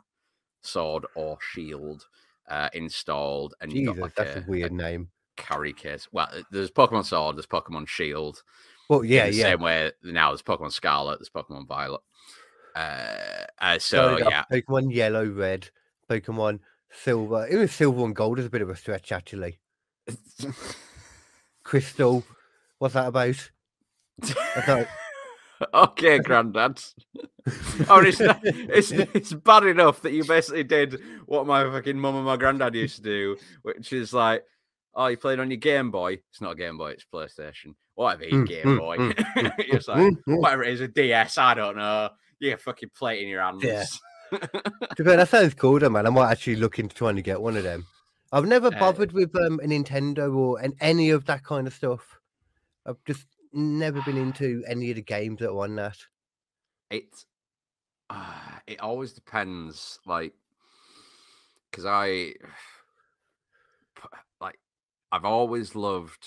Sword 0.62 1.07
or 1.14 1.39
Shield, 1.41 2.07
uh, 2.49 2.68
installed, 2.72 3.55
and 3.61 3.72
you 3.72 3.87
got 3.87 3.99
like 3.99 4.14
that's 4.14 4.37
a, 4.37 4.41
a, 4.41 4.45
weird 4.49 4.72
name. 4.72 5.11
carry 5.37 5.72
case. 5.72 6.09
Well, 6.11 6.28
there's 6.51 6.70
Pokemon 6.72 7.05
Sword, 7.05 7.37
there's 7.37 7.47
Pokemon 7.47 7.89
Shield, 7.89 8.43
Well, 8.89 9.05
yeah, 9.05 9.26
yeah. 9.26 9.45
Same 9.45 9.61
way 9.61 9.93
now 10.03 10.31
there's 10.31 10.43
Pokemon 10.43 10.72
Scarlet, 10.72 11.20
there's 11.20 11.31
Pokemon 11.31 11.68
Violet. 11.68 12.01
Uh, 12.75 13.45
uh, 13.61 13.79
so 13.79 14.18
yeah, 14.18 14.45
Pokemon 14.51 14.95
Yellow, 14.95 15.27
Red, 15.27 15.71
Pokemon 16.09 16.61
Silver. 16.91 17.47
Even 17.49 17.68
Silver 17.68 18.05
and 18.05 18.16
Gold 18.16 18.39
is 18.39 18.47
a 18.47 18.51
bit 18.51 18.62
of 18.62 18.71
a 18.71 18.77
stretch, 18.77 19.12
actually. 19.12 19.59
Crystal. 21.62 22.25
What's 22.79 22.95
that 22.95 23.09
about? 23.09 23.51
Okay, 25.75 26.18
Grandad. 26.21 26.83
oh, 27.89 28.01
it's, 28.01 28.21
not, 28.21 28.41
it's 28.43 28.91
it's 28.93 29.33
bad 29.33 29.64
enough 29.64 30.01
that 30.03 30.12
you 30.12 30.25
basically 30.25 30.64
did 30.64 31.01
what 31.27 31.47
my 31.47 31.64
fucking 31.64 31.99
mum 31.99 32.16
and 32.16 32.25
my 32.25 32.37
granddad 32.37 32.75
used 32.75 32.97
to 32.97 33.03
do, 33.03 33.37
which 33.62 33.93
is 33.93 34.12
like, 34.12 34.45
oh, 34.95 35.09
you 35.09 35.16
played 35.16 35.39
on 35.39 35.51
your 35.51 35.59
Game 35.59 35.91
Boy. 35.91 36.14
It's 36.31 36.41
not 36.41 36.53
a 36.53 36.57
Game 36.57 36.79
Boy, 36.79 36.93
it's 36.93 37.05
PlayStation. 37.12 37.75
Whatever, 37.95 38.25
Mm, 38.25 38.49
Game 38.49 38.64
mm, 38.64 38.79
Boy. 38.79 38.97
mm, 38.97 39.53
it's 39.59 39.89
like 39.89 39.99
mm, 39.99 40.16
mm. 40.27 40.41
whatever 40.41 40.64
it 40.64 40.73
is, 40.73 40.81
a 40.81 40.89
DS. 40.89 41.37
I 41.37 41.55
don't 41.55 41.77
know. 41.77 42.09
You 42.41 42.57
fucking 42.57 42.91
play 42.97 43.18
it 43.20 43.22
in 43.22 43.28
your 43.28 43.43
hands. 43.43 43.62
Yeah. 43.62 43.84
to 44.32 44.95
be 44.97 45.05
fair, 45.05 45.16
that 45.16 45.28
sounds 45.28 45.55
cool, 45.55 45.78
though, 45.78 45.91
man. 45.91 46.07
I 46.07 46.11
might 46.11 46.30
actually 46.32 46.57
look 46.57 46.78
into 46.78 46.95
trying 46.97 47.16
to 47.16 47.22
get 47.22 47.41
one 47.41 47.57
of 47.57 47.62
them. 47.64 47.86
I've 48.32 48.47
never 48.47 48.68
Uh, 48.68 48.78
bothered 48.78 49.12
with 49.12 49.34
um, 49.36 49.61
a 49.62 49.66
Nintendo 49.66 50.34
or 50.34 50.59
an, 50.61 50.74
any 50.80 51.11
of 51.11 51.26
that 51.26 51.45
kind 51.45 51.66
of 51.66 51.74
stuff. 51.74 52.18
I've 52.86 53.03
just 53.05 53.26
never 53.53 54.01
been 54.03 54.16
into 54.16 54.64
any 54.68 54.91
of 54.91 54.97
the 54.97 55.03
games 55.03 55.41
that 55.41 55.51
are 55.51 55.64
on 55.64 55.76
that. 55.76 55.99
it 56.91 57.24
uh, 58.09 58.59
it 58.66 58.80
always 58.80 59.12
depends 59.12 59.99
like 60.07 60.32
because 61.70 61.84
I, 61.86 62.34
like 64.41 64.59
i've 65.12 65.24
always 65.24 65.74
loved 65.76 66.26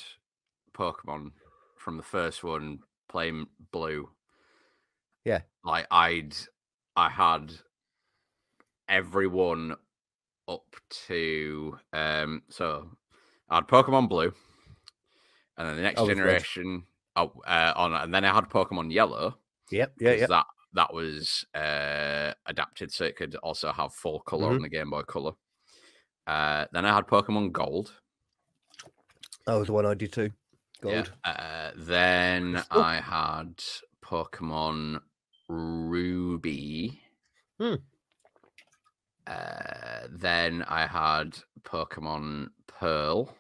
pokemon 0.74 1.32
from 1.78 1.98
the 1.98 2.04
first 2.04 2.44
one 2.44 2.80
playing 3.10 3.48
blue 3.72 4.10
Yeah. 5.26 5.42
like 5.64 5.88
i'd 5.92 6.34
i 6.96 7.10
had 7.10 7.54
everyone 8.90 9.76
up 10.48 10.76
to 11.08 11.78
um 11.94 12.44
so 12.50 12.90
i 13.50 13.56
had 13.56 13.68
pokemon 13.68 14.10
blue 14.10 14.34
and 15.58 15.68
then 15.70 15.76
the 15.78 15.82
next 15.82 16.02
Oh, 16.02 16.08
generation 16.08 16.84
oh, 17.16 17.32
uh, 17.48 17.74
on 17.76 17.94
and 17.94 18.14
then 18.14 18.26
i 18.26 18.34
had 18.34 18.50
pokemon 18.50 18.92
yellow 18.92 19.38
Yep, 19.72 19.94
yeah, 20.00 20.12
yeah. 20.14 20.26
that 20.28 20.46
that 20.74 20.94
was 20.94 21.46
uh, 21.56 22.34
adapted 22.46 22.92
so 22.92 23.06
it 23.06 23.16
could 23.16 23.36
also 23.36 23.72
have 23.72 23.94
full 23.94 24.20
color 24.20 24.48
Mm-hmm. 24.48 24.56
on 24.56 24.62
the 24.62 24.70
Game 24.70 24.90
Boy 24.90 25.02
Color. 25.04 25.32
Uh, 26.28 26.66
then 26.74 26.86
I 26.86 26.94
had 26.94 27.08
Pokemon 27.08 27.52
Gold. 27.54 27.94
That 29.48 29.54
was 29.56 29.68
the 29.68 29.74
one 29.74 29.86
I 29.86 29.94
did 29.94 30.12
too. 30.12 30.32
Yeah. 30.84 30.92
Gold. 30.92 31.12
Uh, 31.24 31.72
then 31.76 32.54
Crystal. 32.54 32.82
I 32.84 32.96
had 33.02 33.64
Pokemon 34.04 35.00
Ruby. 35.48 37.02
Hmm. 37.60 37.76
Uh, 39.26 40.08
then 40.10 40.64
I 40.68 40.86
had 40.86 41.38
Pokemon 41.64 42.48
Pearl, 42.68 43.34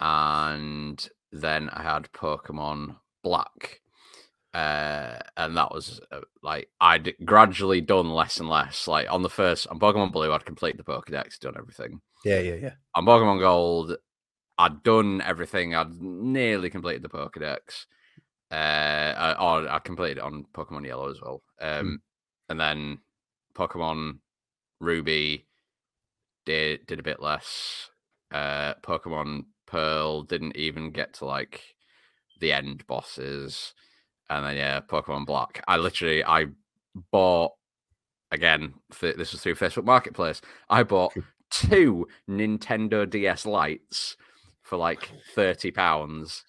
and 0.00 1.08
then 1.32 1.70
I 1.70 1.82
had 1.82 2.12
Pokemon 2.12 2.96
Black. 3.22 3.80
Uh, 4.54 5.18
and 5.36 5.56
that 5.56 5.72
was 5.72 6.00
uh, 6.10 6.20
like 6.42 6.70
I'd 6.80 7.14
gradually 7.24 7.80
done 7.80 8.10
less 8.10 8.40
and 8.40 8.48
less. 8.48 8.88
Like 8.88 9.06
on 9.12 9.22
the 9.22 9.28
first, 9.28 9.66
on 9.68 9.78
Pokemon 9.78 10.10
Blue, 10.10 10.32
I'd 10.32 10.46
complete 10.46 10.76
the 10.76 10.82
Pokedex, 10.82 11.38
done 11.38 11.54
everything. 11.56 12.00
Yeah, 12.24 12.40
yeah, 12.40 12.54
yeah. 12.54 12.72
On 12.94 13.04
Pokemon 13.04 13.40
Gold, 13.40 13.96
I'd 14.56 14.82
done 14.82 15.20
everything. 15.20 15.74
I'd 15.74 16.00
nearly 16.00 16.70
completed 16.70 17.02
the 17.02 17.08
Pokedex. 17.08 17.86
Uh, 18.50 18.54
I, 19.16 19.32
or 19.34 19.68
I 19.68 19.78
completed 19.78 20.18
it 20.18 20.24
on 20.24 20.46
Pokemon 20.54 20.86
Yellow 20.86 21.10
as 21.10 21.20
well. 21.20 21.42
Um, 21.60 22.00
and 22.48 22.58
then 22.58 22.98
Pokemon 23.54 24.18
Ruby 24.80 25.46
did 26.46 26.86
did 26.86 26.98
a 26.98 27.02
bit 27.02 27.20
less. 27.20 27.90
Uh, 28.32 28.74
Pokemon 28.82 29.44
Pearl 29.66 30.22
didn't 30.22 30.56
even 30.56 30.90
get 30.90 31.14
to 31.14 31.24
like 31.26 31.62
the 32.40 32.52
end 32.52 32.86
bosses, 32.86 33.74
and 34.30 34.44
then 34.46 34.56
yeah, 34.56 34.80
Pokemon 34.80 35.26
Black. 35.26 35.62
I 35.68 35.76
literally 35.76 36.24
I 36.24 36.46
bought 37.12 37.52
again. 38.32 38.74
th- 38.98 39.16
This 39.16 39.32
was 39.32 39.42
through 39.42 39.56
Facebook 39.56 39.84
Marketplace. 39.84 40.40
I 40.70 40.82
bought 40.84 41.14
two 41.50 42.06
Nintendo 42.28 43.08
DS 43.08 43.44
Lites 43.46 44.16
for 44.62 44.76
like 44.76 45.10
thirty 45.34 45.70
pounds. 45.70 46.44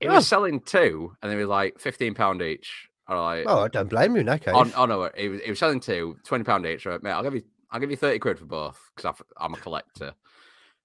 It 0.00 0.08
Oh. 0.08 0.14
was 0.14 0.28
selling 0.28 0.60
two, 0.60 1.16
and 1.22 1.30
they 1.30 1.36
were 1.36 1.46
like 1.46 1.78
fifteen 1.80 2.14
pound 2.14 2.42
each. 2.42 2.88
I 3.06 3.14
was 3.14 3.20
like, 3.22 3.44
Oh, 3.48 3.64
I 3.64 3.68
don't 3.68 3.88
blame 3.88 4.14
you 4.14 4.20
in 4.20 4.26
that 4.26 4.42
case. 4.42 4.54
Oh, 4.56 4.70
oh 4.76 4.86
no, 4.86 5.02
it 5.04 5.28
was, 5.28 5.40
it 5.40 5.48
was 5.50 5.58
selling 5.58 5.80
two, 5.80 6.16
20 6.24 6.44
pound 6.44 6.66
each. 6.66 6.84
Right, 6.86 7.02
mate, 7.02 7.12
I'll 7.12 7.22
give 7.22 7.34
you, 7.34 7.42
I'll 7.70 7.80
give 7.80 7.90
you 7.90 7.96
thirty 7.96 8.18
quid 8.18 8.38
for 8.38 8.44
both 8.44 8.78
because 8.94 9.20
I'm 9.38 9.54
a 9.54 9.56
collector. 9.58 10.14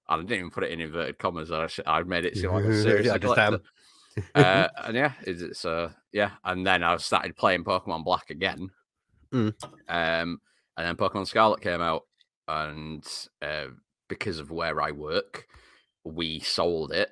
And 0.09 0.19
I 0.19 0.23
didn't 0.23 0.31
even 0.39 0.49
put 0.51 0.63
it 0.63 0.71
in 0.71 0.81
inverted 0.81 1.17
commas. 1.19 1.51
I, 1.51 1.67
I 1.85 2.03
made 2.03 2.25
it 2.25 2.35
seem 2.37 2.51
like 2.51 2.65
a 2.65 2.81
serious 2.81 3.17
collector. 3.19 3.61
uh, 4.35 4.67
and 4.85 4.95
yeah, 4.95 5.13
is 5.25 5.41
it 5.41 5.55
so? 5.55 5.91
Yeah, 6.11 6.31
and 6.43 6.65
then 6.65 6.83
I 6.83 6.97
started 6.97 7.35
playing 7.35 7.63
Pokemon 7.63 8.03
Black 8.05 8.29
again. 8.29 8.69
Mm. 9.33 9.53
Um, 9.89 10.39
and 10.77 10.87
then 10.87 10.95
Pokemon 10.95 11.27
Scarlet 11.27 11.61
came 11.61 11.81
out, 11.81 12.03
and 12.47 13.05
uh, 13.41 13.67
because 14.09 14.39
of 14.39 14.51
where 14.51 14.81
I 14.81 14.91
work, 14.91 15.47
we 16.03 16.39
sold 16.39 16.91
it. 16.91 17.09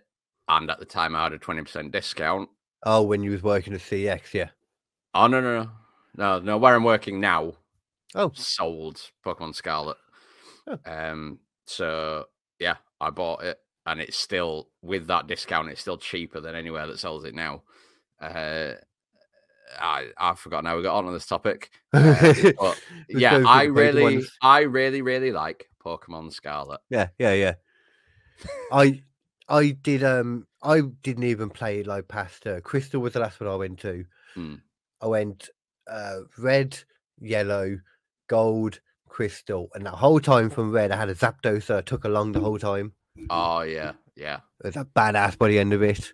And 0.52 0.70
at 0.70 0.80
the 0.80 0.86
time, 0.86 1.16
I 1.16 1.24
had 1.24 1.34
a 1.34 1.38
twenty 1.40 1.64
percent 1.64 1.92
discount. 1.92 2.50
Oh, 2.84 3.02
when 3.02 3.24
you 3.24 3.32
was 3.32 3.42
working 3.42 3.74
at 3.74 3.80
CX, 3.80 4.34
yeah. 4.34 4.50
Oh 5.14 5.28
no, 5.28 5.42
no, 5.42 5.64
no, 5.64 5.70
no, 6.18 6.40
no. 6.40 6.58
Where 6.58 6.76
I'm 6.76 6.84
working 6.84 7.20
now, 7.20 7.54
Oh, 8.16 8.32
sold 8.36 9.02
Pokemon 9.26 9.56
Scarlet. 9.56 9.98
Oh. 10.68 10.78
Um, 10.86 11.40
so 11.66 12.26
yeah, 12.60 12.76
I 13.00 13.10
bought 13.10 13.44
it, 13.44 13.60
and 13.86 14.02
it's 14.02 14.18
still 14.18 14.70
with 14.82 15.08
that 15.08 15.28
discount. 15.28 15.70
It's 15.70 15.82
still 15.82 15.98
cheaper 15.98 16.42
than 16.42 16.56
anywhere 16.56 16.88
that 16.88 17.00
sells 17.00 17.24
it 17.24 17.34
now. 17.34 17.64
Uh, 18.20 18.74
I 19.80 20.08
I 20.18 20.36
forgot 20.36 20.64
now 20.64 20.76
we 20.76 20.84
got 20.84 20.98
on 20.98 21.06
on 21.06 21.14
this 21.14 21.26
topic. 21.26 21.72
Uh, 21.94 22.34
but 22.60 22.82
yeah, 23.08 23.44
I 23.48 23.64
really, 23.64 24.04
ones. 24.04 24.32
I 24.42 24.62
really, 24.62 25.02
really 25.02 25.32
like 25.32 25.70
Pokemon 25.84 26.34
Scarlet. 26.34 26.82
Yeah, 26.90 27.08
yeah, 27.18 27.34
yeah. 27.34 27.54
I 28.74 29.02
I 29.52 29.72
did 29.72 30.04
um 30.04 30.48
I 30.64 30.80
didn't 31.04 31.26
even 31.26 31.50
play 31.50 31.84
like 31.84 32.08
past 32.08 32.48
uh, 32.48 32.62
Crystal 32.62 33.02
was 33.02 33.14
the 33.14 33.20
last 33.20 33.40
one 33.40 33.50
I 33.50 33.56
went 33.56 33.80
to. 33.80 34.06
Hmm. 34.34 34.56
I 35.02 35.08
went 35.08 35.50
uh 35.90 36.22
red, 36.38 36.80
yellow, 37.20 37.80
gold, 38.30 38.80
crystal, 39.10 39.70
and 39.74 39.86
that 39.86 39.96
whole 39.96 40.22
time 40.22 40.50
from 40.50 40.72
red 40.72 40.92
I 40.92 40.96
had 40.96 41.10
a 41.10 41.16
Zapdos 41.16 41.66
that 41.66 41.78
I 41.78 41.82
took 41.82 42.06
along 42.06 42.32
the 42.32 42.40
whole 42.40 42.60
time. 42.60 42.94
Oh 43.30 43.62
yeah, 43.62 43.92
yeah. 44.16 44.40
It 44.64 44.68
was 44.68 44.78
a 44.78 44.86
badass 44.86 45.38
by 45.38 45.50
the 45.50 45.60
end 45.60 45.74
of 45.74 45.84
it. 45.84 46.14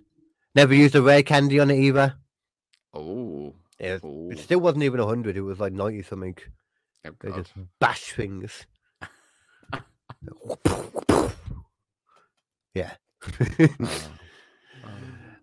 Never 0.55 0.73
used 0.73 0.95
a 0.95 1.01
rare 1.03 1.22
candy 1.22 1.59
on 1.59 1.69
it 1.69 1.77
either. 1.77 2.15
Oh, 2.91 3.53
It, 3.77 4.01
it 4.03 4.39
still 4.39 4.61
wasn't 4.61 4.84
even 4.84 4.99
hundred, 4.99 5.38
it 5.38 5.41
was 5.41 5.59
like 5.59 5.73
ninety 5.73 6.01
something. 6.01 6.35
oh 7.05 7.11
They 7.22 7.31
just 7.34 7.53
bash 7.80 8.14
things. 8.14 8.65
yeah. 12.73 12.93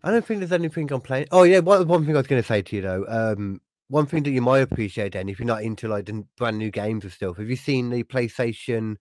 I 0.03 0.11
don't 0.11 0.25
think 0.25 0.41
there's 0.41 0.53
anything 0.53 0.93
I'm 0.93 1.01
playing. 1.01 1.27
Oh 1.33 1.45
yeah, 1.45 1.61
one, 1.61 1.89
one 1.89 2.05
thing 2.05 2.15
I 2.15 2.19
was 2.19 2.27
going 2.27 2.43
to 2.43 2.47
say 2.47 2.63
to 2.63 2.77
you 2.77 2.83
though. 2.83 3.05
Um, 3.09 3.61
one 3.89 4.07
thing 4.07 4.23
that 4.25 4.31
you 4.31 4.43
might 4.43 4.61
appreciate 4.61 5.13
then, 5.13 5.29
if 5.29 5.39
you're 5.39 5.47
not 5.47 5.63
into 5.63 5.89
like 5.89 6.07
the 6.07 6.25
brand 6.37 6.59
new 6.59 6.71
games 6.71 7.05
and 7.05 7.13
stuff, 7.13 7.39
have 7.39 7.49
you 7.49 7.57
seen 7.57 7.91
the 7.91 8.03
PlayStation 8.05 8.97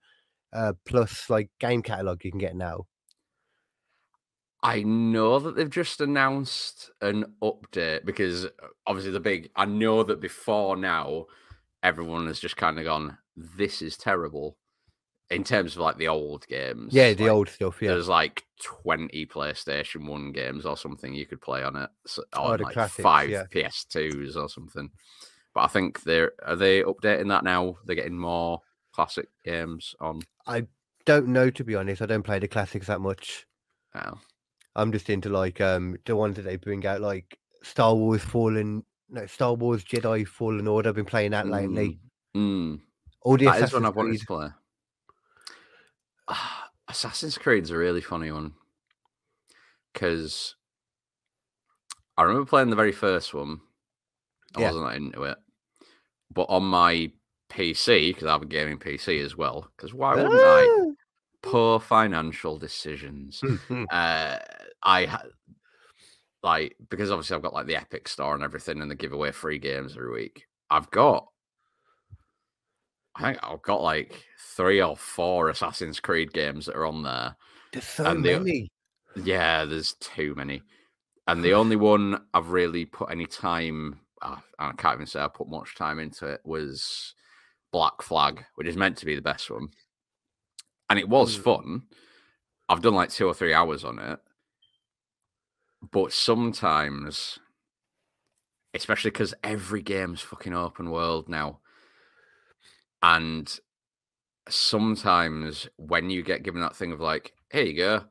uh, 0.52 0.72
Plus 0.86 1.28
like 1.28 1.50
game 1.60 1.82
catalog 1.82 2.24
you 2.24 2.30
can 2.30 2.40
get 2.40 2.56
now? 2.56 2.86
I 4.62 4.82
know 4.82 5.38
that 5.40 5.56
they've 5.56 5.68
just 5.68 6.00
announced 6.00 6.90
an 7.02 7.26
update 7.42 8.06
because 8.06 8.46
uh, 8.46 8.50
obviously 8.86 9.12
the 9.12 9.20
big. 9.20 9.50
I 9.56 9.66
know 9.66 10.02
that 10.04 10.20
before 10.20 10.74
now, 10.74 11.26
everyone 11.82 12.26
has 12.28 12.40
just 12.40 12.56
kind 12.56 12.78
of 12.78 12.86
gone, 12.86 13.18
"This 13.36 13.82
is 13.82 13.98
terrible," 13.98 14.56
in 15.30 15.42
terms 15.44 15.72
of 15.74 15.78
like 15.82 15.96
the 15.98 16.08
old 16.08 16.46
games. 16.46 16.92
Yeah, 16.92 17.12
the 17.14 17.24
Like, 17.24 17.32
old 17.32 17.48
stuff. 17.48 17.80
Yeah, 17.82 17.90
There's 17.92 18.08
like 18.08 18.44
20 18.62 19.26
PlayStation 19.26 20.06
One 20.08 20.32
games 20.32 20.66
or 20.66 20.76
something 20.76 21.14
you 21.14 21.26
could 21.26 21.40
play 21.40 21.62
on 21.62 21.76
it, 21.76 21.90
so, 22.06 22.22
Oh, 22.34 22.52
on 22.52 22.60
like 22.60 22.72
classics, 22.74 23.02
five 23.02 23.30
yeah. 23.30 23.44
PS2s 23.52 24.36
or 24.36 24.48
something. 24.48 24.90
But 25.54 25.60
I 25.62 25.66
think 25.68 26.02
they're 26.02 26.32
are 26.44 26.56
they 26.56 26.82
updating 26.82 27.28
that 27.28 27.44
now? 27.44 27.76
They're 27.84 27.96
getting 27.96 28.18
more 28.18 28.60
classic 28.92 29.28
games 29.44 29.94
on. 30.00 30.20
I 30.46 30.66
don't 31.06 31.28
know 31.28 31.50
to 31.50 31.64
be 31.64 31.74
honest. 31.74 32.02
I 32.02 32.06
don't 32.06 32.22
play 32.22 32.38
the 32.38 32.48
classics 32.48 32.86
that 32.88 33.00
much. 33.00 33.46
now. 33.94 34.20
I'm 34.76 34.90
just 34.90 35.08
into 35.08 35.28
like 35.28 35.60
um 35.60 35.96
the 36.04 36.16
ones 36.16 36.34
that 36.36 36.42
they 36.42 36.56
bring 36.56 36.84
out, 36.84 37.00
like 37.00 37.38
Star 37.62 37.94
Wars 37.94 38.22
Fallen, 38.24 38.84
no 39.08 39.26
Star 39.26 39.54
Wars 39.54 39.84
Jedi 39.84 40.26
Fallen 40.26 40.66
Order. 40.66 40.88
I've 40.88 40.96
been 40.96 41.04
playing 41.04 41.30
that 41.30 41.46
lately. 41.46 42.00
Mm. 42.36 42.80
All 43.22 43.36
the 43.36 43.44
That 43.46 43.62
is 43.62 43.72
one 43.72 43.86
I've 43.86 43.94
wanted 43.94 44.10
Creed. 44.10 44.20
to 44.20 44.26
play. 44.26 44.48
Ah, 46.28 46.70
Assassin's 46.88 47.38
Creed's 47.38 47.70
a 47.70 47.76
really 47.76 48.00
funny 48.00 48.30
one 48.30 48.52
because 49.92 50.54
I 52.16 52.22
remember 52.22 52.46
playing 52.48 52.70
the 52.70 52.76
very 52.76 52.92
first 52.92 53.32
one. 53.34 53.60
I 54.56 54.60
Yeah. 54.60 54.68
wasn't 54.68 54.86
that 54.86 54.96
into 54.96 55.22
it, 55.24 55.38
but 56.32 56.46
on 56.48 56.64
my 56.64 57.10
PC 57.48 58.12
because 58.12 58.26
I 58.26 58.32
have 58.32 58.42
a 58.42 58.46
gaming 58.46 58.78
PC 58.78 59.20
as 59.20 59.36
well. 59.36 59.70
Because 59.76 59.92
why 59.94 60.14
wouldn't 60.14 60.44
I? 60.44 60.68
Poor 61.42 61.80
financial 61.80 62.58
decisions. 62.58 63.42
Ah! 63.44 63.86
uh, 63.90 64.38
I 64.82 65.04
ha- 65.06 65.22
like 66.42 66.76
because 66.90 67.10
obviously 67.10 67.36
I've 67.36 67.42
got 67.42 67.54
like 67.54 67.66
the 67.66 67.76
Epic 67.76 68.08
Store 68.08 68.34
and 68.34 68.44
everything, 68.44 68.80
and 68.80 68.90
they 68.90 68.94
give 68.94 69.12
away 69.12 69.32
free 69.32 69.58
games 69.58 69.96
every 69.96 70.12
week. 70.12 70.46
I've 70.70 70.90
got, 70.90 71.28
I 73.16 73.22
think 73.22 73.38
I've 73.42 73.62
got 73.62 73.82
like 73.82 74.24
three 74.56 74.82
or 74.82 74.96
four 74.96 75.48
Assassin's 75.48 76.00
Creed 76.00 76.32
games 76.32 76.66
that 76.66 76.76
are 76.76 76.86
on 76.86 77.02
there. 77.02 77.36
There's 77.72 77.84
so 77.86 78.06
and 78.06 78.24
the- 78.24 78.38
many. 78.38 78.68
Yeah, 79.16 79.64
there's 79.64 79.94
too 79.94 80.34
many, 80.36 80.62
and 81.28 81.42
the 81.44 81.54
only 81.60 81.76
one 81.76 82.24
I've 82.34 82.48
really 82.50 82.84
put 82.84 83.10
any 83.12 83.26
time, 83.26 84.00
uh, 84.22 84.36
I 84.58 84.72
can't 84.72 84.96
even 84.96 85.06
say 85.06 85.20
I 85.20 85.28
put 85.28 85.48
much 85.48 85.76
time 85.76 86.00
into 86.00 86.26
it, 86.26 86.40
was 86.44 87.14
Black 87.70 88.02
Flag, 88.02 88.44
which 88.56 88.66
is 88.66 88.76
meant 88.76 88.96
to 88.98 89.06
be 89.06 89.14
the 89.14 89.22
best 89.22 89.50
one, 89.50 89.68
and 90.90 90.98
it 90.98 91.08
was 91.08 91.38
Mm. 91.38 91.42
fun. 91.42 91.82
I've 92.68 92.82
done 92.82 92.94
like 92.94 93.10
two 93.10 93.26
or 93.28 93.34
three 93.34 93.54
hours 93.54 93.84
on 93.84 93.98
it, 94.00 94.18
but 95.92 96.12
sometimes, 96.12 97.38
especially 98.72 99.10
because 99.12 99.34
every 99.44 99.82
game's 99.82 100.22
fucking 100.22 100.54
open 100.54 100.90
world 100.90 101.28
now, 101.28 101.60
and 103.04 103.60
sometimes 104.48 105.68
when 105.76 106.08
you 106.08 106.22
get 106.22 106.42
given 106.42 106.62
that 106.62 106.74
thing 106.74 106.90
of 106.90 107.00
like, 107.00 107.34
here 107.52 107.62
you 107.62 107.76
go, 107.76 108.04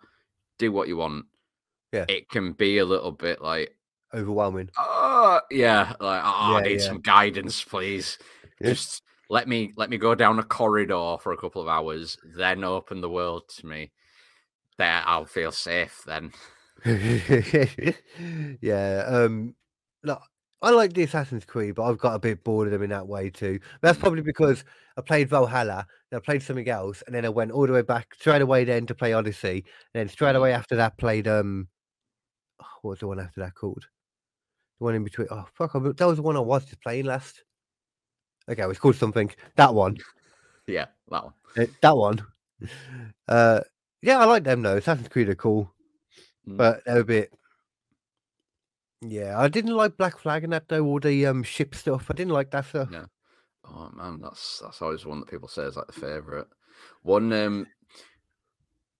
do 0.59 0.71
what 0.71 0.87
you 0.87 0.97
want. 0.97 1.25
Yeah. 1.91 2.05
It 2.07 2.29
can 2.29 2.53
be 2.53 2.77
a 2.77 2.85
little 2.85 3.11
bit 3.11 3.41
like, 3.41 3.75
Overwhelming. 4.13 4.69
oh 4.77 5.41
yeah, 5.49 5.93
like 5.99 6.21
oh, 6.23 6.57
I 6.57 6.61
need 6.61 6.79
yeah. 6.79 6.85
some 6.85 7.01
guidance, 7.01 7.63
please. 7.63 8.17
Yeah. 8.61 8.69
Just 8.69 9.01
let 9.29 9.47
me 9.47 9.73
let 9.75 9.89
me 9.89 9.97
go 9.97 10.13
down 10.13 10.37
a 10.37 10.43
corridor 10.43 11.17
for 11.19 11.33
a 11.33 11.37
couple 11.37 11.61
of 11.61 11.67
hours, 11.67 12.17
then 12.37 12.63
open 12.63 13.01
the 13.01 13.09
world 13.09 13.49
to 13.57 13.65
me. 13.65 13.91
There 14.77 15.01
I'll 15.05 15.25
feel 15.25 15.51
safe 15.51 16.03
then. 16.05 16.31
yeah. 18.61 19.03
Um. 19.07 19.55
Look, 20.03 20.21
I 20.63 20.71
like 20.71 20.93
the 20.93 21.03
Assassin's 21.03 21.45
Creed, 21.45 21.75
but 21.75 21.83
I've 21.83 21.97
got 21.99 22.15
a 22.15 22.19
bit 22.19 22.43
bored 22.43 22.67
of 22.67 22.71
them 22.71 22.83
in 22.83 22.89
that 22.89 23.07
way 23.07 23.29
too. 23.29 23.59
That's 23.81 23.99
probably 23.99 24.21
because 24.21 24.63
I 24.97 25.01
played 25.01 25.29
Valhalla, 25.29 25.85
then 26.09 26.17
I 26.19 26.21
played 26.25 26.41
something 26.41 26.69
else, 26.69 27.03
and 27.05 27.13
then 27.13 27.25
I 27.25 27.29
went 27.29 27.51
all 27.51 27.67
the 27.67 27.73
way 27.73 27.81
back 27.81 28.15
straight 28.19 28.41
away 28.41 28.63
then 28.63 28.85
to 28.87 28.95
play 28.95 29.13
Odyssey, 29.13 29.65
and 29.93 29.99
then 29.99 30.07
straight 30.09 30.35
away 30.35 30.53
after 30.53 30.75
that 30.77 30.97
played 30.97 31.27
um. 31.27 31.67
What 32.81 32.91
was 32.91 32.99
the 32.99 33.07
one 33.07 33.19
after 33.19 33.41
that 33.41 33.55
called? 33.55 33.85
The 34.79 34.83
one 34.85 34.95
in 34.95 35.03
between. 35.03 35.27
Oh 35.31 35.45
fuck! 35.53 35.75
I, 35.75 35.79
that 35.79 36.07
was 36.07 36.17
the 36.17 36.23
one 36.23 36.37
I 36.37 36.41
was 36.41 36.65
just 36.65 36.81
playing 36.81 37.05
last. 37.05 37.43
Okay, 38.49 38.61
it 38.63 38.67
was 38.67 38.79
called 38.79 38.95
something. 38.95 39.29
That 39.55 39.73
one. 39.73 39.97
Yeah, 40.65 40.85
that 41.11 41.25
one. 41.25 41.33
Uh, 41.57 41.65
that 41.81 41.97
one. 41.97 42.25
Uh, 43.27 43.59
yeah, 44.01 44.17
I 44.19 44.23
like 44.25 44.45
them 44.45 44.61
though. 44.61 44.77
Assassin's 44.77 45.09
Creed 45.09 45.27
are 45.27 45.35
cool, 45.35 45.73
Mm. 46.47 46.55
but 46.57 46.83
they're 46.85 46.99
a 46.99 47.03
bit. 47.03 47.33
Yeah, 49.07 49.39
I 49.39 49.47
didn't 49.47 49.75
like 49.75 49.97
Black 49.97 50.17
Flag 50.17 50.43
and 50.43 50.53
that 50.53 50.67
though, 50.69 50.85
all 50.85 50.99
the 50.99 51.25
um 51.25 51.43
ship 51.43 51.75
stuff. 51.75 52.07
I 52.09 52.13
didn't 52.13 52.33
like 52.33 52.51
that 52.51 52.65
stuff. 52.65 52.89
No. 52.89 53.05
Oh 53.65 53.89
man, 53.95 54.19
that's 54.21 54.59
that's 54.59 54.81
always 54.81 55.05
one 55.05 55.19
that 55.19 55.29
people 55.29 55.47
say 55.47 55.63
is 55.63 55.75
like 55.75 55.87
the 55.87 55.93
favorite. 55.93 56.47
One 57.01 57.31
um 57.33 57.67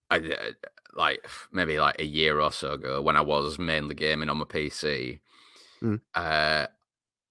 I 0.09 0.17
uh, 0.17 0.51
like 0.93 1.25
maybe 1.51 1.79
like 1.79 1.99
a 1.99 2.05
year 2.05 2.39
or 2.39 2.51
so 2.51 2.73
ago 2.73 3.01
when 3.01 3.17
I 3.17 3.21
was 3.21 3.57
mainly 3.59 3.95
gaming 3.95 4.29
on 4.29 4.37
my 4.37 4.45
PC, 4.45 5.19
Mm. 5.81 5.99
uh 6.15 6.67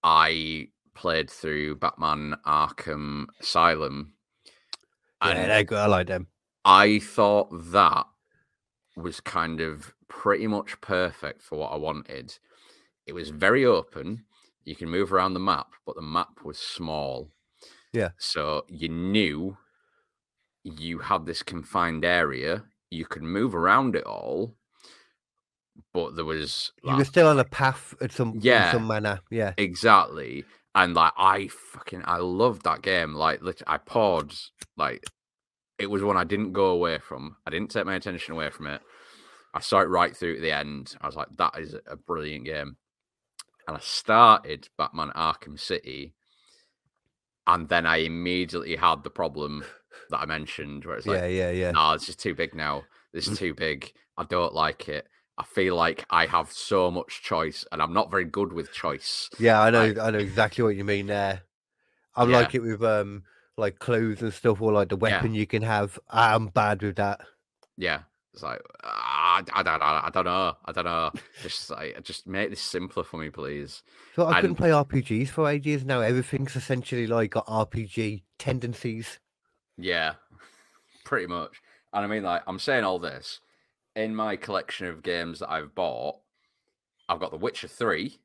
I 0.05 0.69
played 0.94 1.31
through 1.31 1.77
Batman 1.77 2.36
Arkham 2.47 3.27
Asylum. 3.40 4.12
Yeah, 5.24 5.47
they're 5.47 5.65
good. 5.65 5.78
I 5.78 5.86
like 5.86 6.09
them. 6.09 6.27
I 6.65 6.99
thought 6.99 7.49
that 7.73 8.07
was 8.97 9.20
kind 9.20 9.61
of 9.61 9.94
pretty 10.09 10.47
much 10.47 10.81
perfect 10.81 11.40
for 11.40 11.59
what 11.59 11.73
I 11.73 11.77
wanted. 11.77 12.36
It 13.07 13.12
was 13.15 13.31
very 13.31 13.65
open. 13.65 14.24
You 14.65 14.77
can 14.77 14.89
move 14.89 15.12
around 15.12 15.35
the 15.35 15.41
map, 15.41 15.69
but 15.85 15.97
the 15.97 16.03
map 16.03 16.45
was 16.45 16.59
small. 16.59 17.31
Yeah. 17.93 18.11
So 18.19 18.65
you 18.69 18.89
knew 18.89 19.57
you 20.65 21.01
had 21.01 21.27
this 21.27 21.43
confined 21.43 22.05
area. 22.05 22.65
You 22.91 23.05
could 23.07 23.23
move 23.23 23.55
around 23.55 23.97
it 23.97 24.05
all, 24.05 24.55
but 25.93 26.15
there 26.16 26.24
was 26.24 26.73
You 26.85 26.97
were 26.97 27.05
still 27.05 27.27
on 27.29 27.39
a 27.41 27.45
path 27.45 27.95
at 28.01 28.12
some 28.12 28.39
Yeah. 28.41 28.73
some 28.73 28.87
manner. 28.87 29.20
Yeah, 29.31 29.55
Exactly. 29.57 30.45
And 30.74 30.95
like 30.95 31.12
I 31.19 31.49
fucking 31.49 32.03
I 32.05 32.16
loved 32.19 32.62
that 32.65 32.83
game. 32.83 33.15
Like 33.15 33.41
I 33.66 33.77
paused 33.79 34.53
like 34.77 35.05
it 35.79 35.91
was 35.91 36.03
one 36.03 36.16
I 36.16 36.24
didn't 36.24 36.53
go 36.53 36.66
away 36.66 36.99
from. 36.99 37.37
I 37.47 37.51
didn't 37.51 37.70
take 37.70 37.85
my 37.85 37.95
attention 37.97 38.33
away 38.33 38.51
from 38.51 38.69
it. 38.69 38.81
I 39.55 39.61
saw 39.61 39.81
it 39.81 39.89
right 39.89 40.16
through 40.16 40.37
to 40.37 40.41
the 40.41 40.53
end. 40.53 40.95
I 41.01 41.07
was 41.07 41.16
like, 41.16 41.29
that 41.37 41.59
is 41.59 41.74
a 41.87 41.97
brilliant 41.97 42.47
game. 42.47 42.77
And 43.69 43.77
I 43.77 43.81
started 43.81 44.69
Batman 44.77 45.11
Arkham 45.15 45.59
City. 45.59 46.15
And 47.47 47.69
then 47.69 47.87
I 47.87 47.99
immediately 47.99 48.77
had 48.77 49.03
the 49.03 49.11
problem 49.11 49.65
that 50.11 50.19
I 50.21 50.27
mentioned 50.27 50.85
where 50.85 50.97
it's 50.97 51.07
like, 51.07 51.21
yeah, 51.21 51.27
yeah, 51.27 51.51
yeah. 51.51 51.71
nah, 51.73 51.95
this 51.95 52.09
is 52.09 52.17
too 52.17 52.35
big 52.35 52.55
now. 52.55 52.85
This 53.13 53.29
is 53.29 53.39
too 53.39 53.55
big. 53.55 53.93
I 54.17 54.25
don't 54.25 54.55
like 54.55 54.89
it. 54.89 55.07
I 55.39 55.45
feel 55.45 55.75
like 55.75 56.05
I 56.11 56.27
have 56.27 56.53
so 56.53 56.91
much 56.91 57.23
choice 57.23 57.65
and 57.73 57.83
I'm 57.83 57.93
not 57.93 58.11
very 58.11 58.25
good 58.25 58.53
with 58.53 58.73
choice. 58.73 59.29
Yeah, 59.39 59.61
I 59.61 59.71
know. 59.71 59.87
like- 59.87 59.99
I 59.99 60.11
know 60.11 60.19
exactly 60.19 60.63
what 60.65 60.77
you 60.77 60.85
mean 60.85 61.07
there. 61.07 61.43
I'm 62.15 62.31
Yeah. 62.31 62.39
like 62.39 62.55
it 62.55 62.61
with 62.61 62.83
um 62.85 63.25
like 63.57 63.79
clothes 63.79 64.23
and 64.23 64.33
stuff, 64.33 64.61
or 64.63 64.73
like 64.73 64.89
the 64.89 64.97
Yeah. 64.97 65.01
weapon 65.03 65.35
you 65.35 65.47
can 65.47 65.63
have. 65.63 65.99
I'm 66.09 66.49
bad 66.49 66.83
with 66.83 66.97
that. 66.97 67.21
Yeah. 67.77 68.03
It's 68.35 68.43
like 68.43 68.63
ah, 68.85 69.22
I, 69.33 69.43
I, 69.61 69.63
don't, 69.63 69.83
I, 69.83 70.03
I 70.05 70.11
don't 70.11 70.25
know. 70.25 70.55
I 70.65 70.73
don't 70.73 70.85
know. 70.85 71.11
Just 71.43 71.71
like 71.71 72.03
just 72.03 72.27
make 72.27 72.51
this 72.51 72.61
simpler 72.61 73.03
for 73.03 73.17
me, 73.19 73.31
please. 73.31 73.83
So 74.15 74.27
I 74.27 74.41
couldn't 74.41 74.57
play 74.57 74.71
RPGs 74.71 75.29
for 75.29 75.49
ages. 75.49 75.85
Now 75.85 76.01
everything's 76.01 76.55
essentially 76.57 77.07
like 77.07 77.31
got 77.33 77.47
RPG 77.47 78.23
tendencies. 78.39 79.19
Yeah, 79.79 80.15
pretty 81.05 81.27
much. 81.27 81.61
And 81.93 82.05
I 82.05 82.09
mean, 82.09 82.23
like, 82.23 82.43
I'm 82.47 82.59
saying 82.59 82.85
all 82.85 82.99
this 82.99 83.41
in 83.97 84.15
my 84.15 84.37
collection 84.37 84.87
of 84.87 85.03
games 85.03 85.39
that 85.41 85.51
I've 85.51 85.75
bought. 85.75 86.17
I've 87.09 87.21
got 87.21 87.31
The 87.31 87.37
Witcher 87.39 87.69
3, 87.69 88.19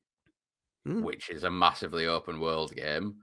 Mm. 0.88 1.02
which 1.04 1.30
is 1.30 1.44
a 1.44 1.52
massively 1.52 2.08
open 2.08 2.40
world 2.40 2.74
game. 2.74 3.16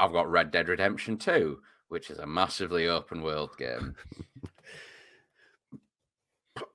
I've 0.00 0.10
got 0.12 0.28
Red 0.28 0.50
Dead 0.50 0.68
Redemption 0.68 1.16
2, 1.18 1.60
which 1.86 2.10
is 2.10 2.18
a 2.18 2.26
massively 2.26 2.88
open 2.88 3.22
world 3.22 3.56
game. 3.56 3.94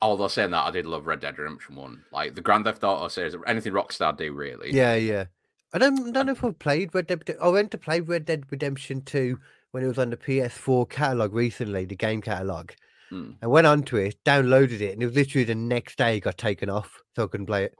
Although 0.01 0.27
saying 0.27 0.51
that, 0.51 0.65
I 0.65 0.71
did 0.71 0.85
love 0.85 1.07
Red 1.07 1.21
Dead 1.21 1.37
Redemption 1.37 1.75
1. 1.75 2.03
Like 2.11 2.35
the 2.35 2.41
Grand 2.41 2.65
Theft 2.65 2.83
Auto 2.83 3.07
series, 3.07 3.35
anything 3.47 3.73
Rockstar 3.73 4.15
do, 4.15 4.33
really. 4.33 4.73
Yeah, 4.73 4.95
yeah. 4.95 5.25
I 5.73 5.77
don't, 5.77 6.11
don't 6.11 6.25
know 6.25 6.31
if 6.31 6.43
I've 6.43 6.59
played 6.59 6.93
Red 6.93 7.07
Dead. 7.07 7.23
I 7.41 7.47
went 7.47 7.71
to 7.71 7.77
play 7.77 8.01
Red 8.01 8.25
Dead 8.25 8.43
Redemption 8.49 9.01
2 9.01 9.39
when 9.71 9.83
it 9.83 9.87
was 9.87 9.99
on 9.99 10.09
the 10.09 10.17
PS4 10.17 10.89
catalog 10.89 11.33
recently, 11.33 11.85
the 11.85 11.95
game 11.95 12.21
catalog. 12.21 12.71
Mm. 13.11 13.35
I 13.41 13.47
went 13.47 13.67
onto 13.67 13.97
it, 13.97 14.17
downloaded 14.25 14.81
it, 14.81 14.93
and 14.93 15.01
it 15.01 15.05
was 15.05 15.15
literally 15.15 15.45
the 15.45 15.55
next 15.55 15.97
day 15.97 16.17
it 16.17 16.21
got 16.21 16.37
taken 16.37 16.69
off, 16.69 17.01
so 17.15 17.23
I 17.23 17.27
couldn't 17.27 17.45
play 17.47 17.65
it. 17.65 17.75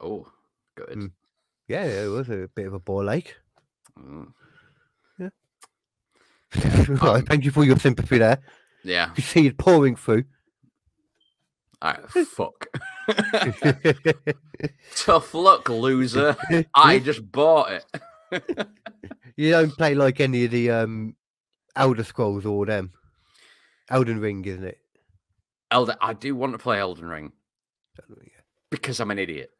Oh, 0.00 0.26
good. 0.76 0.88
Mm. 0.88 1.10
Yeah, 1.68 1.84
it 1.84 2.08
was 2.08 2.28
a 2.28 2.48
bit 2.54 2.66
of 2.66 2.74
a 2.74 2.78
bore 2.78 3.08
ache. 3.10 3.36
Mm. 3.98 4.32
Right, 6.54 7.02
um, 7.02 7.22
Thank 7.22 7.46
you 7.46 7.50
for 7.50 7.64
your 7.64 7.78
sympathy 7.78 8.18
there. 8.18 8.38
Yeah. 8.84 9.10
You 9.16 9.22
see 9.22 9.46
it 9.46 9.56
pouring 9.56 9.96
through. 9.96 10.24
All 11.82 11.90
right, 11.92 12.08
fuck. 12.10 12.66
Tough 14.96 15.34
luck, 15.34 15.68
loser. 15.68 16.36
I 16.74 16.98
just 17.00 17.30
bought 17.30 17.72
it. 17.72 18.68
you 19.36 19.50
don't 19.50 19.76
play 19.76 19.94
like 19.94 20.20
any 20.20 20.44
of 20.44 20.50
the 20.52 20.70
um 20.70 21.16
Elder 21.76 22.04
Scrolls 22.04 22.46
or 22.46 22.66
them. 22.66 22.92
Elden 23.90 24.20
Ring, 24.20 24.44
isn't 24.44 24.64
it? 24.64 24.78
Elden, 25.70 25.96
I 26.00 26.12
do 26.12 26.34
want 26.36 26.52
to 26.52 26.58
play 26.58 26.78
Elden 26.78 27.06
Ring 27.06 27.32
because 28.70 29.00
I'm 29.00 29.10
an 29.10 29.18
idiot. 29.18 29.50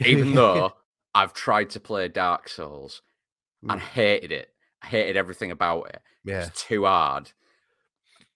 Even 0.04 0.34
though 0.34 0.72
I've 1.14 1.32
tried 1.34 1.70
to 1.70 1.80
play 1.80 2.08
Dark 2.08 2.48
Souls 2.48 3.02
and 3.62 3.80
Mm. 3.80 3.84
hated 3.84 4.32
it. 4.32 4.48
I 4.82 4.86
hated 4.86 5.16
everything 5.16 5.50
about 5.50 5.90
it. 5.90 6.00
yeah, 6.24 6.46
It's 6.46 6.62
too 6.62 6.84
hard. 6.86 7.30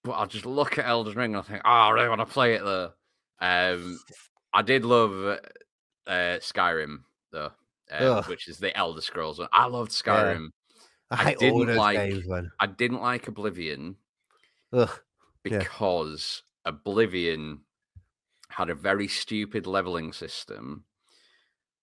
But 0.02 0.12
I'll 0.12 0.26
just 0.26 0.44
look 0.44 0.78
at 0.78 0.84
Elden 0.86 1.14
Ring 1.14 1.34
and 1.34 1.42
I 1.42 1.42
think, 1.42 1.62
oh, 1.64 1.68
I 1.70 1.88
really 1.90 2.10
want 2.10 2.20
to 2.20 2.26
play 2.26 2.54
it 2.54 2.62
though. 2.62 2.92
Um, 3.40 3.98
I 4.52 4.62
did 4.62 4.84
love 4.84 5.38
uh, 6.06 6.38
Skyrim 6.40 6.98
though, 7.32 7.50
uh, 7.90 8.22
which 8.24 8.48
is 8.48 8.58
the 8.58 8.76
Elder 8.76 9.00
Scrolls 9.00 9.38
one. 9.38 9.48
I 9.52 9.66
loved 9.66 9.90
Skyrim. 9.90 10.48
I 11.10 11.30
I 11.30 11.34
didn't 11.34 11.76
like- 11.76 11.96
games. 11.96 12.26
I 12.60 12.66
didn't 12.66 13.02
like 13.02 13.28
Oblivion 13.28 13.96
Ugh. 14.72 14.90
Yeah. 15.44 15.58
because 15.58 16.42
Oblivion 16.64 17.60
had 18.48 18.70
a 18.70 18.74
very 18.74 19.08
stupid 19.08 19.66
leveling 19.66 20.12
system 20.12 20.84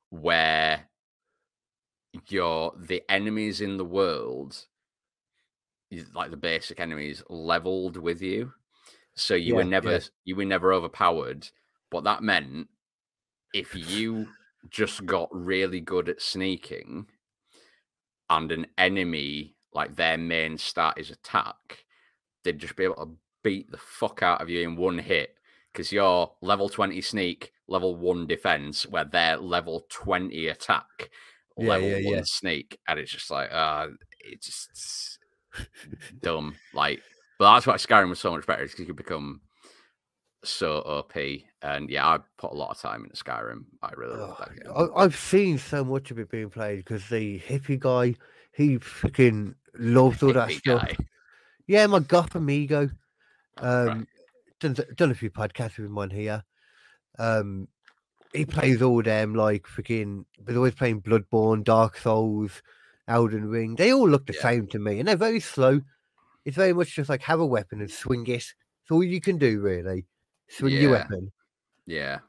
where 0.10 0.90
your 2.28 2.74
the 2.78 3.04
enemies 3.10 3.62
in 3.62 3.78
the 3.78 3.86
world, 3.86 4.66
like 6.14 6.32
the 6.32 6.38
basic 6.38 6.80
enemies, 6.80 7.24
leveled 7.30 7.98
with 7.98 8.22
you, 8.22 8.54
so 9.22 9.36
you 9.36 9.56
were 9.56 9.64
never 9.64 9.94
yeah. 9.94 10.00
you 10.26 10.36
were 10.36 10.46
never 10.46 10.74
overpowered. 10.74 11.48
But 11.90 12.04
that 12.06 12.24
meant 12.24 12.68
if 13.54 13.76
you 13.76 14.28
just 14.70 15.06
got 15.06 15.30
really 15.32 15.82
good 15.82 16.10
at 16.10 16.22
sneaking, 16.22 17.08
and 18.30 18.52
an 18.52 18.68
enemy 18.78 19.56
like 19.74 19.96
their 19.96 20.18
main 20.18 20.58
stat 20.58 20.96
is 20.98 21.12
attack, 21.12 21.86
they'd 22.44 22.60
just 22.60 22.76
be 22.76 22.84
able 22.84 22.96
to 22.96 23.12
beat 23.44 23.72
the 23.72 23.78
fuck 23.78 24.22
out 24.24 24.42
of 24.42 24.50
you 24.50 24.62
in 24.62 24.76
one 24.76 24.98
hit 24.98 25.36
because 25.72 25.92
you're 25.92 26.32
level 26.42 26.70
20 26.70 27.00
sneak, 27.02 27.52
level 27.68 27.96
1 27.96 28.28
defense, 28.28 28.86
where 28.86 29.06
they're 29.06 29.38
level 29.38 29.86
20 29.90 30.48
attack, 30.48 31.10
Yeah, 31.58 31.70
level 31.70 31.88
yeah, 31.88 31.96
1 31.96 32.04
yeah. 32.04 32.22
sneak. 32.26 32.78
And 32.88 33.00
it's 33.00 33.12
just 33.12 33.32
like, 33.32 33.50
uh, 33.52 33.88
it's 34.20 34.48
just 34.48 35.20
dumb. 36.22 36.56
Like, 36.74 37.02
but 37.42 37.56
that's 37.56 37.66
why 37.66 37.74
Skyrim 37.74 38.10
was 38.10 38.20
so 38.20 38.30
much 38.36 38.46
better 38.46 38.62
because 38.64 38.78
you 38.78 38.86
could 38.86 38.96
become 38.96 39.42
so 40.44 40.74
OP. 40.86 41.14
And 41.64 41.90
yeah, 41.90 42.08
I 42.08 42.20
put 42.38 42.52
a 42.52 42.56
lot 42.56 42.70
of 42.70 42.80
time 42.80 43.04
into 43.04 43.16
Skyrim. 43.16 43.64
I 43.82 43.94
really 43.98 44.20
love 44.20 44.38
that 44.38 44.64
game. 44.64 44.72
I, 44.72 45.02
I've 45.02 45.16
seen 45.16 45.58
so 45.58 45.84
much 45.84 46.12
of 46.12 46.20
it 46.20 46.30
being 46.30 46.52
played 46.52 46.78
because 46.78 47.10
the 47.10 47.40
hippie 47.40 47.80
guy, 47.80 48.14
he 48.54 48.78
freaking 48.78 49.56
loves 49.74 50.22
all 50.22 50.34
that 50.34 50.50
Hippie 50.50 50.60
stuff. 50.60 50.82
guy. 50.88 50.98
Yeah, 51.66 51.88
my 51.88 51.98
goth 51.98 52.36
amigo. 52.36 52.92
Oh, 53.58 53.86
right. 53.88 53.92
Um, 53.92 54.08
done, 54.60 54.76
done 54.96 55.10
a 55.10 55.16
few 55.16 55.32
podcasts 55.32 55.78
with 55.78 55.88
him 55.88 55.98
on 55.98 56.12
here. 56.12 56.44
Um, 57.18 57.70
he 58.34 58.46
plays 58.46 58.84
all 58.84 59.02
them 59.02 59.34
like 59.34 59.64
freaking, 59.64 60.26
but 60.40 60.56
always 60.56 60.76
playing 60.76 61.02
Bloodborne, 61.02 61.64
Dark 61.64 61.98
Souls, 61.98 62.62
Elden 63.08 63.50
Ring. 63.50 63.78
They 63.78 63.92
all 63.92 64.08
look 64.08 64.28
the 64.28 64.34
Yeah. 64.34 64.44
same 64.44 64.68
to 64.68 64.78
me, 64.78 65.00
and 65.00 65.08
they're 65.08 65.16
very 65.16 65.40
slow. 65.40 65.82
It's 66.46 66.58
very 66.58 66.74
much 66.74 66.96
just 66.96 67.10
like 67.10 67.22
have 67.24 67.40
a 67.40 67.46
weapon 67.46 67.82
and 67.82 67.92
swing 67.92 68.26
it. 68.28 68.36
It's 68.84 68.92
all 68.92 69.04
you 69.04 69.22
can 69.22 69.38
do, 69.38 69.62
really. 69.62 70.08
Swing 70.50 70.78
your 70.78 70.92
weapon. 70.92 71.32
Yeah. 71.86 72.20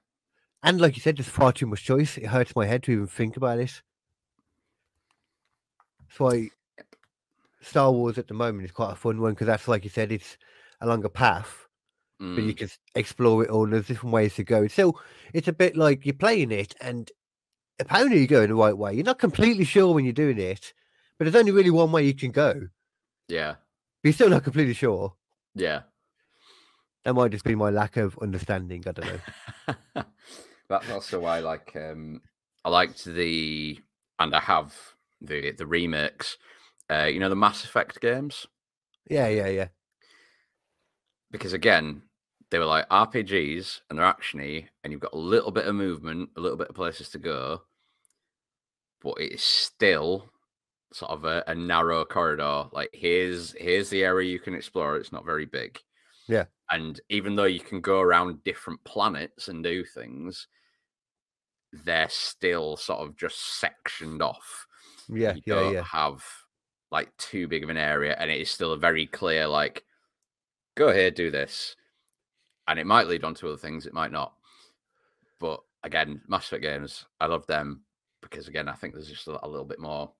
And 0.64 0.80
like 0.80 0.97
you 0.97 1.01
said, 1.02 1.16
there's 1.16 1.28
far 1.28 1.52
too 1.52 1.66
much 1.66 1.84
choice. 1.84 2.18
It 2.18 2.26
hurts 2.26 2.56
my 2.56 2.66
head 2.66 2.82
to 2.84 2.93
even 2.93 3.06
think 3.06 3.36
about 3.36 3.59
it. 3.60 3.82
That's 6.09 6.20
why 6.20 6.51
Star 7.60 7.93
Wars 7.93 8.18
at 8.18 8.28
the 8.28 8.34
moment 8.34 8.64
is 8.64 8.72
quite 8.72 8.93
a 8.93 8.97
fun 8.97 9.20
one 9.20 9.32
because 9.32 9.47
that's 9.47 9.68
like 9.68 9.84
you 9.84 9.90
said, 9.90 10.12
it's 10.12 10.36
along 10.80 10.90
a 10.90 10.97
longer 10.97 11.09
path, 11.09 11.68
but 12.34 12.44
you 12.44 12.55
Mm, 12.55 12.56
can 12.56 12.70
explore 12.94 13.44
it 13.44 13.51
all. 13.51 13.66
There's 13.66 13.89
different 13.89 14.14
ways 14.14 14.36
to 14.36 14.44
go. 14.44 14.68
So 14.68 15.01
it's 15.34 15.48
a 15.48 15.52
bit 15.52 15.76
like 15.76 16.06
you're 16.06 16.14
playing 16.14 16.52
it, 16.52 16.74
and 16.80 17.10
apparently 17.80 18.18
you're 18.18 18.28
going 18.28 18.48
the 18.51 18.56
right 18.56 18.76
way. 18.76 18.94
You're 18.94 19.05
not 19.05 19.18
completely 19.20 19.64
sure 19.64 19.94
when 19.94 20.05
you're 20.05 20.14
doing 20.14 20.39
it, 20.40 20.74
but 21.18 21.24
there's 21.24 21.36
only 21.36 21.52
really 21.52 21.70
one 21.70 21.93
way 21.93 22.05
you 22.06 22.14
can 22.14 22.32
go. 22.32 22.68
Yeah. 23.28 23.56
You're 24.03 24.12
still 24.12 24.29
not 24.31 24.45
completely 24.45 24.74
sure. 24.74 25.15
Yeah. 25.55 25.83
That 27.05 27.15
might 27.15 27.33
just 27.33 27.45
be 27.45 27.55
my 27.55 27.70
lack 27.70 27.97
of 27.97 28.19
understanding. 28.23 28.85
I 28.87 28.93
don't 28.93 29.07
know. 29.07 30.05
That's 30.69 30.91
also 30.91 31.20
why, 31.20 31.41
like, 31.41 31.74
um, 31.77 32.23
I 32.65 32.69
liked 32.70 33.05
the 33.05 33.79
and 34.19 34.35
I 34.35 34.41
have 34.41 34.74
the 35.20 35.53
the 35.53 35.66
remakes. 35.66 36.39
Uh, 36.91 37.05
you 37.05 37.19
know, 37.20 37.29
the 37.29 37.37
Mass 37.37 37.65
Effect 37.65 38.01
games 38.01 38.47
Yeah, 39.09 39.29
yeah, 39.29 39.49
yeah. 39.49 39.69
because 41.31 41.53
again, 41.53 42.03
they 42.51 42.59
were 42.59 42.66
like 42.66 42.89
RPGs 42.89 43.81
and 43.89 43.99
they're 43.99 44.07
actiony, 44.07 44.69
and 44.85 44.93
you've 44.93 45.01
got 45.01 45.15
a 45.15 45.19
little 45.19 45.51
bit 45.51 45.66
of 45.66 45.74
movement, 45.74 46.31
a 46.37 46.41
little 46.41 46.59
bit 46.59 46.69
of 46.69 46.74
places 46.74 47.09
to 47.11 47.19
go, 47.19 47.62
but 49.03 49.15
it's 49.19 49.45
still 49.45 50.31
sort 50.93 51.10
of 51.10 51.24
a, 51.24 51.43
a 51.47 51.55
narrow 51.55 52.05
corridor. 52.05 52.66
Like 52.73 52.90
here's 52.93 53.52
here's 53.52 53.90
the 53.90 54.05
area 54.05 54.31
you 54.31 54.39
can 54.39 54.55
explore. 54.55 54.97
It's 54.97 55.12
not 55.12 55.24
very 55.24 55.47
big. 55.47 55.78
Yeah. 56.28 56.44
And 56.70 57.01
even 57.09 57.36
though 57.36 57.44
you 57.44 57.60
can 57.60 57.81
go 57.81 58.01
around 58.01 58.44
different 58.44 58.82
planets 58.85 59.48
and 59.48 59.62
do 59.62 59.85
things, 59.85 60.48
they're 61.85 62.09
still 62.09 62.77
sort 62.77 63.01
of 63.01 63.16
just 63.16 63.59
sectioned 63.59 64.23
off. 64.23 64.66
Yeah, 65.09 65.35
you 65.35 65.43
yeah, 65.47 65.55
don't 65.55 65.74
yeah. 65.74 65.82
have 65.85 66.24
like 66.90 67.14
too 67.16 67.48
big 67.48 67.64
of 67.64 67.70
an 67.70 67.77
area, 67.77 68.16
and 68.19 68.31
it 68.31 68.40
is 68.40 68.51
still 68.51 68.73
a 68.73 68.78
very 68.78 69.06
clear 69.06 69.47
like, 69.47 69.85
go 70.77 70.93
here, 70.93 71.10
do 71.10 71.31
this, 71.31 71.77
and 72.69 72.78
it 72.78 72.86
might 72.86 73.06
lead 73.06 73.24
on 73.24 73.35
to 73.35 73.48
other 73.48 73.56
things, 73.56 73.86
it 73.86 73.94
might 73.94 74.12
not. 74.12 74.35
But 75.40 75.60
again, 75.82 76.20
Mass 76.28 76.47
Effect 76.47 76.62
games, 76.62 77.06
I 77.20 77.27
love 77.27 77.47
them 77.47 77.82
because 78.20 78.48
again, 78.48 78.69
I 78.69 78.74
think 78.74 78.94
there's 78.94 79.09
just 79.09 79.28
a, 79.28 79.44
a 79.44 79.48
little 79.48 79.64
bit 79.66 79.81
more 79.81 80.12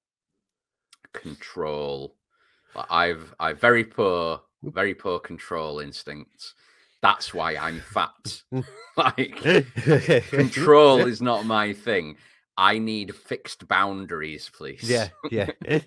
control. 1.12 2.16
Like 2.74 2.86
I've 2.90 3.34
I've 3.39 3.60
very 3.60 3.84
poor, 3.84 4.40
very 4.62 4.94
poor 4.94 5.18
control 5.18 5.80
instincts. 5.80 6.55
That's 7.01 7.34
why 7.34 7.56
I'm 7.56 7.80
fat. 7.80 8.43
like 8.97 9.36
control 10.30 10.98
is 11.06 11.20
not 11.20 11.44
my 11.44 11.72
thing. 11.72 12.16
I 12.56 12.78
need 12.78 13.14
fixed 13.14 13.66
boundaries, 13.66 14.51
please. 14.55 14.82
Yeah, 14.82 15.09
yeah. 15.30 15.51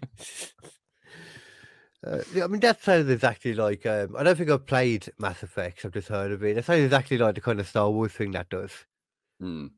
Uh, 2.06 2.22
I 2.44 2.46
mean, 2.46 2.60
that 2.60 2.84
sounds 2.84 3.10
exactly 3.10 3.56
like. 3.56 3.84
Um, 3.86 4.16
I 4.16 4.22
don't 4.22 4.38
think 4.38 4.52
I've 4.52 4.68
played 4.68 5.12
Mass 5.18 5.42
Effect. 5.42 5.84
I've 5.84 5.92
just 5.92 6.08
heard 6.08 6.32
of 6.32 6.44
it. 6.44 6.54
That 6.54 6.66
sounds 6.66 6.84
exactly 6.84 7.18
like 7.18 7.34
the 7.34 7.42
kind 7.42 7.60
of 7.60 7.68
Star 7.68 7.90
Wars 7.90 8.12
thing 8.12 8.30
that 8.32 8.50
does. 8.50 8.72
Mm. 9.42 9.72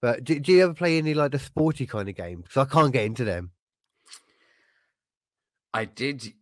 But 0.00 0.24
do, 0.24 0.38
do 0.38 0.52
you 0.52 0.64
ever 0.64 0.74
play 0.74 0.96
any 0.96 1.12
like 1.12 1.32
the 1.32 1.38
sporty 1.38 1.86
kind 1.86 2.08
of 2.08 2.16
games? 2.16 2.44
Because 2.44 2.66
I 2.66 2.72
can't 2.72 2.92
get 2.92 3.04
into 3.04 3.24
them. 3.24 3.50
I 5.74 5.84
did 5.84 6.32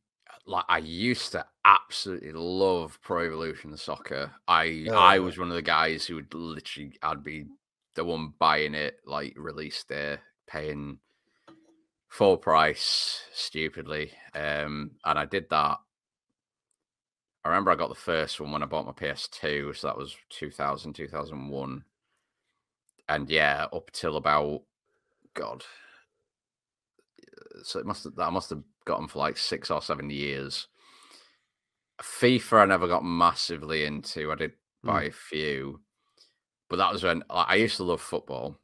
like 0.47 0.65
I 0.69 0.79
used 0.79 1.33
to 1.33 1.45
absolutely 1.65 2.33
love 2.33 3.01
Pro 3.03 3.27
Evolution 3.27 3.77
Soccer. 3.77 4.33
I 4.47 4.91
I 4.95 5.19
Oh. 5.19 5.23
was 5.23 5.39
one 5.39 5.49
of 5.49 5.55
the 5.55 5.63
guys 5.63 6.07
who 6.07 6.17
would 6.17 6.33
literally 6.35 6.97
I'd 7.03 7.23
be 7.25 7.47
the 7.95 8.05
one 8.05 8.35
buying 8.39 8.75
it 8.75 9.01
like 9.07 9.35
release 9.37 9.83
day, 9.85 10.19
paying 10.47 11.01
full 12.09 12.37
price 12.37 13.23
stupidly. 13.33 14.13
Um 14.35 14.93
and 15.05 15.19
I 15.19 15.25
did 15.25 15.49
that. 15.51 15.79
I 17.45 17.49
remember 17.49 17.71
I 17.71 17.77
got 17.77 17.89
the 17.89 17.95
first 17.95 18.41
one 18.41 18.51
when 18.51 18.63
I 18.63 18.67
bought 18.67 18.87
my 18.87 18.93
PS2, 18.93 19.73
so 19.73 19.87
that 19.87 19.97
was 19.97 20.17
2000 20.31 20.95
2001. 20.95 21.85
And 23.09 23.31
yeah, 23.31 23.67
up 23.73 23.91
till 23.93 24.17
about 24.17 24.63
god 25.35 25.65
so 27.63 27.79
it 27.79 27.87
must 27.87 28.05
have, 28.05 28.19
I 28.19 28.31
must 28.31 28.51
have 28.51 28.63
got 28.85 28.99
them 28.99 29.09
for 29.09 29.19
like 29.21 29.37
six 29.37 29.71
or 29.71 29.81
seven 29.83 30.11
years. 30.11 30.69
FIFA, 32.03 32.63
I 32.63 32.65
never 32.67 32.89
got 32.89 33.05
massively 33.05 33.85
into. 33.85 34.31
I 34.33 34.35
did 34.35 34.53
Mm. 34.85 34.89
buy 34.89 35.03
a 35.05 35.11
few, 35.11 35.81
but 36.69 36.77
that 36.77 36.93
was 36.93 37.03
when 37.03 37.23
like, 37.31 37.49
I 37.49 37.55
used 37.57 37.79
to 37.79 37.83
love 37.85 38.01
football. 38.01 38.61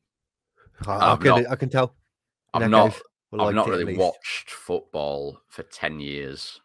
I, 0.86 1.12
I 1.12 1.16
can, 1.16 1.24
not- 1.30 1.50
I 1.50 1.56
can 1.56 1.70
tell. 1.70 1.96
I've 2.54 2.68
not, 2.70 2.94
I 3.32 3.44
I've 3.44 3.54
not 3.54 3.68
really 3.68 3.96
watched 3.96 4.50
football 4.50 5.40
for 5.48 5.62
ten 5.62 5.98
years, 6.00 6.60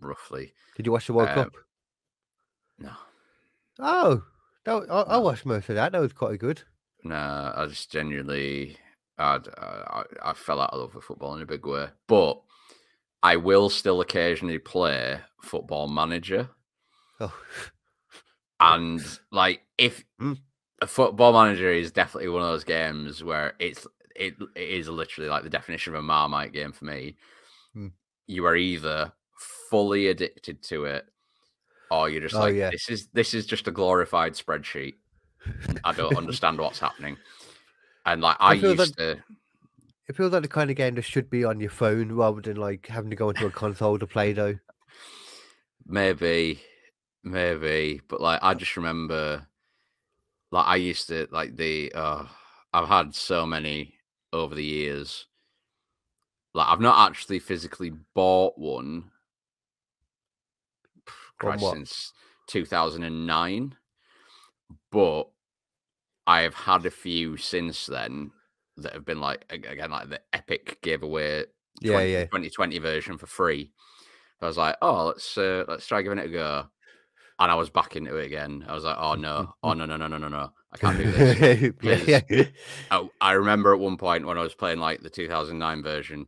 roughly. 0.00 0.54
Did 0.76 0.86
you 0.86 0.92
watch 0.92 1.08
the 1.08 1.12
World 1.14 1.30
uh, 1.30 1.34
Cup? 1.34 1.52
No, 2.78 2.92
Oh, 3.80 4.22
that, 4.64 4.86
I, 4.90 5.00
I 5.02 5.16
watched 5.18 5.44
most 5.44 5.68
of 5.68 5.74
that. 5.74 5.92
That 5.92 6.00
was 6.00 6.12
quite 6.12 6.38
good. 6.38 6.62
no, 7.02 7.52
I 7.56 7.66
just 7.66 7.90
genuinely, 7.90 8.76
I'd, 9.20 9.48
I, 9.58 10.02
I 10.22 10.32
fell 10.32 10.60
out 10.60 10.72
of 10.72 10.80
love 10.80 10.94
with 10.94 11.04
football 11.04 11.34
in 11.36 11.42
a 11.42 11.46
big 11.46 11.66
way. 11.66 11.88
But 12.06 12.40
I 13.22 13.36
will 13.36 13.68
still 13.68 14.00
occasionally 14.00 14.58
play 14.58 15.20
Football 15.42 15.88
Manager. 15.88 16.48
Oh, 17.20 17.34
And 18.60 19.02
like 19.32 19.62
if 19.78 20.04
Mm. 20.20 20.38
a 20.82 20.86
football 20.86 21.32
manager 21.32 21.70
is 21.72 21.92
definitely 21.92 22.28
one 22.28 22.42
of 22.42 22.48
those 22.48 22.64
games 22.64 23.24
where 23.24 23.54
it's 23.58 23.86
it, 24.14 24.34
it 24.54 24.68
is 24.68 24.88
literally 24.88 25.30
like 25.30 25.44
the 25.44 25.50
definition 25.50 25.94
of 25.94 26.00
a 26.00 26.02
marmite 26.02 26.52
game 26.52 26.72
for 26.72 26.84
me. 26.84 27.16
Mm. 27.74 27.92
You 28.26 28.44
are 28.44 28.56
either 28.56 29.12
fully 29.70 30.08
addicted 30.08 30.62
to 30.64 30.84
it 30.84 31.06
or 31.90 32.10
you're 32.10 32.20
just 32.20 32.34
Oh, 32.34 32.40
like 32.40 32.54
yeah. 32.54 32.70
this 32.70 32.90
is 32.90 33.08
this 33.14 33.32
is 33.32 33.46
just 33.46 33.66
a 33.66 33.70
glorified 33.70 34.34
spreadsheet. 34.34 34.94
I 35.84 35.92
don't 35.92 36.16
understand 36.16 36.58
what's 36.58 36.80
happening. 36.80 37.16
And 38.06 38.20
like 38.22 38.36
I, 38.40 38.50
I 38.50 38.54
used 38.54 38.96
to 38.96 39.18
it 40.10 40.16
feels 40.16 40.32
like 40.32 40.42
the 40.42 40.48
kind 40.48 40.70
of 40.70 40.76
game 40.76 40.96
that 40.96 41.02
should 41.02 41.30
be 41.30 41.44
on 41.44 41.60
your 41.60 41.70
phone 41.70 42.10
rather 42.10 42.40
than 42.40 42.56
like 42.56 42.88
having 42.88 43.10
to 43.10 43.16
go 43.16 43.28
into 43.30 43.46
a 43.46 43.50
console 43.50 43.96
to 43.96 44.08
play. 44.08 44.32
Though. 44.32 44.58
Maybe, 45.86 46.60
maybe, 47.22 48.00
but 48.08 48.20
like 48.20 48.40
I 48.42 48.54
just 48.54 48.76
remember, 48.76 49.46
like 50.50 50.66
I 50.66 50.74
used 50.76 51.06
to 51.08 51.28
like 51.30 51.54
the. 51.54 51.92
Uh, 51.94 52.24
I've 52.72 52.88
had 52.88 53.14
so 53.14 53.46
many 53.46 53.94
over 54.32 54.52
the 54.52 54.64
years. 54.64 55.26
Like 56.54 56.66
I've 56.66 56.80
not 56.80 57.08
actually 57.08 57.38
physically 57.38 57.92
bought 58.12 58.58
one. 58.58 59.12
Christ, 61.38 61.62
what? 61.62 61.74
since 61.74 62.12
two 62.48 62.64
thousand 62.64 63.04
and 63.04 63.28
nine, 63.28 63.76
but 64.90 65.28
I 66.30 66.42
have 66.42 66.54
had 66.54 66.86
a 66.86 66.90
few 66.90 67.36
since 67.36 67.86
then, 67.86 68.30
that 68.76 68.92
have 68.92 69.04
been 69.04 69.20
like 69.20 69.44
again 69.50 69.90
like 69.90 70.10
the 70.10 70.20
Epic 70.32 70.78
giveaway 70.80 71.44
Yeah, 71.80 71.92
20 71.92 72.12
yeah. 72.12 72.24
2020 72.24 72.78
version 72.78 73.18
for 73.18 73.26
free. 73.26 73.72
I 74.40 74.46
was 74.46 74.56
like, 74.56 74.76
oh, 74.80 75.06
let's 75.06 75.36
uh, 75.36 75.64
let's 75.66 75.86
try 75.86 76.02
giving 76.02 76.18
it 76.18 76.26
a 76.26 76.28
go. 76.28 76.66
And 77.40 77.50
I 77.50 77.56
was 77.56 77.68
back 77.68 77.96
into 77.96 78.16
it 78.16 78.26
again. 78.26 78.64
I 78.68 78.74
was 78.74 78.84
like, 78.84 78.96
oh 78.98 79.14
no, 79.14 79.54
oh 79.64 79.72
no, 79.72 79.86
no, 79.86 79.96
no, 79.96 80.06
no, 80.06 80.18
no, 80.18 80.28
no, 80.28 80.52
I 80.72 80.76
can't 80.76 80.98
do 80.98 81.10
this. 81.10 81.72
yeah, 82.06 82.20
yeah. 82.30 82.44
I, 82.92 83.08
I 83.20 83.32
remember 83.32 83.74
at 83.74 83.80
one 83.80 83.96
point 83.96 84.24
when 84.24 84.38
I 84.38 84.42
was 84.42 84.54
playing 84.54 84.78
like 84.78 85.02
the 85.02 85.10
2009 85.10 85.82
version, 85.82 86.26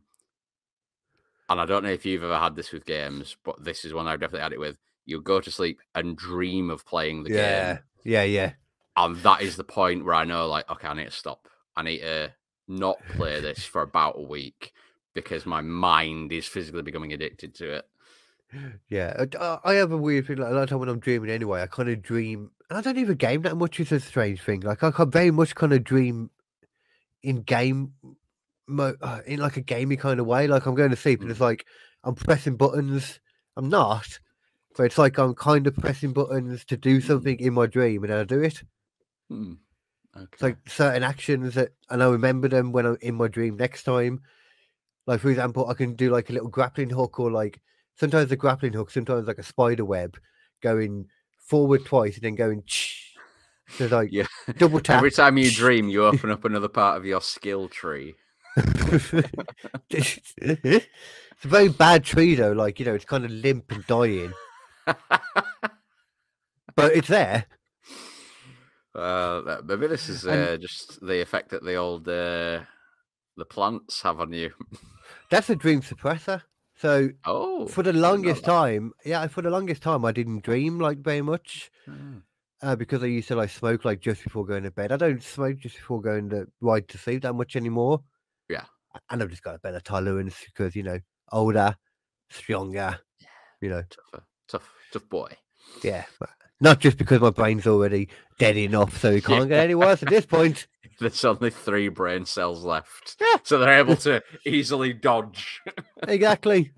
and 1.49 1.61
I 1.61 1.65
don't 1.65 1.83
know 1.83 1.89
if 1.89 2.05
you've 2.05 2.23
ever 2.23 2.37
had 2.37 2.55
this 2.55 2.73
with 2.73 2.85
games, 2.85 3.37
but 3.45 3.63
this 3.63 3.85
is 3.85 3.93
one 3.93 4.07
I've 4.07 4.19
definitely 4.19 4.43
had 4.43 4.53
it 4.53 4.59
with. 4.59 4.77
You 5.05 5.21
go 5.21 5.39
to 5.39 5.51
sleep 5.51 5.79
and 5.95 6.17
dream 6.17 6.69
of 6.69 6.85
playing 6.85 7.23
the 7.23 7.29
game. 7.29 7.37
Yeah, 7.37 7.73
game, 7.73 7.81
yeah, 8.03 8.23
yeah. 8.23 8.51
And 8.95 9.15
that 9.17 9.41
is 9.41 9.55
the 9.55 9.63
point 9.63 10.05
where 10.05 10.15
I 10.15 10.23
know, 10.25 10.47
like, 10.47 10.69
okay, 10.69 10.87
I 10.87 10.93
need 10.93 11.05
to 11.05 11.11
stop. 11.11 11.47
I 11.75 11.83
need 11.83 11.99
to 11.99 12.31
not 12.67 12.97
play 13.09 13.39
this 13.41 13.63
for 13.71 13.81
about 13.81 14.17
a 14.17 14.21
week 14.21 14.73
because 15.13 15.45
my 15.45 15.61
mind 15.61 16.31
is 16.31 16.47
physically 16.47 16.81
becoming 16.81 17.13
addicted 17.13 17.53
to 17.55 17.73
it. 17.73 17.85
Yeah, 18.87 19.25
I- 19.63 19.73
have 19.73 19.91
a 19.91 19.97
weird 19.97 20.27
thing. 20.27 20.37
Like 20.37 20.51
a 20.51 20.53
lot 20.53 20.63
of 20.63 20.69
time 20.69 20.79
when 20.79 20.89
I'm 20.89 20.99
dreaming, 20.99 21.31
anyway, 21.31 21.61
I 21.63 21.67
kind 21.67 21.89
of 21.89 22.01
dream, 22.03 22.51
and 22.69 22.77
I 22.77 22.81
don't 22.81 22.97
even 22.99 23.15
game 23.17 23.41
that 23.43 23.57
much. 23.57 23.79
It's 23.79 23.91
a 23.91 23.99
strange 23.99 24.41
thing. 24.41 24.61
Like 24.61 24.83
I 24.83 24.91
can 24.91 25.09
very 25.09 25.31
much 25.31 25.55
kind 25.55 25.73
of 25.73 25.83
dream 25.83 26.29
in 27.23 27.41
game, 27.41 27.93
uh, 28.77 29.19
in 29.25 29.39
like 29.39 29.57
a 29.57 29.61
gamey 29.61 29.95
kind 29.97 30.19
of 30.19 30.27
way. 30.27 30.47
Like 30.47 30.65
I'm 30.67 30.75
going 30.75 30.91
to 30.91 30.95
sleep, 30.95 31.21
and 31.21 31.29
Mm. 31.29 31.31
it's 31.31 31.41
like 31.41 31.65
I'm 32.03 32.13
pressing 32.15 32.55
buttons. 32.57 33.19
I'm 33.57 33.69
not, 33.69 34.19
but 34.77 34.83
it's 34.83 34.97
like 34.99 35.17
I'm 35.17 35.33
kind 35.33 35.65
of 35.65 35.75
pressing 35.75 36.13
buttons 36.13 36.63
to 36.65 36.77
do 36.77 37.01
something 37.01 37.39
in 37.39 37.53
my 37.53 37.65
dream, 37.65 38.03
and 38.03 38.11
then 38.13 38.19
I 38.19 38.23
do 38.23 38.41
it. 38.41 38.61
Hmm. 39.33 39.53
Okay. 40.15 40.27
It's 40.33 40.43
like 40.43 40.69
certain 40.69 41.01
actions 41.01 41.55
that, 41.55 41.69
and 41.89 42.03
I 42.03 42.07
remember 42.07 42.47
them 42.47 42.71
when 42.71 42.85
I'm 42.85 42.97
in 43.01 43.15
my 43.15 43.27
dream 43.27 43.57
next 43.57 43.83
time. 43.83 44.21
Like 45.07 45.21
for 45.21 45.31
example, 45.31 45.67
I 45.67 45.73
can 45.73 45.95
do 45.95 46.11
like 46.11 46.29
a 46.29 46.33
little 46.33 46.49
grappling 46.49 46.91
hook, 46.91 47.19
or 47.19 47.31
like 47.31 47.59
sometimes 47.95 48.31
a 48.31 48.35
grappling 48.35 48.73
hook, 48.73 48.91
sometimes 48.91 49.27
like 49.27 49.39
a 49.39 49.43
spider 49.43 49.85
web, 49.85 50.17
going 50.61 51.07
forward 51.39 51.83
twice 51.83 52.15
and 52.15 52.23
then 52.23 52.35
going. 52.35 52.63
So 53.69 53.87
like 53.87 54.09
Yeah. 54.11 54.27
double 54.57 54.79
tap. 54.79 54.97
Every 54.97 55.11
time 55.11 55.37
you 55.37 55.51
dream, 55.51 55.89
you 55.89 56.05
open 56.05 56.29
up 56.29 56.45
another 56.45 56.69
part 56.69 56.97
of 56.97 57.05
your 57.05 57.21
skill 57.21 57.67
tree. 57.67 58.13
it's 59.89 60.35
a 60.37 60.83
very 61.41 61.69
bad 61.69 62.03
tree 62.03 62.35
though. 62.35 62.51
Like 62.51 62.79
you 62.79 62.85
know, 62.85 62.93
it's 62.93 63.05
kind 63.05 63.25
of 63.25 63.31
limp 63.31 63.71
and 63.71 63.85
dying, 63.87 64.31
but 64.85 66.93
it's 66.93 67.07
there. 67.07 67.45
Uh, 68.95 69.57
maybe 69.65 69.87
this 69.87 70.07
is 70.09 70.25
uh, 70.27 70.57
just 70.59 70.99
the 71.05 71.21
effect 71.21 71.49
that 71.49 71.63
the 71.63 71.75
old 71.75 72.07
uh, 72.07 72.61
the 73.37 73.45
plants 73.49 74.01
have 74.01 74.19
on 74.19 74.31
you. 74.33 74.51
That's 75.29 75.49
a 75.49 75.55
dream 75.55 75.81
suppressor. 75.81 76.41
So 76.75 77.09
Oh, 77.25 77.67
for 77.67 77.83
the 77.83 77.93
longest 77.93 78.43
time, 78.43 78.91
yeah, 79.05 79.25
for 79.27 79.41
the 79.41 79.49
longest 79.49 79.81
time, 79.83 80.05
I 80.05 80.11
didn't 80.11 80.43
dream 80.43 80.79
like 80.79 80.99
very 80.99 81.21
much. 81.21 81.71
Hmm. 81.85 82.17
uh, 82.61 82.75
because 82.75 83.03
I 83.03 83.07
used 83.07 83.27
to 83.29 83.35
like 83.35 83.49
smoke 83.49 83.83
like 83.85 83.99
just 83.99 84.23
before 84.23 84.45
going 84.45 84.63
to 84.63 84.71
bed. 84.71 84.91
I 84.91 84.97
don't 84.97 85.21
smoke 85.23 85.57
just 85.59 85.75
before 85.75 86.01
going 86.01 86.29
to 86.29 86.47
right 86.61 86.87
to 86.87 86.97
sleep 86.97 87.21
that 87.23 87.33
much 87.33 87.55
anymore. 87.55 88.03
Yeah. 88.49 88.65
And 89.09 89.21
I've 89.23 89.29
just 89.29 89.43
got 89.43 89.55
a 89.55 89.59
better 89.59 89.79
tolerance 89.79 90.35
because 90.45 90.75
you 90.75 90.83
know 90.83 90.99
older, 91.31 91.75
stronger. 92.29 92.99
yeah. 93.19 93.27
You 93.61 93.69
know, 93.69 93.83
tough, 93.89 94.23
tough, 94.47 94.71
tough 94.91 95.09
boy. 95.09 95.31
yeah. 95.83 96.05
Not 96.63 96.79
just 96.79 96.97
because 96.97 97.19
my 97.19 97.29
brain's 97.29 97.67
already 97.67 98.07
dead 98.39 98.55
enough, 98.55 98.97
so 98.97 99.11
it 99.11 99.25
can't 99.25 99.49
get 99.49 99.65
any 99.65 99.75
worse 99.75 100.01
at 100.01 100.09
this 100.09 100.25
point. 100.25 100.65
There's 100.99 101.25
only 101.25 101.49
three 101.49 101.89
brain 101.89 102.25
cells 102.25 102.63
left, 102.63 103.17
Yeah. 103.21 103.39
so 103.43 103.57
they're 103.59 103.79
able 103.79 103.97
to 103.97 104.23
easily 104.45 104.93
dodge. 104.93 105.59
exactly. 106.07 106.71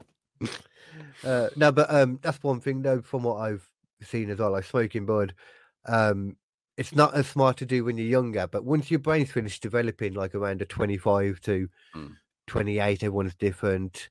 Uh, 1.23 1.49
no, 1.55 1.71
but 1.71 1.93
um, 1.93 2.19
that's 2.21 2.41
one 2.43 2.59
thing 2.59 2.81
though. 2.81 3.01
From 3.01 3.23
what 3.23 3.35
I've 3.37 3.67
seen 4.01 4.29
as 4.29 4.39
well, 4.39 4.51
like 4.51 4.63
smoking 4.63 5.05
bud, 5.05 5.33
um, 5.85 6.35
it's 6.77 6.95
not 6.95 7.13
as 7.15 7.27
smart 7.27 7.57
to 7.57 7.65
do 7.65 7.83
when 7.85 7.97
you're 7.97 8.07
younger. 8.07 8.47
But 8.47 8.65
once 8.65 8.89
your 8.89 8.99
brain's 8.99 9.31
finished 9.31 9.61
developing, 9.61 10.13
like 10.13 10.33
around 10.35 10.61
a 10.61 10.65
25 10.65 11.39
to 11.41 11.67
Mm. 11.95 12.13
28, 12.47 13.03
everyone's 13.03 13.35
different. 13.35 14.09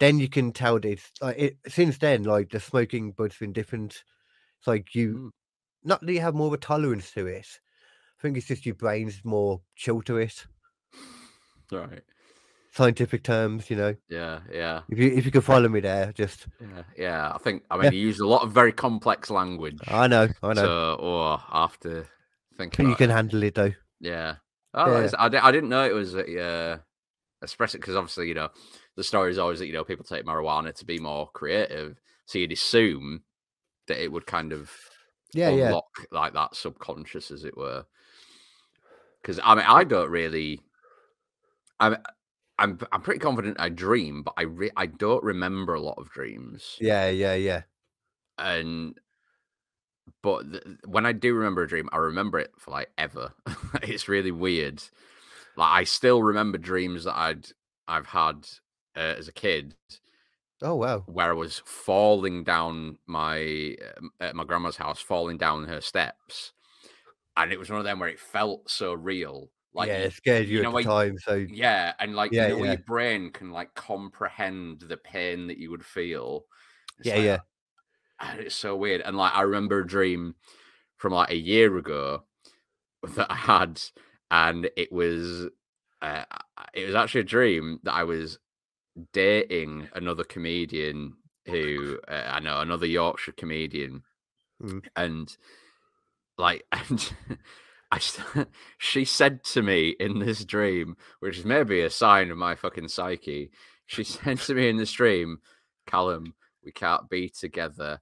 Then 0.00 0.18
you 0.18 0.28
can 0.28 0.52
tell 0.52 0.74
that 0.80 0.84
it's 0.88 1.10
like 1.20 1.38
it. 1.38 1.56
Since 1.68 1.98
then, 1.98 2.24
like 2.24 2.50
the 2.50 2.60
smoking 2.60 3.12
bud's 3.12 3.36
been 3.38 3.52
different. 3.52 4.02
It's 4.64 4.68
like 4.68 4.94
you, 4.94 5.14
Mm. 5.14 5.30
not 5.82 6.00
that 6.00 6.10
you 6.10 6.20
have 6.22 6.34
more 6.34 6.46
of 6.46 6.54
a 6.54 6.56
tolerance 6.56 7.10
to 7.12 7.26
it. 7.26 7.46
I 8.18 8.22
think 8.22 8.38
it's 8.38 8.46
just 8.46 8.64
your 8.64 8.74
brain's 8.74 9.22
more 9.22 9.60
chill 9.76 10.00
to 10.02 10.16
it. 10.16 10.46
right. 11.70 12.00
Scientific 12.72 13.22
terms, 13.24 13.68
you 13.68 13.76
know. 13.76 13.94
Yeah, 14.08 14.40
yeah, 14.50 14.80
If 14.88 14.98
you 14.98 15.12
if 15.12 15.26
you 15.26 15.30
can 15.30 15.42
follow 15.42 15.68
me 15.68 15.80
there, 15.80 16.12
just 16.14 16.46
yeah, 16.60 16.82
yeah. 16.96 17.32
I 17.34 17.38
think 17.38 17.62
I 17.70 17.76
mean 17.76 17.84
Yeah. 17.84 17.90
you 17.90 18.00
use 18.06 18.20
a 18.20 18.26
lot 18.26 18.42
of 18.42 18.52
very 18.52 18.72
complex 18.72 19.28
language. 19.28 19.78
I 19.86 20.06
know, 20.06 20.28
I 20.42 20.54
know. 20.54 20.62
So, 20.62 20.96
oh, 20.98 21.36
have 21.52 21.76
think 22.56 22.78
you 22.78 22.94
can 22.96 23.10
it. 23.10 23.14
handle 23.14 23.42
it 23.42 23.54
though. 23.54 23.74
Yeah. 24.00 24.36
Oh, 24.72 24.98
Yeah. 24.98 25.10
I, 25.18 25.26
I 25.48 25.52
didn't 25.52 25.68
know 25.68 25.84
it 25.84 25.92
was 25.92 26.14
a 26.14 26.20
uh, 26.42 26.78
espresso 27.44 27.74
because 27.74 27.96
obviously, 27.96 28.28
you 28.28 28.34
know, 28.34 28.48
the 28.96 29.04
story 29.04 29.30
is 29.30 29.38
always 29.38 29.58
that, 29.58 29.66
you 29.66 29.74
know, 29.74 29.84
people 29.84 30.04
take 30.06 30.24
marijuana 30.24 30.74
to 30.74 30.84
be 30.86 30.98
more 30.98 31.28
creative. 31.32 32.00
So 32.26 32.38
you'd 32.38 32.52
assume 32.52 33.22
that 33.88 34.02
it 34.02 34.10
would 34.12 34.26
kind 34.26 34.52
of 34.52 34.70
Yeah, 35.32 35.50
yeah. 35.50 35.72
unlock 35.72 35.86
like 36.10 36.32
that 36.34 36.56
subconscious, 36.56 37.30
as 37.30 37.44
it 37.44 37.56
were. 37.56 37.84
Because 39.22 39.40
I 39.42 39.54
mean, 39.54 39.64
I 39.66 39.84
don't 39.84 40.10
really. 40.10 40.60
I'm, 41.80 41.96
I'm, 42.58 42.78
I'm 42.92 43.02
pretty 43.02 43.20
confident 43.20 43.56
I 43.60 43.68
dream, 43.68 44.22
but 44.22 44.34
I, 44.36 44.42
re- 44.42 44.70
I 44.76 44.86
don't 44.86 45.22
remember 45.24 45.74
a 45.74 45.80
lot 45.80 45.98
of 45.98 46.10
dreams. 46.10 46.80
Yeah, 46.80 47.08
yeah, 47.10 47.34
yeah. 47.34 47.62
and 48.38 48.98
but 50.22 50.50
th- 50.52 50.62
when 50.86 51.06
I 51.06 51.12
do 51.12 51.34
remember 51.34 51.62
a 51.62 51.68
dream, 51.68 51.88
I 51.92 51.98
remember 51.98 52.38
it 52.38 52.52
for 52.58 52.70
like 52.70 52.90
ever. 52.98 53.32
it's 53.82 54.08
really 54.08 54.30
weird. 54.30 54.82
Like 55.56 55.72
I 55.72 55.84
still 55.84 56.22
remember 56.22 56.58
dreams 56.58 57.04
that 57.04 57.16
I'd 57.18 57.46
I've 57.88 58.06
had 58.06 58.48
uh, 58.96 59.00
as 59.18 59.28
a 59.28 59.32
kid, 59.32 59.74
Oh 60.62 60.74
wow. 60.74 61.06
where 61.06 61.30
I 61.30 61.34
was 61.34 61.60
falling 61.66 62.44
down 62.44 62.98
my 63.06 63.76
um, 63.98 64.10
at 64.20 64.36
my 64.36 64.44
grandma's 64.44 64.76
house, 64.76 65.00
falling 65.00 65.38
down 65.38 65.64
her 65.64 65.80
steps, 65.80 66.52
and 67.36 67.52
it 67.52 67.58
was 67.58 67.70
one 67.70 67.80
of 67.80 67.84
them 67.86 68.00
where 68.00 68.08
it 68.10 68.20
felt 68.20 68.70
so 68.70 68.94
real. 68.94 69.50
Like 69.74 69.90
yeah, 69.90 69.98
it 69.98 70.12
scared 70.12 70.48
you, 70.48 70.58
you 70.58 70.62
know 70.62 70.70
at 70.70 70.72
the 70.72 70.78
time. 70.78 71.16
So 71.18 71.46
yeah, 71.48 71.94
and 72.00 72.16
like 72.16 72.32
Yeah, 72.32 72.48
you 72.48 72.58
know 72.58 72.64
yeah. 72.64 72.64
your 72.64 72.78
brain 72.80 73.30
can 73.32 73.50
like 73.52 73.74
comprehend 73.74 74.82
the 74.82 74.96
pain 74.98 75.48
that 75.48 75.58
you 75.58 75.70
would 75.72 75.84
feel. 75.86 76.46
It's 77.00 77.12
Yeah, 77.12 77.16
like, 77.16 77.26
yeah. 77.26 77.40
and 78.20 78.40
it's 78.40 78.54
so 78.56 78.76
weird. 78.76 79.00
And 79.02 79.16
like 79.16 79.34
I 79.34 79.42
remember 79.42 79.80
a 79.80 79.86
dream 79.86 80.36
from 80.98 81.12
like 81.14 81.30
a 81.30 81.36
year 81.36 81.76
ago 81.78 82.24
that 83.16 83.30
I 83.30 83.34
had, 83.36 83.82
and 84.30 84.70
it 84.76 84.92
was 84.92 85.48
uh, 86.02 86.24
it 86.74 86.86
was 86.86 86.94
actually 86.94 87.22
a 87.22 87.24
dream 87.24 87.80
that 87.84 87.94
I 87.94 88.04
was 88.04 88.38
dating 89.12 89.88
another 89.94 90.24
comedian 90.24 91.14
who 91.46 91.98
uh, 92.08 92.24
I 92.26 92.40
know 92.40 92.60
another 92.60 92.86
Yorkshire 92.86 93.32
comedian, 93.32 94.02
Mm. 94.62 94.84
and 94.96 95.36
like 96.38 96.64
and. 96.72 97.12
I 97.92 98.00
she 98.78 99.04
said 99.04 99.44
to 99.44 99.62
me 99.62 99.90
in 100.00 100.18
this 100.18 100.44
dream, 100.44 100.96
which 101.20 101.38
is 101.38 101.44
maybe 101.44 101.80
a 101.80 101.90
sign 101.90 102.30
of 102.30 102.36
my 102.38 102.56
fucking 102.56 102.88
psyche. 102.88 103.50
She 103.86 104.02
said 104.04 104.38
to 104.40 104.54
me 104.54 104.68
in 104.68 104.76
this 104.78 104.92
dream, 104.92 105.38
Callum, 105.86 106.34
we 106.64 106.72
can't 106.72 107.08
be 107.08 107.28
together. 107.28 108.00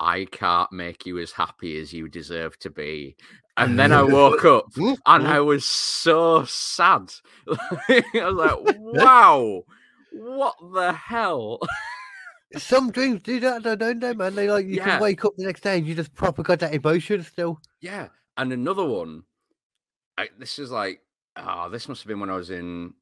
I 0.00 0.26
can't 0.30 0.72
make 0.72 1.06
you 1.06 1.18
as 1.18 1.32
happy 1.32 1.78
as 1.78 1.92
you 1.92 2.08
deserve 2.08 2.58
to 2.60 2.70
be. 2.70 3.16
And 3.56 3.78
then 3.78 3.92
I 3.92 4.02
woke 4.02 4.44
up 4.44 4.66
and. 4.76 4.98
I 5.06 5.40
was 5.40 5.66
so 5.66 6.44
sad. 6.44 7.12
I 7.48 8.02
was 8.14 8.34
like, 8.34 8.76
wow, 8.78 9.62
what 10.14 10.54
the 10.72 10.92
hell? 10.92 11.58
some 12.56 12.90
dreams 12.92 13.22
do 13.22 13.40
that, 13.40 13.62
though, 13.62 13.76
don't 13.76 14.00
they, 14.00 14.14
man? 14.14 14.34
They 14.34 14.48
like 14.48 14.66
you 14.66 14.76
Yeah. 14.76 14.84
can 14.92 15.00
wake 15.00 15.24
up 15.24 15.32
the 15.36 15.44
next 15.44 15.62
day 15.62 15.76
and 15.78 15.86
you 15.86 15.94
just 15.94 16.14
proper 16.14 16.42
got 16.42 16.60
that 16.60 16.74
emotion 16.74 17.22
still. 17.24 17.60
Yeah. 17.80 18.08
And 18.36 18.52
another 18.52 18.84
one, 18.84 19.24
I, 20.16 20.28
this 20.38 20.58
is 20.58 20.70
like, 20.70 21.00
oh, 21.36 21.68
this 21.68 21.88
must 21.88 22.02
have 22.02 22.08
been 22.08 22.20
when 22.20 22.30
I 22.30 22.36
was 22.36 22.50
in, 22.50 22.94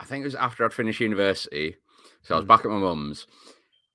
I 0.00 0.04
think 0.04 0.22
it 0.22 0.26
was 0.26 0.34
after 0.34 0.64
I'd 0.64 0.74
finished 0.74 1.00
university. 1.00 1.76
So 2.22 2.34
I 2.34 2.38
was 2.38 2.44
Mm. 2.44 2.48
back 2.48 2.60
at 2.64 2.70
my 2.70 2.78
mum's 2.78 3.26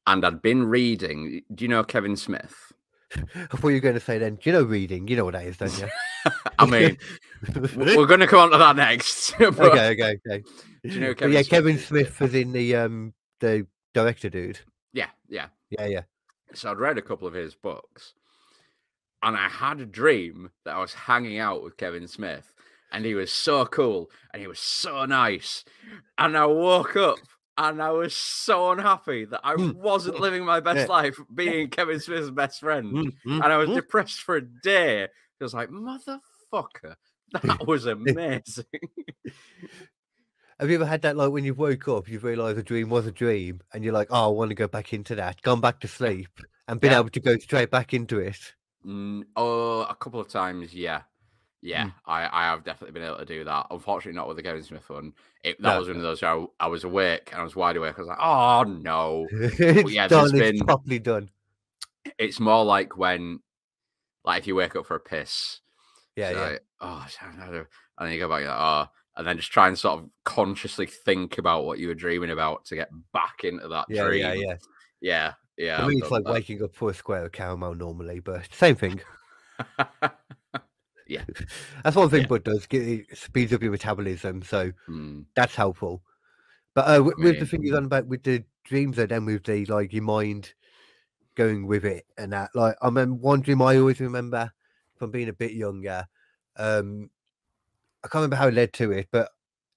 and 0.07 0.25
I'd 0.25 0.41
been 0.41 0.63
reading. 0.65 1.43
Do 1.53 1.63
you 1.63 1.69
know 1.69 1.83
Kevin 1.83 2.15
Smith? 2.15 2.73
I 3.35 3.45
thought 3.57 3.67
you 3.69 3.75
were 3.75 3.79
going 3.79 3.93
to 3.95 3.99
say 3.99 4.17
then, 4.17 4.35
do 4.35 4.49
you 4.49 4.53
know 4.53 4.63
reading? 4.63 5.07
You 5.07 5.17
know 5.17 5.25
what 5.25 5.33
that 5.33 5.45
is, 5.45 5.57
don't 5.57 5.77
you? 5.77 5.87
I 6.59 6.65
mean, 6.65 6.97
we're 7.75 8.05
going 8.05 8.19
to 8.19 8.27
come 8.27 8.39
on 8.39 8.51
to 8.51 8.57
that 8.57 8.75
next. 8.75 9.35
but 9.39 9.59
okay, 9.59 9.91
okay, 9.91 10.17
okay. 10.27 10.43
Do 10.83 10.89
you 10.89 10.99
know 10.99 11.13
Kevin 11.13 11.33
yeah, 11.33 11.41
Smith 11.41 11.49
Kevin? 11.49 11.77
Smith 11.79 12.19
was 12.19 12.33
in 12.35 12.51
the 12.51 12.75
um 12.75 13.13
the 13.39 13.67
director 13.93 14.29
dude. 14.29 14.59
Yeah, 14.93 15.07
yeah. 15.29 15.47
Yeah, 15.69 15.85
yeah. 15.85 16.01
So 16.53 16.71
I'd 16.71 16.79
read 16.79 16.97
a 16.97 17.01
couple 17.01 17.27
of 17.27 17.33
his 17.33 17.55
books, 17.55 18.13
and 19.23 19.37
I 19.37 19.47
had 19.47 19.79
a 19.79 19.85
dream 19.85 20.51
that 20.65 20.75
I 20.75 20.79
was 20.79 20.93
hanging 20.93 21.39
out 21.39 21.63
with 21.63 21.77
Kevin 21.77 22.07
Smith, 22.07 22.53
and 22.91 23.05
he 23.05 23.13
was 23.13 23.31
so 23.31 23.65
cool 23.65 24.11
and 24.33 24.41
he 24.41 24.47
was 24.47 24.59
so 24.59 25.05
nice. 25.05 25.63
And 26.17 26.37
I 26.37 26.45
woke 26.45 26.95
up 26.95 27.19
and 27.57 27.81
I 27.81 27.91
was 27.91 28.15
so 28.15 28.71
unhappy 28.71 29.25
that 29.25 29.41
I 29.43 29.55
Mm. 29.55 29.75
wasn't 29.75 30.19
living 30.19 30.45
my 30.45 30.59
best 30.59 30.89
life 30.89 31.19
being 31.33 31.69
Kevin 31.69 31.99
Smith's 31.99 32.29
best 32.29 32.59
friend. 32.59 32.93
Mm, 32.93 33.13
mm, 33.25 33.43
And 33.43 33.43
I 33.43 33.57
was 33.57 33.69
depressed 33.69 34.21
for 34.21 34.35
a 34.37 34.41
day. 34.41 35.07
I 35.41 35.45
was 35.45 35.53
like, 35.53 35.69
motherfucker, 35.69 36.95
that 37.33 37.63
was 37.67 37.85
amazing. 37.85 38.65
Have 40.59 40.69
you 40.69 40.75
ever 40.75 40.85
had 40.85 41.01
that 41.01 41.17
like 41.17 41.31
when 41.31 41.43
you 41.43 41.53
woke 41.55 41.87
up, 41.87 42.07
you've 42.07 42.23
realised 42.23 42.57
a 42.59 42.63
dream 42.63 42.89
was 42.89 43.07
a 43.07 43.11
dream, 43.11 43.61
and 43.73 43.83
you're 43.83 43.93
like, 43.93 44.09
oh, 44.11 44.25
I 44.25 44.27
want 44.27 44.49
to 44.49 44.55
go 44.55 44.67
back 44.67 44.93
into 44.93 45.15
that, 45.15 45.41
gone 45.41 45.59
back 45.61 45.79
to 45.79 45.87
sleep, 45.87 46.29
and 46.67 46.79
been 46.79 46.91
Yeah. 46.91 46.99
able 46.99 47.09
to 47.09 47.19
go 47.19 47.37
straight 47.37 47.71
back 47.71 47.93
into 47.93 48.19
it? 48.19 48.53
Mm, 48.85 49.23
oh, 49.35 49.81
a 49.81 49.95
couple 49.95 50.19
of 50.19 50.27
times, 50.27 50.73
yeah. 50.73 51.01
Yeah, 51.63 51.85
Mm. 51.85 51.93
I, 52.07 52.21
I 52.31 52.43
have 52.45 52.63
definitely 52.63 52.99
been 52.99 53.07
able 53.07 53.19
to 53.19 53.25
do 53.25 53.43
that. 53.43 53.67
Unfortunately, 53.69 54.17
not 54.17 54.27
with 54.27 54.37
the 54.37 54.41
Kevin 54.41 54.63
Smith 54.63 54.89
one. 54.89 55.13
It, 55.43 55.61
that 55.61 55.73
No, 55.73 55.79
was 55.79 55.87
one 55.87 55.97
of 55.97 56.01
those 56.01 56.19
where 56.23 56.31
I, 56.31 56.45
I 56.59 56.67
was 56.67 56.83
awake 56.83 57.29
and 57.31 57.39
I 57.39 57.43
was 57.43 57.55
wide 57.55 57.77
awake. 57.77 57.93
I 57.97 58.01
was 58.01 58.07
like, 58.07 58.17
oh 58.19 58.63
no. 58.63 59.27
it's 59.31 59.91
yeah, 59.91 60.07
done. 60.07 60.25
It's 60.35 60.39
been- 60.57 60.65
properly 60.65 60.97
done. 60.97 61.29
It's 62.17 62.39
more 62.39 62.65
like 62.65 62.97
when, 62.97 63.41
like, 64.23 64.39
if 64.39 64.47
you 64.47 64.55
wake 64.55 64.75
up 64.75 64.85
for 64.85 64.95
a 64.95 64.99
piss, 64.99 65.59
Yeah, 66.15 66.31
yeah. 66.31 66.39
like, 66.41 66.63
oh, 66.81 67.05
I 67.07 67.09
don't 67.21 67.37
know," 67.37 67.65
and 67.97 68.07
then 68.07 68.11
you 68.13 68.19
go 68.19 68.29
back, 68.29 68.45
like, 68.45 68.55
oh, 68.57 68.87
and 69.17 69.27
then 69.27 69.37
just 69.37 69.51
try 69.51 69.67
and 69.67 69.77
sort 69.77 69.99
of 69.99 70.09
consciously 70.23 70.85
think 70.85 71.37
about 71.37 71.65
what 71.65 71.79
you 71.79 71.87
were 71.87 71.93
dreaming 71.95 72.31
about 72.31 72.65
to 72.65 72.75
get 72.75 72.89
back 73.13 73.43
into 73.43 73.67
that 73.67 73.87
Yeah, 73.89 74.03
dream. 74.03 74.21
yeah, 74.23 74.33
yeah. 74.33 74.55
yeah, 75.01 75.33
yeah. 75.57 75.83
I 75.83 75.87
mean, 75.87 75.99
it's 75.99 76.09
done 76.09 76.23
like 76.23 76.33
waking 76.33 76.63
up 76.63 76.73
for 76.73 76.89
a 76.91 76.93
square 76.93 77.25
of 77.25 77.31
caramel 77.31 77.75
normally, 77.75 78.19
but 78.19 78.47
same 78.53 78.75
thing. 78.75 79.01
yeah, 81.07 81.23
That's 81.83 81.95
one 81.95 82.09
thing 82.09 82.21
Yeah. 82.21 82.27
Bud 82.27 82.43
does. 82.43 82.65
Get, 82.67 82.87
it 82.87 83.17
speeds 83.17 83.53
up 83.53 83.61
your 83.61 83.71
metabolism, 83.71 84.43
so 84.43 84.71
Mm, 84.89 85.25
that's 85.35 85.55
helpful. 85.55 86.03
But 86.73 86.81
uh, 86.99 87.03
with, 87.03 87.17
with 87.17 87.39
the 87.39 87.45
thing 87.45 87.63
you're 87.63 87.77
on 87.77 87.85
about 87.85 88.07
with 88.07 88.23
the 88.23 88.43
dreams, 88.63 88.95
though, 88.95 89.05
then 89.05 89.25
with 89.25 89.43
the 89.43 89.65
like 89.65 89.91
your 89.91 90.03
mind 90.03 90.53
going 91.35 91.67
with 91.67 91.85
it 91.85 92.05
and 92.17 92.33
that, 92.33 92.51
like 92.55 92.75
I 92.81 92.85
remember 92.87 93.15
one 93.15 93.41
dream 93.41 93.61
I 93.61 93.77
always 93.77 93.99
remember 93.99 94.51
from 94.97 95.11
being 95.11 95.29
a 95.29 95.33
bit 95.33 95.51
younger. 95.53 96.05
Um, 96.57 97.09
I 98.03 98.07
can't 98.07 98.15
remember 98.15 98.35
how 98.35 98.47
it 98.47 98.53
led 98.53 98.73
to 98.73 98.91
it, 98.91 99.07
but 99.11 99.29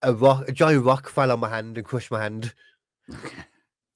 a 0.02 0.12
rock, 0.12 0.48
a 0.48 0.52
giant 0.52 0.84
rock 0.84 1.08
fell 1.08 1.30
on 1.30 1.40
my 1.40 1.48
hand 1.48 1.76
and 1.78 1.86
crushed 1.86 2.10
my 2.10 2.22
hand. 2.22 2.54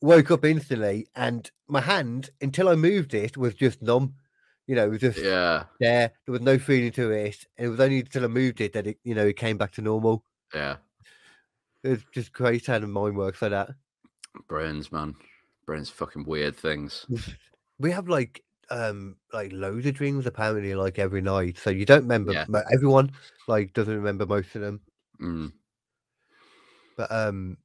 Woke 0.01 0.31
up 0.31 0.45
instantly, 0.45 1.09
and 1.17 1.51
my 1.67 1.81
hand, 1.81 2.31
until 2.41 2.69
I 2.69 2.77
moved 2.77 3.15
it, 3.15 3.37
was 3.37 3.55
just 3.55 3.83
numb. 3.83 4.15
You 4.69 4.77
know, 4.77 4.87
it 4.87 4.91
was 4.91 5.01
just 5.01 5.19
Yeah, 5.19 5.65
there. 5.81 6.13
There 6.25 6.33
was 6.33 6.41
no 6.41 6.57
feeling 6.59 6.93
to 6.93 7.11
it, 7.11 7.47
and 7.57 7.67
it 7.67 7.71
was 7.71 7.81
only 7.81 8.01
until 8.01 8.25
I 8.25 8.29
moved 8.29 8.61
it 8.61 8.75
that 8.75 8.87
it, 8.87 8.99
you 9.03 9.15
know, 9.15 9.27
it 9.27 9.37
came 9.37 9.57
back 9.59 9.73
to 9.73 9.83
normal. 9.83 10.25
yeah. 10.55 10.77
It's 11.83 12.05
just 12.13 12.33
great 12.33 12.67
how 12.67 12.79
the 12.79 12.87
mind 12.87 13.17
works 13.17 13.43
like 13.43 13.51
that. 13.53 13.71
Brains, 14.47 14.93
man. 14.93 15.15
Brains 15.67 15.91
fucking 15.91 16.25
weird 16.25 16.57
things. 16.57 17.07
We 17.79 17.91
have 17.93 18.09
like 18.09 18.43
um 18.71 19.17
like 19.33 19.53
loads 19.53 19.87
of 19.87 19.95
dreams 19.95 20.27
apparently 20.27 20.75
like 20.75 20.99
every 20.99 21.21
night, 21.23 21.59
so 21.59 21.71
you 21.71 21.85
don't 21.87 22.03
remember. 22.03 22.33
Yeah. 22.33 22.47
Everyone 22.73 23.13
like 23.47 23.73
doesn't 23.73 23.95
remember 23.95 24.27
most 24.27 24.55
of 24.55 24.63
them. 24.63 24.81
Mm. 25.21 25.53
But 26.97 27.13
um, 27.13 27.57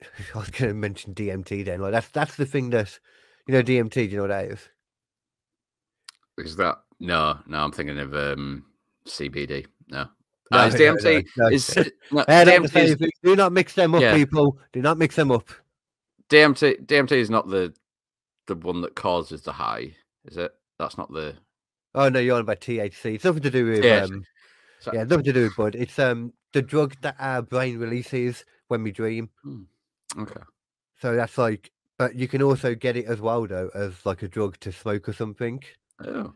I 0.34 0.38
was 0.38 0.50
going 0.50 0.70
to 0.70 0.74
mention 0.74 1.14
DMT 1.14 1.64
then. 1.64 1.80
Like 1.80 1.92
that's 1.92 2.08
that's 2.08 2.36
the 2.36 2.46
thing 2.46 2.70
that 2.70 2.98
you 3.46 3.54
know 3.54 3.62
DMT. 3.62 3.92
Do 3.92 4.02
you 4.04 4.16
know 4.16 4.22
what 4.22 4.28
that 4.28 4.46
is? 4.46 4.68
Is 6.38 6.56
that 6.56 6.78
no? 7.00 7.38
No, 7.46 7.58
I'm 7.58 7.72
thinking 7.72 7.98
of 7.98 8.14
um 8.14 8.64
CBD. 9.06 9.66
No, 9.88 10.06
No, 10.50 10.58
uh, 10.60 10.66
is 10.66 10.74
no, 10.74 10.78
no, 10.80 10.94
DMT 10.96 11.24
no. 11.36 11.46
is 11.48 11.76
no, 11.76 11.82
DMT, 12.24 12.76
is. 12.76 13.10
Do 13.22 13.36
not 13.36 13.52
mix 13.52 13.74
them 13.74 13.94
up, 13.94 14.00
Yeah. 14.00 14.14
people. 14.14 14.58
Do 14.72 14.80
not 14.80 14.98
mix 14.98 15.16
them 15.16 15.30
up. 15.30 15.48
DMT 16.30 16.84
DMT 16.86 17.12
is 17.12 17.30
not 17.30 17.48
the 17.48 17.72
the 18.46 18.54
one 18.56 18.80
that 18.82 18.94
causes 18.94 19.42
the 19.42 19.52
high, 19.52 19.94
is 20.24 20.36
it? 20.36 20.52
That's 20.78 20.98
not 20.98 21.12
the. 21.12 21.34
Oh 21.94 22.08
no, 22.08 22.20
you're 22.20 22.36
on 22.36 22.42
about 22.42 22.60
THC. 22.60 23.14
It's 23.14 23.24
nothing 23.24 23.42
to 23.42 23.50
do 23.50 23.66
with 23.66 23.84
Yeah, 23.84 24.04
um, 24.04 24.24
so- 24.80 24.92
yeah, 24.92 25.04
nothing 25.04 25.24
to 25.24 25.32
do 25.32 25.42
with 25.44 25.56
bud. 25.56 25.74
It's 25.74 25.98
um 25.98 26.32
the 26.52 26.62
drug 26.62 26.96
that 27.02 27.16
our 27.18 27.42
brain 27.42 27.78
releases 27.78 28.44
when 28.68 28.82
we 28.82 28.92
dream. 28.92 29.30
Okay. 30.18 30.40
So 31.00 31.14
that's 31.14 31.38
like, 31.38 31.70
but 31.98 32.14
you 32.14 32.26
can 32.28 32.42
also 32.42 32.74
get 32.74 32.96
it 32.96 33.06
as 33.06 33.20
well 33.20 33.46
though 33.46 33.70
as 33.74 34.04
like 34.04 34.22
a 34.22 34.28
drug 34.28 34.58
to 34.60 34.72
smoke 34.72 35.08
or 35.08 35.12
something. 35.12 35.62
Oh. 36.04 36.32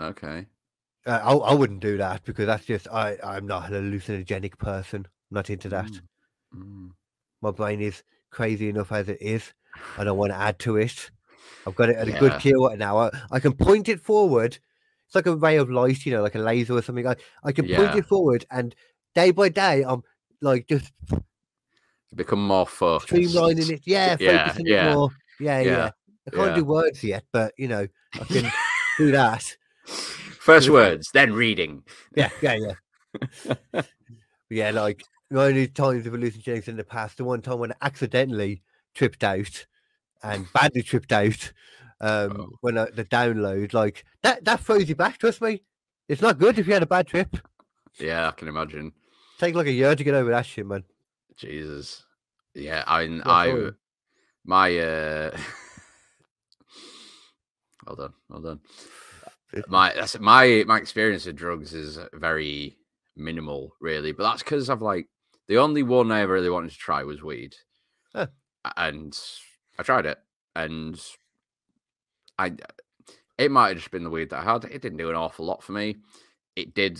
Okay. 0.00 0.46
Uh, 1.06 1.20
I 1.22 1.32
I 1.32 1.54
wouldn't 1.54 1.80
do 1.80 1.96
that 1.98 2.24
because 2.24 2.46
that's 2.46 2.64
just 2.66 2.88
I 2.88 3.16
I'm 3.22 3.46
not 3.46 3.70
a 3.70 3.74
hallucinogenic 3.74 4.58
person. 4.58 5.06
I'm 5.30 5.34
not 5.34 5.50
into 5.50 5.68
that. 5.70 5.86
Mm, 5.86 6.00
mm. 6.56 6.90
My 7.42 7.50
brain 7.50 7.80
is 7.80 8.02
crazy 8.36 8.68
enough 8.68 8.92
as 8.92 9.08
it 9.08 9.16
is. 9.22 9.52
I 9.96 10.04
don't 10.04 10.18
want 10.18 10.30
to 10.32 10.36
add 10.38 10.58
to 10.60 10.76
it. 10.76 11.10
I've 11.66 11.74
got 11.74 11.88
it 11.88 11.96
at 11.96 12.06
a 12.06 12.12
good 12.12 12.32
Yeah. 12.32 12.38
kilowatt 12.38 12.78
now. 12.78 12.98
I, 12.98 13.10
I 13.30 13.40
can 13.40 13.54
point 13.54 13.88
it 13.88 14.00
forward. 14.00 14.58
It's 15.06 15.14
like 15.14 15.26
a 15.26 15.34
ray 15.34 15.56
of 15.56 15.70
light, 15.70 16.04
you 16.04 16.12
know, 16.12 16.22
like 16.22 16.34
a 16.34 16.38
laser 16.38 16.74
or 16.74 16.82
something. 16.82 17.06
I, 17.06 17.16
I 17.42 17.52
can 17.52 17.66
point 17.66 17.94
it 17.94 18.04
forward, 18.06 18.44
and 18.50 18.74
day 19.14 19.30
by 19.30 19.48
day, 19.48 19.84
I'm 19.86 20.02
like 20.42 20.68
just 20.68 20.92
Become 22.14 22.46
more 22.46 22.66
focused. 22.66 23.12
streamlining 23.12 23.70
it. 23.70 23.82
Yeah, 23.84 24.16
Yeah, 24.20 24.44
focusing 24.44 24.66
yeah, 24.66 24.90
it 24.90 24.94
more. 24.94 25.10
Yeah, 25.40 25.60
yeah. 25.60 25.70
yeah, 25.70 25.90
I 26.26 26.30
can't 26.36 26.48
yeah. 26.50 26.54
do 26.56 26.64
words 26.64 27.02
yet, 27.04 27.24
but 27.32 27.52
you 27.56 27.68
know, 27.68 27.86
I 28.14 28.24
can 28.24 28.50
do 28.98 29.12
that. 29.12 29.56
First 29.86 30.68
words, 30.70 31.10
then 31.12 31.32
reading. 31.32 31.82
Yeah, 32.14 32.30
yeah, 32.42 32.74
yeah. 33.44 33.82
yeah, 34.50 34.70
like 34.70 35.02
the 35.30 35.42
only 35.42 35.66
times 35.68 36.06
of 36.06 36.12
hallucinogens 36.12 36.68
in 36.68 36.76
the 36.76 36.84
past, 36.84 37.16
the 37.18 37.24
one 37.24 37.42
time 37.42 37.58
when 37.58 37.72
I 37.72 37.76
accidentally 37.82 38.62
tripped 38.94 39.24
out 39.24 39.66
and 40.22 40.46
badly 40.54 40.82
tripped 40.82 41.12
out 41.12 41.52
um, 42.00 42.40
Oh. 42.40 42.48
when 42.60 42.78
I, 42.78 42.86
the 42.90 43.04
download, 43.04 43.72
like 43.72 44.04
that, 44.22 44.44
that 44.44 44.60
throws 44.60 44.88
you 44.88 44.94
back. 44.94 45.18
Trust 45.18 45.40
me, 45.40 45.62
it's 46.08 46.22
not 46.22 46.38
good 46.38 46.58
if 46.58 46.66
you 46.66 46.72
had 46.74 46.82
a 46.82 46.86
bad 46.86 47.06
trip. 47.06 47.36
Yeah, 47.98 48.28
I 48.28 48.32
can 48.32 48.48
imagine. 48.48 48.92
Take 49.38 49.54
like 49.54 49.66
a 49.66 49.72
year 49.72 49.94
to 49.96 50.04
get 50.04 50.14
over 50.14 50.30
that 50.30 50.46
shit, 50.46 50.66
man. 50.66 50.84
Jesus. 51.36 52.04
Yeah, 52.54 52.84
I 52.86 53.06
mean, 53.06 53.18
That's 53.18 53.28
I 53.28 53.70
my 54.44 54.78
uh 54.78 55.36
well 57.86 57.96
done, 57.96 58.12
well 58.28 58.40
done. 58.40 58.60
My 59.68 59.92
that's 59.94 60.18
my 60.18 60.64
my 60.66 60.78
experience 60.78 61.26
of 61.26 61.36
drugs 61.36 61.72
is 61.72 61.98
very 62.14 62.76
minimal, 63.16 63.72
really. 63.80 64.12
But 64.12 64.24
that's 64.24 64.42
because 64.42 64.68
I've 64.70 64.82
like 64.82 65.08
the 65.48 65.58
only 65.58 65.82
one 65.82 66.10
I 66.10 66.20
ever 66.20 66.34
really 66.34 66.50
wanted 66.50 66.70
to 66.70 66.78
try 66.78 67.02
was 67.02 67.22
weed, 67.22 67.54
Huh. 68.14 68.28
And 68.76 69.16
I 69.78 69.82
tried 69.82 70.06
it, 70.06 70.18
and 70.54 71.00
I 72.38 72.52
it 73.38 73.50
might 73.50 73.68
have 73.68 73.76
just 73.76 73.90
been 73.90 74.04
the 74.04 74.10
weed 74.10 74.30
that 74.30 74.46
I 74.46 74.52
had. 74.52 74.64
It 74.64 74.82
didn't 74.82 74.98
do 74.98 75.10
an 75.10 75.16
awful 75.16 75.44
lot 75.44 75.62
for 75.62 75.72
me. 75.72 75.96
It 76.56 76.74
did 76.74 76.98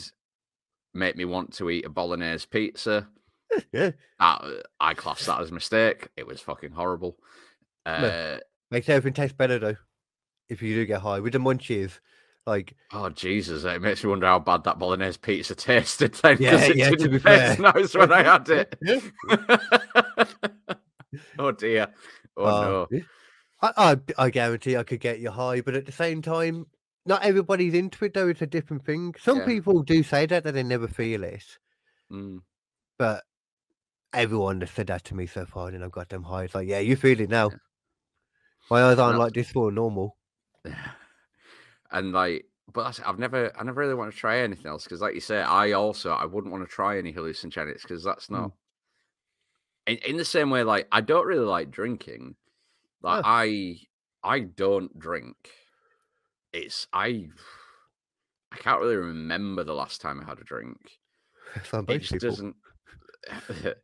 make 0.93 1.17
me 1.17 1.25
want 1.25 1.55
to 1.55 1.71
eat 1.71 1.87
a 1.87 1.89
bolognese 1.89 2.47
pizza. 2.51 3.09
yeah, 3.73 3.93
I 4.21 4.95
class 4.95 5.27
that 5.27 5.41
as 5.41 5.51
a 5.51 5.55
mistake. 5.55 6.09
It 6.17 6.27
was 6.27 6.41
fucking 6.41 6.73
horrible. 6.73 7.17
Uh, 7.85 8.39
makes 8.71 8.89
everything 8.89 9.15
taste 9.15 9.37
better 9.37 9.59
though. 9.59 9.77
If 10.49 10.63
you 10.63 10.75
do 10.75 10.87
get 10.87 11.01
high 11.01 11.21
with 11.21 11.33
the 11.33 11.39
munchies, 11.39 11.99
like 12.47 12.75
oh 12.93 13.09
Jesus! 13.11 13.65
It 13.65 13.83
makes 13.83 14.05
me 14.05 14.11
wonder 14.11 14.27
how 14.27 14.39
bad 14.39 14.65
that 14.65 14.79
bolognese 14.79 15.19
pizza 15.19 15.55
tasted. 15.55 16.15
Then, 16.15 16.37
Yeah, 16.41 16.67
yeah, 16.75 16.91
to 16.91 17.09
be 17.09 17.19
fair. 17.19 17.57
nice 17.59 17.95
when 17.95 18.13
I 18.13 18.23
had 18.23 18.49
it. 18.49 18.79
Oh 21.39 21.51
dear! 21.53 21.89
Oh 22.37 22.45
uh, 22.45 22.87
no! 22.91 23.01
I, 23.63 23.73
I 24.19 24.25
I 24.27 24.31
guarantee 24.31 24.77
I 24.77 24.83
could 24.83 25.01
get 25.01 25.19
you 25.21 25.31
high, 25.31 25.61
but 25.63 25.75
at 25.75 25.87
the 25.87 25.93
same 25.93 26.21
time, 26.21 26.67
not 27.07 27.23
everybody's 27.25 27.73
into 27.75 28.05
it 28.05 28.13
though. 28.15 28.29
It's 28.29 28.43
a 28.43 28.47
different 28.47 28.85
thing. 28.85 29.15
Some 29.19 29.39
Yeah. 29.39 29.47
people 29.47 29.83
do 29.83 30.03
say 30.03 30.27
that 30.27 30.45
that 30.45 30.53
they 30.53 30.63
never 30.63 30.89
feel 30.89 31.25
it, 31.25 31.45
Mm, 32.13 32.41
but 32.99 33.23
everyone 34.13 34.61
has 34.61 34.71
said 34.71 34.89
that 34.89 35.05
to 35.05 35.15
me 35.15 35.27
so 35.27 35.47
far, 35.47 35.69
and 35.69 35.83
I've 35.83 35.91
got 35.93 36.09
them 36.11 36.23
high. 36.25 36.45
It's 36.45 36.55
like, 36.55 36.69
yeah, 36.69 36.81
you 36.81 36.97
feel 36.97 37.19
it 37.21 37.31
now. 37.31 37.51
My 38.71 38.83
eyes 38.83 38.99
aren't 38.99 39.15
That's- 39.15 39.19
like 39.19 39.33
this 39.33 39.51
for 39.51 39.71
normal. 39.73 40.17
And 41.91 42.13
like, 42.13 42.47
but 42.73 42.85
that's, 42.85 43.01
I've 43.01 43.19
never, 43.19 43.53
I 43.59 43.63
never 43.63 43.81
really 43.81 43.95
want 43.95 44.13
to 44.13 44.19
try 44.19 44.39
anything 44.39 44.67
else 44.67 44.85
because, 44.85 45.01
like 45.01 45.15
you 45.15 45.21
say, 45.21 45.41
I 45.41 45.73
also 45.73 46.11
I 46.11 46.25
wouldn't 46.25 46.53
want 46.53 46.65
to 46.69 46.71
try 46.75 46.99
any 46.99 47.13
hallucinogenics 47.13 47.83
because 47.83 48.03
that's 48.05 48.31
not. 48.31 48.53
In, 49.87 49.99
in 49.99 50.17
the 50.17 50.25
same 50.25 50.51
way, 50.51 50.63
like 50.65 50.89
I 50.91 51.01
don't 51.01 51.27
really 51.27 51.47
like 51.47 51.71
drinking. 51.71 52.35
Like 53.03 53.25
Oh. 53.25 53.29
I, 53.29 53.77
I 54.25 54.41
don't 54.41 54.99
drink. 54.99 55.37
It's 56.53 56.89
I, 56.93 57.29
I 58.51 58.57
can't 58.57 58.81
really 58.81 58.97
remember 58.97 59.63
the 59.63 59.75
last 59.75 60.01
time 60.01 60.21
I 60.21 60.25
had 60.25 60.39
a 60.39 60.45
drink. 60.45 60.79
It 61.89 61.99
just 62.01 62.13
people. 62.13 62.29
doesn't 62.29 62.57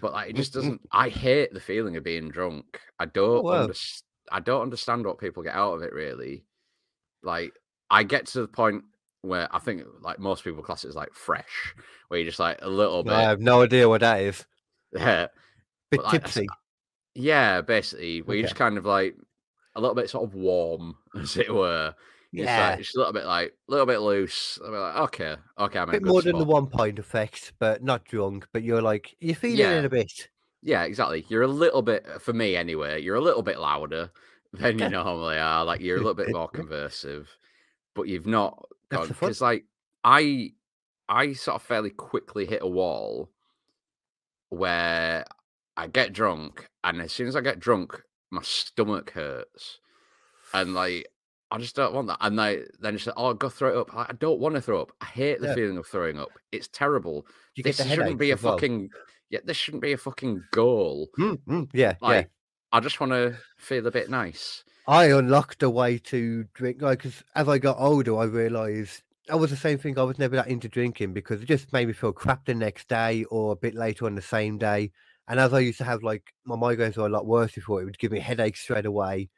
but 0.00 0.12
like 0.12 0.30
it 0.30 0.36
just 0.36 0.52
doesn't 0.54 0.80
i 0.92 1.08
hate 1.08 1.52
the 1.52 1.60
feeling 1.60 1.96
of 1.96 2.04
being 2.04 2.28
drunk 2.28 2.80
i 2.98 3.06
don't 3.06 3.44
wow. 3.44 3.66
underst- 3.66 4.02
i 4.30 4.40
don't 4.40 4.62
understand 4.62 5.04
what 5.04 5.18
people 5.18 5.42
get 5.42 5.54
out 5.54 5.74
of 5.74 5.82
it 5.82 5.92
really 5.92 6.44
like 7.22 7.52
i 7.90 8.02
get 8.02 8.26
to 8.26 8.40
the 8.40 8.48
point 8.48 8.84
where 9.22 9.54
I 9.54 9.58
think 9.58 9.82
like 10.00 10.18
most 10.18 10.44
people 10.44 10.62
class 10.62 10.84
it 10.84 10.88
as 10.88 10.94
like 10.94 11.12
fresh, 11.12 11.74
where 12.08 12.18
you're 12.18 12.28
just 12.28 12.38
like 12.38 12.58
a 12.62 12.68
little 12.70 13.02
bit. 13.02 13.12
I 13.12 13.22
have 13.22 13.40
no 13.40 13.62
idea 13.62 13.88
what 13.88 14.00
that 14.00 14.20
is. 14.22 14.46
Yeah, 14.92 15.26
Bit 15.90 15.98
But, 16.02 16.04
like, 16.04 16.22
tipsy. 16.24 16.46
yeah, 17.14 17.60
basically, 17.60 18.22
where 18.22 18.36
you're 18.36 18.46
just 18.46 18.56
kind 18.56 18.76
of 18.78 18.84
like 18.86 19.14
a 19.76 19.80
little 19.80 19.94
bit 19.94 20.10
sort 20.10 20.24
of 20.24 20.34
warm, 20.34 20.96
as 21.20 21.36
it 21.36 21.52
were. 21.54 21.94
It's 22.32 22.44
Yeah, 22.44 22.70
like, 22.70 22.80
it's 22.80 22.94
a 22.94 22.98
little 22.98 23.12
bit 23.12 23.24
like 23.26 23.52
a 23.68 23.70
little 23.70 23.86
bit 23.86 23.98
loose. 24.00 24.58
I'm 24.64 24.72
like, 24.72 24.96
okay, 24.96 25.36
okay, 25.58 25.78
I'm 25.78 25.88
a 25.90 25.92
bit 25.92 26.04
more 26.04 26.22
than 26.22 26.38
the 26.38 26.44
one 26.44 26.66
point 26.66 26.98
effect, 26.98 27.52
but 27.58 27.84
not 27.84 28.04
drunk. 28.04 28.48
But 28.52 28.62
you're 28.62 28.82
like 28.82 29.14
you're 29.20 29.34
feeling 29.36 29.58
Yeah. 29.58 29.78
it 29.78 29.84
a 29.84 29.90
bit. 29.90 30.28
Yeah, 30.62 30.84
exactly. 30.84 31.24
You're 31.28 31.42
a 31.42 31.46
little 31.48 31.82
bit 31.82 32.06
for 32.20 32.32
me 32.32 32.56
anyway. 32.56 33.00
You're 33.02 33.16
a 33.16 33.20
little 33.20 33.42
bit 33.42 33.58
louder 33.60 34.10
than 34.52 34.78
you 34.78 34.88
normally 34.88 35.38
are. 35.38 35.64
Like 35.64 35.80
you're 35.80 35.96
a 35.96 36.00
little 36.00 36.14
bit 36.14 36.32
more 36.32 36.48
conversive, 36.52 37.26
but 37.94 38.08
you've 38.08 38.26
not 38.26 38.66
gone 38.90 39.08
because 39.08 39.40
like 39.40 39.64
I 40.04 40.52
I 41.08 41.32
sort 41.32 41.56
of 41.56 41.62
fairly 41.62 41.90
quickly 41.90 42.46
hit 42.46 42.62
a 42.62 42.68
wall 42.68 43.30
where 44.48 45.24
I 45.76 45.86
get 45.86 46.12
drunk, 46.12 46.68
and 46.84 47.00
as 47.00 47.12
soon 47.12 47.28
as 47.28 47.36
I 47.36 47.40
get 47.40 47.60
drunk, 47.60 48.00
my 48.30 48.42
stomach 48.42 49.10
hurts, 49.12 49.80
and 50.52 50.74
like 50.74 51.06
I 51.50 51.58
just 51.58 51.76
don't 51.76 51.94
want 51.94 52.08
that. 52.08 52.18
And 52.20 52.36
like 52.36 52.68
then 52.80 52.94
it's 52.94 53.06
like, 53.06 53.14
oh, 53.16 53.34
go 53.34 53.48
throw 53.48 53.70
it 53.70 53.80
up. 53.80 53.94
I 53.96 54.02
I 54.10 54.12
don't 54.18 54.40
want 54.40 54.54
to 54.56 54.60
throw 54.60 54.80
up. 54.82 54.92
I 55.00 55.06
hate 55.06 55.40
the 55.40 55.48
Yeah. 55.48 55.54
feeling 55.54 55.78
of 55.78 55.86
throwing 55.86 56.18
up. 56.18 56.30
It's 56.52 56.68
terrible. 56.68 57.26
You 57.54 57.62
get 57.64 57.76
this 57.76 57.86
the 57.86 57.94
shouldn't 57.94 58.18
be 58.18 58.30
a 58.32 58.36
well. 58.36 58.54
fucking 58.54 58.90
yeah. 59.30 59.40
This 59.44 59.56
shouldn't 59.56 59.82
be 59.82 59.92
a 59.92 59.96
fucking 59.98 60.42
goal. 60.50 61.08
Mm, 61.18 61.38
mm, 61.48 61.70
yeah, 61.72 61.94
Like 62.00 62.26
yeah. 62.26 62.28
I 62.72 62.78
just 62.80 63.00
want 63.00 63.10
to 63.12 63.36
feel 63.58 63.86
a 63.86 63.90
bit 63.90 64.08
nice. 64.10 64.64
I 64.86 65.06
unlocked 65.06 65.62
a 65.62 65.70
way 65.70 65.98
to 65.98 66.44
drink, 66.54 66.80
like, 66.82 67.00
'cause 67.00 67.22
as 67.34 67.48
I 67.48 67.58
got 67.58 67.76
older, 67.78 68.16
I 68.16 68.24
realised 68.24 69.02
I 69.28 69.36
was 69.36 69.50
the 69.50 69.56
same 69.56 69.78
thing. 69.78 69.98
I 69.98 70.02
was 70.02 70.18
never 70.18 70.34
that 70.36 70.48
into 70.48 70.68
drinking 70.68 71.12
because 71.12 71.42
it 71.42 71.46
just 71.46 71.72
made 71.72 71.86
me 71.86 71.92
feel 71.92 72.12
crap 72.12 72.46
the 72.46 72.54
next 72.54 72.88
day 72.88 73.24
or 73.24 73.52
a 73.52 73.56
bit 73.56 73.74
later 73.74 74.06
on 74.06 74.14
the 74.16 74.22
same 74.22 74.58
day. 74.58 74.90
And 75.28 75.38
as 75.38 75.52
I 75.52 75.60
used 75.60 75.78
to 75.78 75.84
have, 75.84 76.02
like, 76.02 76.32
my 76.44 76.56
migraines 76.56 76.96
were 76.96 77.06
a 77.06 77.10
lot 77.10 77.26
worse 77.26 77.52
before, 77.52 77.80
it 77.80 77.84
would 77.84 77.98
give 77.98 78.10
me 78.10 78.18
headaches 78.18 78.60
straight 78.60 78.86
away. 78.86 79.30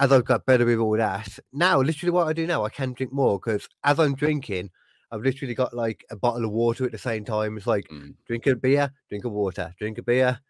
As 0.00 0.12
I've 0.12 0.24
got 0.26 0.46
better 0.46 0.66
with 0.66 0.78
all 0.78 0.96
that, 0.98 1.38
now, 1.52 1.80
literally, 1.80 2.12
what 2.12 2.28
I 2.28 2.32
do 2.34 2.46
now, 2.46 2.64
I 2.64 2.70
can 2.70 2.92
drink 2.94 3.12
more 3.12 3.38
because 3.40 3.68
as 3.84 4.00
I'm 4.00 4.14
drinking, 4.16 4.70
I've 5.12 5.22
literally 5.22 5.54
got 5.54 5.74
like 5.74 6.04
a 6.10 6.16
bottle 6.16 6.44
of 6.46 6.52
water 6.52 6.84
at 6.86 6.92
the 6.92 6.98
same 6.98 7.24
time. 7.24 7.56
It's 7.58 7.66
like 7.66 7.90
Mm. 7.90 8.16
drink 8.26 8.46
a 8.46 8.56
beer, 8.56 8.92
drink 9.10 9.24
a 9.24 9.28
water, 9.30 9.74
drink 9.78 9.98
a 9.98 10.02
beer, 10.02 10.40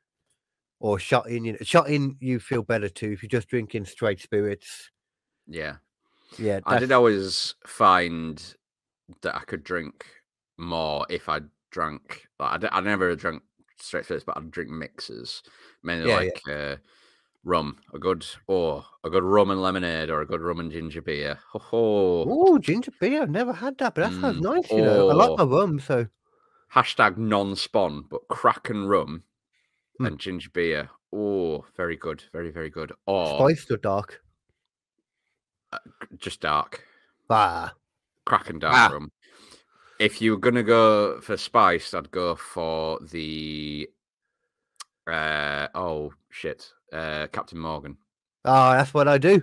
or 0.83 0.99
shot 0.99 1.29
in. 1.31 1.45
You 1.45 1.53
know, 1.53 1.59
shot 1.63 1.89
in, 1.89 2.17
you 2.21 2.41
feel 2.41 2.63
better 2.63 2.89
too 2.89 3.13
if 3.13 3.23
you're 3.23 3.29
just 3.31 3.49
drinking 3.49 3.85
straight 3.87 4.21
spirits. 4.21 4.91
Yeah, 5.47 5.77
Yeah, 6.39 6.61
I 6.67 6.79
did 6.79 6.93
always 6.93 7.55
find 7.67 8.43
that 9.23 9.35
I 9.37 9.41
could 9.41 9.63
drink 9.65 10.07
more 10.59 11.07
if 11.09 11.29
I 11.29 11.41
drank. 11.71 12.27
Like 12.39 12.53
I, 12.53 12.59
d- 12.59 12.69
I 12.73 12.81
never 12.81 13.15
drank 13.17 13.43
straight 13.81 14.05
spirits, 14.05 14.25
but 14.25 14.37
I'd 14.37 14.51
drink 14.51 14.71
mixes, 14.71 15.43
mainly 15.83 16.09
Yeah, 16.09 16.21
yeah. 16.21 16.31
like 16.47 16.49
uh, 16.51 16.77
rum, 17.45 17.77
a 17.95 17.99
good 17.99 18.27
or 18.47 18.85
a 19.05 19.11
good 19.11 19.25
rum 19.25 19.51
and 19.51 19.63
lemonade, 19.63 20.11
or 20.11 20.21
a 20.21 20.27
good 20.27 20.41
rum 20.41 20.61
and 20.61 20.71
ginger 20.73 21.03
beer. 21.03 21.39
Ho 21.53 21.59
ho! 21.59 22.25
Oh, 22.29 22.59
ginger 22.59 22.93
beer. 23.01 23.23
I've 23.23 23.31
never 23.31 23.53
had 23.53 23.79
that, 23.79 23.95
but 23.95 24.11
that 24.11 24.21
sounds 24.21 24.39
Mm, 24.39 24.55
nice. 24.55 24.71
You 24.71 24.83
know, 24.83 25.11
I 25.11 25.15
like 25.15 25.31
oh. 25.31 25.37
my 25.37 25.45
rum, 25.45 25.79
so 25.81 26.07
Hashtag 26.75 27.19
non-spawn, 27.19 28.05
but 28.11 28.27
Kraken 28.29 28.87
rum 28.87 29.25
Mm. 30.01 30.07
and 30.07 30.19
ginger 30.19 30.51
beer. 30.53 30.91
Oh, 31.13 31.65
very 31.77 31.97
good, 31.97 32.25
very 32.33 32.51
very 32.51 32.71
good. 32.71 32.93
Or 33.07 33.39
spiced 33.39 33.71
or 33.71 33.77
dark. 33.77 34.21
just 36.19 36.41
dark. 36.41 36.85
Ah, 37.31 37.73
Kraken 38.27 38.59
dark 38.59 38.75
Ah. 38.75 38.89
rum. 38.93 39.11
If 39.99 40.21
you 40.21 40.33
were 40.33 40.39
gonna 40.39 40.63
go 40.63 41.21
for 41.21 41.37
spice, 41.37 41.95
I'd 41.95 42.11
go 42.11 42.35
for 42.37 42.99
the 43.01 43.89
uh 45.07 45.69
oh 45.75 46.13
shit, 46.31 46.71
uh 46.93 47.27
Captain 47.33 47.59
Morgan. 47.59 47.97
ah, 48.45 48.73
that's 48.77 48.95
what 48.95 49.09
I 49.09 49.19
do. 49.19 49.43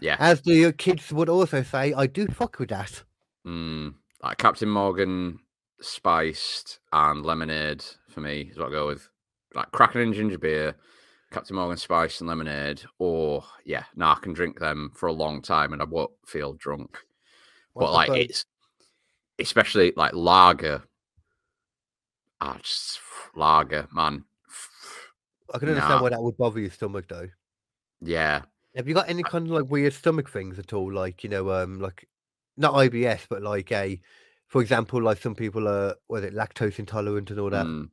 Yeah, 0.00 0.16
As 0.18 0.40
the 0.40 0.66
uh, 0.66 0.72
kids 0.78 1.12
would 1.12 1.28
also 1.28 1.62
say, 1.62 1.92
I 1.92 2.06
do 2.06 2.26
fuck 2.28 2.58
with 2.58 2.70
that. 2.70 3.02
mm, 3.46 3.92
like 4.22 4.38
Captain 4.38 4.68
Morgan, 4.70 5.40
spiced 5.82 6.78
and 6.92 7.24
lemonade 7.24 7.84
for 8.08 8.20
me 8.22 8.48
is 8.50 8.56
what 8.58 8.68
I 8.68 8.70
go 8.70 8.86
with. 8.86 9.08
Like 9.54 9.70
Kraken 9.72 10.00
and 10.00 10.14
ginger 10.14 10.38
beer, 10.38 10.74
Captain 11.30 11.56
Morgan 11.56 11.76
spice 11.76 12.20
and 12.20 12.28
lemonade. 12.28 12.82
Or 12.98 13.44
yeah, 13.64 13.84
no, 13.96 14.06
I 14.06 14.18
can 14.20 14.32
drink 14.32 14.58
them 14.58 14.92
for 14.94 15.08
a 15.08 15.12
long 15.12 15.42
time 15.42 15.72
and 15.72 15.82
I 15.82 15.84
won't 15.84 16.12
feel 16.26 16.54
drunk. 16.54 16.98
What 17.72 17.86
but 17.86 17.92
like 17.92 18.10
it's 18.10 18.44
especially 19.38 19.92
like 19.96 20.14
lager. 20.14 20.82
Ah, 22.40 22.58
just 22.62 23.00
lager, 23.34 23.86
man. 23.92 24.24
I 25.52 25.58
can 25.58 25.68
understand 25.68 25.96
nah. 25.96 26.02
why 26.02 26.10
that 26.10 26.22
would 26.22 26.36
bother 26.36 26.60
your 26.60 26.70
stomach 26.70 27.06
though. 27.08 27.28
Yeah, 28.00 28.42
Have 28.76 28.88
you 28.88 28.94
got 28.94 29.10
any 29.10 29.22
kind 29.22 29.46
of 29.46 29.52
like 29.52 29.70
weird 29.70 29.92
stomach 29.92 30.30
things 30.30 30.58
at 30.58 30.72
all? 30.72 30.92
Like, 30.92 31.22
you 31.22 31.30
know, 31.30 31.50
um, 31.50 31.80
like 31.80 32.08
not 32.56 32.74
IBS, 32.74 33.26
but 33.28 33.42
like 33.42 33.70
a, 33.72 34.00
for 34.46 34.62
example, 34.62 35.02
like 35.02 35.20
some 35.20 35.34
people 35.34 35.68
are, 35.68 35.96
was 36.08 36.24
it 36.24 36.34
lactose 36.34 36.78
intolerant 36.78 37.30
and 37.30 37.40
all 37.40 37.50
that? 37.50 37.66
mm. 37.66 37.90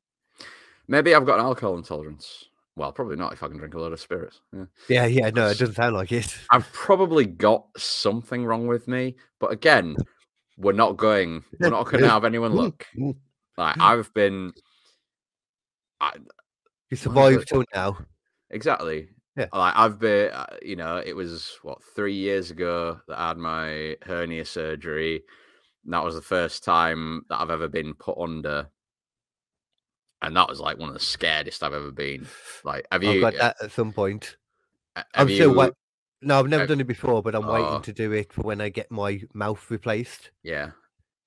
Maybe 0.87 1.13
I've 1.13 1.25
got 1.25 1.39
an 1.39 1.45
alcohol 1.45 1.77
intolerance. 1.77 2.45
Well, 2.75 2.91
probably 2.91 3.15
not 3.15 3.33
if 3.33 3.41
I 3.41 3.47
can 3.47 3.57
drink 3.57 3.73
a 3.73 3.79
lot 3.79 3.91
of 3.91 3.99
spirits. 3.99 4.41
Yeah. 4.53 4.65
Yeah, 4.87 5.05
yeah, 5.07 5.29
no, 5.31 5.47
it 5.47 5.57
doesn't 5.57 5.73
sound 5.73 5.95
like 5.95 6.11
it. 6.11 6.37
I've 6.51 6.71
probably 6.73 7.25
got 7.25 7.65
something 7.75 8.45
wrong 8.45 8.67
with 8.67 8.87
me, 8.87 9.15
but 9.39 9.51
again, 9.51 9.95
we're 10.57 10.73
not 10.73 10.97
going. 10.97 11.43
We're 11.59 11.69
not 11.69 11.85
going 11.85 12.03
to 12.03 12.09
have 12.09 12.25
anyone 12.25 12.53
look. 12.53 12.85
Like 13.57 13.77
I've 13.79 14.13
been. 14.13 14.53
I, 15.99 16.13
You 16.91 16.97
survived 16.97 17.47
till 17.47 17.63
now. 17.73 17.97
Exactly. 18.51 19.09
Yeah. 19.35 19.47
Like 19.53 19.73
I've 19.75 19.99
been, 19.99 20.31
uh, 20.31 20.45
you 20.61 20.75
know, 20.75 21.01
it 21.03 21.15
was 21.15 21.57
what 21.61 21.79
three 21.95 22.15
years 22.15 22.51
ago 22.51 22.99
that 23.07 23.17
I 23.17 23.27
had 23.29 23.37
my 23.37 23.95
hernia 24.03 24.45
surgery. 24.45 25.23
And 25.83 25.93
that 25.93 26.03
was 26.03 26.15
the 26.15 26.21
first 26.21 26.63
time 26.63 27.23
that 27.29 27.39
I've 27.39 27.49
ever 27.49 27.67
been 27.67 27.93
put 27.93 28.17
under, 28.19 28.67
and 30.21 30.35
that 30.35 30.47
was 30.49 30.59
like 30.59 30.77
one 30.77 30.89
of 30.89 30.93
the 30.93 30.99
scariest 30.99 31.63
I've 31.63 31.73
ever 31.73 31.91
been. 31.91 32.27
Like, 32.63 32.87
have 32.91 33.03
I've 33.03 33.15
you? 33.15 33.21
got 33.21 33.35
uh, 33.35 33.37
that 33.39 33.55
at 33.63 33.71
some 33.71 33.93
point. 33.93 34.37
I'm 35.13 35.29
still 35.29 35.53
wait. 35.55 35.73
No, 36.21 36.39
I've 36.39 36.47
never 36.47 36.61
have- 36.61 36.69
done 36.69 36.81
it 36.81 36.87
before, 36.87 37.21
but 37.21 37.35
I'm 37.35 37.47
Oh. 37.47 37.53
waiting 37.53 37.81
to 37.83 37.93
do 37.93 38.11
it 38.13 38.33
for 38.33 38.41
when 38.41 38.59
I 38.61 38.69
get 38.69 38.89
my 38.89 39.21
mouth 39.33 39.69
replaced. 39.69 40.31
Yeah, 40.43 40.71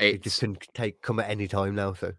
It 0.00 0.22
just 0.22 0.40
can 0.40 0.56
take 0.74 1.00
come 1.02 1.20
at 1.20 1.30
any 1.30 1.46
time 1.46 1.74
now. 1.76 1.94
So 1.94 2.12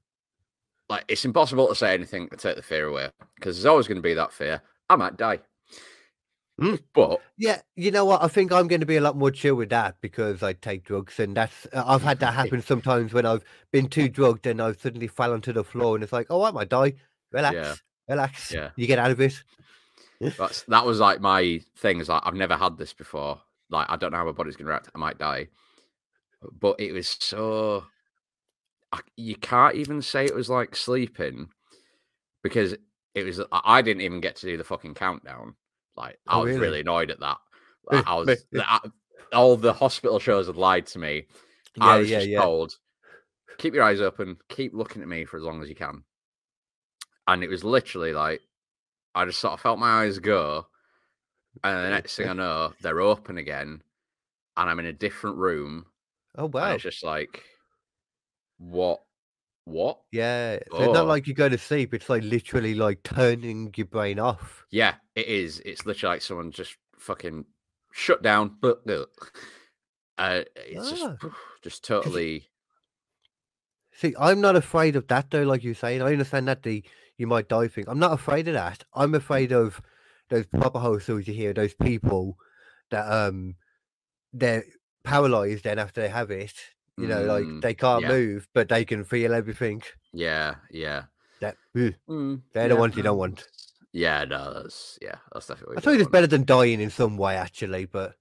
like 0.89 1.03
it's 1.07 1.25
impossible 1.25 1.67
to 1.67 1.75
say 1.75 1.93
anything 1.93 2.29
to 2.29 2.37
take 2.37 2.55
the 2.55 2.61
fear 2.61 2.87
away 2.87 3.09
because 3.35 3.57
there's 3.57 3.65
always 3.65 3.87
going 3.87 3.97
to 3.97 4.01
be 4.01 4.13
that 4.13 4.31
fear. 4.33 4.61
I 4.89 4.95
might 4.95 5.17
die, 5.17 5.39
Mm. 6.61 6.79
but 6.93 7.19
yeah, 7.37 7.61
you 7.75 7.89
know 7.89 8.05
what? 8.05 8.23
I 8.23 8.27
think 8.27 8.51
I'm 8.51 8.67
going 8.67 8.81
to 8.81 8.85
be 8.85 8.97
a 8.97 9.01
lot 9.01 9.17
more 9.17 9.31
chill 9.31 9.55
with 9.55 9.69
that 9.69 9.95
because 9.99 10.43
I 10.43 10.53
take 10.53 10.83
drugs, 10.83 11.19
and 11.19 11.35
that's 11.35 11.67
uh, 11.73 11.83
I've 11.85 12.03
had 12.03 12.19
that 12.19 12.35
happen 12.35 12.61
sometimes 12.61 13.13
when 13.13 13.25
I've 13.25 13.43
been 13.71 13.87
too 13.87 14.07
drugged 14.09 14.45
and 14.45 14.61
I've 14.61 14.79
suddenly 14.79 15.07
fell 15.07 15.33
onto 15.33 15.53
the 15.53 15.63
floor, 15.63 15.95
and 15.95 16.03
it's 16.03 16.13
like, 16.13 16.27
oh, 16.29 16.43
I 16.43 16.51
might 16.51 16.69
die. 16.69 16.93
Relax, 17.31 17.81
relax. 18.07 18.51
Yeah. 18.51 18.69
you 18.75 18.85
get 18.85 18.99
out 18.99 19.11
of 19.11 19.19
it. 19.19 19.41
That's 20.19 20.63
that 20.63 20.85
was 20.85 20.99
like 20.99 21.19
my 21.19 21.61
thing. 21.77 21.99
Is 21.99 22.09
like 22.09 22.21
I've 22.25 22.35
never 22.35 22.55
had 22.55 22.77
this 22.77 22.93
before. 22.93 23.41
Like 23.71 23.87
I 23.89 23.95
don't 23.95 24.11
know 24.11 24.19
how 24.19 24.25
my 24.25 24.31
body's 24.31 24.55
gonna 24.55 24.69
react. 24.69 24.89
I 24.93 24.99
might 24.99 25.17
die. 25.17 25.47
But 26.59 26.79
it 26.79 26.91
was 26.91 27.17
so. 27.19 27.85
I, 28.91 28.99
you 29.15 29.35
can't 29.35 29.75
even 29.75 30.01
say 30.01 30.25
it 30.25 30.35
was 30.35 30.49
like 30.49 30.75
sleeping, 30.75 31.49
because 32.43 32.75
it 33.15 33.23
was. 33.23 33.41
I 33.51 33.81
didn't 33.81 34.01
even 34.01 34.21
get 34.21 34.35
to 34.37 34.45
do 34.45 34.57
the 34.57 34.63
fucking 34.63 34.93
countdown. 34.93 35.55
Like 35.95 36.19
oh, 36.27 36.37
I 36.37 36.39
Oh, 36.39 36.43
was 36.43 36.57
really? 36.57 36.59
really 36.59 36.79
annoyed 36.81 37.11
at 37.11 37.19
that. 37.19 37.37
I 37.91 38.15
was. 38.15 38.45
I, 38.57 38.79
all 39.33 39.55
the 39.57 39.73
hospital 39.73 40.19
shows 40.19 40.47
had 40.47 40.57
lied 40.57 40.85
to 40.87 40.99
me. 40.99 41.27
Yeah, 41.75 41.85
I 41.85 41.97
was 41.97 42.09
yeah, 42.09 42.17
just 42.19 42.29
yeah. 42.29 42.41
told, 42.41 42.75
keep 43.57 43.73
your 43.73 43.83
eyes 43.83 44.01
open, 44.01 44.37
keep 44.49 44.73
looking 44.73 45.01
at 45.01 45.07
me 45.07 45.25
for 45.25 45.37
as 45.37 45.43
long 45.43 45.61
as 45.63 45.69
you 45.69 45.75
can. 45.75 46.03
And 47.27 47.43
it 47.43 47.49
was 47.49 47.63
literally 47.63 48.13
like, 48.13 48.41
I 49.15 49.25
just 49.25 49.39
sort 49.39 49.53
of 49.53 49.61
felt 49.61 49.79
my 49.79 50.03
eyes 50.03 50.19
go. 50.19 50.67
And 51.63 51.85
the 51.85 51.89
next 51.89 52.15
thing 52.15 52.29
I 52.29 52.33
know, 52.33 52.73
they're 52.81 53.01
open 53.01 53.37
again. 53.37 53.81
And 54.57 54.69
I'm 54.69 54.79
in 54.79 54.85
a 54.85 54.93
different 54.93 55.37
room. 55.37 55.85
Oh 56.37 56.45
wow. 56.47 56.73
it's 56.73 56.83
just 56.83 57.03
like, 57.03 57.43
what? 58.57 59.01
What? 59.65 59.99
Yeah, 60.11 60.57
so 60.71 60.77
it's 60.77 60.93
not 60.93 61.03
Oh. 61.03 61.05
like 61.05 61.27
you 61.27 61.33
go 61.33 61.47
to 61.49 61.57
sleep. 61.57 61.93
It's 61.93 62.09
like 62.09 62.23
literally 62.23 62.73
like 62.73 63.03
turning 63.03 63.73
your 63.77 63.85
brain 63.87 64.19
off. 64.19 64.65
Yeah, 64.71 64.95
it 65.15 65.27
is. 65.27 65.59
It's 65.65 65.85
literally 65.85 66.15
like 66.15 66.21
someone 66.23 66.51
just 66.51 66.75
fucking 66.97 67.45
shut 67.93 68.23
down. 68.23 68.57
But 68.59 68.81
uh, 70.17 70.43
it's 70.55 70.89
just, 70.89 71.03
Ah. 71.03 71.15
just 71.63 71.83
totally. 71.83 72.49
See, 73.93 74.15
I'm 74.19 74.41
not 74.41 74.55
afraid 74.55 74.95
of 74.95 75.07
that 75.07 75.29
though. 75.29 75.43
Like 75.43 75.63
you're 75.63 75.75
saying, 75.75 76.01
I 76.01 76.11
understand 76.11 76.47
that 76.47 76.63
the 76.63 76.83
you 77.17 77.27
might 77.27 77.47
die 77.49 77.67
thing. 77.67 77.85
I'm 77.87 77.99
not 77.99 78.13
afraid 78.13 78.47
of 78.47 78.55
that. 78.55 78.83
I'm 78.95 79.13
afraid 79.13 79.51
of 79.51 79.79
those 80.29 80.47
proper 80.47 80.99
stories 80.99 81.27
you 81.27 81.33
hear. 81.35 81.53
Those 81.53 81.75
people 81.75 82.37
that 82.89 83.05
um 83.11 83.55
they're 84.33 84.63
paralyzed 85.03 85.65
then 85.65 85.77
after 85.77 86.01
they 86.01 86.09
have 86.09 86.31
it, 86.31 86.53
You 87.01 87.07
know, 87.07 87.25
like 87.25 87.45
Mm, 87.45 87.61
they 87.61 87.73
can't 87.73 88.01
yeah. 88.03 88.09
move, 88.09 88.47
but 88.53 88.69
they 88.69 88.85
can 88.85 89.03
feel 89.03 89.33
everything. 89.33 89.81
Yeah, 90.13 90.55
yeah. 90.69 91.03
That 91.39 91.57
ugh, 91.75 91.93
Mm, 92.09 92.41
they're 92.53 92.67
the 92.67 92.75
yeah, 92.75 92.79
ones 92.79 92.95
you 92.97 93.03
don't 93.03 93.17
want. 93.17 93.47
Yeah, 93.93 94.25
no, 94.25 94.53
that's 94.53 94.97
yeah, 95.01 95.15
that's 95.33 95.47
definitely. 95.47 95.77
I 95.77 95.81
what 95.81 95.85
you 95.85 95.91
suppose 95.91 96.01
it's 96.01 96.11
better 96.11 96.27
than 96.27 96.45
dying 96.45 96.79
in 96.79 96.89
some 96.89 97.17
way, 97.17 97.35
actually, 97.35 97.85
but 97.85 98.15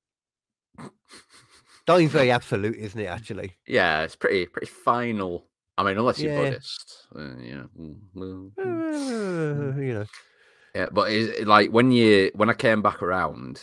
dying's 1.87 2.13
very 2.13 2.31
absolute, 2.39 2.77
isn't 2.77 3.01
it? 3.01 3.07
Actually, 3.07 3.57
Yeah, 3.67 4.03
it's 4.03 4.17
pretty 4.17 4.47
pretty 4.47 4.67
final. 4.67 5.47
I 5.79 5.83
mean, 5.85 5.99
unless 5.99 6.19
you're 6.19 6.33
Yeah. 6.33 6.51
Buddhist, 6.51 7.07
uh, 7.17 7.37
you 7.39 7.57
know. 7.57 7.69
mm, 7.79 8.51
Uh, 8.59 8.65
mm. 8.65 9.87
you 9.87 9.95
know, 9.95 10.07
Yeah, 10.75 10.87
but 10.93 11.11
is 11.11 11.47
like 11.47 11.71
when 11.71 11.91
you 11.91 12.31
when 12.35 12.51
I 12.51 12.55
came 12.55 12.83
back 12.83 13.03
around, 13.03 13.63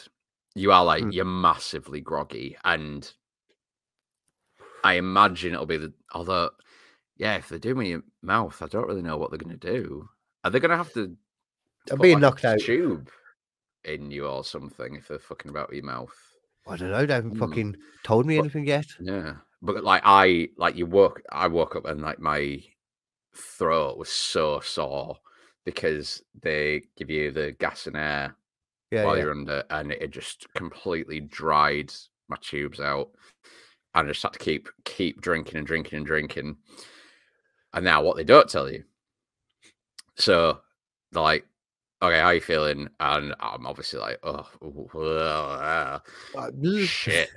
you 0.55 0.71
are 0.71 0.83
like 0.83 1.03
Mm. 1.03 1.13
you're 1.13 1.25
massively 1.25 2.01
groggy, 2.01 2.57
and 2.65 3.11
I 4.83 4.93
imagine 4.93 5.53
it'll 5.53 5.65
be 5.65 5.77
the 5.77 5.93
although, 6.13 6.51
yeah, 7.17 7.35
if 7.35 7.49
they 7.49 7.59
do 7.59 7.75
me 7.75 7.89
your 7.89 8.03
mouth, 8.21 8.61
I 8.61 8.67
don't 8.67 8.87
really 8.87 9.01
know 9.01 9.17
what 9.17 9.31
they're 9.31 9.37
gonna 9.39 9.57
do. 9.57 10.07
Are 10.43 10.51
they 10.51 10.59
gonna 10.59 10.77
have 10.77 10.93
to 10.93 11.15
I'm 11.91 11.99
being 11.99 12.15
like, 12.15 12.21
knocked 12.21 12.43
a 12.43 12.49
out. 12.53 12.59
tube 12.59 13.09
in 13.83 14.11
you 14.11 14.27
or 14.27 14.43
something 14.43 14.95
if 14.95 15.07
they're 15.07 15.19
fucking 15.19 15.49
about 15.49 15.73
your 15.73 15.83
mouth? 15.83 16.13
I 16.67 16.75
don't 16.77 16.91
know. 16.91 17.05
They 17.05 17.13
haven't 17.13 17.35
Mm. 17.35 17.39
fucking 17.39 17.77
told 18.03 18.25
me 18.25 18.37
But- 18.37 18.43
anything 18.43 18.67
yet. 18.67 18.85
Yeah, 18.99 19.37
but 19.61 19.83
like 19.83 20.01
I 20.05 20.49
like 20.57 20.75
you 20.75 20.85
woke. 20.85 21.21
I 21.31 21.47
woke 21.47 21.75
up 21.75 21.85
and 21.85 22.01
like 22.01 22.19
my 22.19 22.63
throat 23.35 23.97
was 23.97 24.09
so 24.09 24.59
sore 24.61 25.17
because 25.65 26.21
they 26.41 26.83
give 26.97 27.09
you 27.09 27.31
the 27.31 27.51
gas 27.53 27.87
and 27.87 27.97
air 27.97 28.35
Yeah, 28.91 29.05
while 29.05 29.15
yeah. 29.17 29.23
you're 29.23 29.31
under, 29.31 29.63
and 29.69 29.91
it 29.91 30.11
just 30.11 30.51
completely 30.53 31.19
dried 31.19 31.93
my 32.29 32.37
tubes 32.41 32.79
out. 32.79 33.11
And 33.97 34.07
I 34.07 34.11
just 34.11 34.21
had 34.21 34.33
to 34.33 34.39
keep 34.39 34.69
keep 34.85 35.21
drinking 35.21 35.57
and 35.57 35.65
drinking 35.65 35.97
and 35.97 36.05
drinking. 36.05 36.57
And 37.73 37.83
now 37.83 38.03
what 38.03 38.15
they 38.15 38.23
don't 38.23 38.47
tell 38.47 38.71
you. 38.71 38.83
So 40.15 40.59
they're 41.11 41.23
like, 41.23 41.45
okay, 42.01 42.19
how 42.19 42.29
you 42.29 42.41
feeling? 42.41 42.89
And 42.99 43.33
I'm 43.39 43.65
obviously 43.65 43.99
like, 43.99 44.19
oh, 44.21 44.47
Uh, 46.35 46.51
shit. 46.85 47.29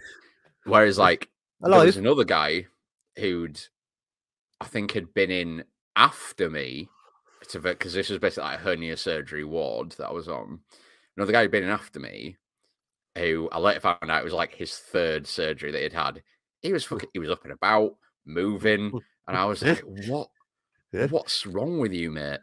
Whereas 0.64 0.98
like 0.98 1.30
there 1.62 1.86
was 1.86 1.96
another 1.96 2.24
guy 2.24 2.66
who'd 3.16 3.58
I 4.60 4.66
think 4.66 4.92
had 4.92 5.14
been 5.14 5.30
in 5.30 5.64
after 5.96 6.50
me 6.50 6.90
to 7.48 7.58
because 7.58 7.94
this 7.94 8.10
was 8.10 8.18
basically 8.18 8.50
like 8.50 8.60
a 8.60 8.62
hernia 8.62 8.96
surgery 8.98 9.44
ward 9.44 9.92
that 9.92 10.08
I 10.08 10.12
was 10.12 10.28
on. 10.28 10.60
Another 11.16 11.32
guy 11.32 11.42
who'd 11.42 11.50
been 11.50 11.64
in 11.64 11.70
after 11.70 12.00
me, 12.00 12.36
who 13.16 13.48
I 13.50 13.58
later 13.58 13.80
found 13.80 14.10
out 14.10 14.24
was 14.24 14.34
like 14.34 14.54
his 14.54 14.76
third 14.76 15.26
surgery 15.26 15.72
that 15.72 15.82
he'd 15.82 15.92
had. 15.94 16.22
He 16.62 16.72
was 16.72 16.84
fucking, 16.84 17.08
he 17.12 17.18
was 17.18 17.30
up 17.30 17.44
and 17.44 17.52
about, 17.52 17.94
moving, 18.26 18.92
and 19.28 19.36
I 19.36 19.44
was 19.44 19.62
like, 19.62 19.80
"What? 19.80 20.28
Yeah. 20.92 21.06
What's 21.06 21.46
wrong 21.46 21.78
with 21.78 21.92
you, 21.92 22.10
mate?" 22.10 22.40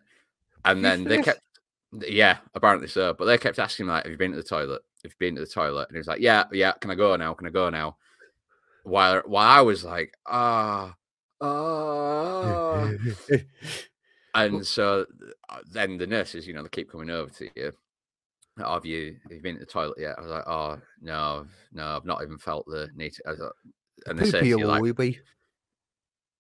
And 0.66 0.84
then 0.84 1.04
they 1.04 1.22
kept, 1.22 1.42
yeah, 2.08 2.38
apparently 2.56 2.88
so. 2.88 3.14
But 3.14 3.26
they 3.26 3.38
kept 3.38 3.60
asking 3.60 3.86
him 3.86 3.92
like, 3.92 4.04
"Have 4.04 4.12
you 4.12 4.18
been 4.18 4.32
to 4.32 4.38
the 4.38 4.44
toilet? 4.44 4.82
Have 5.04 5.12
you 5.12 5.18
been 5.20 5.36
to 5.36 5.42
the 5.42 5.48
toilet?" 5.48 5.88
And 5.90 5.96
he 5.96 6.00
was 6.00 6.08
like, 6.08 6.20
"Yeah, 6.22 6.46
yeah. 6.52 6.74
Can 6.74 6.92
I 6.92 6.96
go 6.96 7.16
now? 7.16 7.34
Can 7.34 7.48
I 7.48 7.52
go 7.52 7.70
now?" 7.70 7.98
While 8.84 9.22
while 9.26 9.48
I 9.48 9.62
was 9.62 9.84
like, 9.84 10.14
"Ah, 10.26 10.96
ah," 11.42 12.92
and 14.36 14.66
so 14.66 15.06
uh, 15.50 15.60
then 15.72 15.98
the 15.98 16.08
nurses, 16.08 16.48
you 16.48 16.54
know, 16.54 16.64
they 16.64 16.70
keep 16.70 16.92
coming 16.92 17.10
over 17.10 17.30
to 17.32 17.50
you. 17.56 17.74
"Oh, 18.60 18.74
Have 18.74 18.86
you 18.86 19.18
have 19.24 19.32
you 19.32 19.42
been 19.42 19.56
to 19.56 19.60
the 19.60 19.66
toilet 19.66 19.98
yet? 20.00 20.16
I 20.18 20.22
was 20.22 20.32
like, 20.32 20.48
"Oh 20.48 20.80
no, 21.02 21.48
no, 21.74 21.96
I've 21.96 22.06
not 22.06 22.24
even 22.24 22.38
felt 22.38 22.66
the 22.68 22.90
need." 22.96 23.14
To, 23.14 23.24
I 23.28 23.32
was 23.32 23.40
like, 23.40 23.52
and 24.06 24.18
they 24.20 24.26
say 24.26 24.40
to 24.40 24.40
Poopy 24.40 24.54
or 24.64 24.68
like, 24.68 24.82
wee 24.82 24.92
wee. 24.92 25.20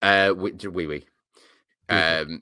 uh, 0.01 0.33
we, 0.35 0.51
wee 0.51 0.87
wee. 0.87 1.05
Um, 1.89 2.41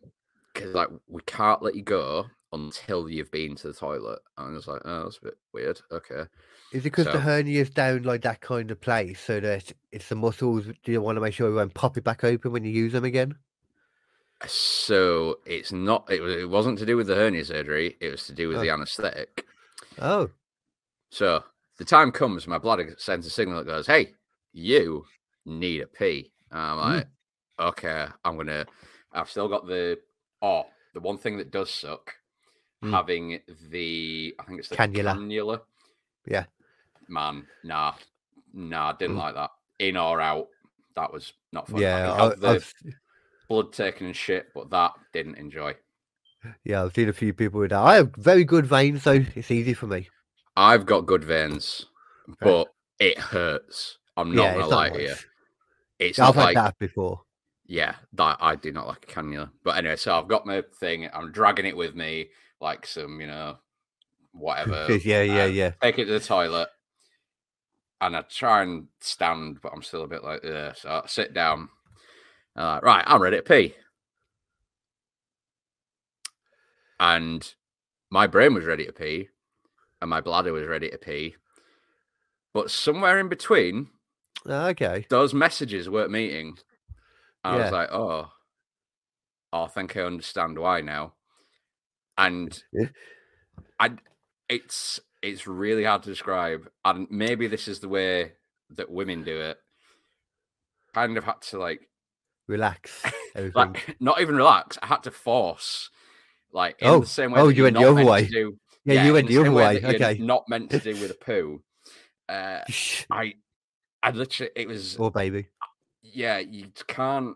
because 0.54 0.74
like 0.74 0.90
we 1.08 1.22
can't 1.26 1.62
let 1.62 1.76
you 1.76 1.84
go 1.84 2.26
until 2.54 3.10
you've 3.10 3.32
been 3.32 3.56
to 3.58 3.68
the 3.68 3.74
toilet. 3.74 4.20
And 4.38 4.48
I 4.48 4.52
was 4.52 4.68
like, 4.68 4.82
oh, 4.86 5.04
that's 5.04 5.18
a 5.18 5.26
bit 5.26 5.38
weird. 5.54 5.82
Okay. 5.92 6.24
Is 6.72 6.82
it 6.82 6.84
because 6.84 7.06
so- 7.06 7.12
the 7.14 7.20
is 7.58 7.70
down 7.70 8.04
like 8.04 8.22
that 8.22 8.42
kind 8.42 8.72
of 8.72 8.80
place, 8.82 9.20
so 9.20 9.40
that 9.40 9.72
it's 9.92 10.10
the 10.10 10.16
muscles? 10.16 10.66
Do 10.84 10.92
you 10.92 11.02
want 11.02 11.18
to 11.18 11.22
make 11.22 11.34
sure 11.34 11.50
you 11.50 11.56
won't 11.56 11.74
pop 11.74 11.98
it 11.98 12.04
back 12.04 12.24
open 12.24 12.52
when 12.52 12.64
you 12.64 12.72
use 12.72 12.94
them 12.94 13.04
again? 13.06 13.36
So 14.48 15.40
it's 15.46 15.72
not. 15.72 16.06
It, 16.10 16.22
it 16.22 16.50
wasn't 16.50 16.78
to 16.80 16.86
do 16.86 16.98
with 16.98 17.08
the 17.08 17.16
hernia 17.16 17.46
surgery. 17.46 17.96
It 18.00 18.12
was 18.12 18.26
to 18.28 18.34
do 18.34 18.48
with 18.50 18.58
Oh. 18.58 18.62
the 18.62 18.70
anaesthetic. 18.70 19.46
Oh, 20.02 20.30
So 21.10 21.44
the 21.78 21.86
time 21.86 22.12
comes, 22.12 22.48
my 22.48 22.58
bladder 22.58 22.96
sends 22.98 23.26
a 23.26 23.30
signal 23.30 23.60
that 23.60 23.66
goes, 23.66 23.88
"Hey, 23.88 24.14
you 24.56 25.06
need 25.46 25.82
a 25.82 25.88
pee." 25.88 26.32
And 26.52 26.60
I'm 26.60 26.78
Mm. 26.78 26.96
like, 26.96 27.08
"Okay, 27.60 28.08
I'm 28.24 28.38
gonna." 28.38 28.66
I've 29.12 29.30
still 29.30 29.48
got 29.50 29.68
the. 29.68 30.00
Oh, 30.42 30.66
the 30.94 31.00
one 31.02 31.18
thing 31.18 31.38
that 31.38 31.52
does 31.52 31.70
suck, 31.70 32.14
Mm. 32.84 32.92
having 32.92 33.40
the. 33.70 34.36
I 34.40 34.44
think 34.44 34.60
it's 34.60 34.70
the 34.70 34.78
Cannula. 34.78 35.14
cannula. 35.16 35.62
Yeah. 36.26 36.46
Man, 37.08 37.46
nah, 37.64 37.94
nah, 38.54 38.94
didn't 38.94 39.18
Mm. 39.18 39.20
like 39.20 39.36
that. 39.36 39.52
In 39.80 39.98
or 39.98 40.22
out, 40.22 40.48
that 40.96 41.12
was 41.12 41.34
not 41.52 41.68
fun. 41.70 41.82
yeah. 41.82 41.96
I 41.96 42.00
I, 42.00 42.14
could 42.16 42.30
have 42.32 42.40
the 42.42 42.48
I've, 42.50 42.74
blood 43.50 43.74
taken 43.74 44.08
and 44.08 44.16
shit, 44.16 44.48
but 44.56 44.70
that 44.72 44.94
didn't 45.14 45.36
enjoy. 45.36 45.76
yeah, 46.64 46.84
I've 46.84 46.96
seen 46.96 47.10
a 47.10 47.14
few 47.14 47.34
people 47.34 47.60
with 47.60 47.72
that. 47.72 47.82
I 47.82 47.96
have 47.96 48.16
very 48.16 48.44
good 48.44 48.66
veins, 48.66 49.04
so 49.04 49.24
it's 49.36 49.52
easy 49.52 49.74
for 49.74 49.88
me. 49.88 50.08
I've 50.56 50.86
got 50.86 51.06
good 51.06 51.24
veins, 51.24 51.86
but 52.40 52.70
it 53.00 53.20
hurts. 53.20 53.98
I'm 54.18 54.34
not 54.34 54.44
yeah, 54.44 54.54
gonna 54.56 54.68
lie 54.68 54.90
to 54.90 55.02
you. 55.02 55.16
It's 56.00 56.20
I've 56.20 56.36
not 56.36 56.36
had 56.36 56.44
like 56.44 56.56
that 56.56 56.80
before. 56.80 57.22
yeah, 57.66 57.96
that 58.14 58.38
I 58.40 58.56
do 58.56 58.72
not 58.72 58.88
like 58.88 59.06
a 59.10 59.14
cannula. 59.14 59.50
But 59.64 59.78
anyway, 59.78 59.96
so 59.96 60.18
I've 60.18 60.28
got 60.28 60.46
my 60.46 60.64
thing. 60.80 61.10
I'm 61.14 61.32
dragging 61.32 61.66
it 61.66 61.76
with 61.76 61.96
me, 61.96 62.30
like 62.62 62.86
some, 62.86 63.20
you 63.20 63.28
know, 63.28 63.58
whatever. 64.34 64.88
yeah, 65.04 65.22
yeah, 65.22 65.44
um, 65.44 65.54
yeah. 65.54 65.72
Take 65.82 66.00
it 66.00 66.06
to 66.06 66.14
the 66.14 66.20
toilet, 66.20 66.70
and 68.02 68.16
I 68.16 68.22
try 68.22 68.64
and 68.64 68.88
stand, 69.00 69.60
but 69.62 69.74
I'm 69.74 69.84
still 69.84 70.04
a 70.04 70.08
bit 70.08 70.24
like, 70.24 70.42
yeah. 70.44 70.74
So 70.74 70.90
I 70.90 71.08
sit 71.08 71.34
down. 71.34 71.70
And 72.56 72.84
right, 72.84 73.04
I'm 73.06 73.22
ready 73.22 73.38
to 73.38 73.44
pee. 73.44 73.76
And 77.00 77.54
my 78.10 78.28
brain 78.28 78.54
was 78.54 78.64
ready 78.64 78.86
to 78.86 78.94
pee, 78.94 79.28
and 80.02 80.10
my 80.10 80.22
bladder 80.22 80.54
was 80.54 80.68
ready 80.68 80.90
to 80.90 80.98
pee. 80.98 81.36
But 82.54 82.72
somewhere 82.72 83.20
in 83.20 83.28
between, 83.28 83.90
Okay. 84.48 85.06
those 85.10 85.34
messages 85.34 85.90
weren't 85.90 86.12
meeting. 86.12 86.58
And 87.44 87.56
I 87.56 87.64
was 87.64 87.72
like, 87.72 87.90
oh, 87.92 88.30
oh, 89.54 89.64
I 89.64 89.68
think 89.68 89.96
I 89.98 90.02
understand 90.02 90.58
why 90.58 90.82
now. 90.82 91.14
And 92.18 92.58
I, 93.80 93.92
it's 94.50 95.00
it's 95.22 95.48
really 95.48 95.84
hard 95.84 96.04
to 96.04 96.10
describe, 96.10 96.68
and 96.84 97.08
maybe 97.10 97.48
this 97.48 97.68
is 97.68 97.80
the 97.80 97.90
way 97.90 98.34
that 98.72 98.90
women 98.92 99.24
do 99.24 99.40
it. 99.40 99.58
Kind 100.94 101.18
of 101.18 101.24
had 101.24 101.42
to 101.50 101.60
like, 101.60 101.82
Relax. 102.48 103.04
Like 103.54 103.98
not 104.00 104.22
even 104.22 104.36
relax. 104.38 104.78
I 104.82 104.86
had 104.88 105.04
to 105.04 105.12
force, 105.12 105.90
like 106.54 106.82
in 106.82 106.88
Oh, 106.88 107.00
the 107.02 107.06
same 107.06 107.32
way. 107.32 107.42
oh, 107.42 107.50
you 107.50 107.64
went 107.64 107.76
the 107.78 107.90
other 107.90 108.06
way. 108.06 108.28
do- 108.28 108.58
yeah, 108.86 109.04
you 109.06 109.14
went 109.14 109.28
the 109.28 109.40
other 109.40 109.52
way. 109.52 109.80
you're 109.82 109.96
Okay. 109.96 110.18
Not 110.20 110.44
meant 110.48 110.70
to 110.72 110.80
do 110.80 110.92
with 111.02 111.12
a 111.12 111.16
poo. 111.16 111.62
Uh, 112.30 112.60
I, 113.12 113.34
I 114.06 114.12
literally, 114.12 114.52
it 114.56 114.68
was 114.68 114.98
oh, 115.00 115.10
baby. 115.10 115.48
yeah, 116.02 116.40
you 116.40 116.68
can't. 116.88 117.36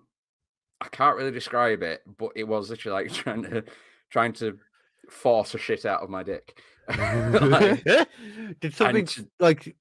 I 0.82 0.88
can't 0.88 1.18
really 1.18 1.32
describe 1.32 1.82
it, 1.84 2.02
but 2.18 2.32
it 2.36 2.46
was 2.46 2.70
literally 2.70 3.04
like 3.04 3.14
trying 3.24 3.44
to 3.44 3.64
trying 4.10 4.34
to 4.34 4.58
force 5.10 5.54
a 5.54 5.58
shit 5.58 5.86
out 5.86 6.02
of 6.02 6.10
my 6.10 6.24
dick. 6.24 6.60
Like, 6.98 7.84
Did 8.62 8.74
something 8.74 9.06
to- 9.06 9.28
like, 9.40 9.76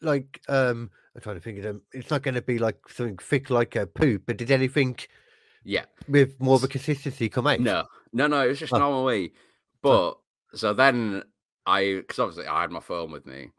like, 0.00 0.40
um, 0.48 0.90
I'm 1.14 1.20
trying 1.20 1.36
to 1.36 1.40
think 1.42 1.58
of 1.58 1.64
them. 1.64 1.82
It's 1.92 2.10
not 2.10 2.22
going 2.22 2.34
to 2.36 2.42
be 2.42 2.58
like 2.58 2.78
something 2.88 3.18
thick 3.18 3.50
like 3.50 3.76
a 3.76 3.86
poop, 3.86 4.22
but 4.26 4.38
did 4.38 4.50
anything 4.50 4.96
yeah, 5.64 5.84
with 6.08 6.40
more 6.40 6.54
of 6.56 6.64
a 6.64 6.68
consistency 6.68 7.28
come 7.28 7.46
out? 7.46 7.60
no, 7.60 7.84
no, 8.14 8.26
no. 8.28 8.44
It 8.44 8.48
was 8.48 8.58
just 8.58 8.72
Oh. 8.72 8.78
normal 8.78 9.04
way. 9.04 9.32
But 9.82 10.14
so 10.54 10.72
then 10.72 11.22
I, 11.66 11.96
because 11.98 12.18
obviously 12.18 12.46
I 12.46 12.62
had 12.62 12.70
my 12.70 12.80
phone 12.80 13.10
with 13.12 13.26
me, 13.26 13.42
and 13.42 13.50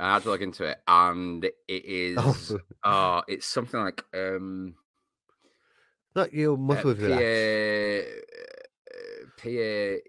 I 0.00 0.14
had 0.14 0.22
to 0.22 0.30
look 0.30 0.40
into 0.40 0.64
it, 0.64 0.78
and 0.88 1.44
it 1.44 1.52
is, 1.68 2.16
Oh, 2.18 2.58
oh, 2.84 3.22
it's 3.28 3.46
something 3.46 3.80
like 3.80 4.02
um, 4.14 4.74
not 6.16 6.32
your 6.32 6.54
uh, 6.54 6.58
muscles 6.58 6.98
relax. 6.98 7.22
P 9.36 9.60
A 9.60 10.00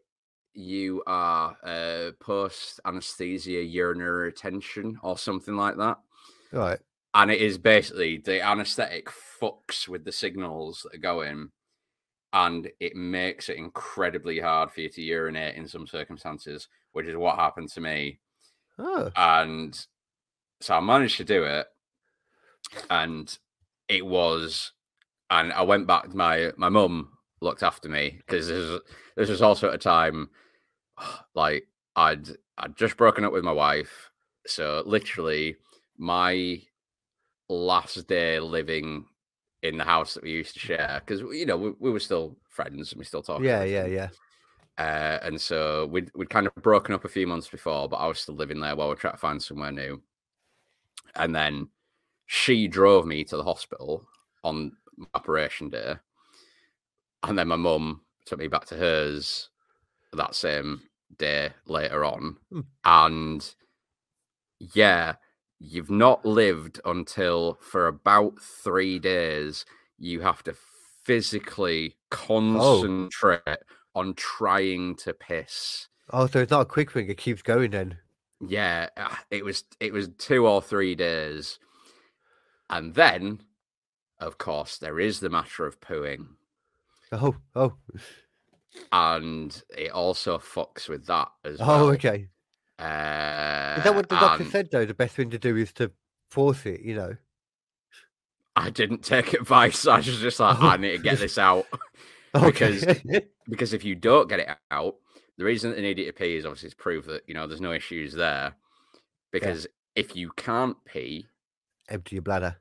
U 0.54 1.04
R 1.08 1.58
uh, 1.64 2.12
post 2.20 2.80
anesthesia 2.86 3.64
urinary 3.64 4.26
retention 4.26 5.00
or 5.04 5.18
something 5.18 5.56
like 5.56 5.78
that. 5.78 5.98
Right. 6.52 6.80
and 7.14 7.32
it 7.32 7.42
is 7.42 7.58
basically 7.58 8.18
the 8.18 8.42
anesthetic 8.42 9.08
fucks 9.42 9.88
with 9.88 10.04
the 10.04 10.12
signals 10.12 10.82
that 10.84 10.96
are 10.96 11.02
going 11.02 11.50
and 12.34 12.70
it 12.80 12.96
makes 12.96 13.48
it 13.48 13.56
incredibly 13.58 14.40
hard 14.40 14.72
for 14.72 14.82
you 14.82 14.90
to 14.90 15.02
urinate 15.02 15.56
in 15.56 15.66
some 15.68 15.88
circumstances 15.88 16.68
which 16.92 17.06
is 17.08 17.16
what 17.16 17.38
happened 17.38 17.70
to 17.70 17.80
me 17.80 18.20
Oh, 18.82 19.12
and 19.16 19.86
so 20.60 20.76
i 20.76 20.80
managed 20.80 21.18
to 21.18 21.24
do 21.24 21.44
it 21.44 21.68
and 22.90 23.38
it 23.88 24.06
was, 24.06 24.72
and 25.30 25.52
I 25.54 25.62
went 25.64 25.88
back. 25.88 26.14
My 26.14 26.52
my 26.58 26.70
mum 26.70 27.10
looked 27.42 27.64
after 27.64 27.90
me 27.90 28.20
because 28.26 28.48
this 28.48 28.70
was, 28.70 28.82
this 29.16 29.30
was 29.30 29.42
also 29.42 29.68
at 29.68 29.74
a 29.74 29.80
time 29.80 30.30
like 31.36 31.68
I'd 31.96 32.30
I'd 32.58 32.78
just 32.78 32.98
broken 32.98 33.26
up 33.26 33.34
with 33.34 33.44
my 33.44 33.52
wife, 33.52 34.10
so 34.48 34.84
literally 34.86 35.58
my 35.98 36.62
last 37.50 38.08
day 38.08 38.40
living 38.40 39.06
in 39.62 39.78
the 39.78 39.84
house 39.84 40.14
that 40.14 40.24
we 40.24 40.32
used 40.32 40.54
to 40.54 40.60
share 40.60 41.02
because 41.06 41.22
you 41.36 41.46
know 41.46 41.58
we, 41.58 41.72
we 41.80 41.92
were 41.92 42.00
still 42.00 42.38
friends 42.50 42.92
and 42.92 43.00
we 43.00 43.06
still 43.06 43.22
talk. 43.22 43.42
Yeah, 43.42 43.64
yeah, 43.64 43.86
yeah. 43.86 44.10
Uh, 44.78 45.20
and 45.22 45.40
so 45.40 45.86
we'd 45.88 46.10
we'd 46.16 46.30
kind 46.30 46.48
of 46.48 46.56
broken 46.56 46.96
up 46.96 47.06
a 47.06 47.10
few 47.10 47.28
months 47.28 47.48
before, 47.48 47.88
but 47.88 47.98
I 47.98 48.08
was 48.08 48.20
still 48.20 48.36
living 48.36 48.60
there 48.60 48.76
while 48.76 48.88
we 48.88 48.94
are 48.94 48.98
trying 48.98 49.14
to 49.14 49.20
find 49.20 49.42
somewhere 49.42 49.72
new. 49.72 50.02
And 51.16 51.36
then 51.36 51.70
she 52.26 52.68
drove 52.68 53.06
me 53.06 53.24
to 53.26 53.38
the 53.38 53.44
hospital 53.44 54.08
on 54.44 54.72
operation 55.14 55.70
day, 55.70 55.96
and 57.24 57.38
then 57.38 57.48
my 57.48 57.56
mum 57.56 58.02
took 58.26 58.40
me 58.40 58.48
back 58.48 58.66
to 58.68 58.76
hers 58.76 59.50
that 60.14 60.36
same 60.36 60.82
day 61.18 61.50
later 61.68 62.06
on. 62.06 62.38
Hmm. 62.52 62.62
And 62.86 63.56
yeah, 64.60 65.16
you've 65.60 65.92
not 65.92 66.26
lived 66.26 66.80
until 66.86 67.58
for 67.62 67.88
about 67.88 68.40
three 68.42 69.00
days, 69.00 69.66
you 70.00 70.22
have 70.22 70.44
to 70.44 70.56
physically 71.04 71.96
Oh. 73.48 73.60
On 73.96 74.14
trying 74.16 74.96
to 74.98 75.14
piss. 75.14 75.88
Oh, 76.12 76.28
so 76.28 76.40
it's 76.40 76.52
not 76.52 76.62
a 76.62 76.66
quick 76.66 76.92
thing; 76.92 77.10
it 77.10 77.18
keeps 77.18 77.42
going 77.42 77.72
then. 77.72 77.98
Yeah, 78.46 78.90
ah, 78.98 79.22
it 79.30 79.46
was 79.46 79.64
it 79.80 79.94
was 79.94 80.10
two 80.18 80.48
or 80.48 80.62
three 80.62 80.96
days. 80.96 81.60
And 82.70 82.94
then, 82.96 83.42
of 84.20 84.38
course, 84.38 84.78
there 84.78 85.00
is 85.00 85.20
the 85.20 85.30
matter 85.30 85.66
of 85.66 85.80
pooing. 85.82 86.28
Oh, 87.12 87.36
oh, 87.56 87.74
And 88.92 89.62
it 89.78 89.92
also 89.92 90.38
fucks 90.38 90.88
with 90.88 91.06
that 91.08 91.28
as 91.44 91.60
well. 91.60 91.72
oh. 91.88 91.90
Okay. 91.92 92.28
Uh, 92.80 93.76
Is 93.78 93.84
that 93.84 93.94
what 93.94 94.10
the 94.10 94.16
doctor 94.16 94.46
said 94.46 94.70
though? 94.72 94.86
The 94.86 94.94
best 94.94 95.16
thing 95.16 95.30
to 95.32 95.38
do 95.38 95.56
is 95.58 95.72
to 95.74 95.92
force 96.30 96.66
it. 96.66 96.82
You 96.82 96.96
know. 96.96 97.16
I 98.56 98.70
didn't 98.70 99.04
take 99.04 99.34
advice. 99.40 99.86
I 99.86 99.98
was 99.98 100.06
just 100.06 100.40
like, 100.40 100.58
Oh. 100.62 100.68
I 100.68 100.78
need 100.78 100.92
to 100.92 100.98
get 101.04 101.20
this 101.20 101.38
out. 101.38 101.66
Okay. 102.34 102.80
Because 103.52 103.74
if 103.74 103.84
you 103.86 103.94
don't 103.94 104.28
get 104.28 104.40
it 104.40 104.50
out, 104.72 104.96
the 105.38 105.44
reason 105.44 105.70
that 105.70 105.76
they 105.76 105.84
need 105.84 106.00
it 106.00 106.06
to 106.06 106.14
pee 106.14 106.38
is 106.38 106.46
obviously 106.46 106.70
to 106.72 106.76
prove 106.76 107.06
that, 107.06 107.22
you 107.28 107.36
know, 107.36 107.46
there's 107.46 107.62
no 107.62 107.74
issues 107.74 108.14
there. 108.14 108.54
Because 109.32 109.68
if 109.96 110.16
you 110.16 110.32
can't 110.38 110.78
pee, 110.86 111.28
Empty 111.90 112.16
your 112.16 112.24
bladder. 112.24 112.56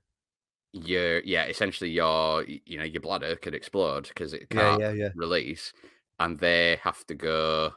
your 0.73 1.21
yeah, 1.21 1.45
essentially 1.45 1.91
your 1.91 2.45
you 2.45 2.77
know, 2.79 2.85
your 2.85 3.01
bladder 3.01 3.37
could 3.37 3.55
explode 3.55 4.09
because 4.09 4.33
it 4.33 4.51
can't 4.51 4.81
yeah, 4.81 4.93
yeah. 4.93 5.09
release. 5.15 5.73
And 6.19 6.39
they 6.39 6.79
have 6.83 7.07
to 7.07 7.15
go 7.15 7.73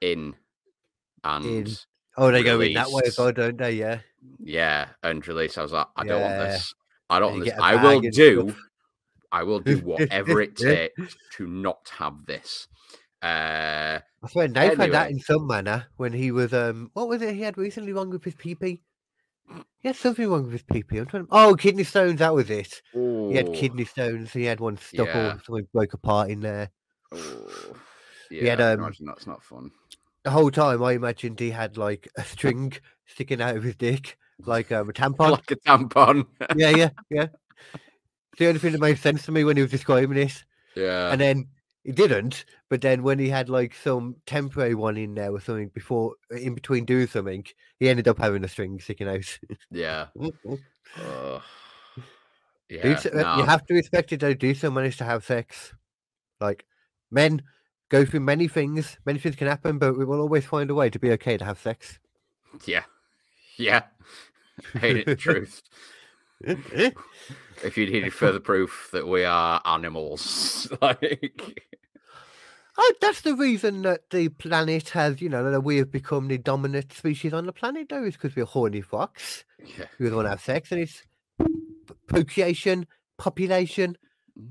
in 0.00 0.34
and 1.24 1.84
Oh, 2.16 2.30
they 2.30 2.42
go 2.42 2.60
in 2.60 2.74
that 2.74 2.90
way 2.90 3.02
as 3.06 3.16
well, 3.18 3.32
don't 3.32 3.56
they? 3.56 3.72
Yeah. 3.72 4.00
yeah, 4.38 4.88
and 5.02 5.26
release. 5.26 5.56
I 5.56 5.62
was 5.62 5.72
like, 5.72 5.86
I 5.96 6.04
don't 6.04 6.20
want 6.20 6.38
this. 6.38 6.74
I 7.08 7.18
don't 7.18 7.32
want 7.32 7.44
this. 7.44 7.54
I 7.58 7.82
will 7.82 8.00
do. 8.00 8.54
I 9.32 9.42
will 9.42 9.60
do 9.60 9.78
whatever 9.84 10.40
it 10.40 10.56
takes 10.56 11.16
to 11.36 11.46
not 11.46 11.90
have 11.98 12.26
this. 12.26 12.68
Uh, 13.22 14.00
I 14.22 14.28
swear, 14.28 14.48
Nate 14.48 14.78
had 14.78 14.92
that 14.92 15.10
in 15.10 15.20
some 15.20 15.46
manner 15.46 15.86
when 15.96 16.12
he 16.12 16.30
was 16.30 16.54
um. 16.54 16.90
What 16.94 17.08
was 17.08 17.20
it 17.22 17.34
he 17.34 17.42
had 17.42 17.58
recently 17.58 17.92
wrong 17.92 18.10
with 18.10 18.24
his 18.24 18.34
PP? 18.34 18.80
He 19.80 19.88
had 19.88 19.96
something 19.96 20.28
wrong 20.28 20.44
with 20.44 20.52
his 20.52 20.62
PP. 20.62 20.98
I'm 20.98 21.06
trying. 21.06 21.24
To... 21.26 21.28
Oh, 21.32 21.54
kidney 21.54 21.84
stones. 21.84 22.20
That 22.20 22.34
was 22.34 22.48
it. 22.50 22.80
He 22.92 23.34
had 23.34 23.52
kidney 23.52 23.84
stones. 23.84 24.32
He 24.32 24.44
had 24.44 24.60
one 24.60 24.76
stuck 24.78 25.08
Yeah. 25.08 25.34
or 25.34 25.42
something 25.44 25.66
broke 25.72 25.92
apart 25.94 26.30
in 26.30 26.40
there. 26.40 26.70
ooh. 27.14 27.74
He 28.30 28.42
Yeah, 28.42 28.50
had, 28.50 28.60
I 28.60 28.72
um, 28.72 28.80
imagine 28.80 29.06
that's 29.06 29.26
not 29.26 29.42
fun. 29.42 29.70
The 30.22 30.30
whole 30.30 30.50
time, 30.50 30.82
I 30.82 30.92
imagined 30.92 31.40
he 31.40 31.50
had 31.50 31.76
like 31.76 32.08
a 32.16 32.22
string 32.24 32.72
sticking 33.06 33.42
out 33.42 33.56
of 33.56 33.64
his 33.64 33.74
dick, 33.74 34.16
like 34.46 34.70
um, 34.70 34.88
a 34.88 34.92
tampon. 34.94 35.32
Like 35.32 35.50
a 35.50 35.56
tampon. 35.56 36.26
yeah, 36.56 36.70
yeah, 36.70 36.90
yeah. 37.10 37.26
The 38.38 38.46
only 38.46 38.60
thing 38.60 38.72
that 38.72 38.80
made 38.80 38.98
sense 38.98 39.24
to 39.26 39.32
me 39.32 39.44
when 39.44 39.56
he 39.56 39.62
was 39.62 39.70
describing 39.70 40.14
this. 40.16 40.44
yeah. 40.76 41.10
and 41.10 41.20
then 41.20 41.48
he 41.84 41.92
didn't. 41.92 42.44
But 42.68 42.80
then 42.80 43.02
when 43.02 43.18
he 43.18 43.28
had 43.28 43.48
like 43.48 43.74
some 43.74 44.16
temporary 44.26 44.74
one 44.74 44.96
in 44.96 45.14
there 45.14 45.32
or 45.32 45.40
something 45.40 45.68
before, 45.68 46.14
in 46.30 46.54
between 46.54 46.84
doing 46.84 47.06
something, 47.06 47.44
he 47.78 47.88
ended 47.88 48.08
up 48.08 48.18
having 48.18 48.44
a 48.44 48.48
string 48.48 48.78
sticking 48.80 49.08
out. 49.08 49.38
yeah. 49.70 50.06
Ugh. 50.20 51.42
yeah. 52.68 53.00
uh, 53.12 53.16
nah. 53.16 53.38
You 53.38 53.44
have 53.44 53.64
to 53.66 53.74
respect 53.74 54.12
it 54.12 54.20
though. 54.20 54.34
Do 54.34 54.54
so 54.54 54.70
manage 54.70 54.96
to 54.98 55.04
have 55.04 55.24
sex? 55.24 55.72
Like 56.40 56.64
men 57.10 57.42
go 57.88 58.04
through 58.04 58.20
many 58.20 58.48
things. 58.48 58.98
Many 59.04 59.18
things 59.18 59.36
can 59.36 59.48
happen, 59.48 59.78
but 59.78 59.96
we 59.98 60.04
will 60.04 60.20
always 60.20 60.44
find 60.44 60.70
a 60.70 60.74
way 60.74 60.90
to 60.90 60.98
be 60.98 61.10
okay 61.12 61.36
to 61.36 61.44
have 61.44 61.58
sex. 61.58 61.98
Yeah. 62.66 62.84
Yeah. 63.56 63.82
Hate 64.80 64.98
it, 64.98 65.06
the 65.06 65.16
truth. 65.16 65.62
If 66.42 67.76
you 67.76 67.86
needed 67.86 68.14
further 68.14 68.40
proof 68.40 68.88
that 68.92 69.06
we 69.06 69.24
are 69.24 69.60
animals, 69.64 70.68
like 70.80 71.32
Oh, 72.78 72.94
that's 73.00 73.20
the 73.20 73.34
reason 73.34 73.82
that 73.82 74.08
the 74.10 74.30
planet 74.30 74.88
has, 74.90 75.20
you 75.20 75.28
know, 75.28 75.50
that 75.50 75.60
we 75.60 75.76
have 75.76 75.90
become 75.92 76.28
the 76.28 76.38
dominant 76.38 76.92
species 76.94 77.34
on 77.34 77.44
the 77.44 77.52
planet, 77.52 77.88
though, 77.90 78.04
is 78.04 78.14
because 78.14 78.34
we're 78.34 78.46
horny 78.46 78.80
fox. 78.80 79.44
yeah. 79.78 79.84
We 79.98 80.10
want 80.10 80.24
to 80.26 80.30
have 80.30 80.40
sex, 80.40 80.72
and 80.72 80.80
it's 80.80 81.02
procreation, 82.06 82.86
population, 83.18 83.98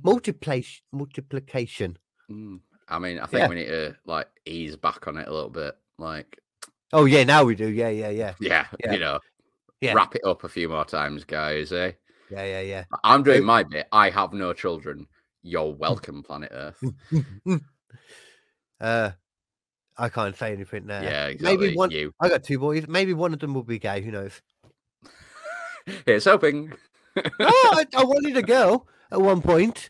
multiplication, 0.03 0.83
multiplication. 0.91 1.97
Mm. 2.29 2.59
I 2.87 2.99
mean, 2.99 3.19
I 3.19 3.25
think 3.25 3.39
Yeah. 3.41 3.47
we 3.47 3.55
need 3.55 3.67
to 3.67 3.95
like 4.05 4.27
ease 4.45 4.75
back 4.75 5.07
on 5.07 5.17
it 5.17 5.27
a 5.27 5.33
little 5.33 5.49
bit. 5.49 5.75
Like, 5.97 6.39
Oh 6.93 7.05
yeah, 7.05 7.23
now 7.23 7.43
we 7.43 7.55
do. 7.55 7.67
Yeah, 7.69 7.89
yeah, 7.89 8.09
yeah, 8.09 8.33
yeah, 8.39 8.67
Yeah. 8.83 8.91
you 8.93 8.99
know, 8.99 9.19
Yeah. 9.81 9.93
wrap 9.93 10.15
it 10.15 10.25
up 10.25 10.43
a 10.43 10.49
few 10.49 10.69
more 10.69 10.85
times, 10.85 11.23
guys. 11.23 11.71
Eh? 11.71 11.93
yeah, 12.29 12.43
yeah, 12.43 12.61
yeah. 12.61 12.83
I'm 13.03 13.23
doing 13.23 13.43
my 13.43 13.63
bit. 13.63 13.87
I 13.91 14.09
have 14.09 14.33
no 14.33 14.53
children. 14.53 15.07
You're 15.41 15.73
welcome, 15.73 16.21
planet 16.21 16.51
Earth. 16.51 16.83
uh, 18.81 19.11
I 19.97 20.09
can't 20.09 20.35
say 20.35 20.53
anything 20.53 20.85
now. 20.85 21.01
yeah, 21.01 21.27
exactly. 21.27 21.57
Maybe 21.67 21.77
one. 21.77 21.91
You. 21.91 22.13
I 22.19 22.29
got 22.29 22.43
two 22.43 22.59
boys. 22.59 22.87
Maybe 22.87 23.13
one 23.13 23.33
of 23.33 23.39
them 23.39 23.53
will 23.53 23.63
be 23.63 23.79
gay. 23.79 24.01
Who 24.01 24.11
knows? 24.11 24.41
Here's 26.05 26.25
hoping. 26.25 26.73
oh, 27.17 27.23
I, 27.39 27.85
I 27.95 28.03
wanted 28.05 28.37
a 28.37 28.43
girl 28.43 28.87
at 29.11 29.21
one 29.21 29.41
point, 29.41 29.89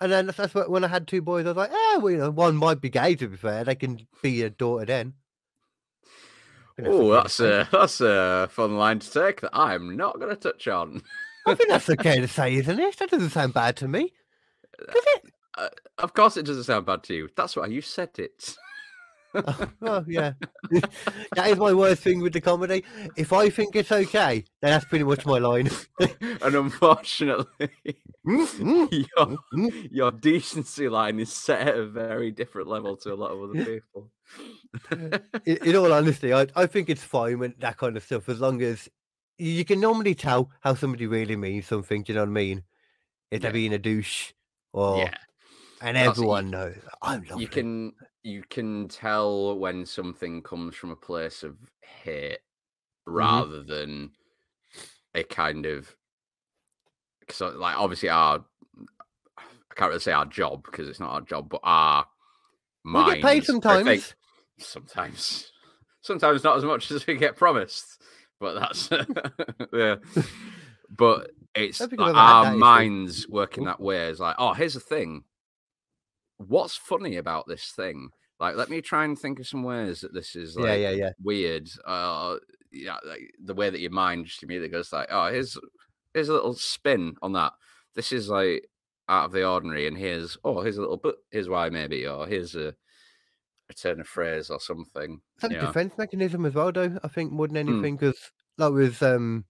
and 0.00 0.10
then 0.10 0.26
that's 0.26 0.54
when 0.54 0.84
I 0.84 0.88
had 0.88 1.06
two 1.06 1.22
boys. 1.22 1.44
I 1.46 1.50
was 1.50 1.56
like, 1.56 1.72
ah, 1.72 1.98
well, 2.00 2.10
you 2.10 2.18
know, 2.18 2.30
one 2.30 2.56
might 2.56 2.80
be 2.80 2.90
gay. 2.90 3.14
To 3.16 3.28
be 3.28 3.36
fair, 3.36 3.64
they 3.64 3.74
can 3.74 4.06
be 4.22 4.42
a 4.42 4.50
daughter 4.50 4.86
then. 4.86 5.14
Oh, 6.86 7.10
that's 7.12 7.40
a 7.40 7.68
that's 7.72 8.00
a 8.00 8.48
fun 8.50 8.76
line 8.76 8.98
to 9.00 9.10
take 9.10 9.40
that 9.40 9.50
I'm 9.52 9.96
not 9.96 10.18
going 10.18 10.30
to 10.30 10.36
touch 10.36 10.68
on. 10.68 11.02
I 11.46 11.54
think 11.54 11.68
that's 11.68 11.90
okay 11.90 12.20
to 12.20 12.28
say, 12.28 12.54
isn't 12.54 12.78
it? 12.78 12.98
That 12.98 13.10
doesn't 13.10 13.30
sound 13.30 13.54
bad 13.54 13.76
to 13.78 13.88
me. 13.88 14.12
Uh, 14.80 14.92
Does 14.92 15.04
it? 15.06 15.22
Uh, 15.58 15.68
of 15.98 16.14
course, 16.14 16.36
it 16.36 16.46
doesn't 16.46 16.64
sound 16.64 16.86
bad 16.86 17.02
to 17.04 17.14
you. 17.14 17.28
That's 17.36 17.56
why 17.56 17.66
you 17.66 17.80
said 17.80 18.10
it. 18.18 18.56
Oh, 19.32 19.68
well, 19.80 20.04
yeah. 20.08 20.32
that 21.36 21.50
is 21.50 21.56
my 21.56 21.72
worst 21.72 22.02
thing 22.02 22.20
with 22.20 22.32
the 22.32 22.40
comedy. 22.40 22.84
If 23.16 23.32
I 23.32 23.48
think 23.48 23.76
it's 23.76 23.92
okay, 23.92 24.44
then 24.60 24.72
that's 24.72 24.84
pretty 24.86 25.04
much 25.04 25.24
my 25.24 25.38
line. 25.38 25.70
and 26.20 26.54
unfortunately, 26.56 27.70
your, 28.24 29.38
your 29.88 30.10
decency 30.10 30.88
line 30.88 31.20
is 31.20 31.32
set 31.32 31.68
at 31.68 31.78
a 31.78 31.86
very 31.86 32.32
different 32.32 32.66
level 32.66 32.96
to 32.96 33.12
a 33.12 33.14
lot 33.14 33.30
of 33.30 33.40
other 33.40 33.64
people. 33.64 34.10
in, 34.92 35.56
in 35.64 35.76
all 35.76 35.92
honesty, 35.92 36.32
I, 36.32 36.46
I 36.56 36.66
think 36.66 36.88
it's 36.88 37.02
fine 37.02 37.38
when 37.38 37.54
that 37.58 37.76
kind 37.76 37.96
of 37.96 38.02
stuff, 38.02 38.28
as 38.28 38.40
long 38.40 38.62
as 38.62 38.88
you 39.38 39.64
can 39.64 39.80
normally 39.80 40.14
tell 40.14 40.50
how 40.60 40.74
somebody 40.74 41.06
really 41.06 41.36
means 41.36 41.66
something. 41.66 42.02
Do 42.02 42.12
you 42.12 42.16
know 42.16 42.22
what 42.22 42.30
I 42.30 42.32
mean? 42.32 42.62
If 43.30 43.42
they're 43.42 43.50
Yeah. 43.50 43.54
being 43.54 43.72
a 43.74 43.78
douche, 43.78 44.32
or 44.72 44.98
yeah, 44.98 45.14
and 45.82 45.96
That's 45.96 46.18
it, 46.18 46.22
you- 46.22 46.24
everyone 46.24 46.50
knows. 46.50 46.76
I'm 47.02 47.22
lovely. 47.22 47.42
you 47.42 47.48
can 47.48 47.92
you 48.22 48.42
can 48.50 48.86
tell 48.88 49.58
when 49.58 49.86
something 49.86 50.42
comes 50.42 50.76
from 50.76 50.90
a 50.90 50.96
place 50.96 51.42
of 51.42 51.56
hate 52.04 52.38
Mm-hmm. 53.08 53.16
rather 53.16 53.62
than 53.64 54.10
a 55.14 55.22
kind 55.24 55.64
of 55.66 55.96
so 57.30 57.48
like 57.48 57.76
obviously 57.76 58.08
our 58.08 58.44
I 59.38 59.74
can't 59.74 59.88
really 59.88 60.00
say 60.00 60.12
our 60.12 60.26
job 60.26 60.64
because 60.64 60.88
it's 60.88 61.00
not 61.00 61.10
our 61.10 61.20
job, 61.22 61.48
but 61.48 61.60
our 61.64 62.06
we 62.84 63.04
get 63.06 63.22
paid 63.22 63.42
I 63.42 63.46
sometimes. 63.46 63.84
think 63.86 64.14
sometimes, 64.60 65.50
sometimes 66.00 66.44
not 66.44 66.56
as 66.56 66.64
much 66.64 66.90
as 66.90 67.06
we 67.06 67.16
get 67.16 67.36
promised, 67.36 68.02
but 68.38 68.58
that's 68.58 68.90
yeah. 69.72 69.96
But 70.90 71.30
it's 71.54 71.80
like 71.80 71.92
I've 71.92 72.00
ever 72.00 72.18
had 72.18 72.32
our 72.32 72.44
that, 72.46 72.56
minds 72.56 73.28
working 73.28 73.64
that 73.64 73.80
way. 73.80 74.08
Is 74.08 74.20
like, 74.20 74.36
oh, 74.38 74.54
here's 74.54 74.74
the 74.74 74.80
thing. 74.80 75.24
What's 76.38 76.76
funny 76.76 77.16
about 77.16 77.46
this 77.46 77.72
thing? 77.76 78.10
Like, 78.40 78.56
let 78.56 78.70
me 78.70 78.80
try 78.80 79.04
and 79.04 79.18
think 79.18 79.38
of 79.38 79.46
some 79.46 79.62
ways 79.62 80.00
that 80.00 80.14
this 80.14 80.34
is 80.34 80.56
like 80.56 80.66
yeah, 80.66 80.74
yeah, 80.74 80.90
yeah. 80.90 81.10
weird. 81.22 81.68
Uh, 81.86 82.36
yeah, 82.72 82.96
like 83.06 83.32
the 83.44 83.54
way 83.54 83.68
that 83.68 83.80
your 83.80 83.90
mind 83.90 84.26
just 84.26 84.42
immediately 84.42 84.70
goes 84.70 84.92
like, 84.92 85.08
oh, 85.10 85.30
here's 85.30 85.58
here's 86.14 86.28
a 86.28 86.32
little 86.32 86.54
spin 86.54 87.14
on 87.22 87.34
that. 87.34 87.52
This 87.94 88.12
is 88.12 88.28
like 88.28 88.66
out 89.08 89.26
of 89.26 89.32
the 89.32 89.46
ordinary, 89.46 89.86
and 89.86 89.96
here's 89.96 90.38
oh, 90.42 90.62
here's 90.62 90.78
a 90.78 90.80
little 90.80 90.96
but 90.96 91.16
here's 91.30 91.48
why 91.48 91.68
maybe, 91.68 92.06
or 92.06 92.26
here's 92.26 92.56
a 92.56 92.74
return 93.70 94.00
of 94.00 94.06
phrase 94.06 94.50
or 94.50 94.60
something. 94.60 95.20
It's 95.36 95.42
like 95.44 95.52
a 95.52 95.54
know. 95.54 95.66
defense 95.66 95.94
mechanism 95.96 96.44
as 96.44 96.54
well, 96.54 96.72
though. 96.72 96.98
I 97.02 97.08
think 97.08 97.32
more 97.32 97.48
than 97.48 97.56
Mm. 97.66 97.70
anything, 97.70 97.96
because 97.96 98.18
like 98.58 98.72
was 98.72 99.00
um 99.00 99.44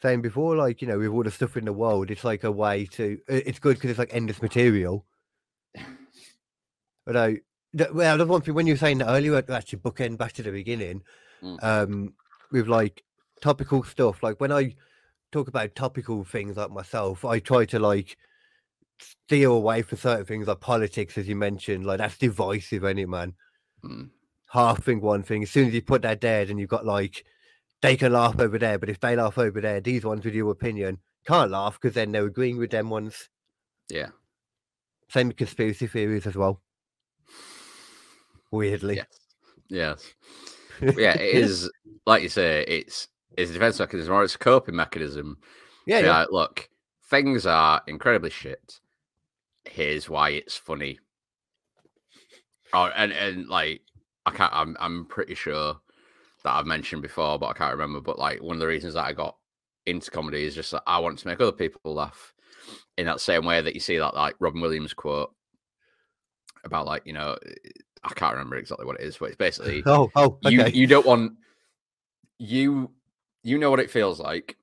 saying 0.00 0.22
before, 0.22 0.54
like 0.56 0.80
you 0.80 0.86
know, 0.88 0.98
with 0.98 1.08
all 1.08 1.24
the 1.24 1.30
stuff 1.30 1.56
in 1.56 1.64
the 1.64 1.72
world, 1.72 2.10
it's 2.10 2.24
like 2.24 2.44
a 2.44 2.52
way 2.52 2.86
to. 2.92 3.18
It's 3.26 3.58
good 3.58 3.76
because 3.76 3.90
it's 3.90 3.98
like 3.98 4.14
endless 4.14 4.40
material. 4.42 5.04
But 7.06 7.16
I, 7.16 7.38
well, 7.90 8.18
that's 8.18 8.28
one 8.28 8.42
thing 8.42 8.52
when 8.52 8.66
you 8.66 8.74
were 8.74 8.78
saying 8.78 8.98
that 8.98 9.08
earlier, 9.08 9.42
actually 9.50 9.78
bookend 9.78 10.18
back 10.18 10.32
to 10.34 10.42
the 10.42 10.50
beginning, 10.52 11.02
Mm. 11.42 11.58
um, 11.64 12.14
with 12.52 12.66
like 12.68 13.02
topical 13.40 13.82
stuff. 13.82 14.22
Like 14.22 14.40
when 14.40 14.52
I 14.52 14.74
talk 15.32 15.48
about 15.48 15.74
topical 15.74 16.22
things 16.24 16.58
like 16.58 16.70
myself, 16.70 17.24
I 17.24 17.38
try 17.38 17.64
to 17.66 17.78
like 17.78 18.18
steer 18.98 19.48
away 19.48 19.82
from 19.82 19.98
certain 19.98 20.24
things 20.24 20.46
like 20.46 20.60
politics, 20.60 21.16
as 21.18 21.28
you 21.28 21.36
mentioned. 21.36 21.86
Like 21.86 21.98
that's 21.98 22.18
divisive, 22.18 22.84
any 22.84 23.06
man 23.06 23.34
Mm. 23.84 24.10
half 24.50 24.82
think 24.82 25.02
one 25.02 25.22
thing. 25.22 25.42
As 25.44 25.50
soon 25.50 25.68
as 25.68 25.74
you 25.74 25.82
put 25.82 26.02
that 26.02 26.20
there, 26.20 26.44
then 26.44 26.58
you've 26.58 26.68
got 26.68 26.84
like 26.84 27.24
they 27.80 27.96
can 27.96 28.12
laugh 28.12 28.40
over 28.40 28.58
there, 28.58 28.78
but 28.78 28.88
if 28.90 28.98
they 28.98 29.14
laugh 29.14 29.38
over 29.38 29.60
there, 29.60 29.80
these 29.80 30.04
ones 30.04 30.24
with 30.24 30.34
your 30.34 30.50
opinion 30.50 30.98
can't 31.26 31.50
laugh 31.52 31.78
because 31.80 31.94
then 31.94 32.10
they're 32.10 32.26
agreeing 32.26 32.58
with 32.58 32.70
them 32.70 32.90
ones. 32.90 33.28
Yeah. 33.88 34.08
Same 35.10 35.28
with 35.28 35.36
conspiracy 35.36 35.86
theories 35.86 36.26
as 36.26 36.34
well. 36.34 36.60
Weirdly. 38.50 38.96
Yes. 38.96 39.06
Yes. 39.68 40.14
Yeah, 40.96 41.14
it 41.18 41.34
is 41.44 41.70
like 42.06 42.22
you 42.22 42.28
say, 42.28 42.64
it's 42.66 43.08
it's 43.36 43.50
a 43.50 43.54
defense 43.54 43.78
mechanism 43.78 44.12
or 44.14 44.24
it's 44.24 44.34
a 44.34 44.38
coping 44.38 44.74
mechanism. 44.76 45.38
yeah, 45.86 46.00
yeah. 46.00 46.10
like, 46.10 46.28
look, 46.32 46.68
things 47.10 47.46
are 47.46 47.80
incredibly 47.86 48.30
shit. 48.30 48.80
Here's 49.68 50.08
why 50.08 50.30
it's 50.30 50.56
funny. 50.56 50.98
Oh, 52.72 52.90
and 52.94 53.12
and 53.12 53.48
like 53.48 53.82
I 54.26 54.30
can't. 54.30 54.52
I'm 54.52 54.76
I'm 54.80 55.06
pretty 55.06 55.34
sure 55.34 55.76
that 56.44 56.52
I've 56.54 56.66
mentioned 56.66 57.02
before, 57.02 57.38
but 57.38 57.48
I 57.48 57.52
can't 57.54 57.72
remember. 57.72 58.00
But 58.00 58.18
like 58.18 58.42
one 58.42 58.56
of 58.56 58.60
the 58.60 58.66
reasons 58.66 58.94
that 58.94 59.04
I 59.04 59.12
got 59.12 59.36
into 59.86 60.10
comedy 60.10 60.44
is 60.44 60.54
just 60.54 60.70
that 60.72 60.82
I 60.86 60.98
want 60.98 61.18
to 61.20 61.26
make 61.26 61.40
other 61.40 61.52
people 61.52 61.94
laugh 61.94 62.34
in 62.96 63.06
that 63.06 63.20
same 63.20 63.44
way 63.44 63.60
that 63.60 63.74
you 63.74 63.80
see 63.80 63.98
that 63.98 64.14
like 64.14 64.34
Robin 64.38 64.60
Williams 64.60 64.92
quote 64.92 65.32
about 66.64 66.86
like 66.86 67.02
you 67.06 67.12
know 67.12 67.36
I 68.04 68.10
can't 68.10 68.32
remember 68.32 68.56
exactly 68.56 68.86
what 68.86 69.00
it 69.00 69.06
is, 69.06 69.16
but 69.16 69.26
it's 69.26 69.36
basically 69.36 69.82
Oh, 69.86 70.10
oh, 70.14 70.38
you 70.42 70.66
you 70.66 70.86
don't 70.86 71.06
want 71.06 71.32
you 72.38 72.90
you 73.42 73.58
know 73.58 73.70
what 73.70 73.80
it 73.80 73.90
feels 73.90 74.20
like 74.20 74.56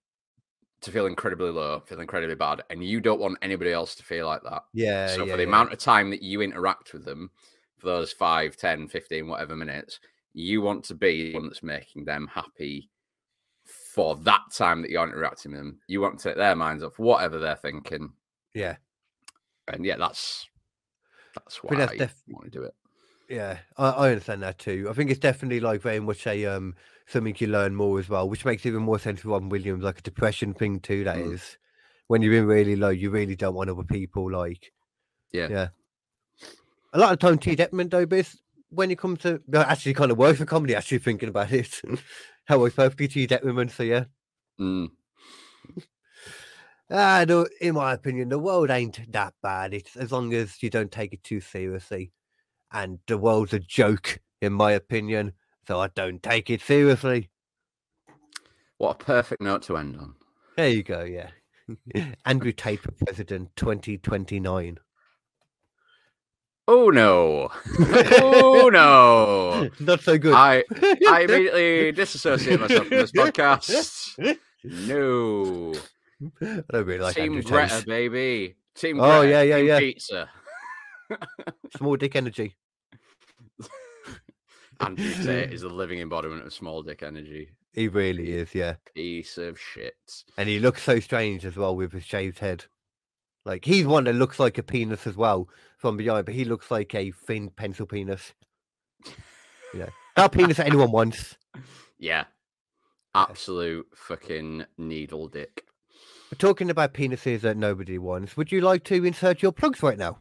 to 0.86 0.91
feel 0.91 1.06
incredibly 1.06 1.49
low, 1.49 1.82
feel 1.82 1.99
incredibly 1.99 2.36
bad, 2.36 2.64
and 2.70 2.84
you 2.84 2.99
don't 3.02 3.20
want 3.20 3.38
anybody 3.41 3.72
else 3.72 3.95
to 3.95 4.03
feel 4.03 4.26
like 4.28 4.44
that. 4.44 4.64
yeah, 4.74 5.07
so 5.07 5.26
yeah, 5.26 5.32
for 5.32 5.38
the 5.38 5.44
yeah. 5.44 5.49
amount 5.49 5.74
of 5.74 5.80
time 5.80 6.10
that 6.12 6.24
you 6.24 6.41
interact 6.41 6.94
with 6.94 7.06
them, 7.06 7.32
for 7.78 7.88
those 7.88 8.12
5, 8.14 8.56
10, 8.56 8.88
15, 8.88 9.28
whatever 9.28 9.56
minutes, 9.56 9.99
you 10.34 10.62
want 10.62 10.84
to 10.86 10.95
be 10.95 11.30
the 11.32 11.34
one 11.36 11.48
that's 11.48 11.64
making 11.64 12.06
them 12.06 12.28
happy 12.28 12.90
for 13.66 14.16
that 14.18 14.41
time 14.52 14.82
that 14.82 14.91
you're 14.91 15.03
interacting 15.07 15.52
with 15.52 15.60
them. 15.62 15.80
You 15.88 16.02
want 16.02 16.20
to 16.20 16.30
take 16.30 16.38
their 16.38 16.56
minds 16.56 16.84
off 16.84 16.99
whatever 16.99 17.40
they're 17.40 17.56
thinking. 17.56 18.14
yeah, 18.53 18.78
And 19.68 19.86
yeah, 19.86 19.98
that's 19.98 20.48
that's 21.34 21.64
why 21.64 21.84
I 21.84 21.98
def- 21.98 22.24
want 22.28 22.45
to 22.45 22.52
do 22.52 22.64
it. 22.64 22.76
Yeah. 23.30 23.60
I, 23.77 23.89
I 23.89 24.10
understand 24.10 24.43
that 24.43 24.60
too. 24.60 24.88
I 24.89 24.93
think 24.93 25.10
it's 25.10 25.19
definitely 25.19 25.60
like 25.60 25.81
very 25.81 25.99
much 25.99 26.26
a 26.27 26.45
um 26.45 26.76
something 27.07 27.35
you 27.38 27.47
learn 27.47 27.76
more 27.76 27.99
as 27.99 28.10
well, 28.10 28.27
which 28.30 28.45
makes 28.45 28.65
even 28.65 28.81
more 28.81 28.99
sense 28.99 29.23
with 29.23 29.31
Robin 29.31 29.49
Williams, 29.49 29.84
like 29.84 29.99
a 29.99 30.03
depression 30.03 30.53
thing 30.53 30.80
too. 30.80 31.03
That 31.03 31.18
is 31.19 31.41
Mm. 31.41 31.56
when 32.07 32.22
you're 32.22 32.34
in 32.34 32.45
really 32.45 32.76
low, 32.76 32.89
you 32.89 33.10
really 33.10 33.35
don't 33.35 33.56
want 33.56 33.69
other 33.69 33.84
people 33.84 34.31
like 34.31 34.72
Yeah. 35.31 35.47
Yeah. 35.49 35.68
A 36.93 36.99
lot 36.99 37.14
of 37.14 37.19
time 37.19 37.38
T 37.38 37.56
Deppman 37.56 37.89
though, 37.89 38.06
but 38.06 38.34
when 38.69 38.91
it 38.91 38.97
comes 38.97 39.19
to 39.22 39.41
actually 39.53 39.93
kind 39.93 40.11
of 40.11 40.18
work 40.18 40.38
for 40.38 40.45
comedy, 40.45 40.76
actually 40.76 40.99
thinking 40.99 41.30
about 41.30 41.52
it. 41.52 41.81
How 42.45 42.64
I 42.65 42.69
perfectly 42.69 43.07
T 43.07 43.27
Deppman, 43.27 43.72
so 43.72 43.84
yeah. 43.84 44.06
Mm, 44.60 44.89
Ah, 46.89 47.26
no, 47.27 47.47
in 47.60 47.73
my 47.73 47.93
opinion, 47.93 48.30
the 48.30 48.38
world 48.38 48.69
ain't 48.69 49.11
that 49.11 49.34
bad. 49.41 49.73
It's 49.73 49.95
as 49.95 50.11
long 50.11 50.34
as 50.34 50.61
you 50.61 50.69
don't 50.69 50.91
take 50.91 51.14
it 51.14 51.23
too 51.23 51.41
seriously. 51.41 52.11
And 52.76 52.99
the 53.07 53.18
world's 53.18 53.53
a 53.53 53.60
joke, 53.60 54.19
in 54.41 54.52
my 54.52 54.73
opinion. 54.73 55.31
So 55.65 55.80
I 55.80 55.88
don't 55.88 56.22
take 56.22 56.49
it 56.49 56.60
seriously. 56.61 57.30
what 58.77 59.02
a 59.02 59.06
perfect 59.06 59.41
note 59.41 59.61
to 59.64 59.77
end 59.77 59.97
on. 59.97 60.15
There 60.57 60.68
you 60.69 60.84
go, 60.84 61.03
yeah. 61.03 61.30
Andrew 62.26 62.52
Tate 62.52 62.81
for 62.81 62.91
president 62.91 63.56
2029. 63.56 64.77
Oh 66.68 66.89
no! 66.89 67.49
oh 67.80 68.69
no! 68.73 69.69
Not 69.80 70.02
so 70.02 70.18
good. 70.18 70.34
I 70.34 70.64
I 71.07 71.22
immediately 71.22 71.91
disassociate 71.91 72.60
myself 72.60 72.88
from 72.88 72.97
this 72.97 73.11
podcast. 73.11 74.18
No, 74.64 75.73
I 76.41 76.61
don't 76.72 76.85
really 76.85 76.99
like 76.99 77.15
Team 77.15 77.35
Andrew 77.35 77.43
Greta, 77.43 77.76
Tate. 77.76 77.85
baby. 77.85 78.56
Team 78.76 78.99
Oh, 78.99 79.22
Greta, 79.22 79.30
yeah, 79.31 79.41
yeah, 79.43 79.57
Team 79.57 79.68
yeah. 79.68 79.80
Pizza. 79.80 80.30
Small 81.77 81.97
dick 81.97 82.15
energy. 82.15 82.56
Andrew 84.80 85.14
Tate 85.23 85.53
is 85.53 85.61
the 85.61 85.69
living 85.69 85.99
embodiment 85.99 86.45
of 86.45 86.53
small 86.53 86.84
dick 86.84 87.03
energy. 87.03 87.49
He 87.73 87.88
really 87.88 88.32
is, 88.32 88.56
yeah. 88.56 88.76
Piece 88.94 89.38
of 89.38 89.60
shit. 89.60 90.23
And 90.38 90.48
he 90.48 90.60
looks 90.60 90.82
so 90.82 90.99
strange 90.99 91.45
as 91.45 91.56
well 91.57 91.76
with 91.76 91.91
his 91.91 92.06
shaved 92.06 92.40
head. 92.40 92.65
Like 93.45 93.65
he's 93.65 93.86
one 93.86 94.06
that 94.06 94.14
looks 94.15 94.40
like 94.40 94.57
a 94.57 94.64
penis 94.64 95.06
as 95.06 95.15
well 95.15 95.49
from 95.77 95.98
behind, 95.98 96.26
but 96.26 96.36
he 96.36 96.45
looks 96.45 96.72
like 96.72 96.95
a 96.95 97.11
thin 97.11 97.49
pencil 97.49 97.86
penis. 97.86 98.34
Yeah. 99.73 99.90
That 100.15 100.32
penis 100.32 100.57
that 100.57 100.68
anyone 100.68 100.91
wants. 100.91 101.38
Yeah, 101.98 102.26
absolute 103.15 103.88
fucking 103.95 104.65
needle 104.77 105.30
dick. 105.30 105.64
We're 106.30 106.38
talking 106.38 106.69
about 106.69 106.94
penises 106.94 107.40
that 107.41 107.56
nobody 107.56 107.98
wants, 107.98 108.36
would 108.36 108.52
you 108.52 108.60
like 108.60 108.84
to 108.86 109.06
insert 109.06 109.41
your 109.41 109.53
plugs 109.53 109.82
right 109.82 109.98
now? 109.98 110.19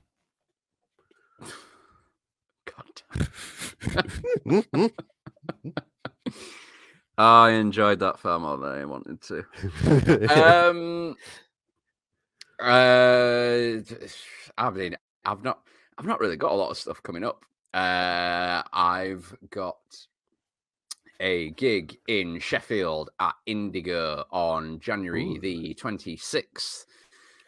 I 7.16 7.50
enjoyed 7.50 8.00
that 8.00 8.18
far 8.18 8.38
more 8.40 8.56
than 8.56 8.70
I 8.72 8.84
wanted 8.84 9.20
to. 9.22 9.44
um 10.68 11.16
uh 12.60 13.76
i 14.58 14.70
mean 14.70 14.96
i've 15.24 15.42
not 15.42 15.60
i've 15.98 16.06
not 16.06 16.20
really 16.20 16.36
got 16.36 16.52
a 16.52 16.54
lot 16.54 16.70
of 16.70 16.78
stuff 16.78 17.02
coming 17.02 17.24
up 17.24 17.44
uh 17.74 18.62
i've 18.72 19.34
got 19.50 19.76
a 21.20 21.50
gig 21.50 21.96
in 22.06 22.38
sheffield 22.38 23.10
at 23.20 23.34
indigo 23.46 24.24
on 24.30 24.78
january 24.78 25.36
Ooh. 25.36 25.40
the 25.40 25.74
26th 25.74 26.84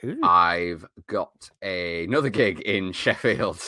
Ooh. 0.04 0.18
i've 0.24 0.84
got 1.06 1.50
another 1.62 2.30
gig 2.30 2.60
in 2.60 2.92
sheffield 2.92 3.62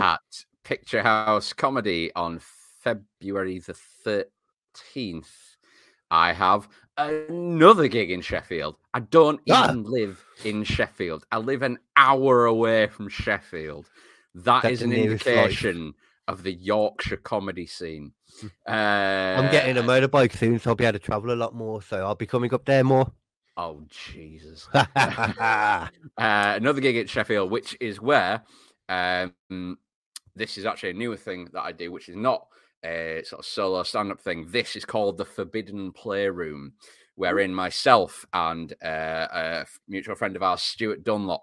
at 0.00 0.20
picture 0.64 1.02
house 1.02 1.52
comedy 1.52 2.10
on 2.14 2.40
february 2.80 3.58
the 3.58 3.76
13th 4.84 5.26
I 6.10 6.34
have 6.34 6.68
another 6.98 7.88
gig 7.88 8.10
in 8.10 8.20
Sheffield. 8.20 8.76
I 8.92 9.00
don't 9.00 9.40
Ah. 9.50 9.70
even 9.70 9.84
live 9.84 10.22
in 10.44 10.62
Sheffield. 10.62 11.24
I 11.32 11.38
live 11.38 11.62
an 11.62 11.78
hour 11.96 12.44
away 12.44 12.88
from 12.88 13.08
Sheffield. 13.08 13.88
That 14.34 14.62
That's 14.62 14.74
is 14.74 14.82
an 14.82 14.90
nearest 14.90 15.24
life. 15.24 15.34
indication 15.36 15.94
of 16.28 16.42
the 16.42 16.52
Yorkshire 16.52 17.16
comedy 17.16 17.64
scene. 17.64 18.12
Uh, 18.68 18.72
I'm 18.72 19.50
getting 19.50 19.78
a 19.78 19.82
motorbike 19.82 20.36
soon, 20.36 20.58
so 20.58 20.70
I'll 20.70 20.76
be 20.76 20.84
able 20.84 20.98
to 20.98 21.04
travel 21.04 21.32
a 21.32 21.34
lot 21.34 21.54
more. 21.54 21.80
So 21.80 22.04
I'll 22.04 22.14
be 22.14 22.26
coming 22.26 22.52
up 22.52 22.66
there 22.66 22.84
more. 22.84 23.10
Oh 23.56 23.82
Jesus! 23.88 24.68
uh, 24.74 25.88
another 26.18 26.82
gig 26.82 26.96
at 26.98 27.08
Sheffield, 27.08 27.50
which 27.50 27.74
is 27.80 28.02
where 28.02 28.42
um, 28.90 29.78
this 30.34 30.56
is 30.58 30.64
actually 30.66 30.90
a 30.90 30.94
newer 30.94 31.16
thing 31.16 31.48
that 31.52 31.62
I 31.62 31.72
do, 31.72 31.90
which 31.92 32.08
is 32.08 32.16
not 32.16 32.46
a 32.84 33.22
sort 33.24 33.40
of 33.40 33.46
solo 33.46 33.82
stand-up 33.82 34.20
thing. 34.20 34.46
This 34.50 34.74
is 34.76 34.84
called 34.84 35.16
the 35.18 35.24
Forbidden 35.24 35.92
Playroom, 35.92 36.72
wherein 37.14 37.54
myself 37.54 38.24
and 38.32 38.72
uh, 38.84 39.28
a 39.32 39.66
mutual 39.88 40.16
friend 40.16 40.34
of 40.36 40.42
ours, 40.42 40.62
Stuart 40.62 41.04
Dunlop, 41.04 41.42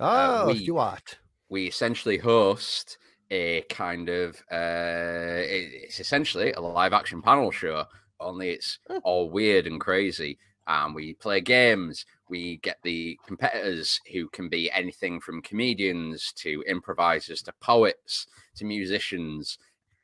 Oh, 0.00 0.46
we- 0.48 0.64
Stuart. 0.64 1.18
we 1.48 1.66
essentially 1.66 2.18
host 2.18 2.98
a 3.30 3.62
kind 3.70 4.08
of 4.08 4.36
uh, 4.50 5.42
it- 5.44 5.72
it's 5.84 6.00
essentially 6.00 6.52
a 6.52 6.60
live 6.60 6.92
action 6.92 7.22
panel 7.22 7.50
show 7.50 7.84
only 8.20 8.50
it's 8.50 8.78
Oh. 8.90 9.00
all 9.04 9.30
weird 9.30 9.66
and 9.66 9.80
crazy 9.80 10.38
and 10.66 10.94
we 10.94 11.14
play 11.14 11.40
games 11.40 12.04
we 12.32 12.58
get 12.68 12.78
the 12.82 13.18
competitors 13.26 14.00
who 14.12 14.22
can 14.36 14.48
be 14.48 14.70
anything 14.72 15.20
from 15.20 15.46
comedians 15.50 16.32
to 16.42 16.50
improvisers 16.66 17.42
to 17.42 17.52
poets 17.60 18.26
to 18.56 18.64
musicians 18.64 19.58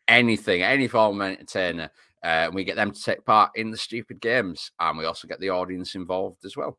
anything 0.06 0.62
any 0.62 0.88
form 0.88 1.20
of 1.20 1.28
entertainer 1.28 1.90
Uh, 2.24 2.50
and 2.50 2.54
we 2.54 2.64
get 2.64 2.76
them 2.76 2.90
to 2.90 3.02
take 3.02 3.24
part 3.24 3.50
in 3.54 3.70
the 3.70 3.76
stupid 3.76 4.18
games, 4.20 4.72
and 4.80 4.98
we 4.98 5.06
also 5.06 5.28
get 5.28 5.38
the 5.40 5.50
audience 5.50 5.94
involved 5.94 6.44
as 6.44 6.56
well. 6.56 6.76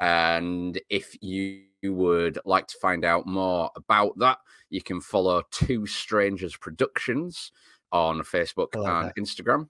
And 0.00 0.80
if 0.88 1.16
you 1.22 1.62
would 1.84 2.38
like 2.44 2.66
to 2.68 2.78
find 2.82 3.04
out 3.04 3.24
more 3.24 3.70
about 3.76 4.18
that, 4.18 4.38
you 4.68 4.82
can 4.82 5.00
follow 5.00 5.42
Two 5.50 5.86
Strangers 5.86 6.56
Productions 6.56 7.52
on 7.92 8.22
Facebook 8.22 8.74
and 8.74 9.12
Instagram, 9.14 9.68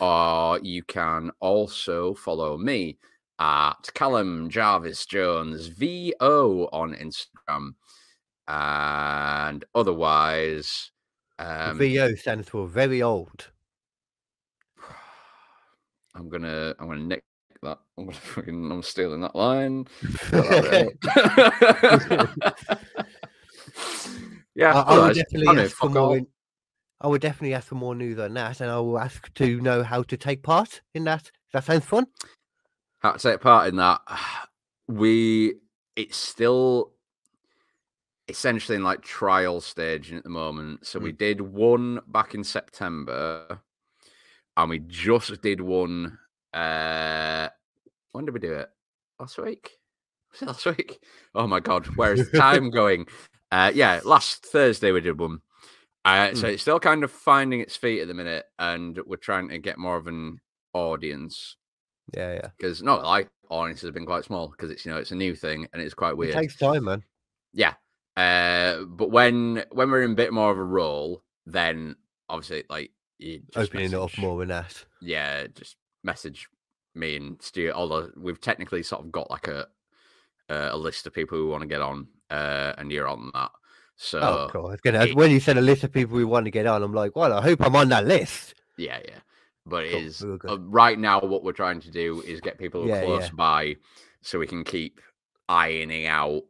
or 0.00 0.60
you 0.62 0.82
can 0.84 1.32
also 1.40 2.14
follow 2.14 2.56
me 2.56 2.96
at 3.40 3.90
Callum 3.94 4.50
Jarvis 4.50 5.06
Jones 5.06 5.68
VO 5.68 6.68
on 6.72 6.94
Instagram, 6.94 7.70
and 8.46 9.64
otherwise, 9.74 10.90
um, 11.38 11.78
VO 11.78 12.14
stands 12.14 12.48
for 12.48 12.68
very 12.68 13.02
old. 13.02 13.50
I'm 16.14 16.28
gonna 16.28 16.74
I'm 16.78 16.88
gonna 16.88 17.00
nick 17.00 17.24
that. 17.62 17.78
I'm 17.96 18.04
gonna 18.04 18.16
fucking 18.16 18.70
I'm 18.70 18.82
stealing 18.82 19.22
that 19.22 19.34
line. 19.34 19.86
yeah, 24.54 24.74
I, 24.74 24.80
I 24.80 24.98
would 24.98 25.14
definitely 25.14 25.48
I 25.48 25.54
know, 25.54 25.62
ask 25.62 25.76
for 25.76 25.88
more. 25.88 26.18
In, 26.18 26.26
I 27.00 27.08
would 27.08 27.22
definitely 27.22 27.54
ask 27.54 27.68
for 27.68 27.76
more 27.76 27.94
news 27.94 28.18
on 28.18 28.34
that, 28.34 28.60
and 28.60 28.70
I 28.70 28.78
will 28.80 28.98
ask 28.98 29.32
to 29.34 29.60
know 29.62 29.82
how 29.82 30.02
to 30.02 30.16
take 30.18 30.42
part 30.42 30.82
in 30.94 31.04
that. 31.04 31.30
That 31.54 31.64
sounds 31.64 31.86
fun. 31.86 32.06
How 33.00 33.12
to 33.12 33.18
take 33.18 33.40
part 33.40 33.68
in 33.68 33.76
that? 33.76 34.00
We 34.88 35.54
it's 35.96 36.16
still 36.16 36.92
essentially 38.28 38.76
in 38.76 38.84
like 38.84 39.00
trial 39.02 39.60
stage 39.60 40.12
at 40.12 40.22
the 40.22 40.28
moment. 40.30 40.86
So 40.86 41.00
Mm. 41.00 41.02
we 41.02 41.12
did 41.12 41.40
one 41.40 42.00
back 42.08 42.34
in 42.34 42.44
September, 42.44 43.60
and 44.56 44.70
we 44.70 44.80
just 44.80 45.40
did 45.42 45.60
one. 45.60 46.18
Uh, 46.52 47.48
when 48.12 48.24
did 48.26 48.34
we 48.34 48.40
do 48.40 48.52
it? 48.52 48.70
Last 49.18 49.38
week? 49.38 49.78
Was 50.32 50.42
it 50.42 50.46
last 50.46 50.66
week? 50.66 51.02
Oh 51.34 51.46
my 51.46 51.60
god, 51.60 51.86
where 51.96 52.12
is 52.12 52.30
the 52.30 52.38
time 52.38 52.70
going? 52.80 53.06
Uh, 53.50 53.72
yeah, 53.74 54.00
last 54.04 54.44
Thursday 54.46 54.92
we 54.92 55.00
did 55.00 55.18
one. 55.18 55.40
Uh, 56.04 56.34
so 56.34 56.46
Mm. 56.46 56.52
it's 56.52 56.62
still 56.62 56.80
kind 56.80 57.02
of 57.04 57.10
finding 57.10 57.60
its 57.60 57.76
feet 57.76 58.00
at 58.00 58.08
the 58.08 58.14
minute, 58.14 58.44
and 58.58 58.98
we're 59.06 59.16
trying 59.16 59.48
to 59.48 59.58
get 59.58 59.78
more 59.78 59.96
of 59.96 60.06
an 60.06 60.40
audience 60.74 61.56
Yeah, 62.14 62.32
yeah. 62.34 62.48
because 62.58 62.82
not 62.82 63.04
like 63.04 63.28
audiences 63.48 63.84
have 63.86 63.94
been 63.94 64.06
quite 64.06 64.24
small 64.24 64.48
because 64.48 64.70
it's 64.70 64.84
you 64.84 64.92
know 64.92 64.98
it's 64.98 65.10
a 65.12 65.16
new 65.16 65.34
thing 65.34 65.66
and 65.72 65.82
it's 65.82 65.94
quite 65.94 66.16
weird. 66.16 66.34
It 66.34 66.38
takes 66.38 66.56
time, 66.56 66.84
man. 66.84 67.02
Yeah. 67.52 67.74
Uh, 68.16 68.84
but 68.84 69.10
when 69.10 69.64
when 69.72 69.90
we're 69.90 70.02
in 70.02 70.12
a 70.12 70.14
bit 70.16 70.32
more 70.32 70.50
of 70.50 70.58
a 70.58 70.64
role, 70.64 71.22
then 71.46 71.96
obviously 72.28 72.64
like 72.68 72.90
you 73.18 73.40
just 73.52 73.68
Opening 73.70 73.92
it 73.92 73.94
up 73.94 74.16
more 74.18 74.38
than 74.38 74.48
that. 74.48 74.84
Yeah, 75.00 75.46
just 75.54 75.76
message 76.04 76.48
me 76.94 77.16
and 77.16 77.40
Stu. 77.42 77.70
Although 77.74 78.10
we've 78.16 78.40
technically 78.40 78.82
sort 78.82 79.04
of 79.04 79.12
got 79.12 79.30
like 79.30 79.48
a 79.48 79.66
uh, 80.48 80.70
a 80.72 80.76
list 80.76 81.06
of 81.06 81.12
people 81.14 81.38
who 81.38 81.48
want 81.48 81.62
to 81.62 81.68
get 81.68 81.80
on, 81.80 82.08
uh, 82.30 82.72
and 82.78 82.90
you're 82.90 83.06
on 83.08 83.30
that. 83.34 83.50
So 83.96 84.18
Oh, 84.18 84.50
God. 84.52 84.66
I 84.66 84.70
was 84.72 84.80
gonna, 84.80 85.04
it- 85.04 85.14
when 85.16 85.30
you 85.30 85.38
said 85.40 85.58
a 85.58 85.60
list 85.60 85.84
of 85.84 85.92
people 85.92 86.16
we 86.16 86.24
want 86.24 86.46
to 86.46 86.50
get 86.50 86.66
on, 86.66 86.82
I'm 86.82 86.94
like, 86.94 87.14
well, 87.14 87.32
I 87.32 87.40
hope 87.42 87.60
I'm 87.64 87.76
on 87.76 87.90
that 87.90 88.06
list. 88.06 88.54
yeah, 88.78 88.98
yeah. 89.06 89.18
But 89.66 89.88
Cool, 89.90 90.00
is 90.00 90.24
uh, 90.48 90.58
right 90.60 90.98
now. 90.98 91.20
What 91.20 91.44
we're 91.44 91.52
trying 91.52 91.80
to 91.80 91.90
do 91.90 92.22
is 92.22 92.40
get 92.40 92.58
people 92.58 92.86
Yeah, 92.88 93.00
close 93.00 93.24
yeah. 93.24 93.34
by, 93.34 93.76
so 94.22 94.38
we 94.38 94.46
can 94.46 94.64
keep 94.64 95.00
ironing 95.48 96.06
out 96.06 96.42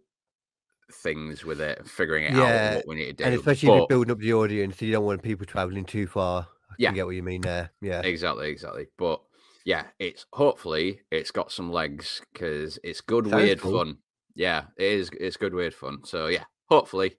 things 0.92 1.44
with 1.44 1.60
it, 1.60 1.86
figuring 1.86 2.24
it 2.24 2.32
Yeah, 2.32 2.68
out 2.70 2.76
what 2.76 2.88
we 2.88 2.94
need 2.96 3.06
to 3.06 3.12
do. 3.12 3.24
And 3.24 3.34
especially 3.34 3.68
if 3.68 3.74
you're 3.74 3.86
building 3.88 4.12
up 4.12 4.18
the 4.18 4.32
audience, 4.32 4.80
you 4.80 4.92
don't 4.92 5.04
want 5.04 5.22
people 5.22 5.46
traveling 5.46 5.84
too 5.84 6.06
far. 6.06 6.48
I 6.70 6.74
Yeah. 6.78 6.88
can 6.90 6.94
get 6.96 7.06
what 7.06 7.16
you 7.16 7.22
mean 7.22 7.40
there. 7.42 7.70
Yeah. 7.80 8.02
Exactly, 8.02 8.48
exactly. 8.48 8.86
But 8.96 9.20
yeah, 9.64 9.86
it's 9.98 10.26
hopefully 10.32 11.00
it's 11.10 11.30
got 11.30 11.52
some 11.52 11.70
legs 11.70 12.22
because 12.32 12.78
it's 12.82 13.00
good 13.00 13.26
Sounds 13.26 13.34
weird 13.42 13.60
cool. 13.60 13.72
fun. 13.72 13.98
Yeah, 14.34 14.66
it 14.76 14.84
is. 14.92 15.10
It's 15.18 15.36
good 15.36 15.54
weird 15.54 15.74
fun. 15.74 16.04
So 16.04 16.28
yeah, 16.28 16.44
hopefully, 16.68 17.16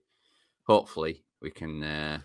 hopefully 0.63 1.23
we 1.41 1.51
can 1.51 1.83
uh, 1.83 2.21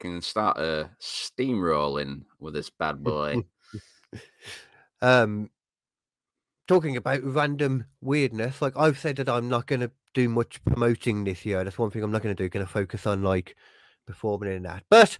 can 0.00 0.20
start 0.20 0.58
a 0.58 0.90
steamrolling 1.00 2.22
with 2.40 2.54
this 2.54 2.70
bad 2.70 3.04
boy. 3.04 3.44
Um, 5.02 5.50
talking 6.66 6.96
about 6.96 7.22
random 7.22 7.84
weirdness, 8.00 8.60
like 8.60 8.76
I've 8.76 8.98
said 8.98 9.16
that 9.16 9.28
I'm 9.28 9.48
not 9.48 9.66
going 9.66 9.80
to 9.80 9.90
do 10.14 10.28
much 10.28 10.62
promoting 10.64 11.24
this 11.24 11.46
year. 11.46 11.62
That's 11.62 11.78
one 11.78 11.90
thing 11.90 12.02
I'm 12.02 12.10
not 12.10 12.22
going 12.22 12.34
to 12.34 12.42
do. 12.42 12.48
Going 12.48 12.66
to 12.66 12.72
focus 12.72 13.06
on 13.06 13.22
like 13.22 13.56
performing 14.06 14.52
in 14.52 14.62
that. 14.64 14.82
But 14.90 15.16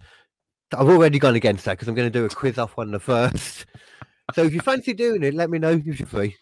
I've 0.73 0.87
already 0.87 1.19
gone 1.19 1.35
against 1.35 1.65
that 1.65 1.73
because 1.73 1.87
I'm 1.87 1.95
going 1.95 2.11
to 2.11 2.19
do 2.19 2.25
a 2.25 2.29
quiz 2.29 2.57
off 2.57 2.77
on 2.77 2.91
the 2.91 2.99
first. 2.99 3.65
So 4.33 4.43
if 4.43 4.53
you 4.53 4.61
fancy 4.61 4.93
doing 4.93 5.23
it, 5.23 5.33
let 5.33 5.49
me 5.49 5.59
know 5.59 5.71
if 5.71 5.99
you're 5.99 6.07
free. 6.07 6.37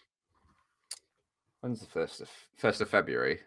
When's 1.60 1.80
the 1.80 1.86
first 1.86 2.20
of 2.20 2.30
first 2.56 2.80
of 2.80 2.88
February? 2.88 3.40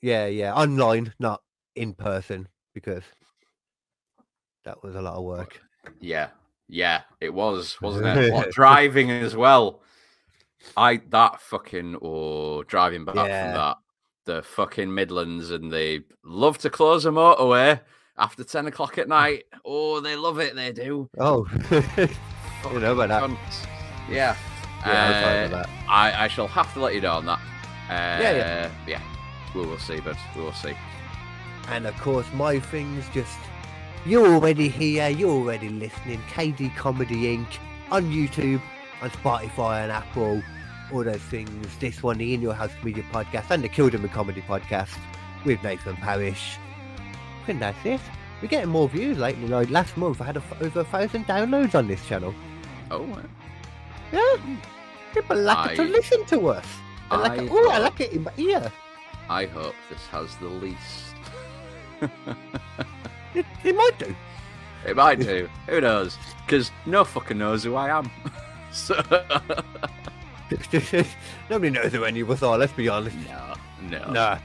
Yeah, 0.00 0.26
yeah, 0.26 0.54
online, 0.54 1.12
not 1.18 1.42
in 1.74 1.94
person, 1.94 2.48
because 2.72 3.02
that 4.68 4.82
was 4.82 4.94
a 4.94 5.00
lot 5.00 5.14
of 5.14 5.24
work. 5.24 5.60
Yeah, 5.98 6.28
yeah, 6.68 7.00
it 7.22 7.32
was, 7.32 7.80
wasn't 7.80 8.06
it? 8.18 8.32
What, 8.32 8.50
driving 8.60 9.10
as 9.10 9.34
well. 9.34 9.80
I 10.76 11.00
that 11.08 11.40
fucking 11.40 11.94
or 11.96 12.64
driving 12.64 13.04
back 13.06 13.14
Yeah. 13.16 13.44
from 13.44 13.54
that 13.54 13.76
the 14.26 14.42
fucking 14.42 14.92
Midlands 14.94 15.50
and 15.50 15.72
they 15.72 16.02
love 16.22 16.58
to 16.58 16.68
close 16.68 17.06
a 17.06 17.10
motorway 17.10 17.80
after 18.18 18.44
ten 18.44 18.66
o'clock 18.66 18.98
at 18.98 19.08
night. 19.20 19.44
Oh, 19.64 20.00
they 20.00 20.16
love 20.16 20.38
it. 20.38 20.54
They 20.54 20.70
do. 20.72 21.08
Oh, 21.18 21.46
you 21.70 22.78
know 22.78 22.92
about 22.92 23.08
that. 23.08 23.30
Yeah. 24.10 24.36
Yeah, 24.86 25.22
I 25.26 25.44
Uh, 25.44 25.48
that. 25.48 25.68
I, 25.88 26.24
I 26.24 26.28
shall 26.28 26.46
have 26.48 26.72
to 26.74 26.80
let 26.80 26.94
you 26.94 27.00
know 27.00 27.14
on 27.14 27.24
that. 27.26 27.40
Uh, 27.88 28.22
Yeah, 28.22 28.32
yeah. 28.36 28.70
yeah. 28.86 29.02
We 29.54 29.62
will 29.62 29.78
see, 29.78 30.00
but 30.00 30.16
we 30.36 30.42
will 30.42 30.52
see. 30.52 30.74
And 31.68 31.86
of 31.86 31.96
course, 32.00 32.26
my 32.34 32.60
things 32.60 33.04
just 33.14 33.38
you're 34.06 34.26
already 34.26 34.68
here, 34.68 35.08
you're 35.08 35.30
already 35.30 35.68
listening. 35.68 36.20
KD 36.30 36.74
Comedy 36.76 37.36
Inc. 37.36 37.46
on 37.90 38.04
YouTube, 38.10 38.62
on 39.02 39.10
Spotify 39.10 39.82
and 39.82 39.92
Apple, 39.92 40.42
all 40.92 41.04
those 41.04 41.20
things. 41.22 41.66
This 41.78 42.02
one, 42.02 42.18
the 42.18 42.34
In 42.34 42.40
Your 42.40 42.54
House 42.54 42.72
Media 42.82 43.04
Podcast, 43.12 43.50
and 43.50 43.62
the 43.62 43.68
Kildom 43.68 44.08
Comedy 44.10 44.42
Podcast 44.42 44.96
with 45.44 45.62
Nathan 45.62 45.96
Parrish. 45.96 46.58
I 47.42 47.46
think 47.46 47.60
that's 47.60 47.84
it. 47.84 48.00
We're 48.40 48.48
getting 48.48 48.70
more 48.70 48.88
views 48.88 49.18
lately. 49.18 49.48
Like 49.48 49.70
last 49.70 49.96
month, 49.96 50.20
I 50.20 50.24
had 50.24 50.36
a 50.36 50.40
f 50.40 50.62
over 50.62 50.80
a 50.80 50.84
thousand 50.84 51.26
downloads 51.26 51.74
on 51.74 51.88
this 51.88 52.04
channel. 52.06 52.34
Oh, 52.90 53.06
Yeah, 54.12 54.56
people 55.12 55.36
like 55.36 55.76
to 55.76 55.82
listen 55.82 56.24
to 56.26 56.48
us. 56.48 56.66
Like, 57.10 57.40
I 57.40 57.48
oh, 57.50 57.70
I 57.70 57.78
like 57.78 58.00
it 58.00 58.12
in 58.12 58.22
my 58.24 58.32
ear. 58.36 58.72
I 59.28 59.46
hope 59.46 59.74
this 59.90 60.06
has 60.06 60.34
the 60.36 60.46
least. 60.46 61.14
It, 63.38 63.46
it 63.64 63.76
might 63.76 63.98
do. 63.98 64.14
It 64.86 64.96
might 64.96 65.20
do. 65.20 65.48
Who 65.68 65.80
knows? 65.80 66.16
Because 66.44 66.70
no 66.86 67.04
fucking 67.04 67.38
knows 67.38 67.62
who 67.62 67.74
I 67.74 67.96
am. 67.96 68.10
so 68.72 68.94
Nobody 71.50 71.70
knows 71.70 71.92
who 71.92 72.04
any 72.04 72.20
of 72.20 72.30
us 72.30 72.42
are. 72.42 72.58
Let's 72.58 72.72
be 72.72 72.88
honest. 72.88 73.16
no, 73.82 73.98
no. 73.98 74.12
Nah. 74.12 74.38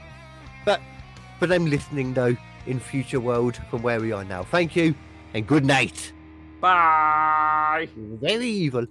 But 0.64 0.80
for 1.38 1.46
them 1.46 1.66
listening 1.66 2.14
though, 2.14 2.36
in 2.66 2.80
future 2.80 3.20
world 3.20 3.56
from 3.68 3.82
where 3.82 4.00
we 4.00 4.12
are 4.12 4.24
now, 4.24 4.44
thank 4.44 4.76
you 4.76 4.94
and 5.34 5.46
good 5.46 5.64
night. 5.64 6.12
Bye. 6.60 7.88
Very 7.96 8.46
evil. 8.46 8.86